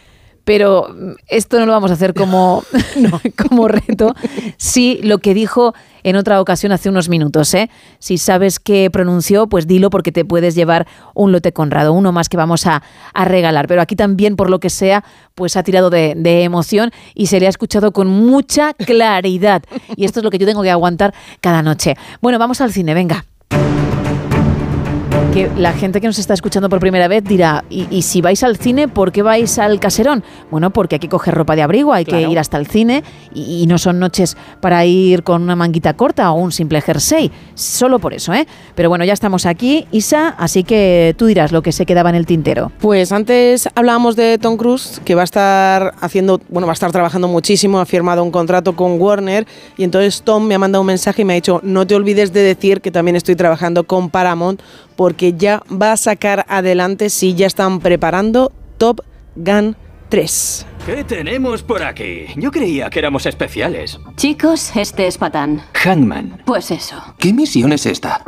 [0.48, 0.88] pero
[1.26, 2.64] esto no lo vamos a hacer como,
[3.36, 4.14] como reto.
[4.56, 7.52] Sí, lo que dijo en otra ocasión hace unos minutos.
[7.52, 7.68] ¿eh?
[7.98, 12.30] Si sabes qué pronunció, pues dilo porque te puedes llevar un lote conrado, uno más
[12.30, 13.66] que vamos a, a regalar.
[13.68, 15.04] Pero aquí también, por lo que sea,
[15.34, 19.62] pues ha tirado de, de emoción y se le ha escuchado con mucha claridad.
[19.96, 21.12] Y esto es lo que yo tengo que aguantar
[21.42, 21.94] cada noche.
[22.22, 23.26] Bueno, vamos al cine, venga.
[25.32, 28.42] Que la gente que nos está escuchando por primera vez dirá, ¿y, y si vais
[28.42, 30.24] al cine, por qué vais al caserón?
[30.50, 33.62] Bueno, porque hay que coger ropa de abrigo, hay que ir hasta el cine y,
[33.62, 37.98] y no son noches para ir con una manguita corta o un simple jersey, solo
[37.98, 38.48] por eso, ¿eh?
[38.74, 42.16] Pero bueno, ya estamos aquí, Isa, así que tú dirás lo que se quedaba en
[42.16, 42.72] el tintero.
[42.80, 46.90] Pues antes hablábamos de Tom Cruise, que va a estar haciendo, bueno, va a estar
[46.90, 50.86] trabajando muchísimo, ha firmado un contrato con Warner y entonces Tom me ha mandado un
[50.88, 54.10] mensaje y me ha dicho, no te olvides de decir que también estoy trabajando con
[54.10, 54.60] Paramount
[54.98, 59.02] porque ya va a sacar adelante, si ya están preparando Top
[59.36, 59.76] Gun
[60.08, 60.66] 3.
[60.84, 62.26] ¿Qué tenemos por aquí?
[62.34, 63.96] Yo creía que éramos especiales.
[64.16, 65.62] Chicos, este es Patán.
[65.72, 66.42] Hangman.
[66.44, 66.96] Pues eso.
[67.16, 68.24] ¿Qué misión es esta?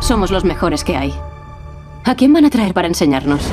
[0.00, 1.14] Somos los mejores que hay.
[2.04, 3.48] ¿A quién van a traer para enseñarnos?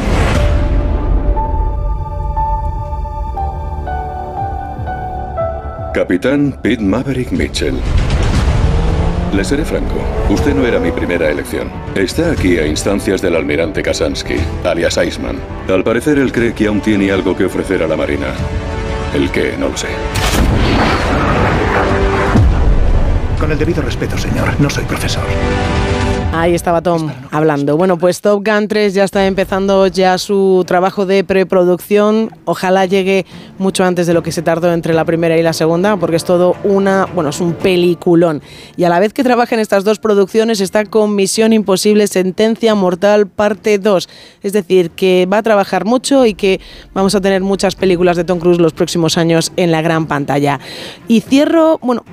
[6.00, 7.76] Capitán Pete Maverick Mitchell.
[9.34, 11.70] Le seré franco, usted no era mi primera elección.
[11.94, 15.38] Está aquí a instancias del almirante Kasansky, alias Iceman.
[15.68, 18.28] Al parecer él cree que aún tiene algo que ofrecer a la Marina.
[19.14, 19.90] El que no lo sé.
[23.38, 25.26] Con el debido respeto, señor, no soy profesor.
[26.32, 27.76] Ahí estaba Tom hablando.
[27.76, 32.30] Bueno, pues Top Gun 3 ya está empezando ya su trabajo de preproducción.
[32.46, 33.26] Ojalá llegue
[33.58, 36.24] mucho antes de lo que se tardó entre la primera y la segunda, porque es
[36.24, 38.44] todo una, bueno, es un peliculón.
[38.78, 42.76] Y a la vez que trabaja en estas dos producciones está con Misión Imposible Sentencia
[42.76, 44.08] Mortal parte 2.
[44.44, 46.62] Es decir, que va a trabajar mucho y que
[46.94, 50.60] vamos a tener muchas películas de Tom Cruise los próximos años en la gran pantalla.
[51.08, 52.06] Y cierro, bueno,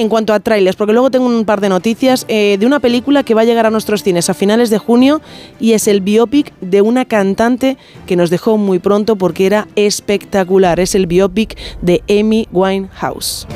[0.00, 3.22] en cuanto a trailers, porque luego tengo un par de noticias eh, de una película
[3.22, 5.20] que va a llegar a nuestros cines a finales de junio
[5.60, 10.80] y es el biopic de una cantante que nos dejó muy pronto porque era espectacular.
[10.80, 13.46] Es el biopic de Amy Winehouse.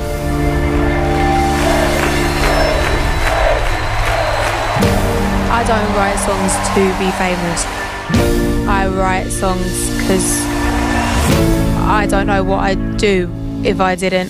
[5.49, 7.65] I don't write songs to be famous.
[8.67, 10.45] I write songs because
[11.87, 13.31] I don't know what I'd do
[13.63, 14.29] if I didn't.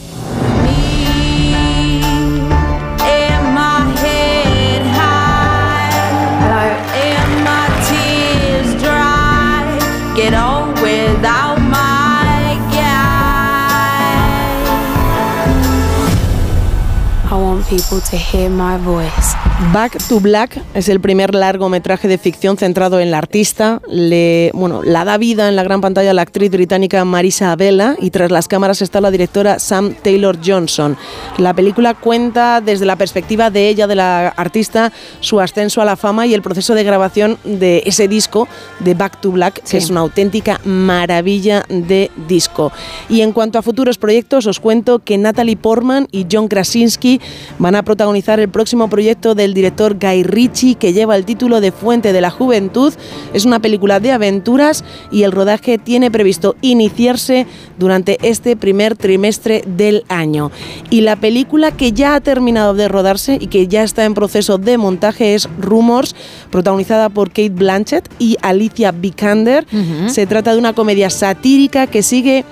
[17.68, 19.34] People to hear my voice.
[19.72, 23.82] Back to Black es el primer largometraje de ficción centrado en la artista.
[23.88, 28.10] Le, bueno, la da vida en la gran pantalla la actriz británica Marisa Abela y
[28.10, 30.98] tras las cámaras está la directora Sam Taylor Johnson.
[31.38, 35.96] La película cuenta desde la perspectiva de ella, de la artista, su ascenso a la
[35.96, 38.50] fama y el proceso de grabación de ese disco
[38.82, 42.74] de Back to Black, que es una auténtica maravilla de disco.
[43.08, 47.22] Y en cuanto a futuros proyectos, os cuento que Natalie Portman y John Krasinski
[47.58, 51.72] van a protagonizar el próximo proyecto del director Guy Ritchie que lleva el título de
[51.72, 52.92] Fuente de la Juventud.
[53.32, 57.46] Es una película de aventuras y el rodaje tiene previsto iniciarse
[57.78, 60.52] durante este primer trimestre del año.
[60.90, 64.58] Y la película que ya ha terminado de rodarse y que ya está en proceso
[64.58, 66.16] de montaje es Rumors,
[66.50, 69.68] protagonizada por Kate Blanchett y Alicia Vikander.
[70.08, 72.46] Se trata de una comedia satírica que sigue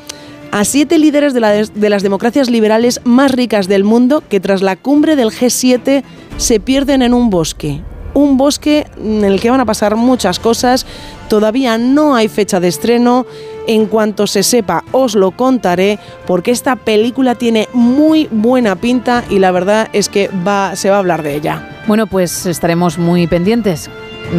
[0.53, 4.61] a siete líderes de, la- de las democracias liberales más ricas del mundo que tras
[4.61, 6.03] la cumbre del G7
[6.38, 7.82] se pierden en un bosque.
[8.14, 10.85] Un bosque en el que van a pasar muchas cosas.
[11.27, 13.25] Todavía no hay fecha de estreno.
[13.65, 19.40] En cuanto se sepa, os lo contaré porque esta película tiene muy buena pinta y
[19.40, 20.30] la verdad es que
[20.75, 21.67] se va a hablar de ella.
[21.88, 23.90] Bueno, pues estaremos muy pendientes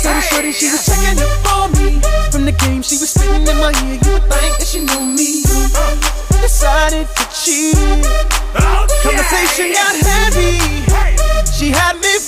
[0.06, 2.00] Saw the shorty, she was checking up on me.
[2.30, 3.98] From the game, she was spitting in my ear.
[4.06, 5.42] You would think that she knew me.
[6.46, 7.74] Decided to cheat.
[8.54, 10.62] Oh, Conversation got heavy.
[11.58, 12.22] She had me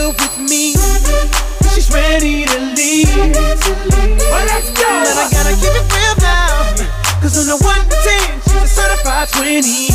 [0.00, 0.72] her with me.
[1.72, 3.12] She's ready to leave.
[3.12, 4.88] Well, let's go.
[4.88, 6.72] But I gotta keep it real now.
[7.20, 9.92] Cause on the 1 to 10, she's a certified 20.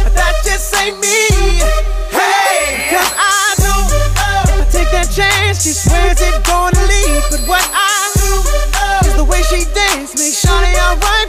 [0.00, 1.60] But that just ain't me.
[2.08, 2.88] Hey!
[2.88, 7.24] Cause I know if I take that chance, she swears it's gonna leave.
[7.28, 11.28] But what I do is the way she dance makes Shawty alright.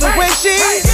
[0.00, 0.93] The way she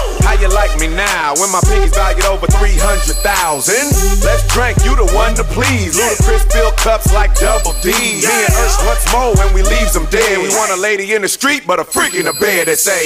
[0.23, 3.73] How you like me now when my pinky's valued over 300,000?
[4.23, 5.97] Let's drink, you the one to please.
[5.97, 7.91] Ludacris fill cups like double D.
[7.91, 10.37] Me and Ursh once more when we leaves them dead.
[10.37, 13.03] We want a lady in the street, but a freak in the bed that say,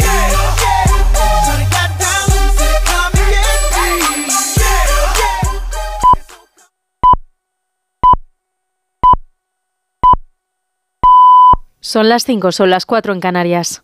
[11.81, 13.83] Son las 5, son las 4 en Canarias.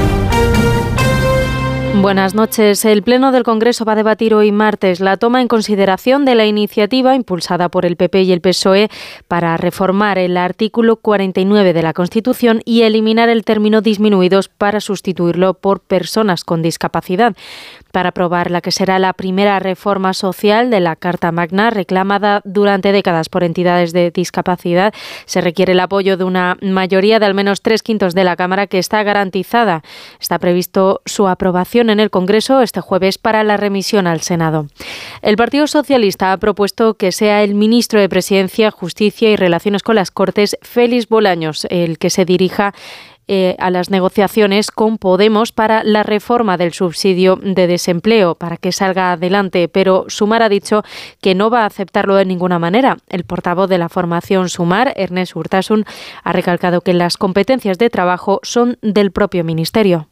[1.99, 2.83] Buenas noches.
[2.85, 6.45] El Pleno del Congreso va a debatir hoy martes la toma en consideración de la
[6.45, 8.89] iniciativa impulsada por el PP y el PSOE
[9.27, 15.53] para reformar el artículo 49 de la Constitución y eliminar el término disminuidos para sustituirlo
[15.53, 17.35] por personas con discapacidad.
[17.91, 22.93] Para aprobar la que será la primera reforma social de la Carta Magna reclamada durante
[22.93, 24.93] décadas por entidades de discapacidad,
[25.25, 28.67] se requiere el apoyo de una mayoría de al menos tres quintos de la Cámara
[28.67, 29.83] que está garantizada.
[30.19, 34.67] Está previsto su aprobación en el Congreso este jueves para la remisión al Senado.
[35.21, 39.95] El Partido Socialista ha propuesto que sea el ministro de Presidencia, Justicia y Relaciones con
[39.95, 42.73] las Cortes, Félix Bolaños, el que se dirija
[43.33, 48.73] eh, a las negociaciones con Podemos para la reforma del subsidio de desempleo para que
[48.73, 50.83] salga adelante, pero Sumar ha dicho
[51.21, 52.97] que no va a aceptarlo de ninguna manera.
[53.07, 55.85] El portavoz de la formación Sumar, Ernest Urtasun,
[56.25, 60.10] ha recalcado que las competencias de trabajo son del propio ministerio.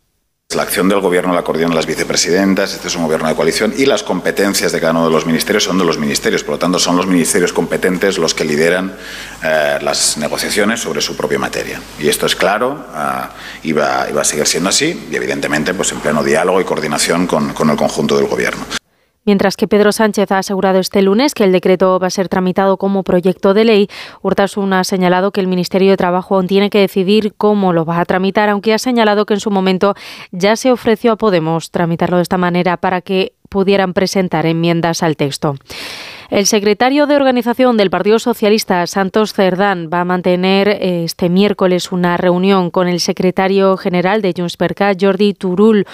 [0.55, 3.85] La acción del gobierno la coordinan las vicepresidentas, este es un gobierno de coalición y
[3.85, 6.43] las competencias de cada uno de los ministerios son de los ministerios.
[6.43, 8.97] Por lo tanto, son los ministerios competentes los que lideran
[9.43, 11.79] eh, las negociaciones sobre su propia materia.
[11.99, 13.29] Y esto es claro ah,
[13.61, 17.69] y, va, a seguir siendo así y, evidentemente, pues en pleno diálogo y coordinación con
[17.69, 18.78] el conjunto del gobierno.
[19.29, 22.77] Mientras que Pedro Sánchez ha asegurado este lunes que el decreto va a ser tramitado
[22.77, 23.87] como proyecto de ley,
[24.23, 27.99] Urtasun ha señalado que el Ministerio de Trabajo aún tiene que decidir cómo lo va
[27.99, 29.93] a tramitar, aunque ha señalado que en su momento
[30.31, 35.15] ya se ofreció a Podemos tramitarlo de esta manera para que pudieran presentar enmiendas al
[35.15, 35.53] texto.
[36.29, 41.91] El secretario de organización del Partido Socialista, Santos Cerdán, va a mantener eh, este miércoles
[41.91, 45.87] una reunión con el secretario general de Junts per Jordi Turul,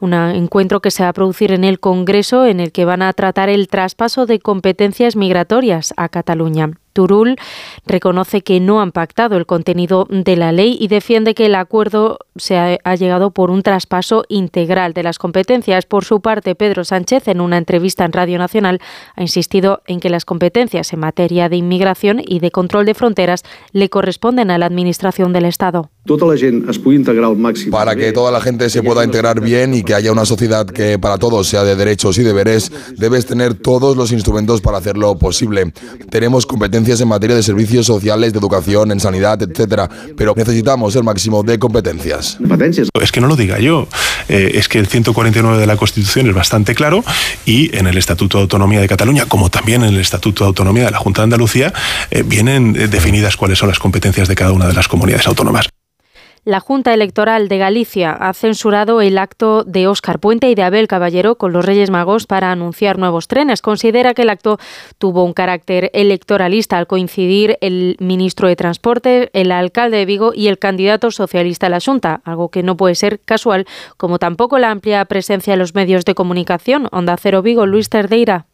[0.00, 3.12] un encuentro que se va a producir en el Congreso en el que van a
[3.12, 6.70] tratar el traspaso de competencias migratorias a Cataluña.
[6.92, 7.36] Turul
[7.86, 12.18] reconoce que no han pactado el contenido de la ley y defiende que el acuerdo
[12.36, 15.86] se ha, ha, llegado por un traspaso integral de las competencias.
[15.86, 18.80] Por su parte, Pedro Sánchez, en una entrevista en Radio Nacional,
[19.16, 23.42] ha insistido en que las competencias en materia de inmigración y de control de fronteras
[23.72, 25.90] le corresponden a la Administración del Estado.
[27.70, 30.98] Para que toda la gente se pueda integrar bien y que haya una sociedad que
[30.98, 35.72] para todos sea de derechos y deberes, debes tener todos los instrumentos para hacerlo posible.
[36.10, 41.04] Tenemos competencias en materia de servicios sociales, de educación, en sanidad, etcétera, pero necesitamos el
[41.04, 42.38] máximo de competencias.
[43.00, 43.86] Es que no lo diga yo,
[44.28, 47.04] eh, es que el 149 de la Constitución es bastante claro
[47.46, 50.84] y en el Estatuto de Autonomía de Cataluña, como también en el Estatuto de Autonomía
[50.84, 51.72] de la Junta de Andalucía,
[52.10, 55.68] eh, vienen eh, definidas cuáles son las competencias de cada una de las comunidades autónomas.
[56.44, 60.88] La Junta Electoral de Galicia ha censurado el acto de Óscar Puente y de Abel
[60.88, 63.62] Caballero con los Reyes Magos para anunciar nuevos trenes.
[63.62, 64.58] Considera que el acto
[64.98, 70.48] tuvo un carácter electoralista al coincidir el ministro de Transporte, el alcalde de Vigo y
[70.48, 73.64] el candidato socialista a la Junta, algo que no puede ser casual,
[73.96, 76.88] como tampoco la amplia presencia de los medios de comunicación.
[76.90, 78.46] Onda Cero Vigo, Luis Terdeira.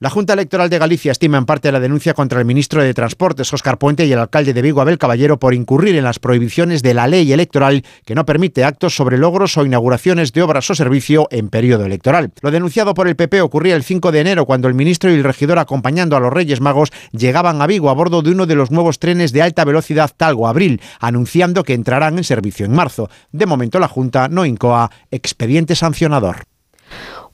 [0.00, 3.52] La Junta Electoral de Galicia estima en parte la denuncia contra el ministro de Transportes,
[3.52, 6.94] Óscar Puente, y el alcalde de Vigo, Abel Caballero, por incurrir en las prohibiciones de
[6.94, 11.26] la ley electoral que no permite actos sobre logros o inauguraciones de obras o servicio
[11.32, 12.30] en periodo electoral.
[12.42, 15.24] Lo denunciado por el PP ocurría el 5 de enero, cuando el ministro y el
[15.24, 18.70] regidor, acompañando a los Reyes Magos, llegaban a Vigo a bordo de uno de los
[18.70, 23.10] nuevos trenes de alta velocidad Talgo-Abril, anunciando que entrarán en servicio en marzo.
[23.32, 26.46] De momento, la Junta no incoa expediente sancionador.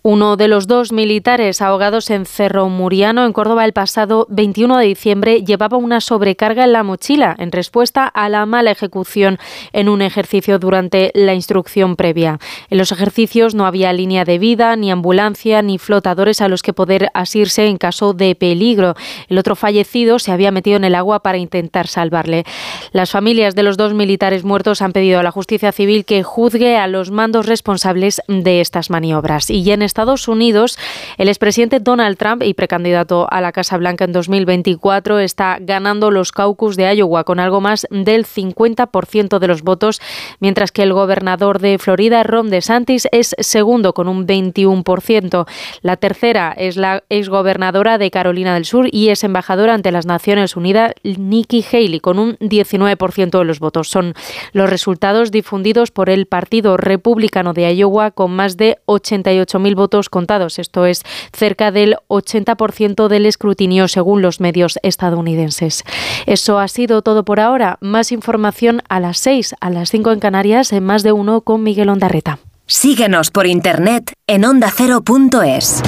[0.06, 4.84] Uno de los dos militares ahogados en Cerro Muriano, en Córdoba, el pasado 21 de
[4.84, 9.38] diciembre, llevaba una sobrecarga en la mochila en respuesta a la mala ejecución
[9.72, 12.38] en un ejercicio durante la instrucción previa.
[12.68, 16.74] En los ejercicios no había línea de vida, ni ambulancia, ni flotadores a los que
[16.74, 18.96] poder asirse en caso de peligro.
[19.30, 22.44] El otro fallecido se había metido en el agua para intentar salvarle.
[22.92, 26.76] Las familias de los dos militares muertos han pedido a la justicia civil que juzgue
[26.76, 29.48] a los mandos responsables de estas maniobras.
[29.48, 30.76] Y en Estados Unidos,
[31.18, 36.32] el expresidente Donald Trump y precandidato a la Casa Blanca en 2024 está ganando los
[36.32, 40.00] caucus de Iowa con algo más del 50% de los votos,
[40.40, 45.46] mientras que el gobernador de Florida, Ron DeSantis, es segundo con un 21%.
[45.82, 50.56] La tercera es la exgobernadora de Carolina del Sur y es embajadora ante las Naciones
[50.56, 53.90] Unidas, Nikki Haley, con un 19% de los votos.
[53.90, 54.14] Son
[54.52, 60.58] los resultados difundidos por el Partido Republicano de Iowa con más de 88.000 votos contados.
[60.58, 65.84] Esto es cerca del 80% del escrutinio según los medios estadounidenses.
[66.26, 67.78] Eso ha sido todo por ahora.
[67.80, 71.62] Más información a las 6, a las 5 en Canarias, en más de uno con
[71.62, 72.38] Miguel Ondarreta.
[72.66, 75.82] Síguenos por internet en ondacero.es.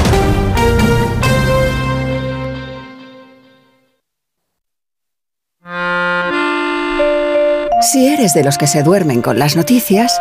[7.81, 10.21] Si eres de los que se duermen con las noticias,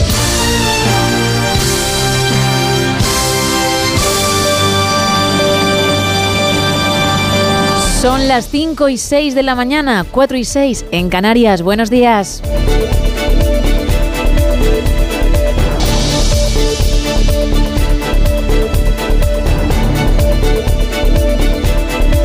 [8.01, 11.61] Son las 5 y 6 de la mañana, 4 y 6 en Canarias.
[11.61, 12.41] Buenos días.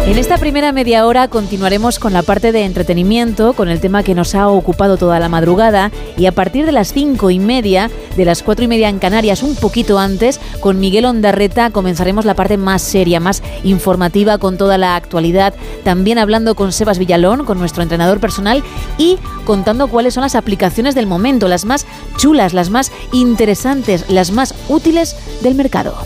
[0.07, 4.15] En esta primera media hora continuaremos con la parte de entretenimiento, con el tema que
[4.15, 8.25] nos ha ocupado toda la madrugada y a partir de las cinco y media, de
[8.25, 12.57] las cuatro y media en Canarias, un poquito antes, con Miguel Ondarreta comenzaremos la parte
[12.57, 17.83] más seria, más informativa con toda la actualidad, también hablando con Sebas Villalón, con nuestro
[17.83, 18.63] entrenador personal
[18.99, 21.85] y contando cuáles son las aplicaciones del momento, las más
[22.17, 25.97] chulas, las más interesantes, las más útiles del mercado.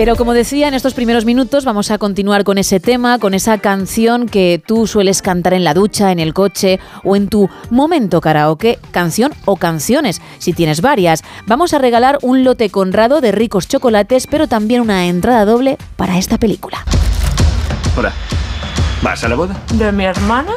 [0.00, 3.58] Pero como decía, en estos primeros minutos vamos a continuar con ese tema, con esa
[3.58, 8.22] canción que tú sueles cantar en la ducha, en el coche o en tu momento
[8.22, 11.22] karaoke, canción o canciones, si tienes varias.
[11.46, 16.16] Vamos a regalar un lote conrado de ricos chocolates, pero también una entrada doble para
[16.16, 16.78] esta película.
[17.94, 18.14] Hola.
[19.02, 19.54] ¿Vas a la boda?
[19.74, 20.52] ¿De mi hermana?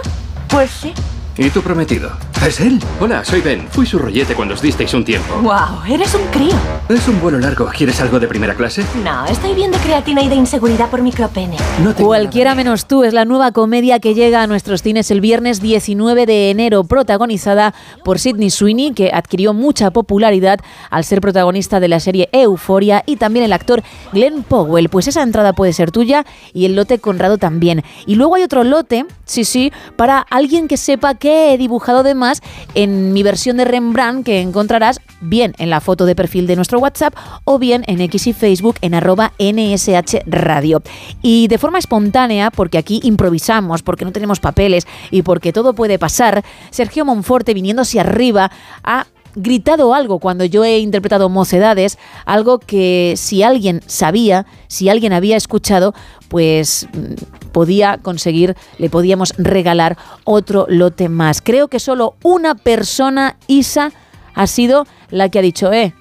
[0.48, 0.94] Pues sí.
[1.38, 2.14] ¿Y tu prometido?
[2.46, 2.78] ¿Es él?
[3.00, 3.70] Hola, soy Ben.
[3.70, 5.34] Fui su rollete cuando os disteis un tiempo.
[5.42, 6.54] Wow, eres un crío.
[6.90, 7.68] Es un vuelo largo.
[7.68, 8.84] ¿Quieres algo de primera clase?
[9.02, 11.56] No, estoy bien de creatina y de inseguridad por micropene.
[11.98, 16.26] Cualquiera menos tú es la nueva comedia que llega a nuestros cines el viernes 19
[16.26, 17.74] de enero, protagonizada
[18.04, 23.16] por Sidney Sweeney, que adquirió mucha popularidad al ser protagonista de la serie Euforia, y
[23.16, 24.90] también el actor Glenn Powell.
[24.90, 27.84] Pues esa entrada puede ser tuya y el lote Conrado también.
[28.06, 32.16] Y luego hay otro lote, sí, sí, para alguien que sepa que he dibujado de
[32.16, 32.33] más
[32.74, 36.80] en mi versión de Rembrandt que encontrarás bien en la foto de perfil de nuestro
[36.80, 40.82] WhatsApp o bien en X y Facebook en arroba NSH Radio.
[41.22, 46.00] Y de forma espontánea, porque aquí improvisamos, porque no tenemos papeles y porque todo puede
[46.00, 48.52] pasar, Sergio Monforte viniendo hacia arriba
[48.84, 55.14] ha gritado algo cuando yo he interpretado mocedades, algo que si alguien sabía, si alguien
[55.14, 55.94] había escuchado,
[56.30, 61.42] pues mm, podía conseguir, le podíamos regalar otro lote más.
[61.42, 63.92] Creo que solo una persona, Isa,
[64.34, 65.94] ha sido la que ha dicho, eh,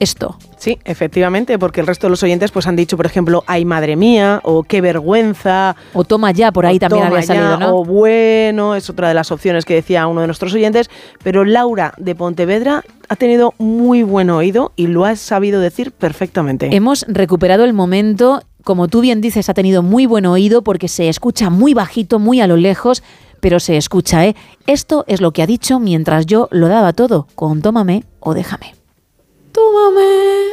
[0.00, 0.38] esto.
[0.58, 3.96] Sí, efectivamente, porque el resto de los oyentes pues han dicho, por ejemplo, ay madre
[3.96, 5.76] mía, o qué vergüenza.
[5.94, 7.76] O toma ya, por ahí también había salido, ya, ¿no?
[7.76, 10.90] O bueno, es otra de las opciones que decía uno de nuestros oyentes.
[11.22, 16.74] Pero Laura de Pontevedra ha tenido muy buen oído y lo ha sabido decir perfectamente.
[16.74, 21.08] Hemos recuperado el momento, como tú bien dices, ha tenido muy buen oído porque se
[21.08, 23.02] escucha muy bajito, muy a lo lejos,
[23.40, 24.34] pero se escucha, ¿eh?
[24.66, 28.77] Esto es lo que ha dicho mientras yo lo daba todo con Tómame o Déjame.
[29.58, 30.46] Tómame.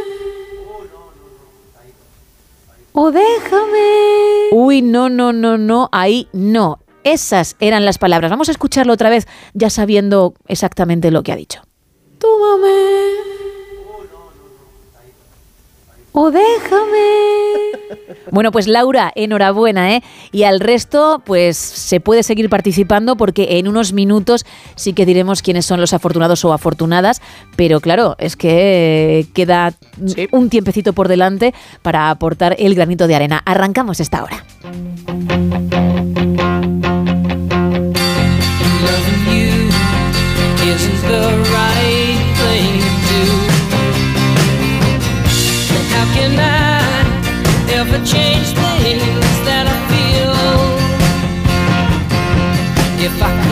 [2.92, 4.50] O déjame.
[4.52, 6.80] Uy, no, no, no, no, ahí no.
[7.04, 8.32] Esas eran las palabras.
[8.32, 11.62] Vamos a escucharlo otra vez, ya sabiendo exactamente lo que ha dicho.
[12.18, 12.66] Tómame.
[16.18, 17.76] O déjame.
[18.32, 20.04] Bueno, pues Laura, enhorabuena, ¿eh?
[20.32, 24.46] Y al resto, pues se puede seguir participando porque en unos minutos
[24.76, 27.22] sí que diremos quiénes son los afortunados o afortunadas,
[27.58, 29.74] pero claro, es que queda
[30.32, 33.42] un tiempecito por delante para aportar el granito de arena.
[33.46, 34.44] Arrancamos esta hora.
[53.06, 53.45] If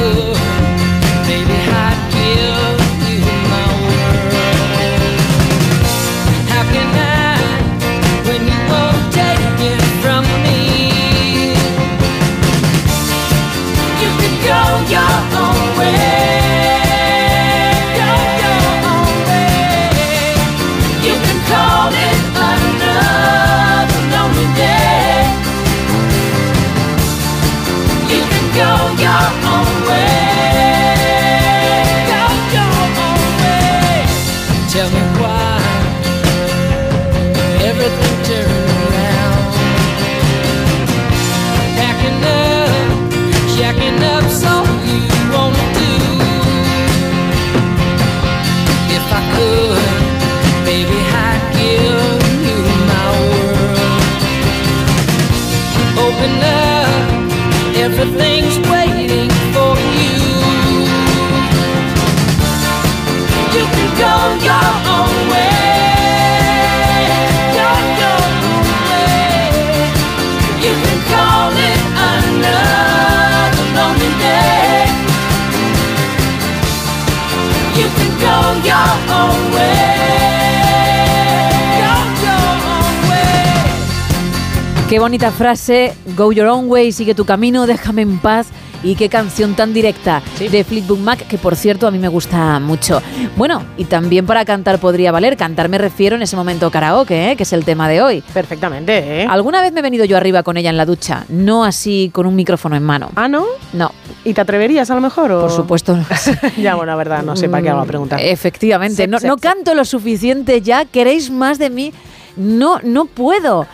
[84.94, 88.50] Qué bonita frase, go your own way, sigue tu camino, déjame en paz.
[88.84, 92.60] Y qué canción tan directa de Fleetwood Mac, que por cierto a mí me gusta
[92.60, 93.02] mucho.
[93.36, 95.36] Bueno, y también para cantar podría valer.
[95.36, 97.36] Cantar me refiero en ese momento karaoke, ¿eh?
[97.36, 98.24] que es el tema de hoy.
[98.36, 99.28] Perfectamente, ¿eh?
[99.28, 102.28] Alguna vez me he venido yo arriba con ella en la ducha, no así con
[102.28, 103.10] un micrófono en mano.
[103.16, 103.48] ¿Ah, no?
[103.72, 103.92] No.
[104.24, 105.32] ¿Y te atreverías a lo mejor?
[105.32, 105.42] O?
[105.42, 105.98] Por supuesto.
[105.98, 106.06] no.
[106.62, 108.18] ya, bueno, la verdad, no sé para qué hago la pregunta.
[108.18, 109.42] Efectivamente, Sep, no, sep, no sep.
[109.42, 111.94] canto lo suficiente ya, queréis más de mí.
[112.36, 113.68] No, no puedo.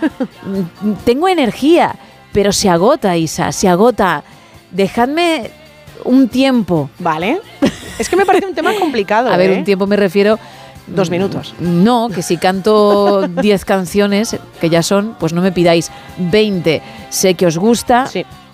[1.05, 1.95] Tengo energía,
[2.33, 4.23] pero se agota, Isa, se agota.
[4.71, 5.51] Dejadme
[6.05, 6.89] un tiempo.
[6.99, 7.41] Vale.
[7.97, 9.29] Es que me parece un tema complicado.
[9.29, 9.57] A ver, ¿eh?
[9.57, 10.39] un tiempo me refiero.
[10.87, 11.53] Dos minutos.
[11.59, 16.81] No, que si canto 10 canciones, que ya son, pues no me pidáis 20.
[17.09, 18.09] Sé que os gusta,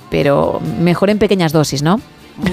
[0.10, 2.02] pero mejor en pequeñas dosis, ¿no?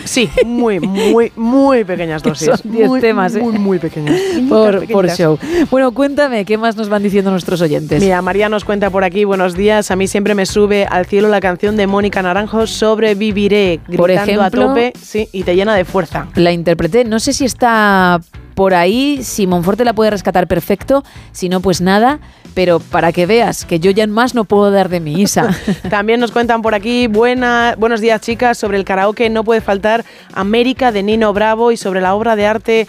[0.05, 2.49] Sí, muy, muy, muy pequeñas Que dosis.
[2.49, 3.41] son 10 Muy, temas, ¿eh?
[3.41, 4.21] Muy, muy pequeñas.
[4.49, 5.39] Por, show.
[5.71, 8.03] Bueno, cuéntame, ¿qué más nos van diciendo nuestros oyentes?
[8.03, 11.29] Mira, María nos cuenta por aquí, buenos días, a mí siempre me sube al cielo
[11.29, 15.85] la canción de Mónica Naranjo, Sobreviviré, Por gritando a tope, sí, y te llena de
[15.85, 16.29] fuerza.
[16.35, 18.21] La interpreté, no sé si está
[18.55, 22.21] por ahí, si Monforte la puede rescatar perfecto, si no, pues nada,
[22.55, 25.55] pero para que veas que yo ya en más no puedo dar de mi Isa.
[25.91, 30.05] También nos cuentan por aquí, buena, buenos días chicas, sobre el karaoke no puede faltar
[30.33, 32.89] América de Nino Bravo y sobre la obra de arte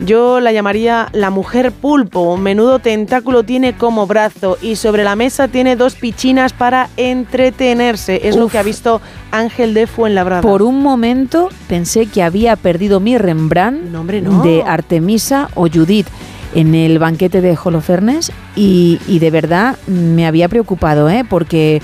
[0.00, 2.36] yo la llamaría La Mujer Pulpo.
[2.36, 8.28] Menudo tentáculo tiene como brazo y sobre la mesa tiene dos pichinas para entretenerse.
[8.28, 9.00] Es lo que ha visto
[9.32, 10.42] Ángel de Fuenlabrada.
[10.42, 14.42] Por un momento pensé que había perdido mi Rembrandt no.
[14.42, 16.06] de Artemisa o Judith
[16.54, 21.24] en el banquete de Holofernes y, y de verdad me había preocupado, ¿eh?
[21.28, 21.80] porque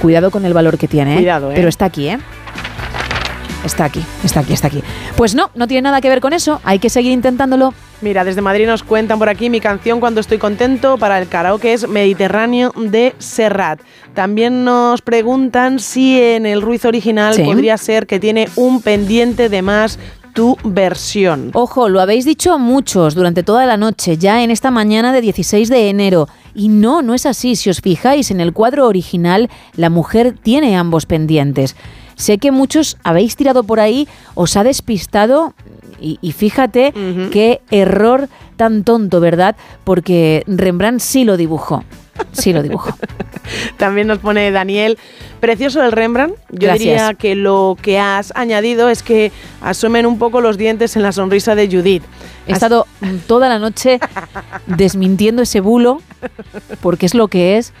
[0.00, 1.18] cuidado con el valor que tiene, ¿eh?
[1.18, 1.54] Cuidado, ¿eh?
[1.56, 2.18] pero está aquí, ¿eh?
[3.64, 4.82] Está aquí, está aquí, está aquí.
[5.16, 7.74] Pues no, no tiene nada que ver con eso, hay que seguir intentándolo.
[8.00, 11.72] Mira, desde Madrid nos cuentan por aquí mi canción Cuando estoy contento para el karaoke
[11.72, 13.80] es Mediterráneo de Serrat.
[14.14, 17.42] También nos preguntan si en el Ruiz original Sí.
[17.42, 19.98] podría ser que tiene un pendiente de más
[20.36, 21.50] tu versión.
[21.54, 25.70] Ojo, lo habéis dicho muchos durante toda la noche, ya en esta mañana de 16
[25.70, 26.28] de enero.
[26.54, 27.56] Y no, no es así.
[27.56, 31.74] Si os fijáis en el cuadro original, la mujer tiene ambos pendientes.
[32.16, 35.54] Sé que muchos habéis tirado por ahí, os ha despistado
[36.00, 36.92] y, y fíjate
[37.32, 39.56] qué error tan tonto, ¿verdad?
[39.84, 41.82] Porque Rembrandt sí lo dibujó.
[42.32, 42.94] Sí lo dibujó.
[43.76, 44.98] También nos pone Daniel,
[45.40, 46.34] precioso el Rembrandt.
[46.50, 46.78] Yo Gracias.
[46.78, 51.12] diría que lo que has añadido es que asomen un poco los dientes en la
[51.12, 52.02] sonrisa de Judith.
[52.46, 52.86] He estado
[53.26, 53.98] toda la noche
[54.66, 56.00] desmintiendo ese bulo,
[56.80, 57.72] porque es lo que es.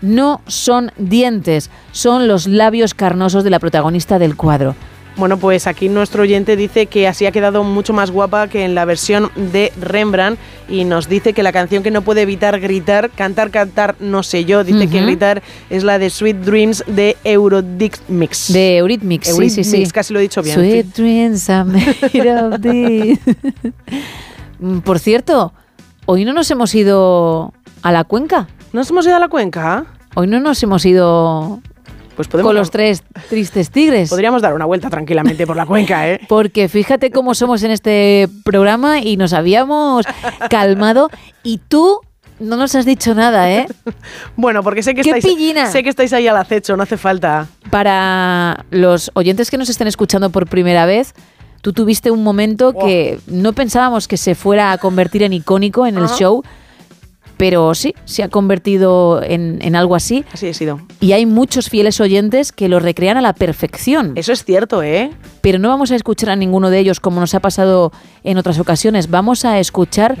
[0.00, 4.74] No son dientes, son los labios carnosos de la protagonista del cuadro.
[5.16, 8.74] Bueno, pues aquí nuestro oyente dice que así ha quedado mucho más guapa que en
[8.74, 13.10] la versión de Rembrandt y nos dice que la canción que no puede evitar gritar,
[13.10, 17.16] cantar, cantar, no sé yo, dice que gritar es la de Sweet Dreams de
[18.08, 18.52] Mix.
[18.52, 19.70] De Eurythmics, sí, sí, sí.
[19.70, 20.56] Eurythmics, casi lo he dicho bien.
[20.56, 23.18] Sweet dreams are made of this.
[24.58, 25.52] Mm, Por cierto,
[26.06, 27.52] hoy no nos hemos ido
[27.82, 28.48] a la cuenca.
[28.72, 29.84] ¿Nos hemos ido a la cuenca?
[30.16, 31.60] Hoy no nos hemos ido
[32.16, 34.10] pues podemos con los tres tristes tigres.
[34.10, 36.20] Podríamos dar una vuelta tranquilamente por la cuenca, ¿eh?
[36.28, 40.06] Porque fíjate cómo somos en este programa y nos habíamos
[40.50, 41.10] calmado
[41.42, 42.00] y tú
[42.40, 43.66] no nos has dicho nada, ¿eh?
[44.36, 45.70] Bueno, porque sé que ¡Qué estáis pillina!
[45.70, 47.46] sé que estáis ahí al acecho, no hace falta.
[47.70, 51.14] Para los oyentes que nos estén escuchando por primera vez,
[51.60, 55.96] tú tuviste un momento que no pensábamos que se fuera a convertir en icónico en
[55.96, 56.42] el show,
[57.46, 60.24] pero sí, se ha convertido en, en algo así.
[60.32, 60.80] Así ha sido.
[60.98, 64.14] Y hay muchos fieles oyentes que lo recrean a la perfección.
[64.16, 65.10] Eso es cierto, ¿eh?
[65.42, 67.92] Pero no vamos a escuchar a ninguno de ellos como nos ha pasado
[68.22, 69.10] en otras ocasiones.
[69.10, 70.16] Vamos a escuchar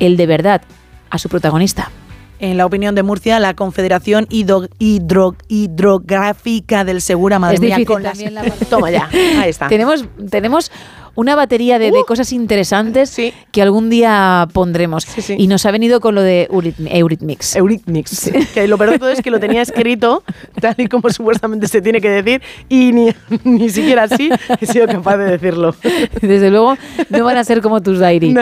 [0.00, 0.62] el de verdad,
[1.08, 1.92] a su protagonista.
[2.40, 7.76] En la opinión de Murcia, la Confederación Hidro- Hidro- Hidrográfica del Segura, madre Es mía,
[7.76, 9.08] difícil con las- la- Toma ya,
[9.40, 9.68] ahí está.
[9.68, 10.70] Tenemos, tenemos
[11.16, 13.16] una batería de, de cosas interesantes
[13.52, 15.06] que algún día pondremos.
[15.38, 17.54] Y nos ha venido con lo de Euryth- Eurythmics.
[17.54, 18.32] Eurythmics.
[18.54, 20.24] Que lo peor de todo es que lo tenía escrito
[20.60, 23.10] tal y como supuestamente se tiene que decir y ni,
[23.44, 24.28] ni siquiera así
[24.60, 25.74] he sido capaz de decirlo.
[26.20, 26.76] Desde luego,
[27.10, 28.34] no van a ser como tus diary.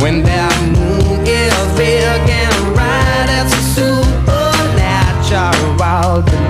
[0.00, 6.49] When that moon is big and bright, it's a supernatural delight.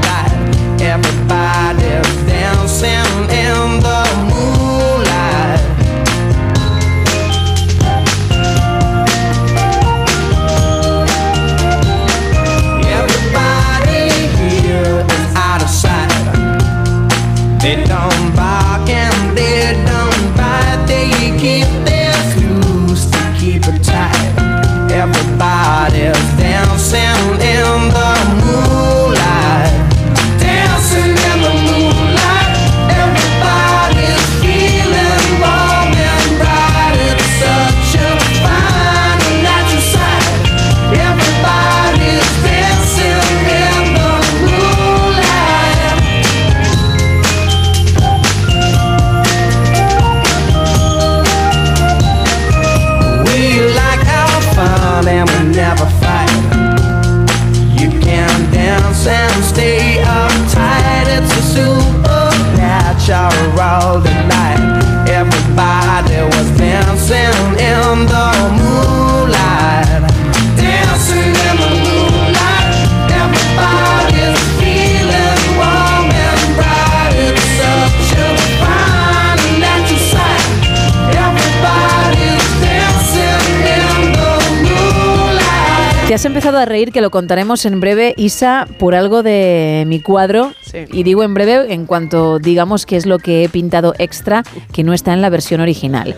[86.10, 90.00] Te has empezado a reír, que lo contaremos en breve, Isa, por algo de mi
[90.00, 90.52] cuadro.
[90.90, 94.82] Y digo en breve en cuanto digamos qué es lo que he pintado extra que
[94.82, 96.16] no está en la versión original.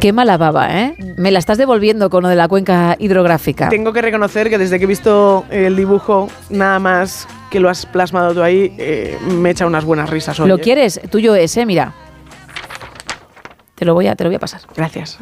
[0.00, 0.96] Qué mala baba, ¿eh?
[1.16, 3.68] Me la estás devolviendo con lo de la cuenca hidrográfica.
[3.68, 7.86] Tengo que reconocer que desde que he visto el dibujo, nada más que lo has
[7.86, 10.48] plasmado tú ahí, eh, me echa unas buenas risas hoy.
[10.48, 10.60] ¿Lo ¿eh?
[10.60, 11.00] quieres?
[11.10, 11.64] Tuyo es, ¿eh?
[11.64, 11.94] Mira.
[13.76, 14.62] Te lo voy a, te lo voy a pasar.
[14.74, 15.16] Gracias.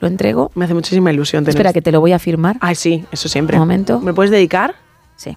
[0.00, 0.50] Lo entrego.
[0.54, 2.56] Me hace muchísima ilusión tener Espera, que te lo voy a firmar.
[2.60, 3.56] Ay, sí, eso siempre.
[3.56, 4.00] Un momento.
[4.00, 4.74] ¿Me puedes dedicar?
[5.16, 5.36] Sí.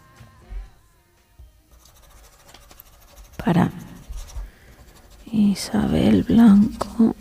[3.44, 3.72] Para
[5.32, 7.16] Isabel Blanco.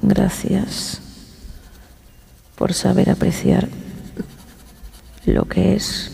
[0.00, 1.00] Gracias
[2.56, 3.68] por saber apreciar
[5.26, 6.10] lo que es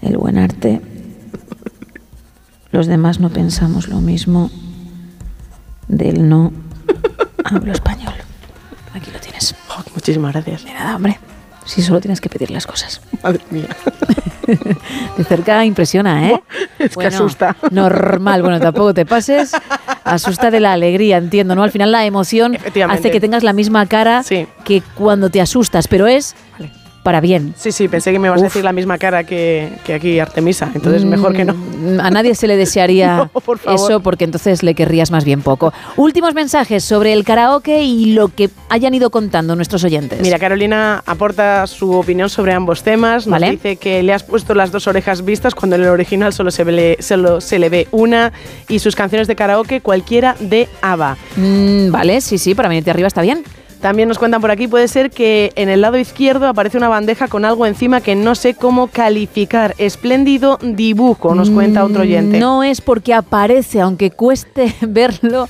[0.00, 0.80] el buen arte.
[2.70, 4.50] Los demás no pensamos lo mismo
[5.88, 6.52] del no
[7.44, 8.14] hablo español.
[8.94, 9.54] Aquí lo tienes.
[9.94, 10.64] Muchísimas gracias.
[10.64, 11.18] De nada, hombre.
[11.64, 13.00] Si solo tienes que pedir las cosas.
[13.22, 13.68] Madre mía.
[15.16, 16.42] De cerca impresiona, ¿eh?
[16.78, 17.56] Es que asusta.
[17.70, 19.52] Normal, bueno, tampoco te pases.
[20.02, 21.62] Asusta de la alegría, entiendo, ¿no?
[21.62, 24.22] Al final la emoción hace que tengas la misma cara
[24.64, 26.34] que cuando te asustas, pero es
[27.02, 27.54] para bien.
[27.56, 30.70] Sí, sí, pensé que me ibas a decir la misma cara que, que aquí Artemisa,
[30.74, 31.54] entonces mejor que no.
[31.54, 33.80] Mm, A nadie se le desearía No, por favor.
[33.80, 35.72] eso porque entonces le querrías más bien poco.
[35.96, 40.20] Últimos mensajes sobre el karaoke y lo que hayan ido contando nuestros oyentes.
[40.20, 43.26] Mira, Carolina aporta su opinión sobre ambos temas.
[43.26, 43.50] Nos Vale.
[43.50, 46.64] dice que le has puesto las dos orejas vistas cuando en el original solo se,
[46.64, 48.32] ve, solo se le ve una
[48.68, 51.16] y sus canciones de karaoke cualquiera de ABBA.
[51.36, 53.42] Mm, vale, sí, sí, para venirte arriba está bien.
[53.82, 57.26] También nos cuentan por aquí, puede ser que en el lado izquierdo aparece una bandeja
[57.26, 59.74] con algo encima que no sé cómo calificar.
[59.76, 62.36] Espléndido dibujo, nos cuenta otro oyente.
[62.36, 65.48] Mm, No es porque aparece, aunque cueste verlo,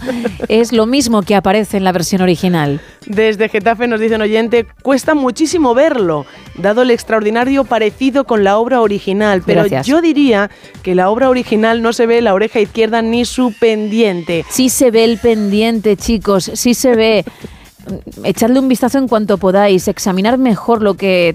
[0.48, 2.80] es lo mismo que aparece en la versión original.
[3.04, 6.24] Desde Getafe nos dice un oyente, cuesta muchísimo verlo,
[6.56, 9.86] dado el extraordinario parecido con la obra original, pero Gracias.
[9.86, 10.50] yo diría
[10.82, 14.46] que la obra original no se ve la oreja izquierda ni su pendiente.
[14.48, 17.24] Sí se ve el pendiente, chicos, sí se ve.
[18.24, 21.34] Echadle un vistazo en cuanto podáis, examinar mejor lo que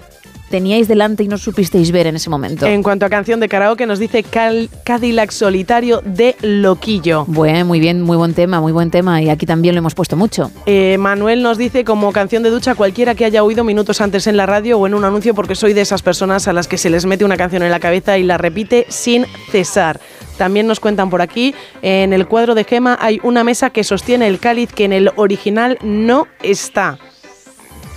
[0.50, 2.66] teníais delante y no supisteis ver en ese momento.
[2.66, 7.26] En cuanto a canción de karaoke, nos dice Cal- Cadillac Solitario de Loquillo.
[7.28, 10.16] Bueno, muy bien, muy buen tema, muy buen tema y aquí también lo hemos puesto
[10.16, 10.50] mucho.
[10.66, 14.38] Eh, Manuel nos dice como canción de ducha cualquiera que haya oído minutos antes en
[14.38, 16.90] la radio o en un anuncio porque soy de esas personas a las que se
[16.90, 20.00] les mete una canción en la cabeza y la repite sin cesar.
[20.38, 24.28] También nos cuentan por aquí, en el cuadro de Gema hay una mesa que sostiene
[24.28, 26.98] el cáliz que en el original no está.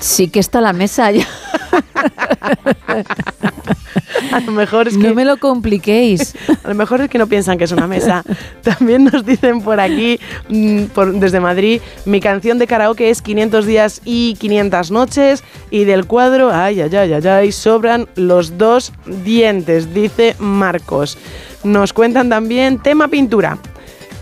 [0.00, 1.26] Sí que está la mesa ya.
[4.32, 5.02] A lo mejor es que...
[5.08, 6.34] No me lo compliquéis.
[6.64, 8.22] A lo mejor es que no piensan que es una mesa.
[8.62, 13.66] También nos dicen por aquí, mm, por- desde Madrid, mi canción de karaoke es 500
[13.66, 18.92] días y 500 noches y del cuadro, ay, ay, ay, ay, ay, sobran los dos
[19.06, 21.18] dientes, dice Marcos.
[21.64, 23.58] Nos cuentan también tema pintura.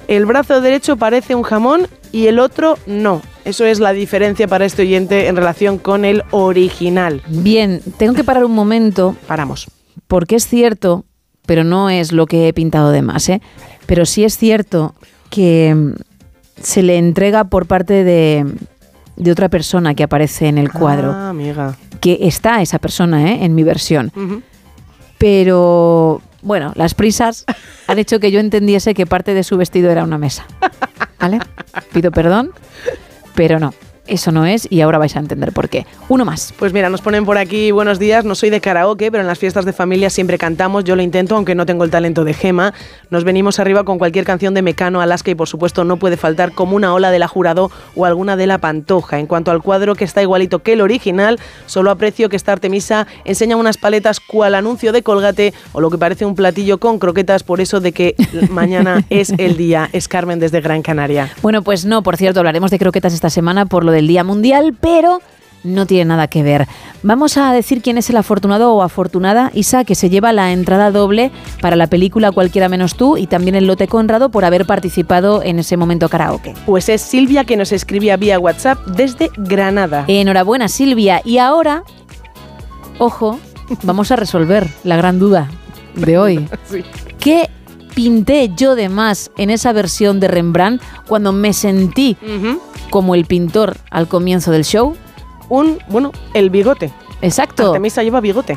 [0.09, 3.23] El brazo derecho parece un jamón y el otro no.
[3.45, 7.23] Eso es la diferencia para este oyente en relación con el original.
[7.29, 9.17] Bien, tengo que parar un momento.
[9.27, 9.71] Paramos.
[10.07, 11.05] Porque es cierto,
[11.47, 13.41] pero no es lo que he pintado de más, ¿eh?
[13.87, 14.95] Pero sí es cierto
[15.31, 15.93] que mm,
[16.63, 18.47] se le entrega por parte de,
[19.17, 21.13] de otra persona que aparece en el cuadro.
[21.13, 21.77] Ah, amiga.
[22.01, 23.45] Que está esa persona, ¿eh?
[23.45, 24.13] En mi versión.
[25.19, 27.45] Pero bueno, las prisas
[27.87, 30.47] han hecho que yo entendiese que parte de su vestido era una mesa.
[31.21, 31.41] ¿Vale?
[31.93, 32.53] Pido perdón,
[33.35, 33.75] pero no.
[34.09, 35.87] Eso no es y ahora vais a entender por qué.
[36.09, 36.55] Uno más.
[36.59, 39.39] Pues mira, nos ponen por aquí, buenos días, no soy de karaoke, pero en las
[39.39, 42.73] fiestas de familia siempre cantamos, yo lo intento, aunque no tengo el talento de Gema.
[43.11, 46.53] Nos venimos arriba con cualquier canción de Mecano, Alaska y por supuesto no puede faltar
[46.53, 49.19] como una ola de la Jurado o alguna de la Pantoja.
[49.19, 53.07] En cuanto al cuadro que está igualito que el original, solo aprecio que esta Artemisa
[53.25, 57.43] enseña unas paletas cual anuncio de Colgate o lo que parece un platillo con croquetas
[57.43, 58.15] por eso de que
[58.51, 59.91] mañana es el día.
[59.93, 61.31] Es Carmen desde Gran Canaria.
[61.43, 64.77] Bueno, pues no, por cierto, hablaremos de croquetas esta semana por lo del Día Mundial,
[64.81, 65.21] pero
[65.65, 66.69] no tiene nada que ver.
[67.03, 70.93] Vamos a decir quién es el afortunado o afortunada, Isa, que se lleva la entrada
[70.93, 75.43] doble para la película Cualquiera menos tú y también el lote Conrado por haber participado
[75.43, 76.55] en ese momento karaoke.
[76.65, 80.05] Pues es Silvia que nos escribía vía WhatsApp desde Granada.
[80.07, 81.21] Enhorabuena, Silvia.
[81.25, 81.83] Y ahora,
[82.99, 83.41] ojo,
[83.83, 85.51] vamos a resolver la gran duda
[85.95, 86.49] de hoy.
[86.71, 86.85] Sí.
[87.19, 87.49] ¿Qué
[87.95, 92.17] pinté yo de más en esa versión de Rembrandt cuando me sentí
[92.91, 94.97] como el pintor al comienzo del show?
[95.49, 96.93] Un, bueno, el bigote.
[97.23, 97.69] Exacto.
[97.69, 98.57] Artemisa lleva bigote.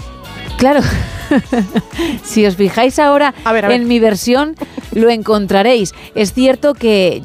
[0.58, 0.82] Claro.
[2.24, 3.82] si os fijáis ahora A ver, a ver.
[3.82, 4.56] en mi versión,
[4.94, 5.94] lo encontraréis.
[6.16, 7.24] Es cierto que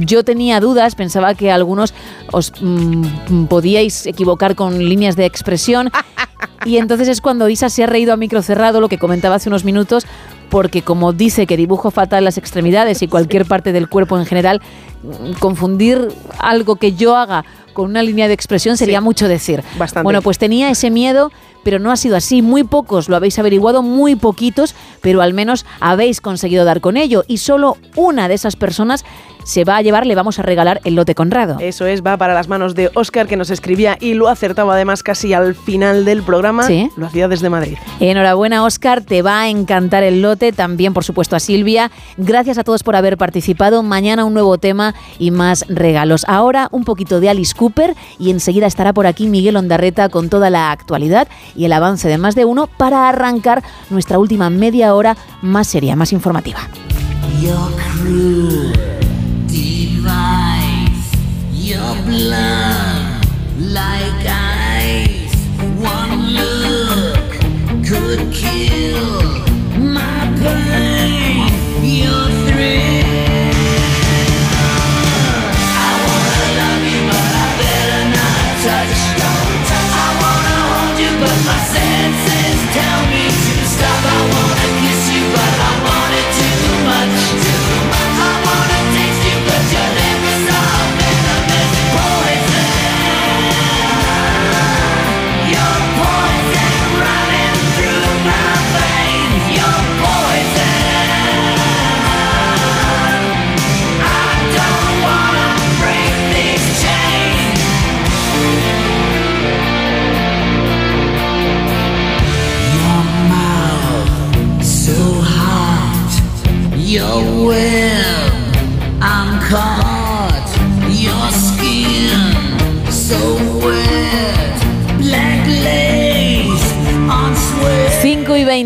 [0.00, 1.94] yo tenía dudas, pensaba que algunos
[2.32, 5.90] os mm, podíais equivocar con líneas de expresión.
[6.64, 9.48] y entonces es cuando Isa se ha reído a micro cerrado, lo que comentaba hace
[9.48, 10.04] unos minutos,
[10.48, 14.60] porque como dice que dibujo fatal las extremidades y cualquier parte del cuerpo en general,
[15.02, 16.08] mm, confundir
[16.38, 19.62] algo que yo haga con una línea de expresión sería mucho decir.
[19.78, 20.04] Bastante.
[20.04, 21.30] Bueno, pues tenía ese miedo,
[21.62, 22.40] pero no ha sido así.
[22.40, 27.24] Muy pocos lo habéis averiguado, muy poquitos, pero al menos habéis conseguido dar con ello.
[27.28, 29.04] Y solo una de esas personas
[29.46, 31.58] se va a llevar, le vamos a regalar el lote Conrado.
[31.60, 35.04] Eso es, va para las manos de Oscar que nos escribía y lo acertaba además
[35.04, 36.64] casi al final del programa.
[36.64, 36.90] Sí.
[36.96, 37.78] Lo hacía desde Madrid.
[38.00, 39.02] Enhorabuena, Oscar.
[39.02, 40.50] Te va a encantar el lote.
[40.50, 41.92] También, por supuesto, a Silvia.
[42.16, 43.84] Gracias a todos por haber participado.
[43.84, 46.24] Mañana un nuevo tema y más regalos.
[46.26, 50.50] Ahora un poquito de Alice Cooper y enseguida estará por aquí Miguel Ondarreta con toda
[50.50, 55.16] la actualidad y el avance de más de uno para arrancar nuestra última media hora
[55.40, 56.60] más seria, más informativa.
[57.40, 58.85] Your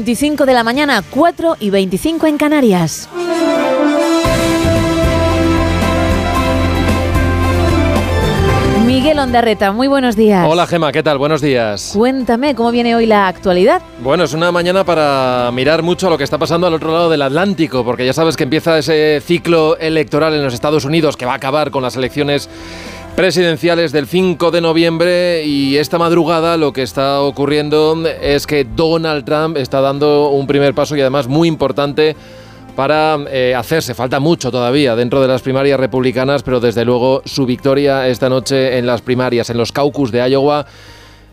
[0.00, 3.06] 25 de la mañana, 4 y 25 en Canarias.
[8.86, 10.46] Miguel Ondarreta, muy buenos días.
[10.48, 11.18] Hola Gema, ¿qué tal?
[11.18, 11.92] Buenos días.
[11.94, 13.82] Cuéntame cómo viene hoy la actualidad.
[14.02, 17.10] Bueno, es una mañana para mirar mucho a lo que está pasando al otro lado
[17.10, 21.26] del Atlántico, porque ya sabes que empieza ese ciclo electoral en los Estados Unidos que
[21.26, 22.48] va a acabar con las elecciones
[23.16, 29.24] presidenciales del 5 de noviembre y esta madrugada lo que está ocurriendo es que Donald
[29.24, 32.16] Trump está dando un primer paso y además muy importante
[32.76, 33.94] para eh, hacerse.
[33.94, 38.78] Falta mucho todavía dentro de las primarias republicanas, pero desde luego su victoria esta noche
[38.78, 40.66] en las primarias, en los caucus de Iowa,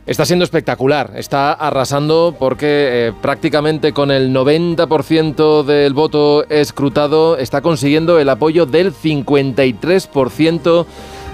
[0.05, 1.11] está siendo espectacular.
[1.15, 2.67] Está arrasando porque
[3.07, 10.85] eh, prácticamente con el 90% del voto escrutado está consiguiendo el apoyo del 53%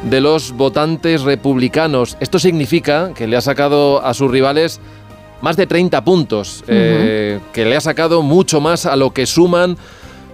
[0.10, 2.18] de los votantes republicanos.
[2.20, 4.80] Esto significa que le ha sacado a sus rivales
[5.42, 9.78] más de 30 puntos, eh, que le ha sacado mucho más a lo que suman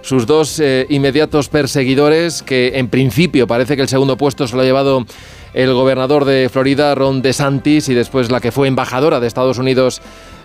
[0.02, 4.62] sus dos eh, inmediatos perseguidores, que en principio parece que el segundo puesto se lo
[4.62, 5.04] ha llevado
[5.52, 10.00] el gobernador de Florida, Ron DeSantis, y después la que fue embajadora de Estados Unidos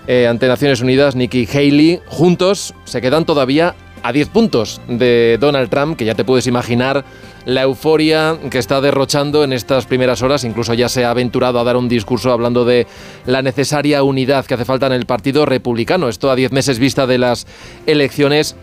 [0.08, 2.02] eh, ante Naciones Unidas, Nikki Haley.
[2.08, 7.04] Juntos se quedan todavía a 10 puntos de Donald Trump, que ya te puedes imaginar
[7.46, 10.44] la euforia que está derrochando en estas primeras horas.
[10.44, 12.86] Incluso ya se ha aventurado a dar un discurso hablando de
[13.26, 16.08] la necesaria unidad que hace falta en el Partido Republicano.
[16.08, 17.48] Esto a 10 meses vista de las
[17.88, 18.56] elecciones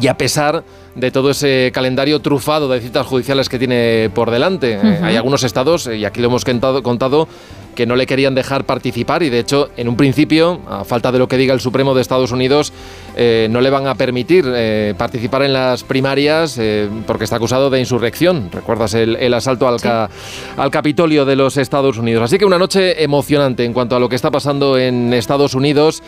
[0.00, 4.72] y a pesar de todo ese calendario trufado de citas judiciales que tiene por delante.
[4.82, 7.28] Eh, hay algunos estados, eh, y aquí lo hemos contado, contado,
[7.76, 11.20] que no le querían dejar participar y de hecho en un principio, a falta de
[11.20, 12.72] lo que diga el Supremo de Estados Unidos,
[13.16, 17.70] eh, no le van a permitir eh, participar en las primarias eh, porque está acusado
[17.70, 18.50] de insurrección.
[18.52, 20.10] ¿Recuerdas el, el asalto al, ca-
[20.56, 22.24] al Capitolio de los Estados Unidos?
[22.24, 26.02] Así que una noche emocionante en cuanto a lo que está pasando en Estados Unidos.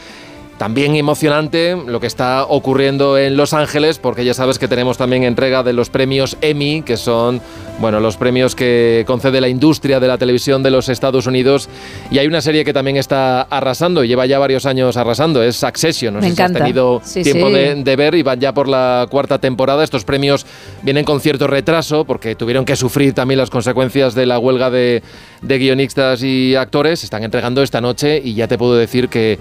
[0.59, 5.25] También emocionante lo que está ocurriendo en Los Ángeles, porque ya sabes que tenemos también
[5.25, 7.41] entrega de los premios Emmy, que son
[7.81, 11.69] bueno, los premios que concede la industria de la televisión de los Estados Unidos.
[12.13, 16.15] Y hay una serie que también está arrasando, lleva ya varios años arrasando, es Succession.
[16.15, 17.55] No Me sé si has tenido Sí, tiempo sí.
[17.55, 19.83] De, de ver y van ya por la cuarta temporada.
[19.83, 20.47] Estos premios
[20.83, 25.03] vienen con cierto retraso porque tuvieron que sufrir también las consecuencias de la huelga de,
[25.41, 27.01] de guionistas y actores.
[27.01, 29.41] Se están entregando esta noche y ya te puedo decir que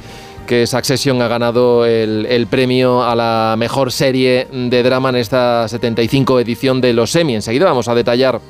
[0.51, 5.65] que Succession ha ganado el, el premio a la mejor serie de drama en esta
[5.69, 7.35] 75 edición de los Emmy.
[7.35, 8.41] Enseguida vamos a detallar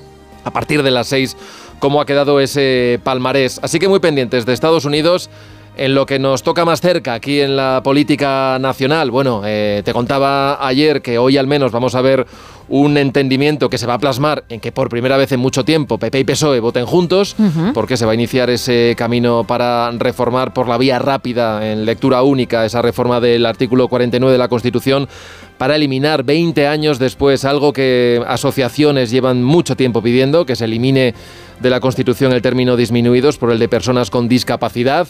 [0.44, 1.38] a partir de las 6
[1.78, 3.60] cómo ha quedado ese palmarés.
[3.62, 5.30] Así que muy pendientes de Estados Unidos.
[5.78, 9.94] En lo que nos toca más cerca aquí en la política nacional, bueno, eh, te
[9.94, 12.28] contaba ayer que hoy al menos vamos a ver
[12.68, 15.98] un entendimiento que se va a plasmar en que por primera vez en mucho tiempo
[15.98, 17.36] PP y PSOE voten juntos,
[17.74, 22.22] porque se va a iniciar ese camino para reformar por la vía rápida en lectura
[22.22, 25.10] única esa reforma del artículo 49 de la Constitución
[25.58, 31.14] para eliminar 20 años después algo que asociaciones llevan mucho tiempo pidiendo, que se elimine
[31.60, 35.08] de la Constitución el término disminuidos por el de personas con discapacidad.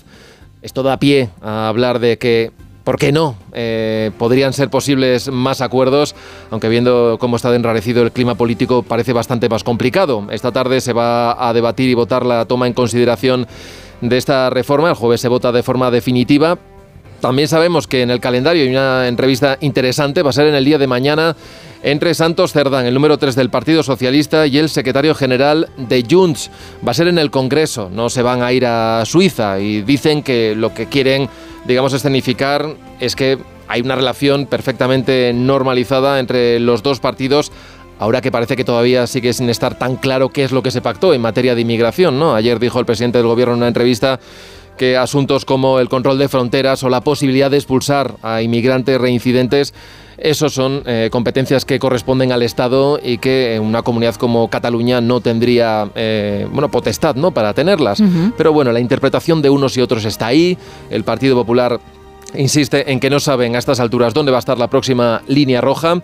[0.62, 2.52] Esto da pie a hablar de que,
[2.84, 3.36] ¿por qué no?
[3.52, 6.16] Eh, podrían ser posibles más acuerdos,
[6.52, 10.28] aunque viendo cómo está de enrarecido el clima político parece bastante más complicado.
[10.30, 13.48] Esta tarde se va a debatir y votar la toma en consideración
[14.02, 14.90] de esta reforma.
[14.90, 16.60] El jueves se vota de forma definitiva.
[17.22, 20.66] También sabemos que en el calendario hay una entrevista interesante, va a ser en el
[20.66, 21.36] día de mañana
[21.84, 26.50] entre Santos Cerdán, el número 3 del Partido Socialista, y el secretario general de Junts.
[26.86, 30.24] Va a ser en el Congreso, no se van a ir a Suiza y dicen
[30.24, 31.30] que lo que quieren,
[31.66, 37.52] digamos, escenificar es que hay una relación perfectamente normalizada entre los dos partidos.
[38.00, 40.82] Ahora que parece que todavía sigue sin estar tan claro qué es lo que se
[40.82, 42.34] pactó en materia de inmigración, ¿no?
[42.34, 44.20] Ayer dijo el presidente del gobierno en una entrevista
[44.82, 49.76] que asuntos como el control de fronteras o la posibilidad de expulsar a inmigrantes reincidentes,
[50.18, 55.22] esos son eh, competencias que corresponden al Estado y que una comunidad como Cataluña no
[55.22, 57.30] tendría eh, bueno, potestad ¿no?
[57.30, 58.02] para tenerlas.
[58.36, 60.58] Pero bueno, la interpretación de unos y otros está ahí.
[60.90, 61.80] El Partido Popular
[62.36, 65.62] insiste en que no saben a estas alturas dónde va a estar la próxima línea
[65.62, 66.02] roja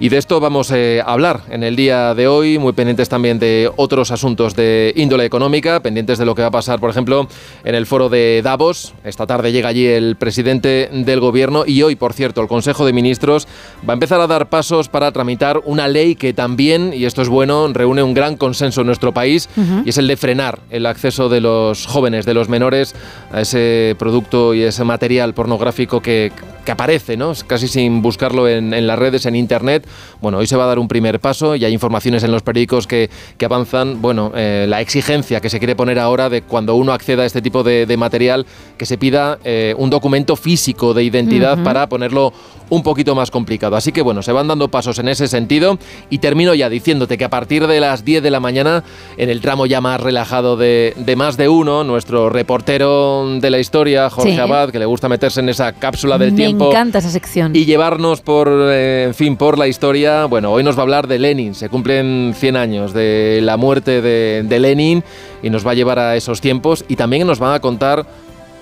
[0.00, 3.38] y de esto vamos eh, a hablar en el día de hoy, muy pendientes también
[3.38, 7.28] de otros asuntos de índole económica, pendientes de lo que va a pasar, por ejemplo,
[7.64, 8.94] en el foro de Davos.
[9.04, 12.92] Esta tarde llega allí el presidente del gobierno y hoy, por cierto, el Consejo de
[12.92, 13.46] Ministros
[13.88, 17.28] va a empezar a dar pasos para tramitar una ley que también, y esto es
[17.28, 19.48] bueno, reúne un gran consenso en nuestro país
[19.84, 22.94] y es el de frenar el acceso de los jóvenes, de los menores,
[23.32, 25.67] a ese producto y ese material pornográfico
[26.02, 26.32] que,
[26.64, 27.32] que aparece, ¿no?
[27.46, 29.86] casi sin buscarlo en, en las redes, en internet.
[30.20, 32.86] Bueno, hoy se va a dar un primer paso y hay informaciones en los periódicos
[32.86, 36.92] que, que avanzan, bueno, eh, la exigencia que se quiere poner ahora de cuando uno
[36.92, 41.04] acceda a este tipo de, de material, que se pida eh, un documento físico de
[41.04, 42.32] identidad para ponerlo
[42.70, 43.76] un poquito más complicado.
[43.76, 45.78] Así que bueno, se van dando pasos en ese sentido
[46.10, 48.84] y termino ya diciéndote que a partir de las 10 de la mañana,
[49.16, 53.58] en el tramo ya más relajado de, de más de uno, nuestro reportero de la
[53.58, 54.38] historia, Jorge Sí.
[54.38, 57.56] Abad, que le gusta meterse en esa cápsula del Me tiempo encanta esa sección.
[57.56, 60.26] y llevarnos por, eh, en fin, por la historia.
[60.26, 61.54] Bueno, hoy nos va a hablar de Lenin.
[61.54, 65.02] Se cumplen 100 años de la muerte de, de Lenin
[65.42, 68.06] y nos va a llevar a esos tiempos y también nos van a contar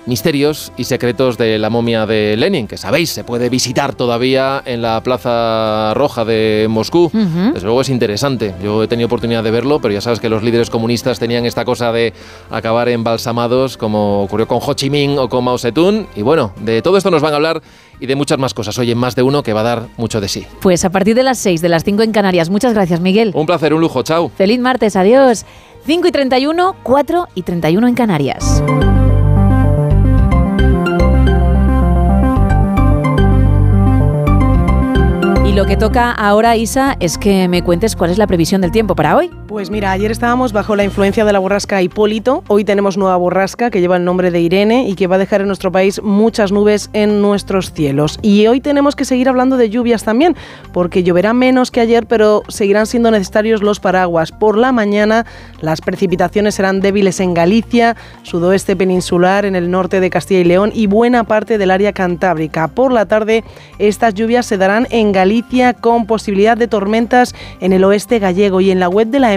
[0.07, 4.81] misterios y secretos de la momia de Lenin, que sabéis, se puede visitar todavía en
[4.81, 7.11] la Plaza Roja de Moscú.
[7.13, 8.55] Desde luego es interesante.
[8.63, 11.65] Yo he tenido oportunidad de verlo, pero ya sabes que los líderes comunistas tenían esta
[11.65, 12.13] cosa de
[12.49, 16.07] acabar embalsamados, como ocurrió con Ho Chi Minh o con Mao Zedong.
[16.15, 17.61] Y bueno, de todo esto nos van a hablar
[17.99, 18.77] y de muchas más cosas.
[18.77, 20.45] Hoy en más de uno que va a dar mucho de sí.
[20.61, 22.49] Pues a partir de las 6, de las 5 en Canarias.
[22.49, 23.31] Muchas gracias, Miguel.
[23.35, 24.03] Un placer, un lujo.
[24.03, 24.31] Chao.
[24.35, 25.45] Feliz martes, adiós.
[25.85, 28.63] 5 y 31, 4 y 31 en Canarias.
[35.57, 38.93] Lo que toca ahora, Isa, es que me cuentes cuál es la previsión del tiempo
[38.93, 39.31] para hoy.
[39.47, 43.69] Pues mira, ayer estábamos bajo la influencia de la borrasca Hipólito, hoy tenemos nueva borrasca
[43.69, 46.51] que lleva el nombre de Irene y que va a dejar en nuestro país muchas
[46.51, 48.19] nubes en nuestros cielos.
[48.21, 50.35] Y hoy tenemos que seguir hablando de lluvias también,
[50.73, 54.33] porque lloverá menos que ayer, pero seguirán siendo necesarios los paraguas.
[54.33, 55.25] Por la mañana
[55.61, 60.73] las precipitaciones serán débiles en Galicia, sudoeste peninsular, en el norte de Castilla y León
[60.75, 62.67] y buena parte del área cantábrica.
[62.67, 63.45] Por la tarde
[63.79, 68.71] estas lluvias se darán en Galicia con posibilidad de tormentas en el oeste gallego y
[68.71, 69.36] en la web de la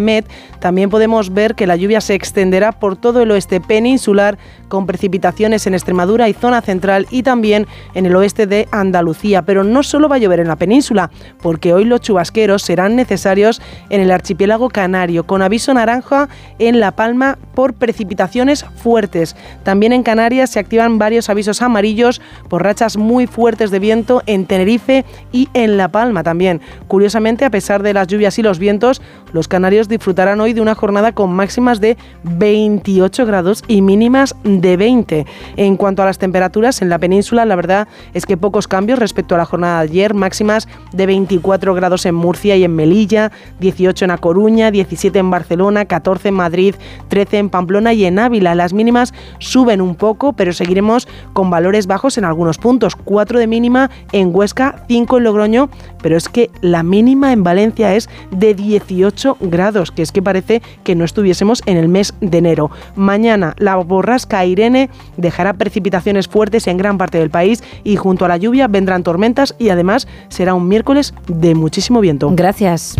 [0.60, 4.38] También podemos ver que la lluvia se extenderá por todo el oeste peninsular
[4.68, 9.42] con precipitaciones en Extremadura y zona central y también en el oeste de Andalucía.
[9.42, 11.10] Pero no solo va a llover en la península,
[11.42, 16.92] porque hoy los chubasqueros serán necesarios en el archipiélago canario, con aviso naranja en La
[16.92, 19.36] Palma por precipitaciones fuertes.
[19.64, 24.46] También en Canarias se activan varios avisos amarillos por rachas muy fuertes de viento en
[24.46, 26.60] Tenerife y en La Palma también.
[26.88, 30.74] Curiosamente, a pesar de las lluvias y los vientos, los canarios disfrutarán hoy de una
[30.74, 35.26] jornada con máximas de 28 grados y mínimas de 20.
[35.56, 39.34] En cuanto a las temperaturas en la península, la verdad es que pocos cambios respecto
[39.34, 44.04] a la jornada de ayer, máximas de 24 grados en Murcia y en Melilla, 18
[44.04, 46.74] en A Coruña, 17 en Barcelona, 14 en Madrid,
[47.08, 48.54] 13 en Pamplona y en Ávila.
[48.54, 52.96] Las mínimas suben un poco, pero seguiremos con valores bajos en algunos puntos.
[52.96, 55.70] 4 de mínima en Huesca, 5 en Logroño,
[56.02, 60.62] pero es que la mínima en Valencia es de 18 grados, que es que parece
[60.84, 62.70] que no estuviésemos en el mes de enero.
[62.94, 68.28] Mañana la borrasca Irene dejará precipitaciones fuertes en gran parte del país y junto a
[68.28, 72.30] la lluvia vendrán tormentas y además será un miércoles de muchísimo viento.
[72.32, 72.96] Gracias.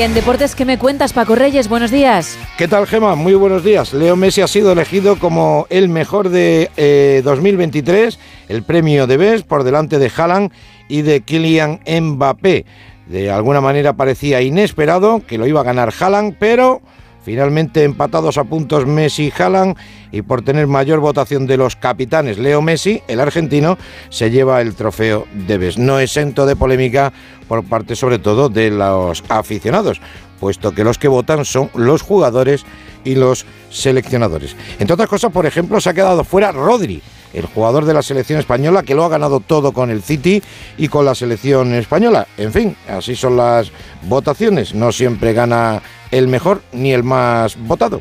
[0.00, 1.68] En deportes, ¿qué me cuentas, Paco Reyes?
[1.68, 2.38] Buenos días.
[2.56, 3.16] ¿Qué tal, Gema?
[3.16, 3.92] Muy buenos días.
[3.92, 8.16] Leo Messi ha sido elegido como el mejor de eh, 2023,
[8.48, 10.52] el premio de BES por delante de Haaland
[10.86, 12.64] y de Kylian Mbappé.
[13.08, 16.80] De alguna manera parecía inesperado que lo iba a ganar Haaland, pero
[17.28, 19.76] finalmente empatados a puntos Messi y Haaland
[20.10, 23.76] y por tener mayor votación de los capitanes Leo Messi, el argentino,
[24.08, 25.58] se lleva el trofeo de.
[25.76, 27.12] No exento de polémica
[27.46, 30.00] por parte sobre todo de los aficionados,
[30.40, 32.64] puesto que los que votan son los jugadores
[33.04, 34.56] y los seleccionadores.
[34.78, 38.38] Entre otras cosas, por ejemplo, se ha quedado fuera Rodri, el jugador de la selección
[38.38, 40.42] española que lo ha ganado todo con el City
[40.76, 42.26] y con la selección española.
[42.36, 43.70] En fin, así son las
[44.02, 44.74] votaciones.
[44.74, 48.00] No siempre gana el mejor ni el más votado.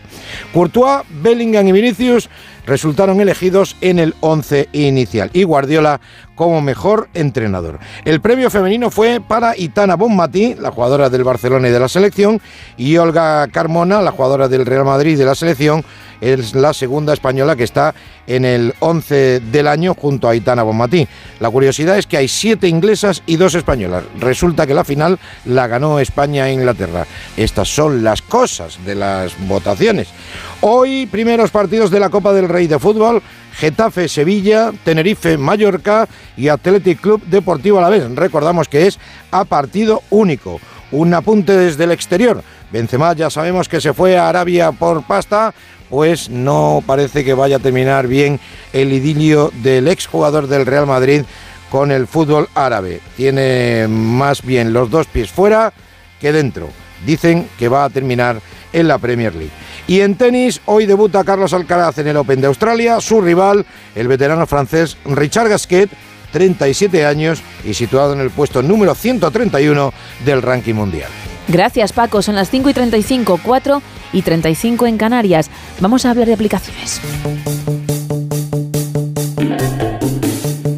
[0.53, 2.29] Courtois, Bellingham y Vinicius
[2.65, 5.99] resultaron elegidos en el 11 inicial y Guardiola
[6.37, 7.79] como mejor entrenador.
[8.05, 12.39] El premio femenino fue para Itana Bonmatí, la jugadora del Barcelona y de la selección,
[12.77, 15.83] y Olga Carmona, la jugadora del Real Madrid y de la selección,
[16.21, 17.93] es la segunda española que está
[18.27, 21.07] en el 11 del año junto a Itana Bonmatí.
[21.39, 24.03] La curiosidad es que hay siete inglesas y dos españolas.
[24.19, 27.05] Resulta que la final la ganó España e Inglaterra.
[27.35, 30.07] Estas son las cosas de las votaciones.
[30.61, 33.21] Hoy, primeros partidos de la Copa del Rey de Fútbol.
[33.57, 38.09] Getafe, Sevilla, Tenerife, Mallorca y Athletic Club Deportivo Alavés.
[38.15, 38.99] Recordamos que es
[39.31, 40.59] a partido único.
[40.91, 42.43] Un apunte desde el exterior.
[42.71, 45.53] Benzema ya sabemos que se fue a Arabia por pasta,
[45.89, 48.39] pues no parece que vaya a terminar bien
[48.73, 51.23] el idilio del exjugador del Real Madrid
[51.71, 53.01] con el fútbol árabe.
[53.15, 55.73] Tiene más bien los dos pies fuera
[56.21, 56.69] que dentro.
[57.05, 58.39] Dicen que va a terminar
[58.73, 59.51] en la Premier League.
[59.87, 63.65] Y en tenis, hoy debuta Carlos Alcaraz en el Open de Australia, su rival,
[63.95, 65.89] el veterano francés Richard Gasquet,
[66.31, 69.93] 37 años y situado en el puesto número 131
[70.25, 71.09] del ranking mundial.
[71.47, 72.21] Gracias, Paco.
[72.21, 73.81] Son las 5 y 35, 4
[74.13, 75.49] y 35 en Canarias.
[75.79, 77.01] Vamos a hablar de aplicaciones.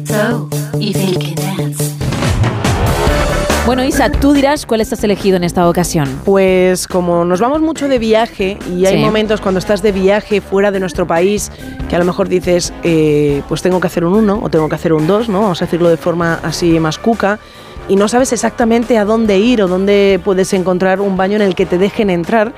[0.06, 1.29] So, you think?
[3.70, 6.08] Bueno, Isa, tú dirás cuál estás elegido en esta ocasión.
[6.24, 9.00] Pues como nos vamos mucho de viaje y hay Sí.
[9.00, 11.52] momentos cuando estás de viaje fuera de nuestro país
[11.88, 14.74] que a lo mejor dices, eh, pues tengo que hacer un 1 o tengo que
[14.74, 15.42] hacer un 2, ¿no?
[15.42, 17.38] Vamos a decirlo de forma así más cuca.
[17.88, 21.56] y no sabes exactamente a dónde ir o dónde puedes encontrar un baño en el
[21.56, 22.52] que te dejen entrar,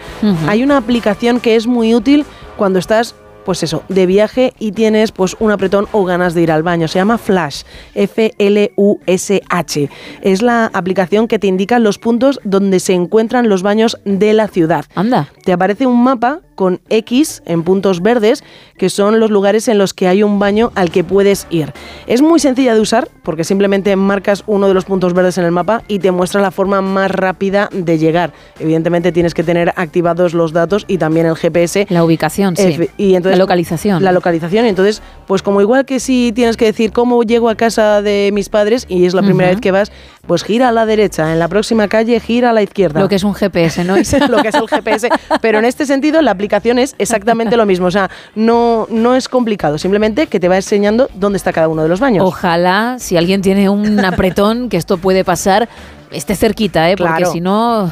[0.46, 2.26] hay una aplicación que es muy útil
[2.58, 6.52] cuando estás pues eso, de viaje y tienes pues un apretón o ganas de ir
[6.52, 6.88] al baño.
[6.88, 7.62] Se llama Flash,
[7.94, 9.90] F-L-U-S-H.
[10.22, 14.48] Es la aplicación que te indica los puntos donde se encuentran los baños de la
[14.48, 14.84] ciudad.
[14.94, 15.28] Anda.
[15.44, 18.44] Te aparece un mapa con X en puntos verdes,
[18.78, 21.72] que son los lugares en los que hay un baño al que puedes ir.
[22.06, 25.50] Es muy sencilla de usar porque simplemente marcas uno de los puntos verdes en el
[25.50, 28.32] mapa y te muestra la forma más rápida de llegar.
[28.60, 31.88] Evidentemente tienes que tener activados los datos y también el GPS.
[31.90, 32.88] La ubicación, sí.
[32.96, 34.04] Y entonces, La localización.
[34.04, 34.64] La localización.
[34.66, 38.30] Y entonces, pues como igual que si tienes que decir cómo llego a casa de
[38.32, 39.90] mis padres y es la primera vez que vas,
[40.26, 43.00] pues gira a la derecha, en la próxima calle gira a la izquierda.
[43.00, 43.96] Lo que es un GPS, ¿no?
[44.28, 45.08] lo que es el GPS.
[45.40, 47.86] Pero en este sentido, la aplicación es exactamente lo mismo.
[47.86, 51.82] O sea, no, no es complicado, simplemente que te va enseñando dónde está cada uno
[51.82, 52.24] de los baños.
[52.24, 55.68] Ojalá, si alguien tiene un apretón, que esto puede pasar,
[56.10, 56.96] esté cerquita, ¿eh?
[56.96, 57.32] porque Claro.
[57.32, 57.90] si no,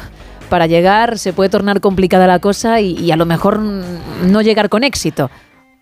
[0.49, 4.69] para llegar se puede tornar complicada la cosa y, y a lo mejor no llegar
[4.69, 5.29] con éxito.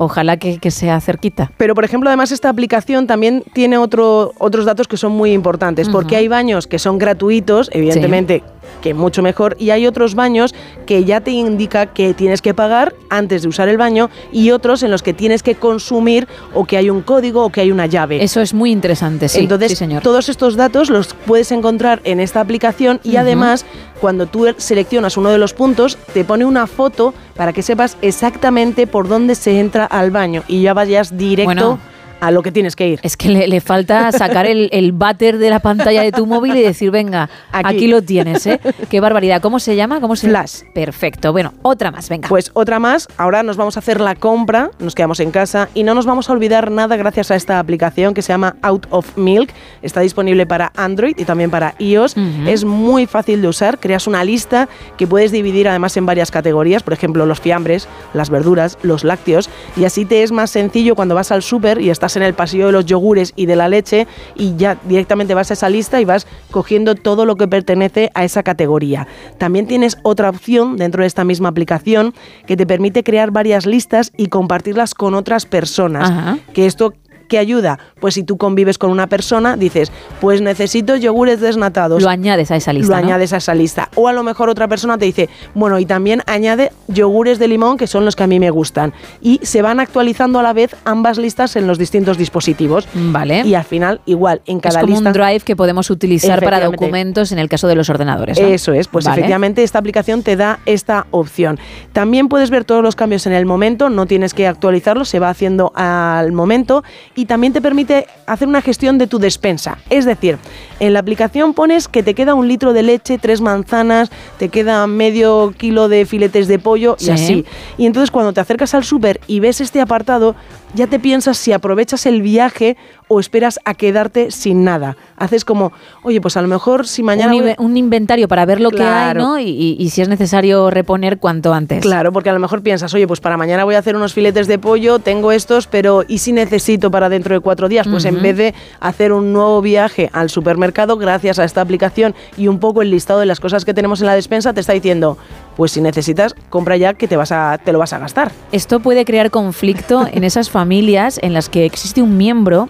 [0.02, 1.52] Ojalá que, que sea cerquita.
[1.58, 5.90] Pero, por ejemplo, además esta aplicación también tiene otro, otros datos que son muy importantes,
[5.90, 8.42] porque hay baños que son gratuitos, evidentemente,
[8.82, 10.54] que mucho mejor, y hay otros baños
[10.86, 14.84] que ya te indica que tienes que pagar antes de usar el baño y otros
[14.84, 17.86] en los que tienes que consumir o que hay un código o que hay una
[17.86, 18.24] llave.
[18.24, 19.42] Eso es muy interesante, sí.
[19.42, 20.04] Entonces, sí, señor.
[20.04, 23.66] todos estos datos los puedes encontrar en esta aplicación y además,
[24.02, 28.88] cuando tú seleccionas uno de los puntos, te pone una foto para que sepas exactamente
[28.88, 31.80] por dónde se entra al baño y ya vayas directo Bueno.
[32.20, 33.00] A lo que tienes que ir.
[33.04, 36.56] Es que le, le falta sacar el, el váter de la pantalla de tu móvil
[36.56, 37.88] y decir, venga, aquí, Aquí.
[37.88, 38.60] lo tienes, ¿eh?
[38.90, 39.42] Qué barbaridad.
[39.42, 40.02] ¿Cómo se llama?
[40.02, 40.62] ¿Cómo se Flash.
[40.74, 41.32] Perfecto.
[41.32, 42.28] Bueno, otra más, venga.
[42.30, 45.84] Pues otra más, ahora nos vamos a hacer la compra, nos quedamos en casa y
[45.84, 49.18] no nos vamos a olvidar nada gracias a esta aplicación que se llama Out of
[49.18, 49.52] Milk.
[49.82, 52.16] Está disponible para Android y también para iOS.
[52.46, 54.68] Es muy fácil de usar, creas una lista
[54.98, 59.50] que puedes dividir además en varias categorías, por ejemplo los fiambres, las verduras, los lácteos
[59.78, 62.68] y así te es más sencillo cuando vas al súper y estás en el pasillo
[62.68, 66.06] de los yogures y de la leche y ya directamente vas a esa lista y
[66.06, 69.08] vas cogiendo todo lo que pertenece a esa categoría.
[69.38, 72.14] También tienes otra opción dentro de esta misma aplicación
[72.46, 76.10] que te permite crear varias listas y compartirlas con otras personas.
[76.10, 76.38] Ajá.
[76.54, 76.94] Que esto
[77.30, 77.78] ¿Qué ayuda?
[78.02, 82.02] Pues si tú convives con una persona, dices, pues necesito yogures desnatados.
[82.02, 82.96] Lo añades a esa lista.
[82.96, 83.08] Lo ¿no?
[83.08, 83.90] añades a esa lista.
[83.96, 87.78] O a lo mejor otra persona te dice, bueno, y también añade yogures de limón,
[87.78, 88.94] que son los que a mí me gustan.
[89.22, 92.88] Y se van actualizando a la vez ambas listas en los distintos dispositivos.
[92.96, 93.44] Vale.
[93.46, 95.10] Y al final, igual, en es cada como lista.
[95.10, 98.42] un drive que podemos utilizar para documentos en el caso de los ordenadores.
[98.42, 98.48] ¿no?
[98.48, 99.20] Eso es, pues Vale.
[99.20, 101.60] efectivamente esta aplicación te da esta opción.
[101.94, 105.30] También puedes ver todos los cambios en el momento, no tienes que actualizarlo, se va
[105.30, 106.84] haciendo al momento
[107.20, 109.78] y también te permite hacer una gestión de tu despensa.
[109.90, 110.38] Es decir,
[110.80, 114.88] en la aplicación pones que te queda un litro de leche, tres manzanas, te queda
[114.88, 117.12] medio kilo de filetes de pollo y Sí.
[117.12, 117.46] así.
[117.78, 120.34] Y entonces cuando te acercas al súper y ves este apartado,
[120.74, 124.96] ya te piensas si aprovechas el viaje o esperas a quedarte sin nada.
[125.18, 125.72] Haces como,
[126.04, 127.34] oye, pues a lo mejor si mañana...
[127.34, 129.16] un, un inventario para ver lo que hay.
[129.16, 129.40] ¿no?
[129.40, 131.82] Y, si es necesario reponer cuanto antes.
[131.82, 134.48] Claro, porque a lo mejor piensas, oye, pues para mañana voy a hacer unos filetes
[134.48, 137.88] de pollo, tengo estos, pero ¿y si necesito para dentro de cuatro días?
[137.88, 142.48] Pues en vez de hacer un nuevo viaje al supermercado, gracias a esta aplicación y
[142.48, 145.18] un poco el listado de las cosas que tenemos en la despensa, te está diciendo,
[145.60, 148.32] pues si necesitas, compra ya que te, vas a, te lo vas a gastar.
[148.54, 152.66] Esto puede crear conflicto en esas familias en las que existe un miembro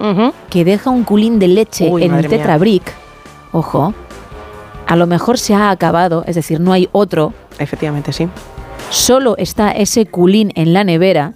[0.50, 2.28] que deja un culín de leche Uy, en mía.
[2.28, 2.82] tetrabric.
[3.52, 3.94] Ojo,
[4.88, 7.32] a lo mejor se ha acabado, es decir, no hay otro.
[7.60, 8.28] Efectivamente, sí.
[8.90, 11.36] Solo está ese culín en la nevera.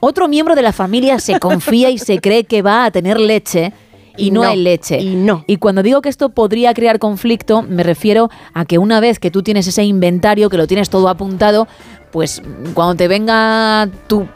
[0.00, 3.74] Otro miembro de la familia se confía y se cree que va a tener leche.
[4.16, 5.00] Y no, No, hay leche.
[5.00, 5.44] y no.
[5.46, 9.30] Y cuando digo que esto podría crear conflicto, me refiero a que una vez que
[9.30, 11.66] tú tienes ese inventario, que lo tienes todo apuntado,
[12.12, 12.42] pues
[12.74, 14.26] cuando te venga tu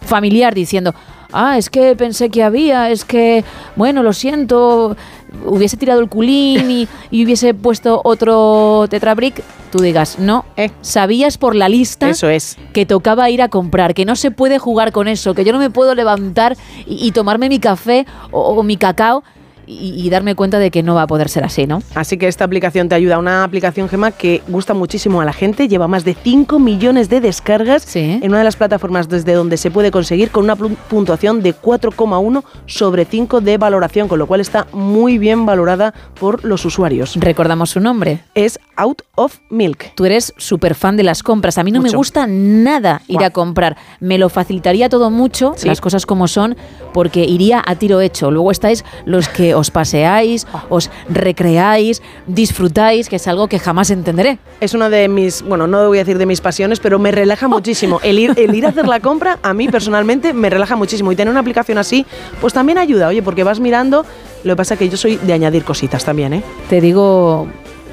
[0.00, 0.92] familiar diciendo,
[1.32, 3.44] ah, es que pensé que había, es que,
[3.76, 4.96] bueno, lo siento,
[5.44, 10.44] hubiese tirado el culín y, y hubiese puesto otro tetrabric, tú digas, no,
[10.80, 12.10] sabías por la lista Eh.
[12.10, 12.56] Eso es.
[12.72, 15.58] que tocaba ir a comprar, que no se puede jugar con eso, que yo no
[15.58, 19.22] me puedo levantar y, y tomarme mi café o, o mi cacao
[19.68, 21.82] y, y darme cuenta de que no va a poder ser así, ¿no?
[21.94, 23.18] Así que esta aplicación te ayuda.
[23.18, 25.68] Una aplicación, Gema, que gusta muchísimo a la gente.
[25.68, 29.70] Lleva más de 5 millones de descargas en una de las plataformas desde donde se
[29.70, 34.66] puede conseguir con una puntuación de 4,1 sobre 5 de valoración, con lo cual está
[34.72, 37.14] muy bien valorada por los usuarios.
[37.16, 38.20] Recordamos su nombre.
[38.34, 39.92] Es Out of Milk.
[39.94, 41.58] Tú eres súper fan de las compras.
[41.58, 43.76] A mí no me gusta nada ir a comprar.
[44.00, 45.66] Me lo facilitaría todo mucho, Sí.
[45.66, 46.56] las cosas como son,
[46.92, 48.30] porque iría a tiro hecho.
[48.30, 54.38] Luego estáis los que os paseáis, os recreáis, disfrutáis, que es algo que jamás entenderé.
[54.60, 57.48] Es una de mis, bueno, no voy a decir de mis pasiones, pero me relaja
[57.48, 58.00] muchísimo.
[58.02, 61.12] El ir, el ir a hacer la compra, a mí personalmente me relaja muchísimo.
[61.12, 62.06] Y tener una aplicación así,
[62.40, 64.04] pues también ayuda, oye, porque vas mirando.
[64.44, 66.42] Lo que pasa es que yo soy de añadir cositas también, ¿eh?
[66.70, 67.48] Te digo,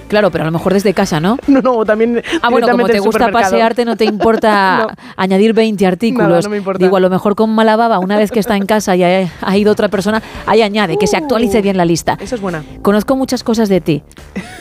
[0.08, 1.38] claro, pero a lo mejor desde casa, ¿no?
[1.48, 2.22] No, no, también.
[2.42, 6.28] Ah, bueno, como te gusta pasearte, no te importa añadir 20 artículos.
[6.28, 6.84] Nada, no me importa.
[6.84, 9.30] Digo, a lo mejor con mala baba, una vez que está en casa y ha,
[9.42, 12.18] ha ido otra persona, ahí añade, que se actualice bien la lista.
[12.20, 12.64] Eso es buena.
[12.82, 14.04] Conozco muchas cosas de ti.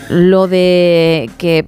[0.08, 1.66] Lo de que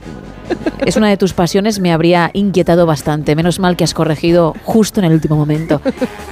[0.85, 3.35] es una de tus pasiones me habría inquietado bastante.
[3.35, 5.81] Menos mal que has corregido justo en el último momento.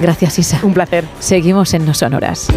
[0.01, 0.61] Gracias, Isa.
[0.63, 1.05] Un placer.
[1.19, 2.49] Seguimos en No Sonoras.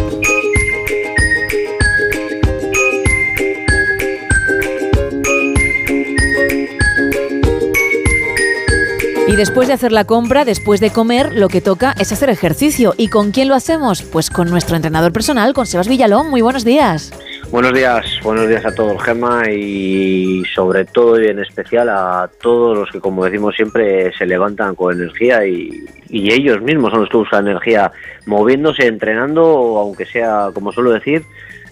[9.38, 12.94] Después de hacer la compra, después de comer, lo que toca es hacer ejercicio.
[12.96, 14.02] ¿Y con quién lo hacemos?
[14.02, 16.28] Pues con nuestro entrenador personal, con Sebas Villalón.
[16.28, 17.12] Muy buenos días.
[17.52, 22.76] Buenos días, buenos días a todos, Gema, y sobre todo y en especial a todos
[22.76, 27.16] los que, como decimos siempre, se levantan con energía y, ellos mismos son los que
[27.18, 27.92] usan energía
[28.26, 29.42] moviéndose, entrenando,
[29.78, 31.22] aunque sea, como suelo decir,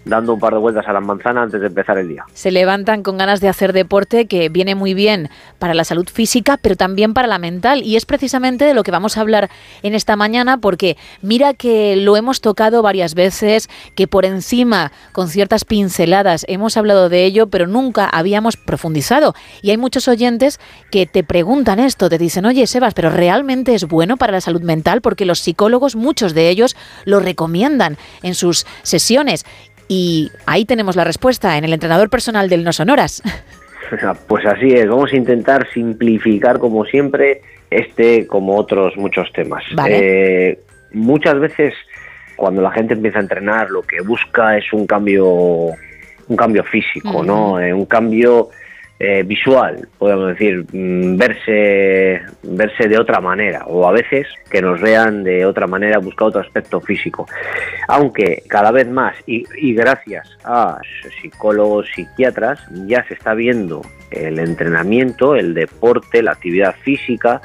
[0.06, 2.24] dando un par de vueltas a la manzana antes de empezar el día.
[2.32, 5.28] Se levantan con ganas de hacer deporte que viene muy bien
[5.58, 7.82] para la salud física, pero también para la mental.
[7.82, 9.50] Y es precisamente de lo que vamos a hablar
[9.82, 15.28] en esta mañana, porque mira que lo hemos tocado varias veces, que por encima, con
[15.28, 19.34] ciertas pinceladas, hemos hablado de ello, pero nunca habíamos profundizado.
[19.60, 20.60] Y hay muchos oyentes
[20.92, 24.62] que te preguntan esto, te dicen, oye, Sebas, pero ¿realmente es bueno para la salud
[24.62, 25.00] mental?
[25.00, 29.44] Porque los psicólogos, muchos de ellos, lo recomiendan en sus sesiones.
[29.88, 33.22] Y ahí tenemos la respuesta en el entrenador personal del No Sonoras.
[34.26, 39.62] Pues así es, vamos a intentar simplificar como siempre este como otros muchos temas.
[39.76, 39.98] Vale.
[40.50, 40.58] Eh,
[40.92, 41.72] muchas veces
[42.34, 47.22] cuando la gente empieza a entrenar lo que busca es un cambio un cambio físico,
[47.22, 47.60] ¿no?
[47.60, 48.50] Eh, un cambio
[48.98, 54.80] eh, visual, podemos decir, mm, verse verse de otra manera o a veces que nos
[54.80, 57.26] vean de otra manera, buscar otro aspecto físico.
[57.88, 60.78] Aunque cada vez más y, y gracias a
[61.20, 67.40] psicólogos, psiquiatras, ya se está viendo el entrenamiento, el deporte, la actividad física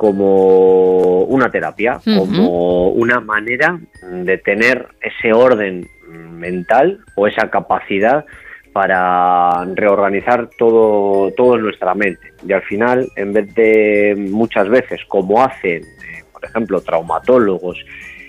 [0.00, 3.78] como una terapia, como una manera
[4.10, 8.24] de tener ese orden mental o esa capacidad
[8.72, 12.32] para reorganizar todo, todo en nuestra mente.
[12.46, 17.84] Y al final, en vez de muchas veces, como hacen, eh, por ejemplo, traumatólogos,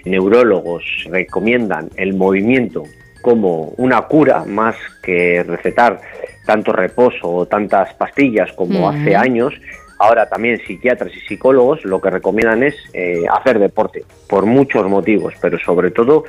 [0.05, 2.83] neurólogos, recomiendan el movimiento
[3.21, 6.01] como una cura más que recetar
[6.45, 9.53] tanto reposo o tantas pastillas como hace años,
[9.99, 15.35] ahora también psiquiatras y psicólogos lo que recomiendan es eh, hacer deporte, por muchos motivos,
[15.39, 16.23] pero sobre todo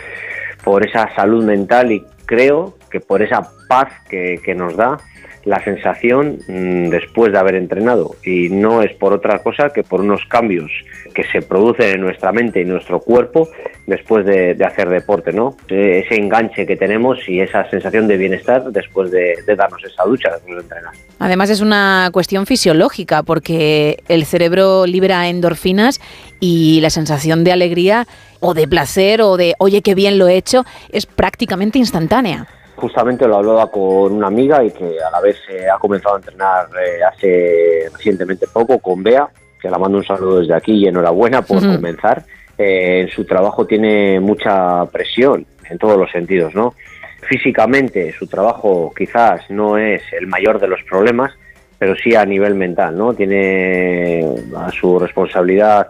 [0.63, 4.99] por esa salud mental y creo que por esa paz que, nos da
[5.45, 10.03] la sensación mm, después de haber entrenado y no es por otra cosa que por
[10.03, 10.71] unos cambios
[11.15, 13.49] que se producen en nuestra mente y nuestro cuerpo
[13.87, 15.57] después de, hacer deporte, ¿no?
[15.69, 20.05] Eh, Ese enganche que tenemos y esa sensación de bienestar después de, de darnos esa
[20.05, 20.93] ducha después de entrenar.
[21.19, 26.01] Además es una cuestión fisiológica porque el cerebro libera endorfinas
[26.39, 28.07] y la sensación de alegría
[28.41, 32.47] o de placer o de oye qué bien lo he hecho es prácticamente instantánea.
[32.77, 36.19] Justamente lo hablaba con una amiga y que a la vez eh, ha comenzado a
[36.19, 39.29] entrenar eh, hace recientemente poco con Bea,
[39.61, 42.25] que la mando un saludo desde aquí y enhorabuena por comenzar.
[42.59, 46.75] Eh, en su trabajo tiene mucha presión en todos los sentidos, ¿no?
[47.23, 51.33] Físicamente su trabajo quizás no es el mayor de los problemas,
[51.79, 53.15] pero sí a nivel mental, ¿no?
[53.15, 54.25] Tiene
[54.57, 55.89] a su responsabilidad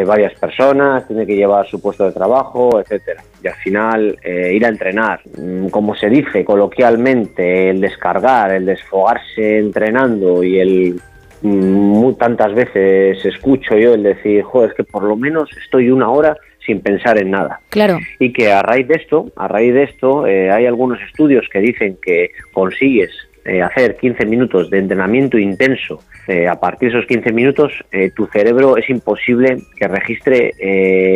[0.00, 3.22] eh, varias personas, tiene que llevar su puesto de trabajo, etcétera.
[3.42, 8.66] Y al final eh, ir a entrenar, mm, como se dice coloquialmente, el descargar, el
[8.66, 11.00] desfogarse entrenando y el
[11.42, 15.90] mm, mu- tantas veces escucho yo el decir, joder, es que por lo menos estoy
[15.90, 17.98] una hora sin pensar en nada Claro.
[18.20, 21.58] y que a raíz de esto, a raíz de esto, eh, hay algunos estudios que
[21.58, 23.10] dicen que consigues
[23.44, 26.00] eh, hacer 15 minutos de entrenamiento intenso.
[26.28, 30.52] eh, a partir de esos 15 minutos, eh, tu cerebro es imposible que registre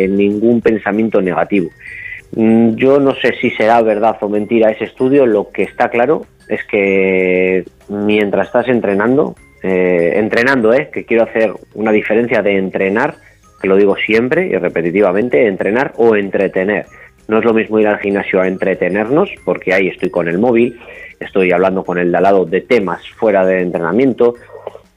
[0.09, 1.69] ningún pensamiento negativo.
[2.35, 5.25] Mm, Yo no sé si será verdad o mentira ese estudio.
[5.25, 12.41] Lo que está claro es que mientras estás entrenando, entrenando, que quiero hacer una diferencia
[12.41, 13.15] de entrenar,
[13.61, 16.85] que lo digo siempre y repetitivamente, entrenar o entretener.
[17.27, 20.79] No es lo mismo ir al gimnasio a entretenernos, porque ahí estoy con el móvil,
[21.19, 24.35] estoy hablando con el de al lado de temas fuera de entrenamiento,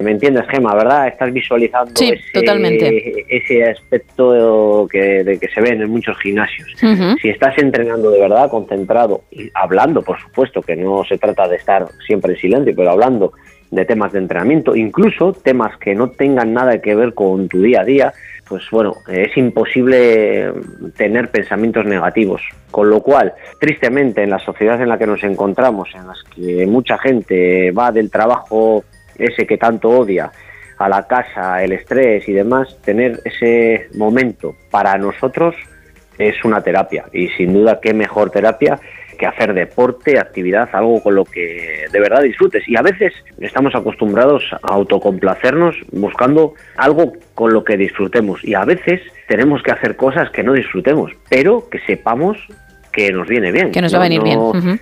[0.00, 1.08] ¿Me entiendes, Gema, verdad?
[1.08, 3.26] Estás visualizando Sí, ese, totalmente.
[3.28, 6.68] ese aspecto que, de que se ven en muchos gimnasios.
[7.20, 11.56] Si estás entrenando de verdad, concentrado, y hablando, por supuesto, que no se trata de
[11.56, 13.34] estar siempre en silencio, pero hablando
[13.70, 17.82] de temas de entrenamiento, incluso temas que no tengan nada que ver con tu día
[17.82, 18.14] a día,
[18.50, 20.52] pues bueno, es imposible
[20.96, 22.42] tener pensamientos negativos.
[22.72, 26.66] Con lo cual, tristemente, en la sociedad en la que nos encontramos, en las que
[26.66, 28.84] mucha gente va del trabajo
[29.16, 30.32] ese que tanto odia
[30.78, 35.54] a la casa, el estrés y demás, tener ese momento para nosotros
[36.18, 38.80] es una terapia y sin duda qué mejor terapia
[39.20, 42.66] que hacer deporte, actividad, algo con lo que de verdad disfrutes.
[42.66, 48.64] Y a veces estamos acostumbrados a autocomplacernos buscando algo con lo que disfrutemos y a
[48.64, 52.38] veces tenemos que hacer cosas que no disfrutemos, pero que sepamos
[52.92, 53.70] que nos viene bien.
[53.72, 54.80] Que nos va a No- venir bien.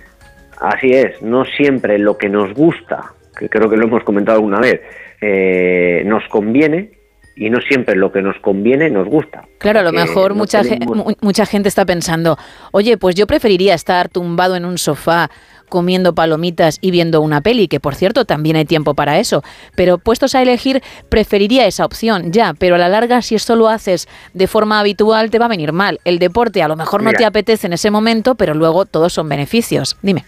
[0.61, 4.59] Así es, no siempre lo que nos gusta, que creo que lo hemos comentado alguna
[4.59, 4.81] vez,
[5.21, 6.91] eh, nos conviene
[7.39, 9.47] y no siempre lo que nos conviene nos gusta.
[9.59, 12.37] Claro, a lo mejor mucha, tenemos- mucha gente está pensando,
[12.71, 15.31] oye, pues yo preferiría estar tumbado en un sofá
[15.69, 19.43] comiendo palomitas y viendo una peli, que por cierto también hay tiempo para eso,
[19.75, 23.69] pero puestos a elegir, preferiría esa opción, ya, pero a la larga si esto lo
[23.69, 25.99] haces de forma habitual te va a venir mal.
[26.03, 29.29] El deporte a lo mejor no te apetece en ese momento, pero luego todos son
[29.29, 29.95] beneficios.
[30.01, 30.25] Dime.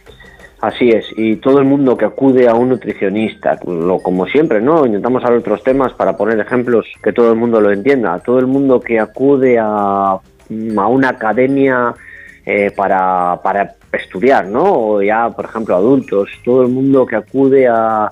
[0.62, 4.86] Así es, y todo el mundo que acude a un nutricionista, lo, como siempre, ¿no?
[4.86, 8.20] Intentamos hablar otros temas para poner ejemplos que todo el mundo lo entienda.
[8.20, 11.96] Todo el mundo que acude a, a una academia
[12.46, 14.64] eh, para, para estudiar, ¿no?
[14.64, 18.12] O ya, por ejemplo, adultos, todo el mundo que acude a,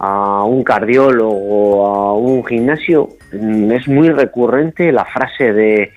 [0.00, 5.92] a un cardiólogo, a un gimnasio, mm, es muy recurrente la frase de,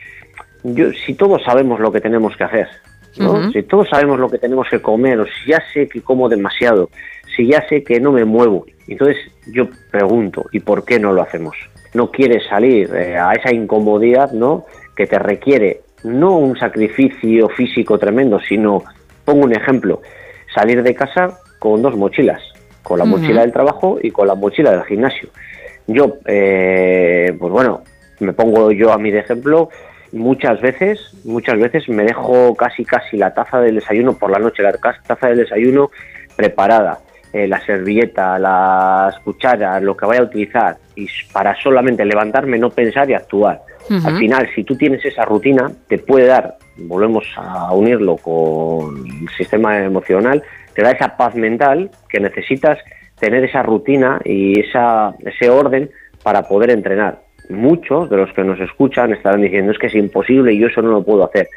[0.64, 2.68] yo, si todos sabemos lo que tenemos que hacer,
[3.12, 6.90] Si todos sabemos lo que tenemos que comer, o si ya sé que como demasiado,
[7.36, 11.22] si ya sé que no me muevo, entonces yo pregunto, ¿y por qué no lo
[11.22, 11.56] hacemos?
[11.94, 14.66] No quieres salir eh, a esa incomodidad, ¿no?
[14.96, 18.84] Que te requiere no un sacrificio físico tremendo, sino,
[19.26, 20.02] pongo un ejemplo,
[20.54, 22.42] salir de casa con dos mochilas,
[22.84, 25.30] con la mochila del trabajo y con la mochila del gimnasio.
[25.88, 27.82] Yo, eh, pues bueno,
[28.20, 29.70] me pongo yo a mí de ejemplo,
[30.12, 34.64] muchas veces, muchas veces me dejo casi casi la taza del desayuno por la noche,
[34.64, 35.92] la taza del desayuno
[36.36, 37.00] preparada,
[37.34, 42.70] eh, la servilleta, las cucharas, lo que vaya a utilizar, y para solamente levantarme, no
[42.70, 43.62] pensar y actuar.
[43.90, 49.30] Al final, si tú tienes esa rutina, te puede dar, volvemos a unirlo con el
[49.36, 50.44] sistema emocional,
[50.76, 52.78] te da esa paz mental que necesitas
[53.20, 55.90] tener esa rutina y esa, ese orden
[56.22, 57.22] para poder entrenar.
[57.50, 60.82] Muchos de los que nos escuchan estarán diciendo es que es imposible y yo eso
[60.82, 61.50] no lo puedo hacer.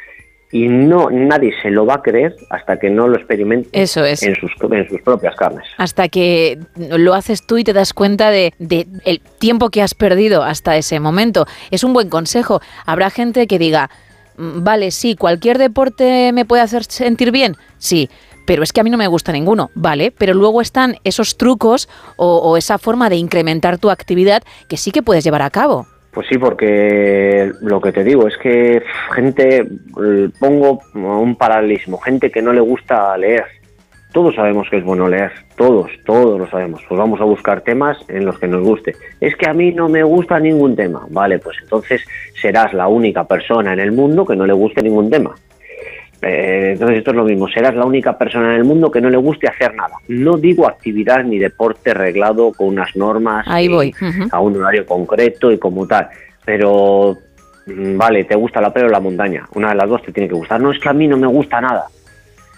[0.50, 4.22] Y no nadie se lo va a creer hasta que no lo experimente Eso es.
[4.22, 5.64] en, sus, en sus propias carnes.
[5.78, 9.94] hasta que lo haces tú y te das cuenta de, de el tiempo que has
[9.94, 11.46] perdido hasta ese momento.
[11.70, 12.60] Es un buen consejo.
[12.84, 13.88] Habrá gente que diga,
[14.36, 18.10] "Mm, vale, sí, cualquier deporte me puede hacer sentir bien, sí.
[18.46, 20.12] Pero es que a mí no me gusta ninguno, ¿vale?
[20.16, 25.02] Pero luego están esos trucos o, esa forma de incrementar tu actividad que sí que
[25.02, 25.86] puedes llevar a cabo.
[26.12, 28.82] Pues sí, porque lo que te digo es que
[29.14, 29.66] gente,
[30.04, 33.44] eh, pongo un paralelismo, gente que no le gusta leer.
[34.12, 36.82] Todos sabemos que es bueno leer, todos, todos lo sabemos.
[36.86, 38.94] Pues vamos a buscar temas en los que nos guste.
[39.22, 41.06] Es que a mí no me gusta ningún tema.
[41.08, 42.04] Vale, pues entonces
[42.38, 45.34] serás la única persona en el mundo que no le guste ningún tema.
[46.22, 49.10] Eh, entonces esto es lo mismo, serás la única persona en el mundo que no
[49.10, 49.96] le guste hacer nada.
[50.06, 53.92] No digo actividad ni deporte reglado con unas normas Ahí voy.
[54.30, 56.08] A un horario concreto y como tal,
[56.44, 57.16] pero
[57.66, 60.28] mm, vale, te gusta la playa o la montaña, una de las dos te tiene
[60.28, 60.60] que gustar.
[60.60, 61.86] No es que a mí no me gusta nada.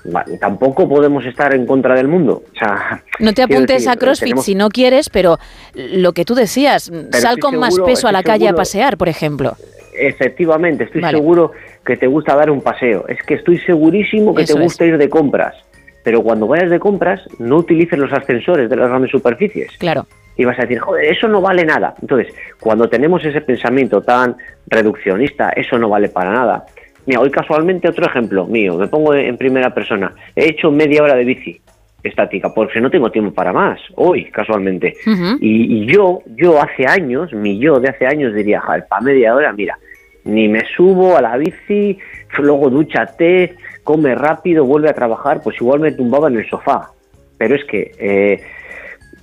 [0.06, 2.42] Vale, tampoco podemos estar en contra del mundo.
[2.54, 5.38] O sea, No te apuntes decir, a CrossFit tenemos- si no quieres, pero
[5.72, 9.56] lo que tú decías, sal con más peso a la calle a pasear, por ejemplo.
[9.96, 11.16] Efectivamente, estoy Vale.
[11.16, 11.52] seguro
[11.84, 13.04] que te gusta dar un paseo.
[13.08, 14.64] Es que estoy segurísimo que Eso te es.
[14.64, 15.54] gusta ir de compras.
[16.02, 19.76] Pero cuando vayas de compras, no utilices los ascensores de las grandes superficies.
[19.78, 20.06] Claro.
[20.36, 21.94] Y vas a decir, joder, eso no vale nada.
[22.02, 26.66] Entonces, cuando tenemos ese pensamiento tan reduccionista, eso no vale para nada.
[27.06, 30.12] Mira, hoy casualmente otro ejemplo mío, me pongo en primera persona.
[30.34, 31.60] He hecho media hora de bici
[32.02, 34.94] estática, porque no tengo tiempo para más, hoy casualmente.
[35.40, 39.34] Y, y yo, yo hace años, mi yo de hace años diría, joder, para media
[39.34, 39.78] hora, mira,
[40.24, 41.98] ni me subo a la bici,
[42.38, 46.90] luego dúchate, come rápido, vuelve a trabajar, pues igual me tumbaba en el sofá.
[47.36, 48.42] Pero es que eh,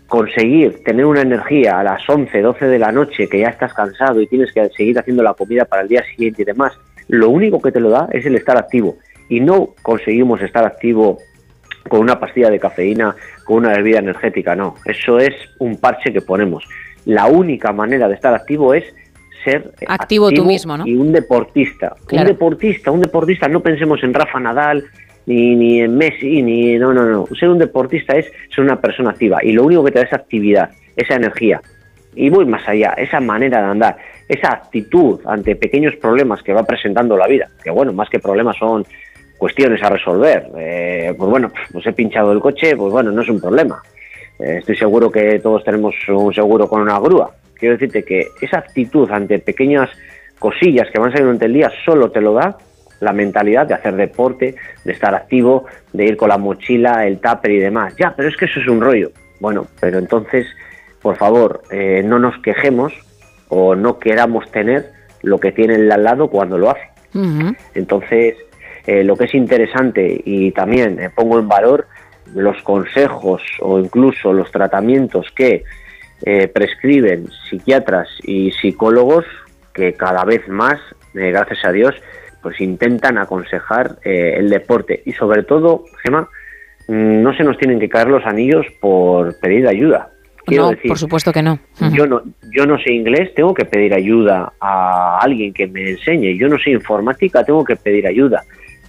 [0.07, 4.21] conseguir tener una energía a las 11, 12 de la noche, que ya estás cansado
[4.21, 7.61] y tienes que seguir haciendo la comida para el día siguiente y demás, lo único
[7.61, 8.97] que te lo da es el estar activo.
[9.29, 11.17] Y no conseguimos estar activo
[11.87, 13.15] con una pastilla de cafeína,
[13.45, 14.75] con una bebida energética, no.
[14.85, 16.67] Eso es un parche que ponemos.
[17.05, 18.83] La única manera de estar activo es
[19.43, 20.87] ser Activo tú mismo, ¿no?
[20.87, 21.95] y un deportista.
[22.05, 22.27] Claro.
[22.27, 24.83] Un deportista, un deportista, no pensemos en Rafa Nadal,
[25.25, 27.27] ni, ni en Messi, ni no, no, no.
[27.39, 30.13] Ser un deportista es ser una persona activa y lo único que te da es
[30.13, 31.61] actividad, esa energía.
[32.13, 33.97] Y voy más allá, esa manera de andar,
[34.27, 38.57] esa actitud ante pequeños problemas que va presentando la vida, que bueno, más que problemas
[38.57, 38.85] son
[39.37, 40.49] cuestiones a resolver.
[40.57, 43.81] Eh, pues bueno, pues he pinchado el coche, pues bueno, no es un problema.
[44.39, 47.31] Eh, estoy seguro que todos tenemos un seguro con una grúa.
[47.61, 49.87] Quiero decirte que esa actitud ante pequeñas
[50.39, 52.57] cosillas que van saliendo durante el día solo te lo da
[53.01, 57.51] la mentalidad de hacer deporte, de estar activo, de ir con la mochila, el tupper
[57.51, 57.95] y demás.
[57.97, 59.11] Ya, pero es que eso es un rollo.
[59.39, 60.47] Bueno, pero entonces,
[61.03, 62.93] por favor, eh, no nos quejemos
[63.49, 64.91] o no queramos tener
[65.21, 66.89] lo que tiene el al lado cuando lo hace.
[67.75, 68.37] Entonces,
[68.87, 71.85] eh, lo que es interesante y también eh, pongo en valor
[72.33, 75.63] los consejos o incluso los tratamientos que
[76.25, 79.25] eh, prescriben psiquiatras y psicólogos
[79.73, 80.75] que cada vez más,
[81.13, 81.95] eh, gracias a Dios,
[82.41, 86.27] pues intentan aconsejar eh, el deporte y sobre todo, Gemma,
[86.87, 90.09] mm, no se nos tienen que caer los anillos por pedir ayuda.
[90.45, 91.59] Quiero No, decir, por supuesto que no.
[91.93, 96.35] yo no, yo no sé inglés, tengo que pedir ayuda a alguien que me enseñe.
[96.35, 98.43] Yo no sé informática, tengo que pedir ayuda.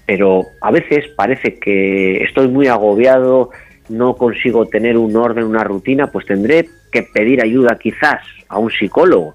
[0.06, 3.50] Pero a veces parece que estoy muy agobiado,
[3.90, 8.70] no consigo tener un orden, una rutina, pues tendré que pedir ayuda quizás a un
[8.70, 9.34] psicólogo.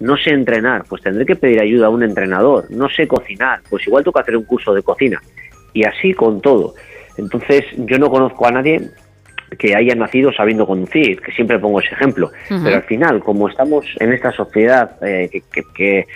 [0.00, 2.64] No sé entrenar, pues tendré que pedir ayuda a un entrenador.
[2.70, 5.20] No sé cocinar, pues igual tengo que hacer un curso de cocina.
[5.72, 6.74] Y así con todo.
[7.16, 8.80] Entonces yo no conozco a nadie
[9.58, 12.30] que haya nacido sabiendo conducir, que siempre pongo ese ejemplo.
[12.64, 16.06] Pero al final, como estamos en esta sociedad eh, que, que- que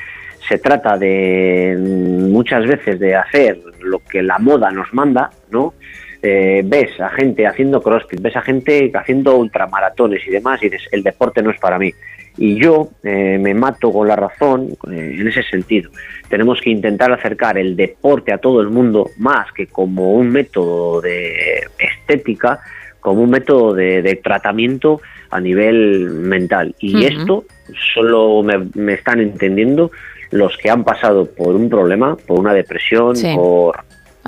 [0.48, 5.74] se trata de mm, muchas veces de hacer lo que la moda nos manda, ¿no?
[6.30, 10.86] Eh, ves a gente haciendo crossfit, ves a gente haciendo ultramaratones y demás, y dices,
[10.92, 11.90] el deporte no es para mí.
[12.36, 15.90] Y yo eh, me mato con la razón eh, en ese sentido.
[16.28, 21.00] Tenemos que intentar acercar el deporte a todo el mundo más que como un método
[21.00, 22.60] de estética,
[23.00, 25.00] como un método de, de tratamiento
[25.30, 26.74] a nivel mental.
[26.78, 27.44] Y esto
[27.94, 29.90] solo me, me están entendiendo
[30.30, 33.32] los que han pasado por un problema, por una depresión, Sí.
[33.34, 33.80] por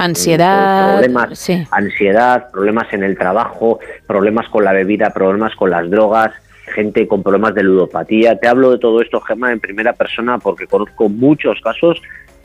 [0.04, 0.92] Ansiedad.
[0.98, 1.66] problemas, Sí.
[1.70, 6.32] ansiedad, problemas en el trabajo, problemas con la bebida, problemas con las drogas,
[6.74, 8.38] gente con problemas de ludopatía.
[8.38, 12.00] Te hablo de todo esto, Gemma, en primera persona porque conozco muchos casos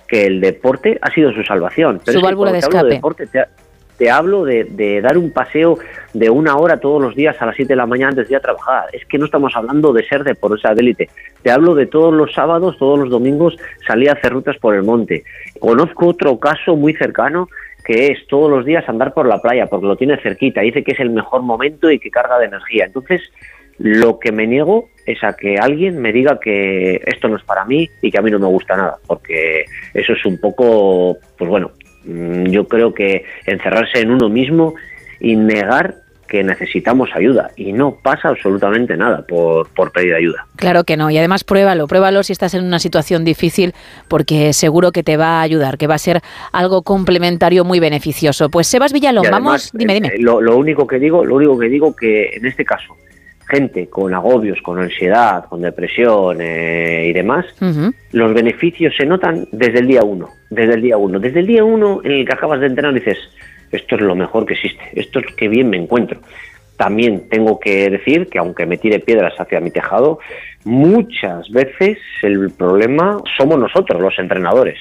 [0.08, 2.00] que el deporte ha sido su salvación.
[2.03, 2.88] Su es que válvula de escape.
[2.90, 3.45] deporte, te,
[3.98, 5.77] te hablo de, de dar un paseo
[6.14, 8.38] de una hora todos los días a las 7 de la mañana antes de ir
[8.38, 8.85] a trabajar.
[8.93, 10.35] Es que no estamos hablando de ser de
[10.77, 11.09] élite.
[11.41, 13.57] Te hablo de todos los sábados, todos los domingos
[13.88, 15.24] salir a hacer rutas por el monte.
[15.59, 17.48] Conozco otro caso muy cercano
[17.83, 20.61] que es todos los días andar por la playa porque lo tiene cerquita.
[20.61, 22.85] Dice que es el mejor momento y que carga de energía.
[22.85, 23.22] Entonces,
[23.77, 27.65] lo que me niego es a que alguien me diga que esto no es para
[27.65, 31.49] mí y que a mí no me gusta nada, porque eso es un poco, pues
[31.49, 31.72] bueno,
[32.06, 34.75] yo creo que encerrarse en uno mismo
[35.19, 35.95] y negar
[36.27, 40.48] que necesitamos ayuda y no pasa absolutamente nada por, por pedir ayuda.
[40.56, 41.09] Claro que no.
[41.11, 43.74] Y además pruébalo, pruébalo si estás en una situación difícil,
[44.08, 48.50] porque seguro que te va a ayudar, que va a ser algo complementario muy beneficioso.
[48.50, 50.11] Pues Sebas Villalón, vamos, dime, eh, dime.
[50.17, 52.98] Lo, lo único que digo, lo único que digo que en este caso,
[53.48, 57.45] gente con agobios, con ansiedad, con depresión eh, y demás,
[58.11, 61.19] los beneficios se notan desde el día uno, desde el día uno.
[61.19, 63.17] Desde el día uno en el que acabas de entrenar dices,
[63.72, 66.19] esto es lo mejor que existe, esto es que bien me encuentro.
[66.77, 70.19] También tengo que decir que aunque me tire piedras hacia mi tejado,
[70.65, 74.77] muchas veces el problema somos nosotros, los entrenadores,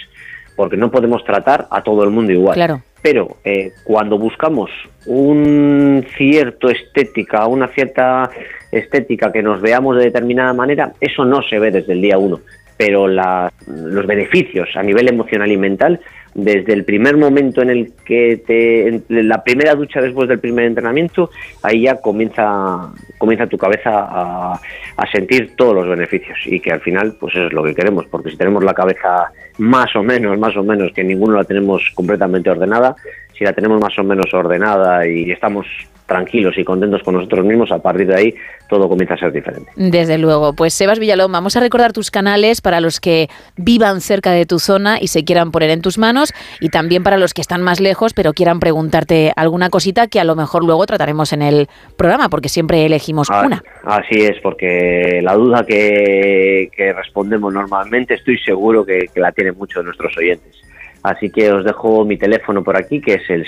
[0.56, 2.54] porque no podemos tratar a todo el mundo igual.
[2.54, 2.82] Claro.
[3.02, 4.70] Pero eh, cuando buscamos
[5.06, 8.30] un cierto estética, una cierta
[8.72, 12.40] estética que nos veamos de determinada manera, eso no se ve desde el día uno.
[12.76, 16.00] Pero la- los beneficios a nivel emocional y mental,
[16.34, 21.30] desde el primer momento en el que te, la primera ducha después del primer entrenamiento,
[21.62, 24.60] ahí ya comienza, comienza tu cabeza a,
[24.96, 26.36] a sentir todos los beneficios.
[26.46, 29.30] Y que al final, pues eso es lo que queremos, porque si tenemos la cabeza
[29.58, 32.96] más o menos, más o menos, que ninguno la tenemos completamente ordenada,
[33.38, 35.66] si la tenemos más o menos ordenada y estamos
[36.06, 38.34] tranquilos y contentos con nosotros mismos, a partir de ahí
[38.68, 39.70] todo comienza a ser diferente.
[39.76, 40.54] Desde luego.
[40.54, 44.58] Pues Sebas Villalón, vamos a recordar tus canales para los que vivan cerca de tu
[44.58, 47.80] zona y se quieran poner en tus manos y también para los que están más
[47.80, 52.28] lejos pero quieran preguntarte alguna cosita que a lo mejor luego trataremos en el programa
[52.28, 53.62] porque siempre elegimos Ah, una.
[53.84, 59.56] Así es, porque la duda que, que respondemos normalmente estoy seguro que, que la tienen
[59.56, 60.56] muchos de nuestros oyentes.
[61.04, 63.44] Así que os dejo mi teléfono por aquí, que es el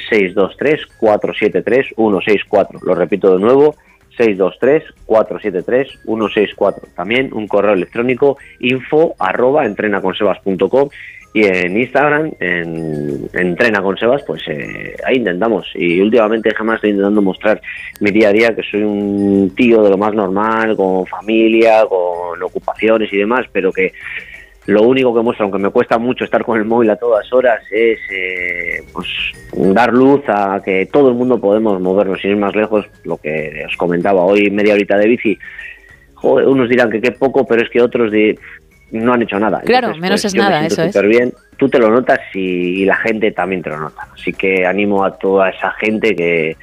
[1.00, 2.82] 623-473-164.
[2.82, 3.74] Lo repito de nuevo,
[4.18, 6.94] 623-473-164.
[6.94, 10.90] También un correo electrónico info arroba entrenaconsebas.com
[11.36, 13.94] y en Instagram, en Entrena con
[14.26, 15.66] pues eh, ahí intentamos.
[15.74, 17.60] Y últimamente jamás estoy intentando mostrar
[18.00, 22.42] mi día a día, que soy un tío de lo más normal, con familia, con
[22.42, 23.92] ocupaciones y demás, pero que
[24.66, 27.62] lo único que muestro, aunque me cuesta mucho estar con el móvil a todas horas,
[27.70, 29.06] es eh, pues,
[29.52, 32.84] dar luz a que todo el mundo podemos movernos sin ir más lejos.
[33.04, 35.38] Lo que os comentaba hoy, media horita de bici.
[36.14, 38.10] Joder, unos dirán que qué poco, pero es que otros
[38.90, 39.60] no han hecho nada.
[39.60, 41.08] Claro, Entonces, menos pues, es yo me nada, siento eso es.
[41.08, 41.32] bien.
[41.56, 44.08] Tú te lo notas y, y la gente también te lo nota.
[44.12, 46.56] Así que animo a toda esa gente que,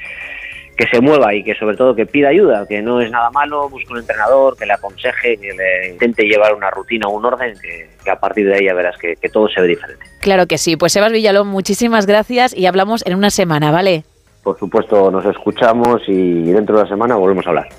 [0.77, 3.69] que se mueva y que sobre todo que pida ayuda, que no es nada malo,
[3.69, 7.53] busque un entrenador, que le aconseje, que le intente llevar una rutina o un orden,
[7.61, 10.05] que, que a partir de ahí ya verás que, que todo se ve diferente.
[10.21, 10.75] Claro que sí.
[10.75, 14.03] Pues Sebas Villalón, muchísimas gracias y hablamos en una semana, ¿vale?
[14.43, 17.69] Por supuesto, nos escuchamos y dentro de la semana volvemos a hablar.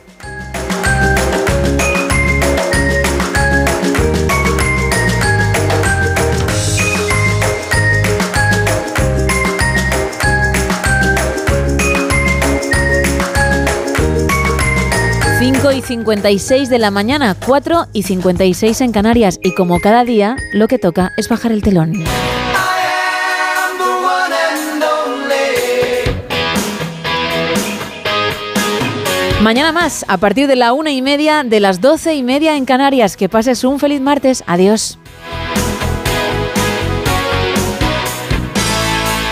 [15.72, 19.38] Y 56 de la mañana, 4 y 56 en Canarias.
[19.42, 22.04] Y como cada día, lo que toca es bajar el telón.
[29.40, 32.66] Mañana más, a partir de la una y media, de las doce y media en
[32.66, 33.16] Canarias.
[33.16, 34.44] Que pases un feliz martes.
[34.46, 34.98] Adiós.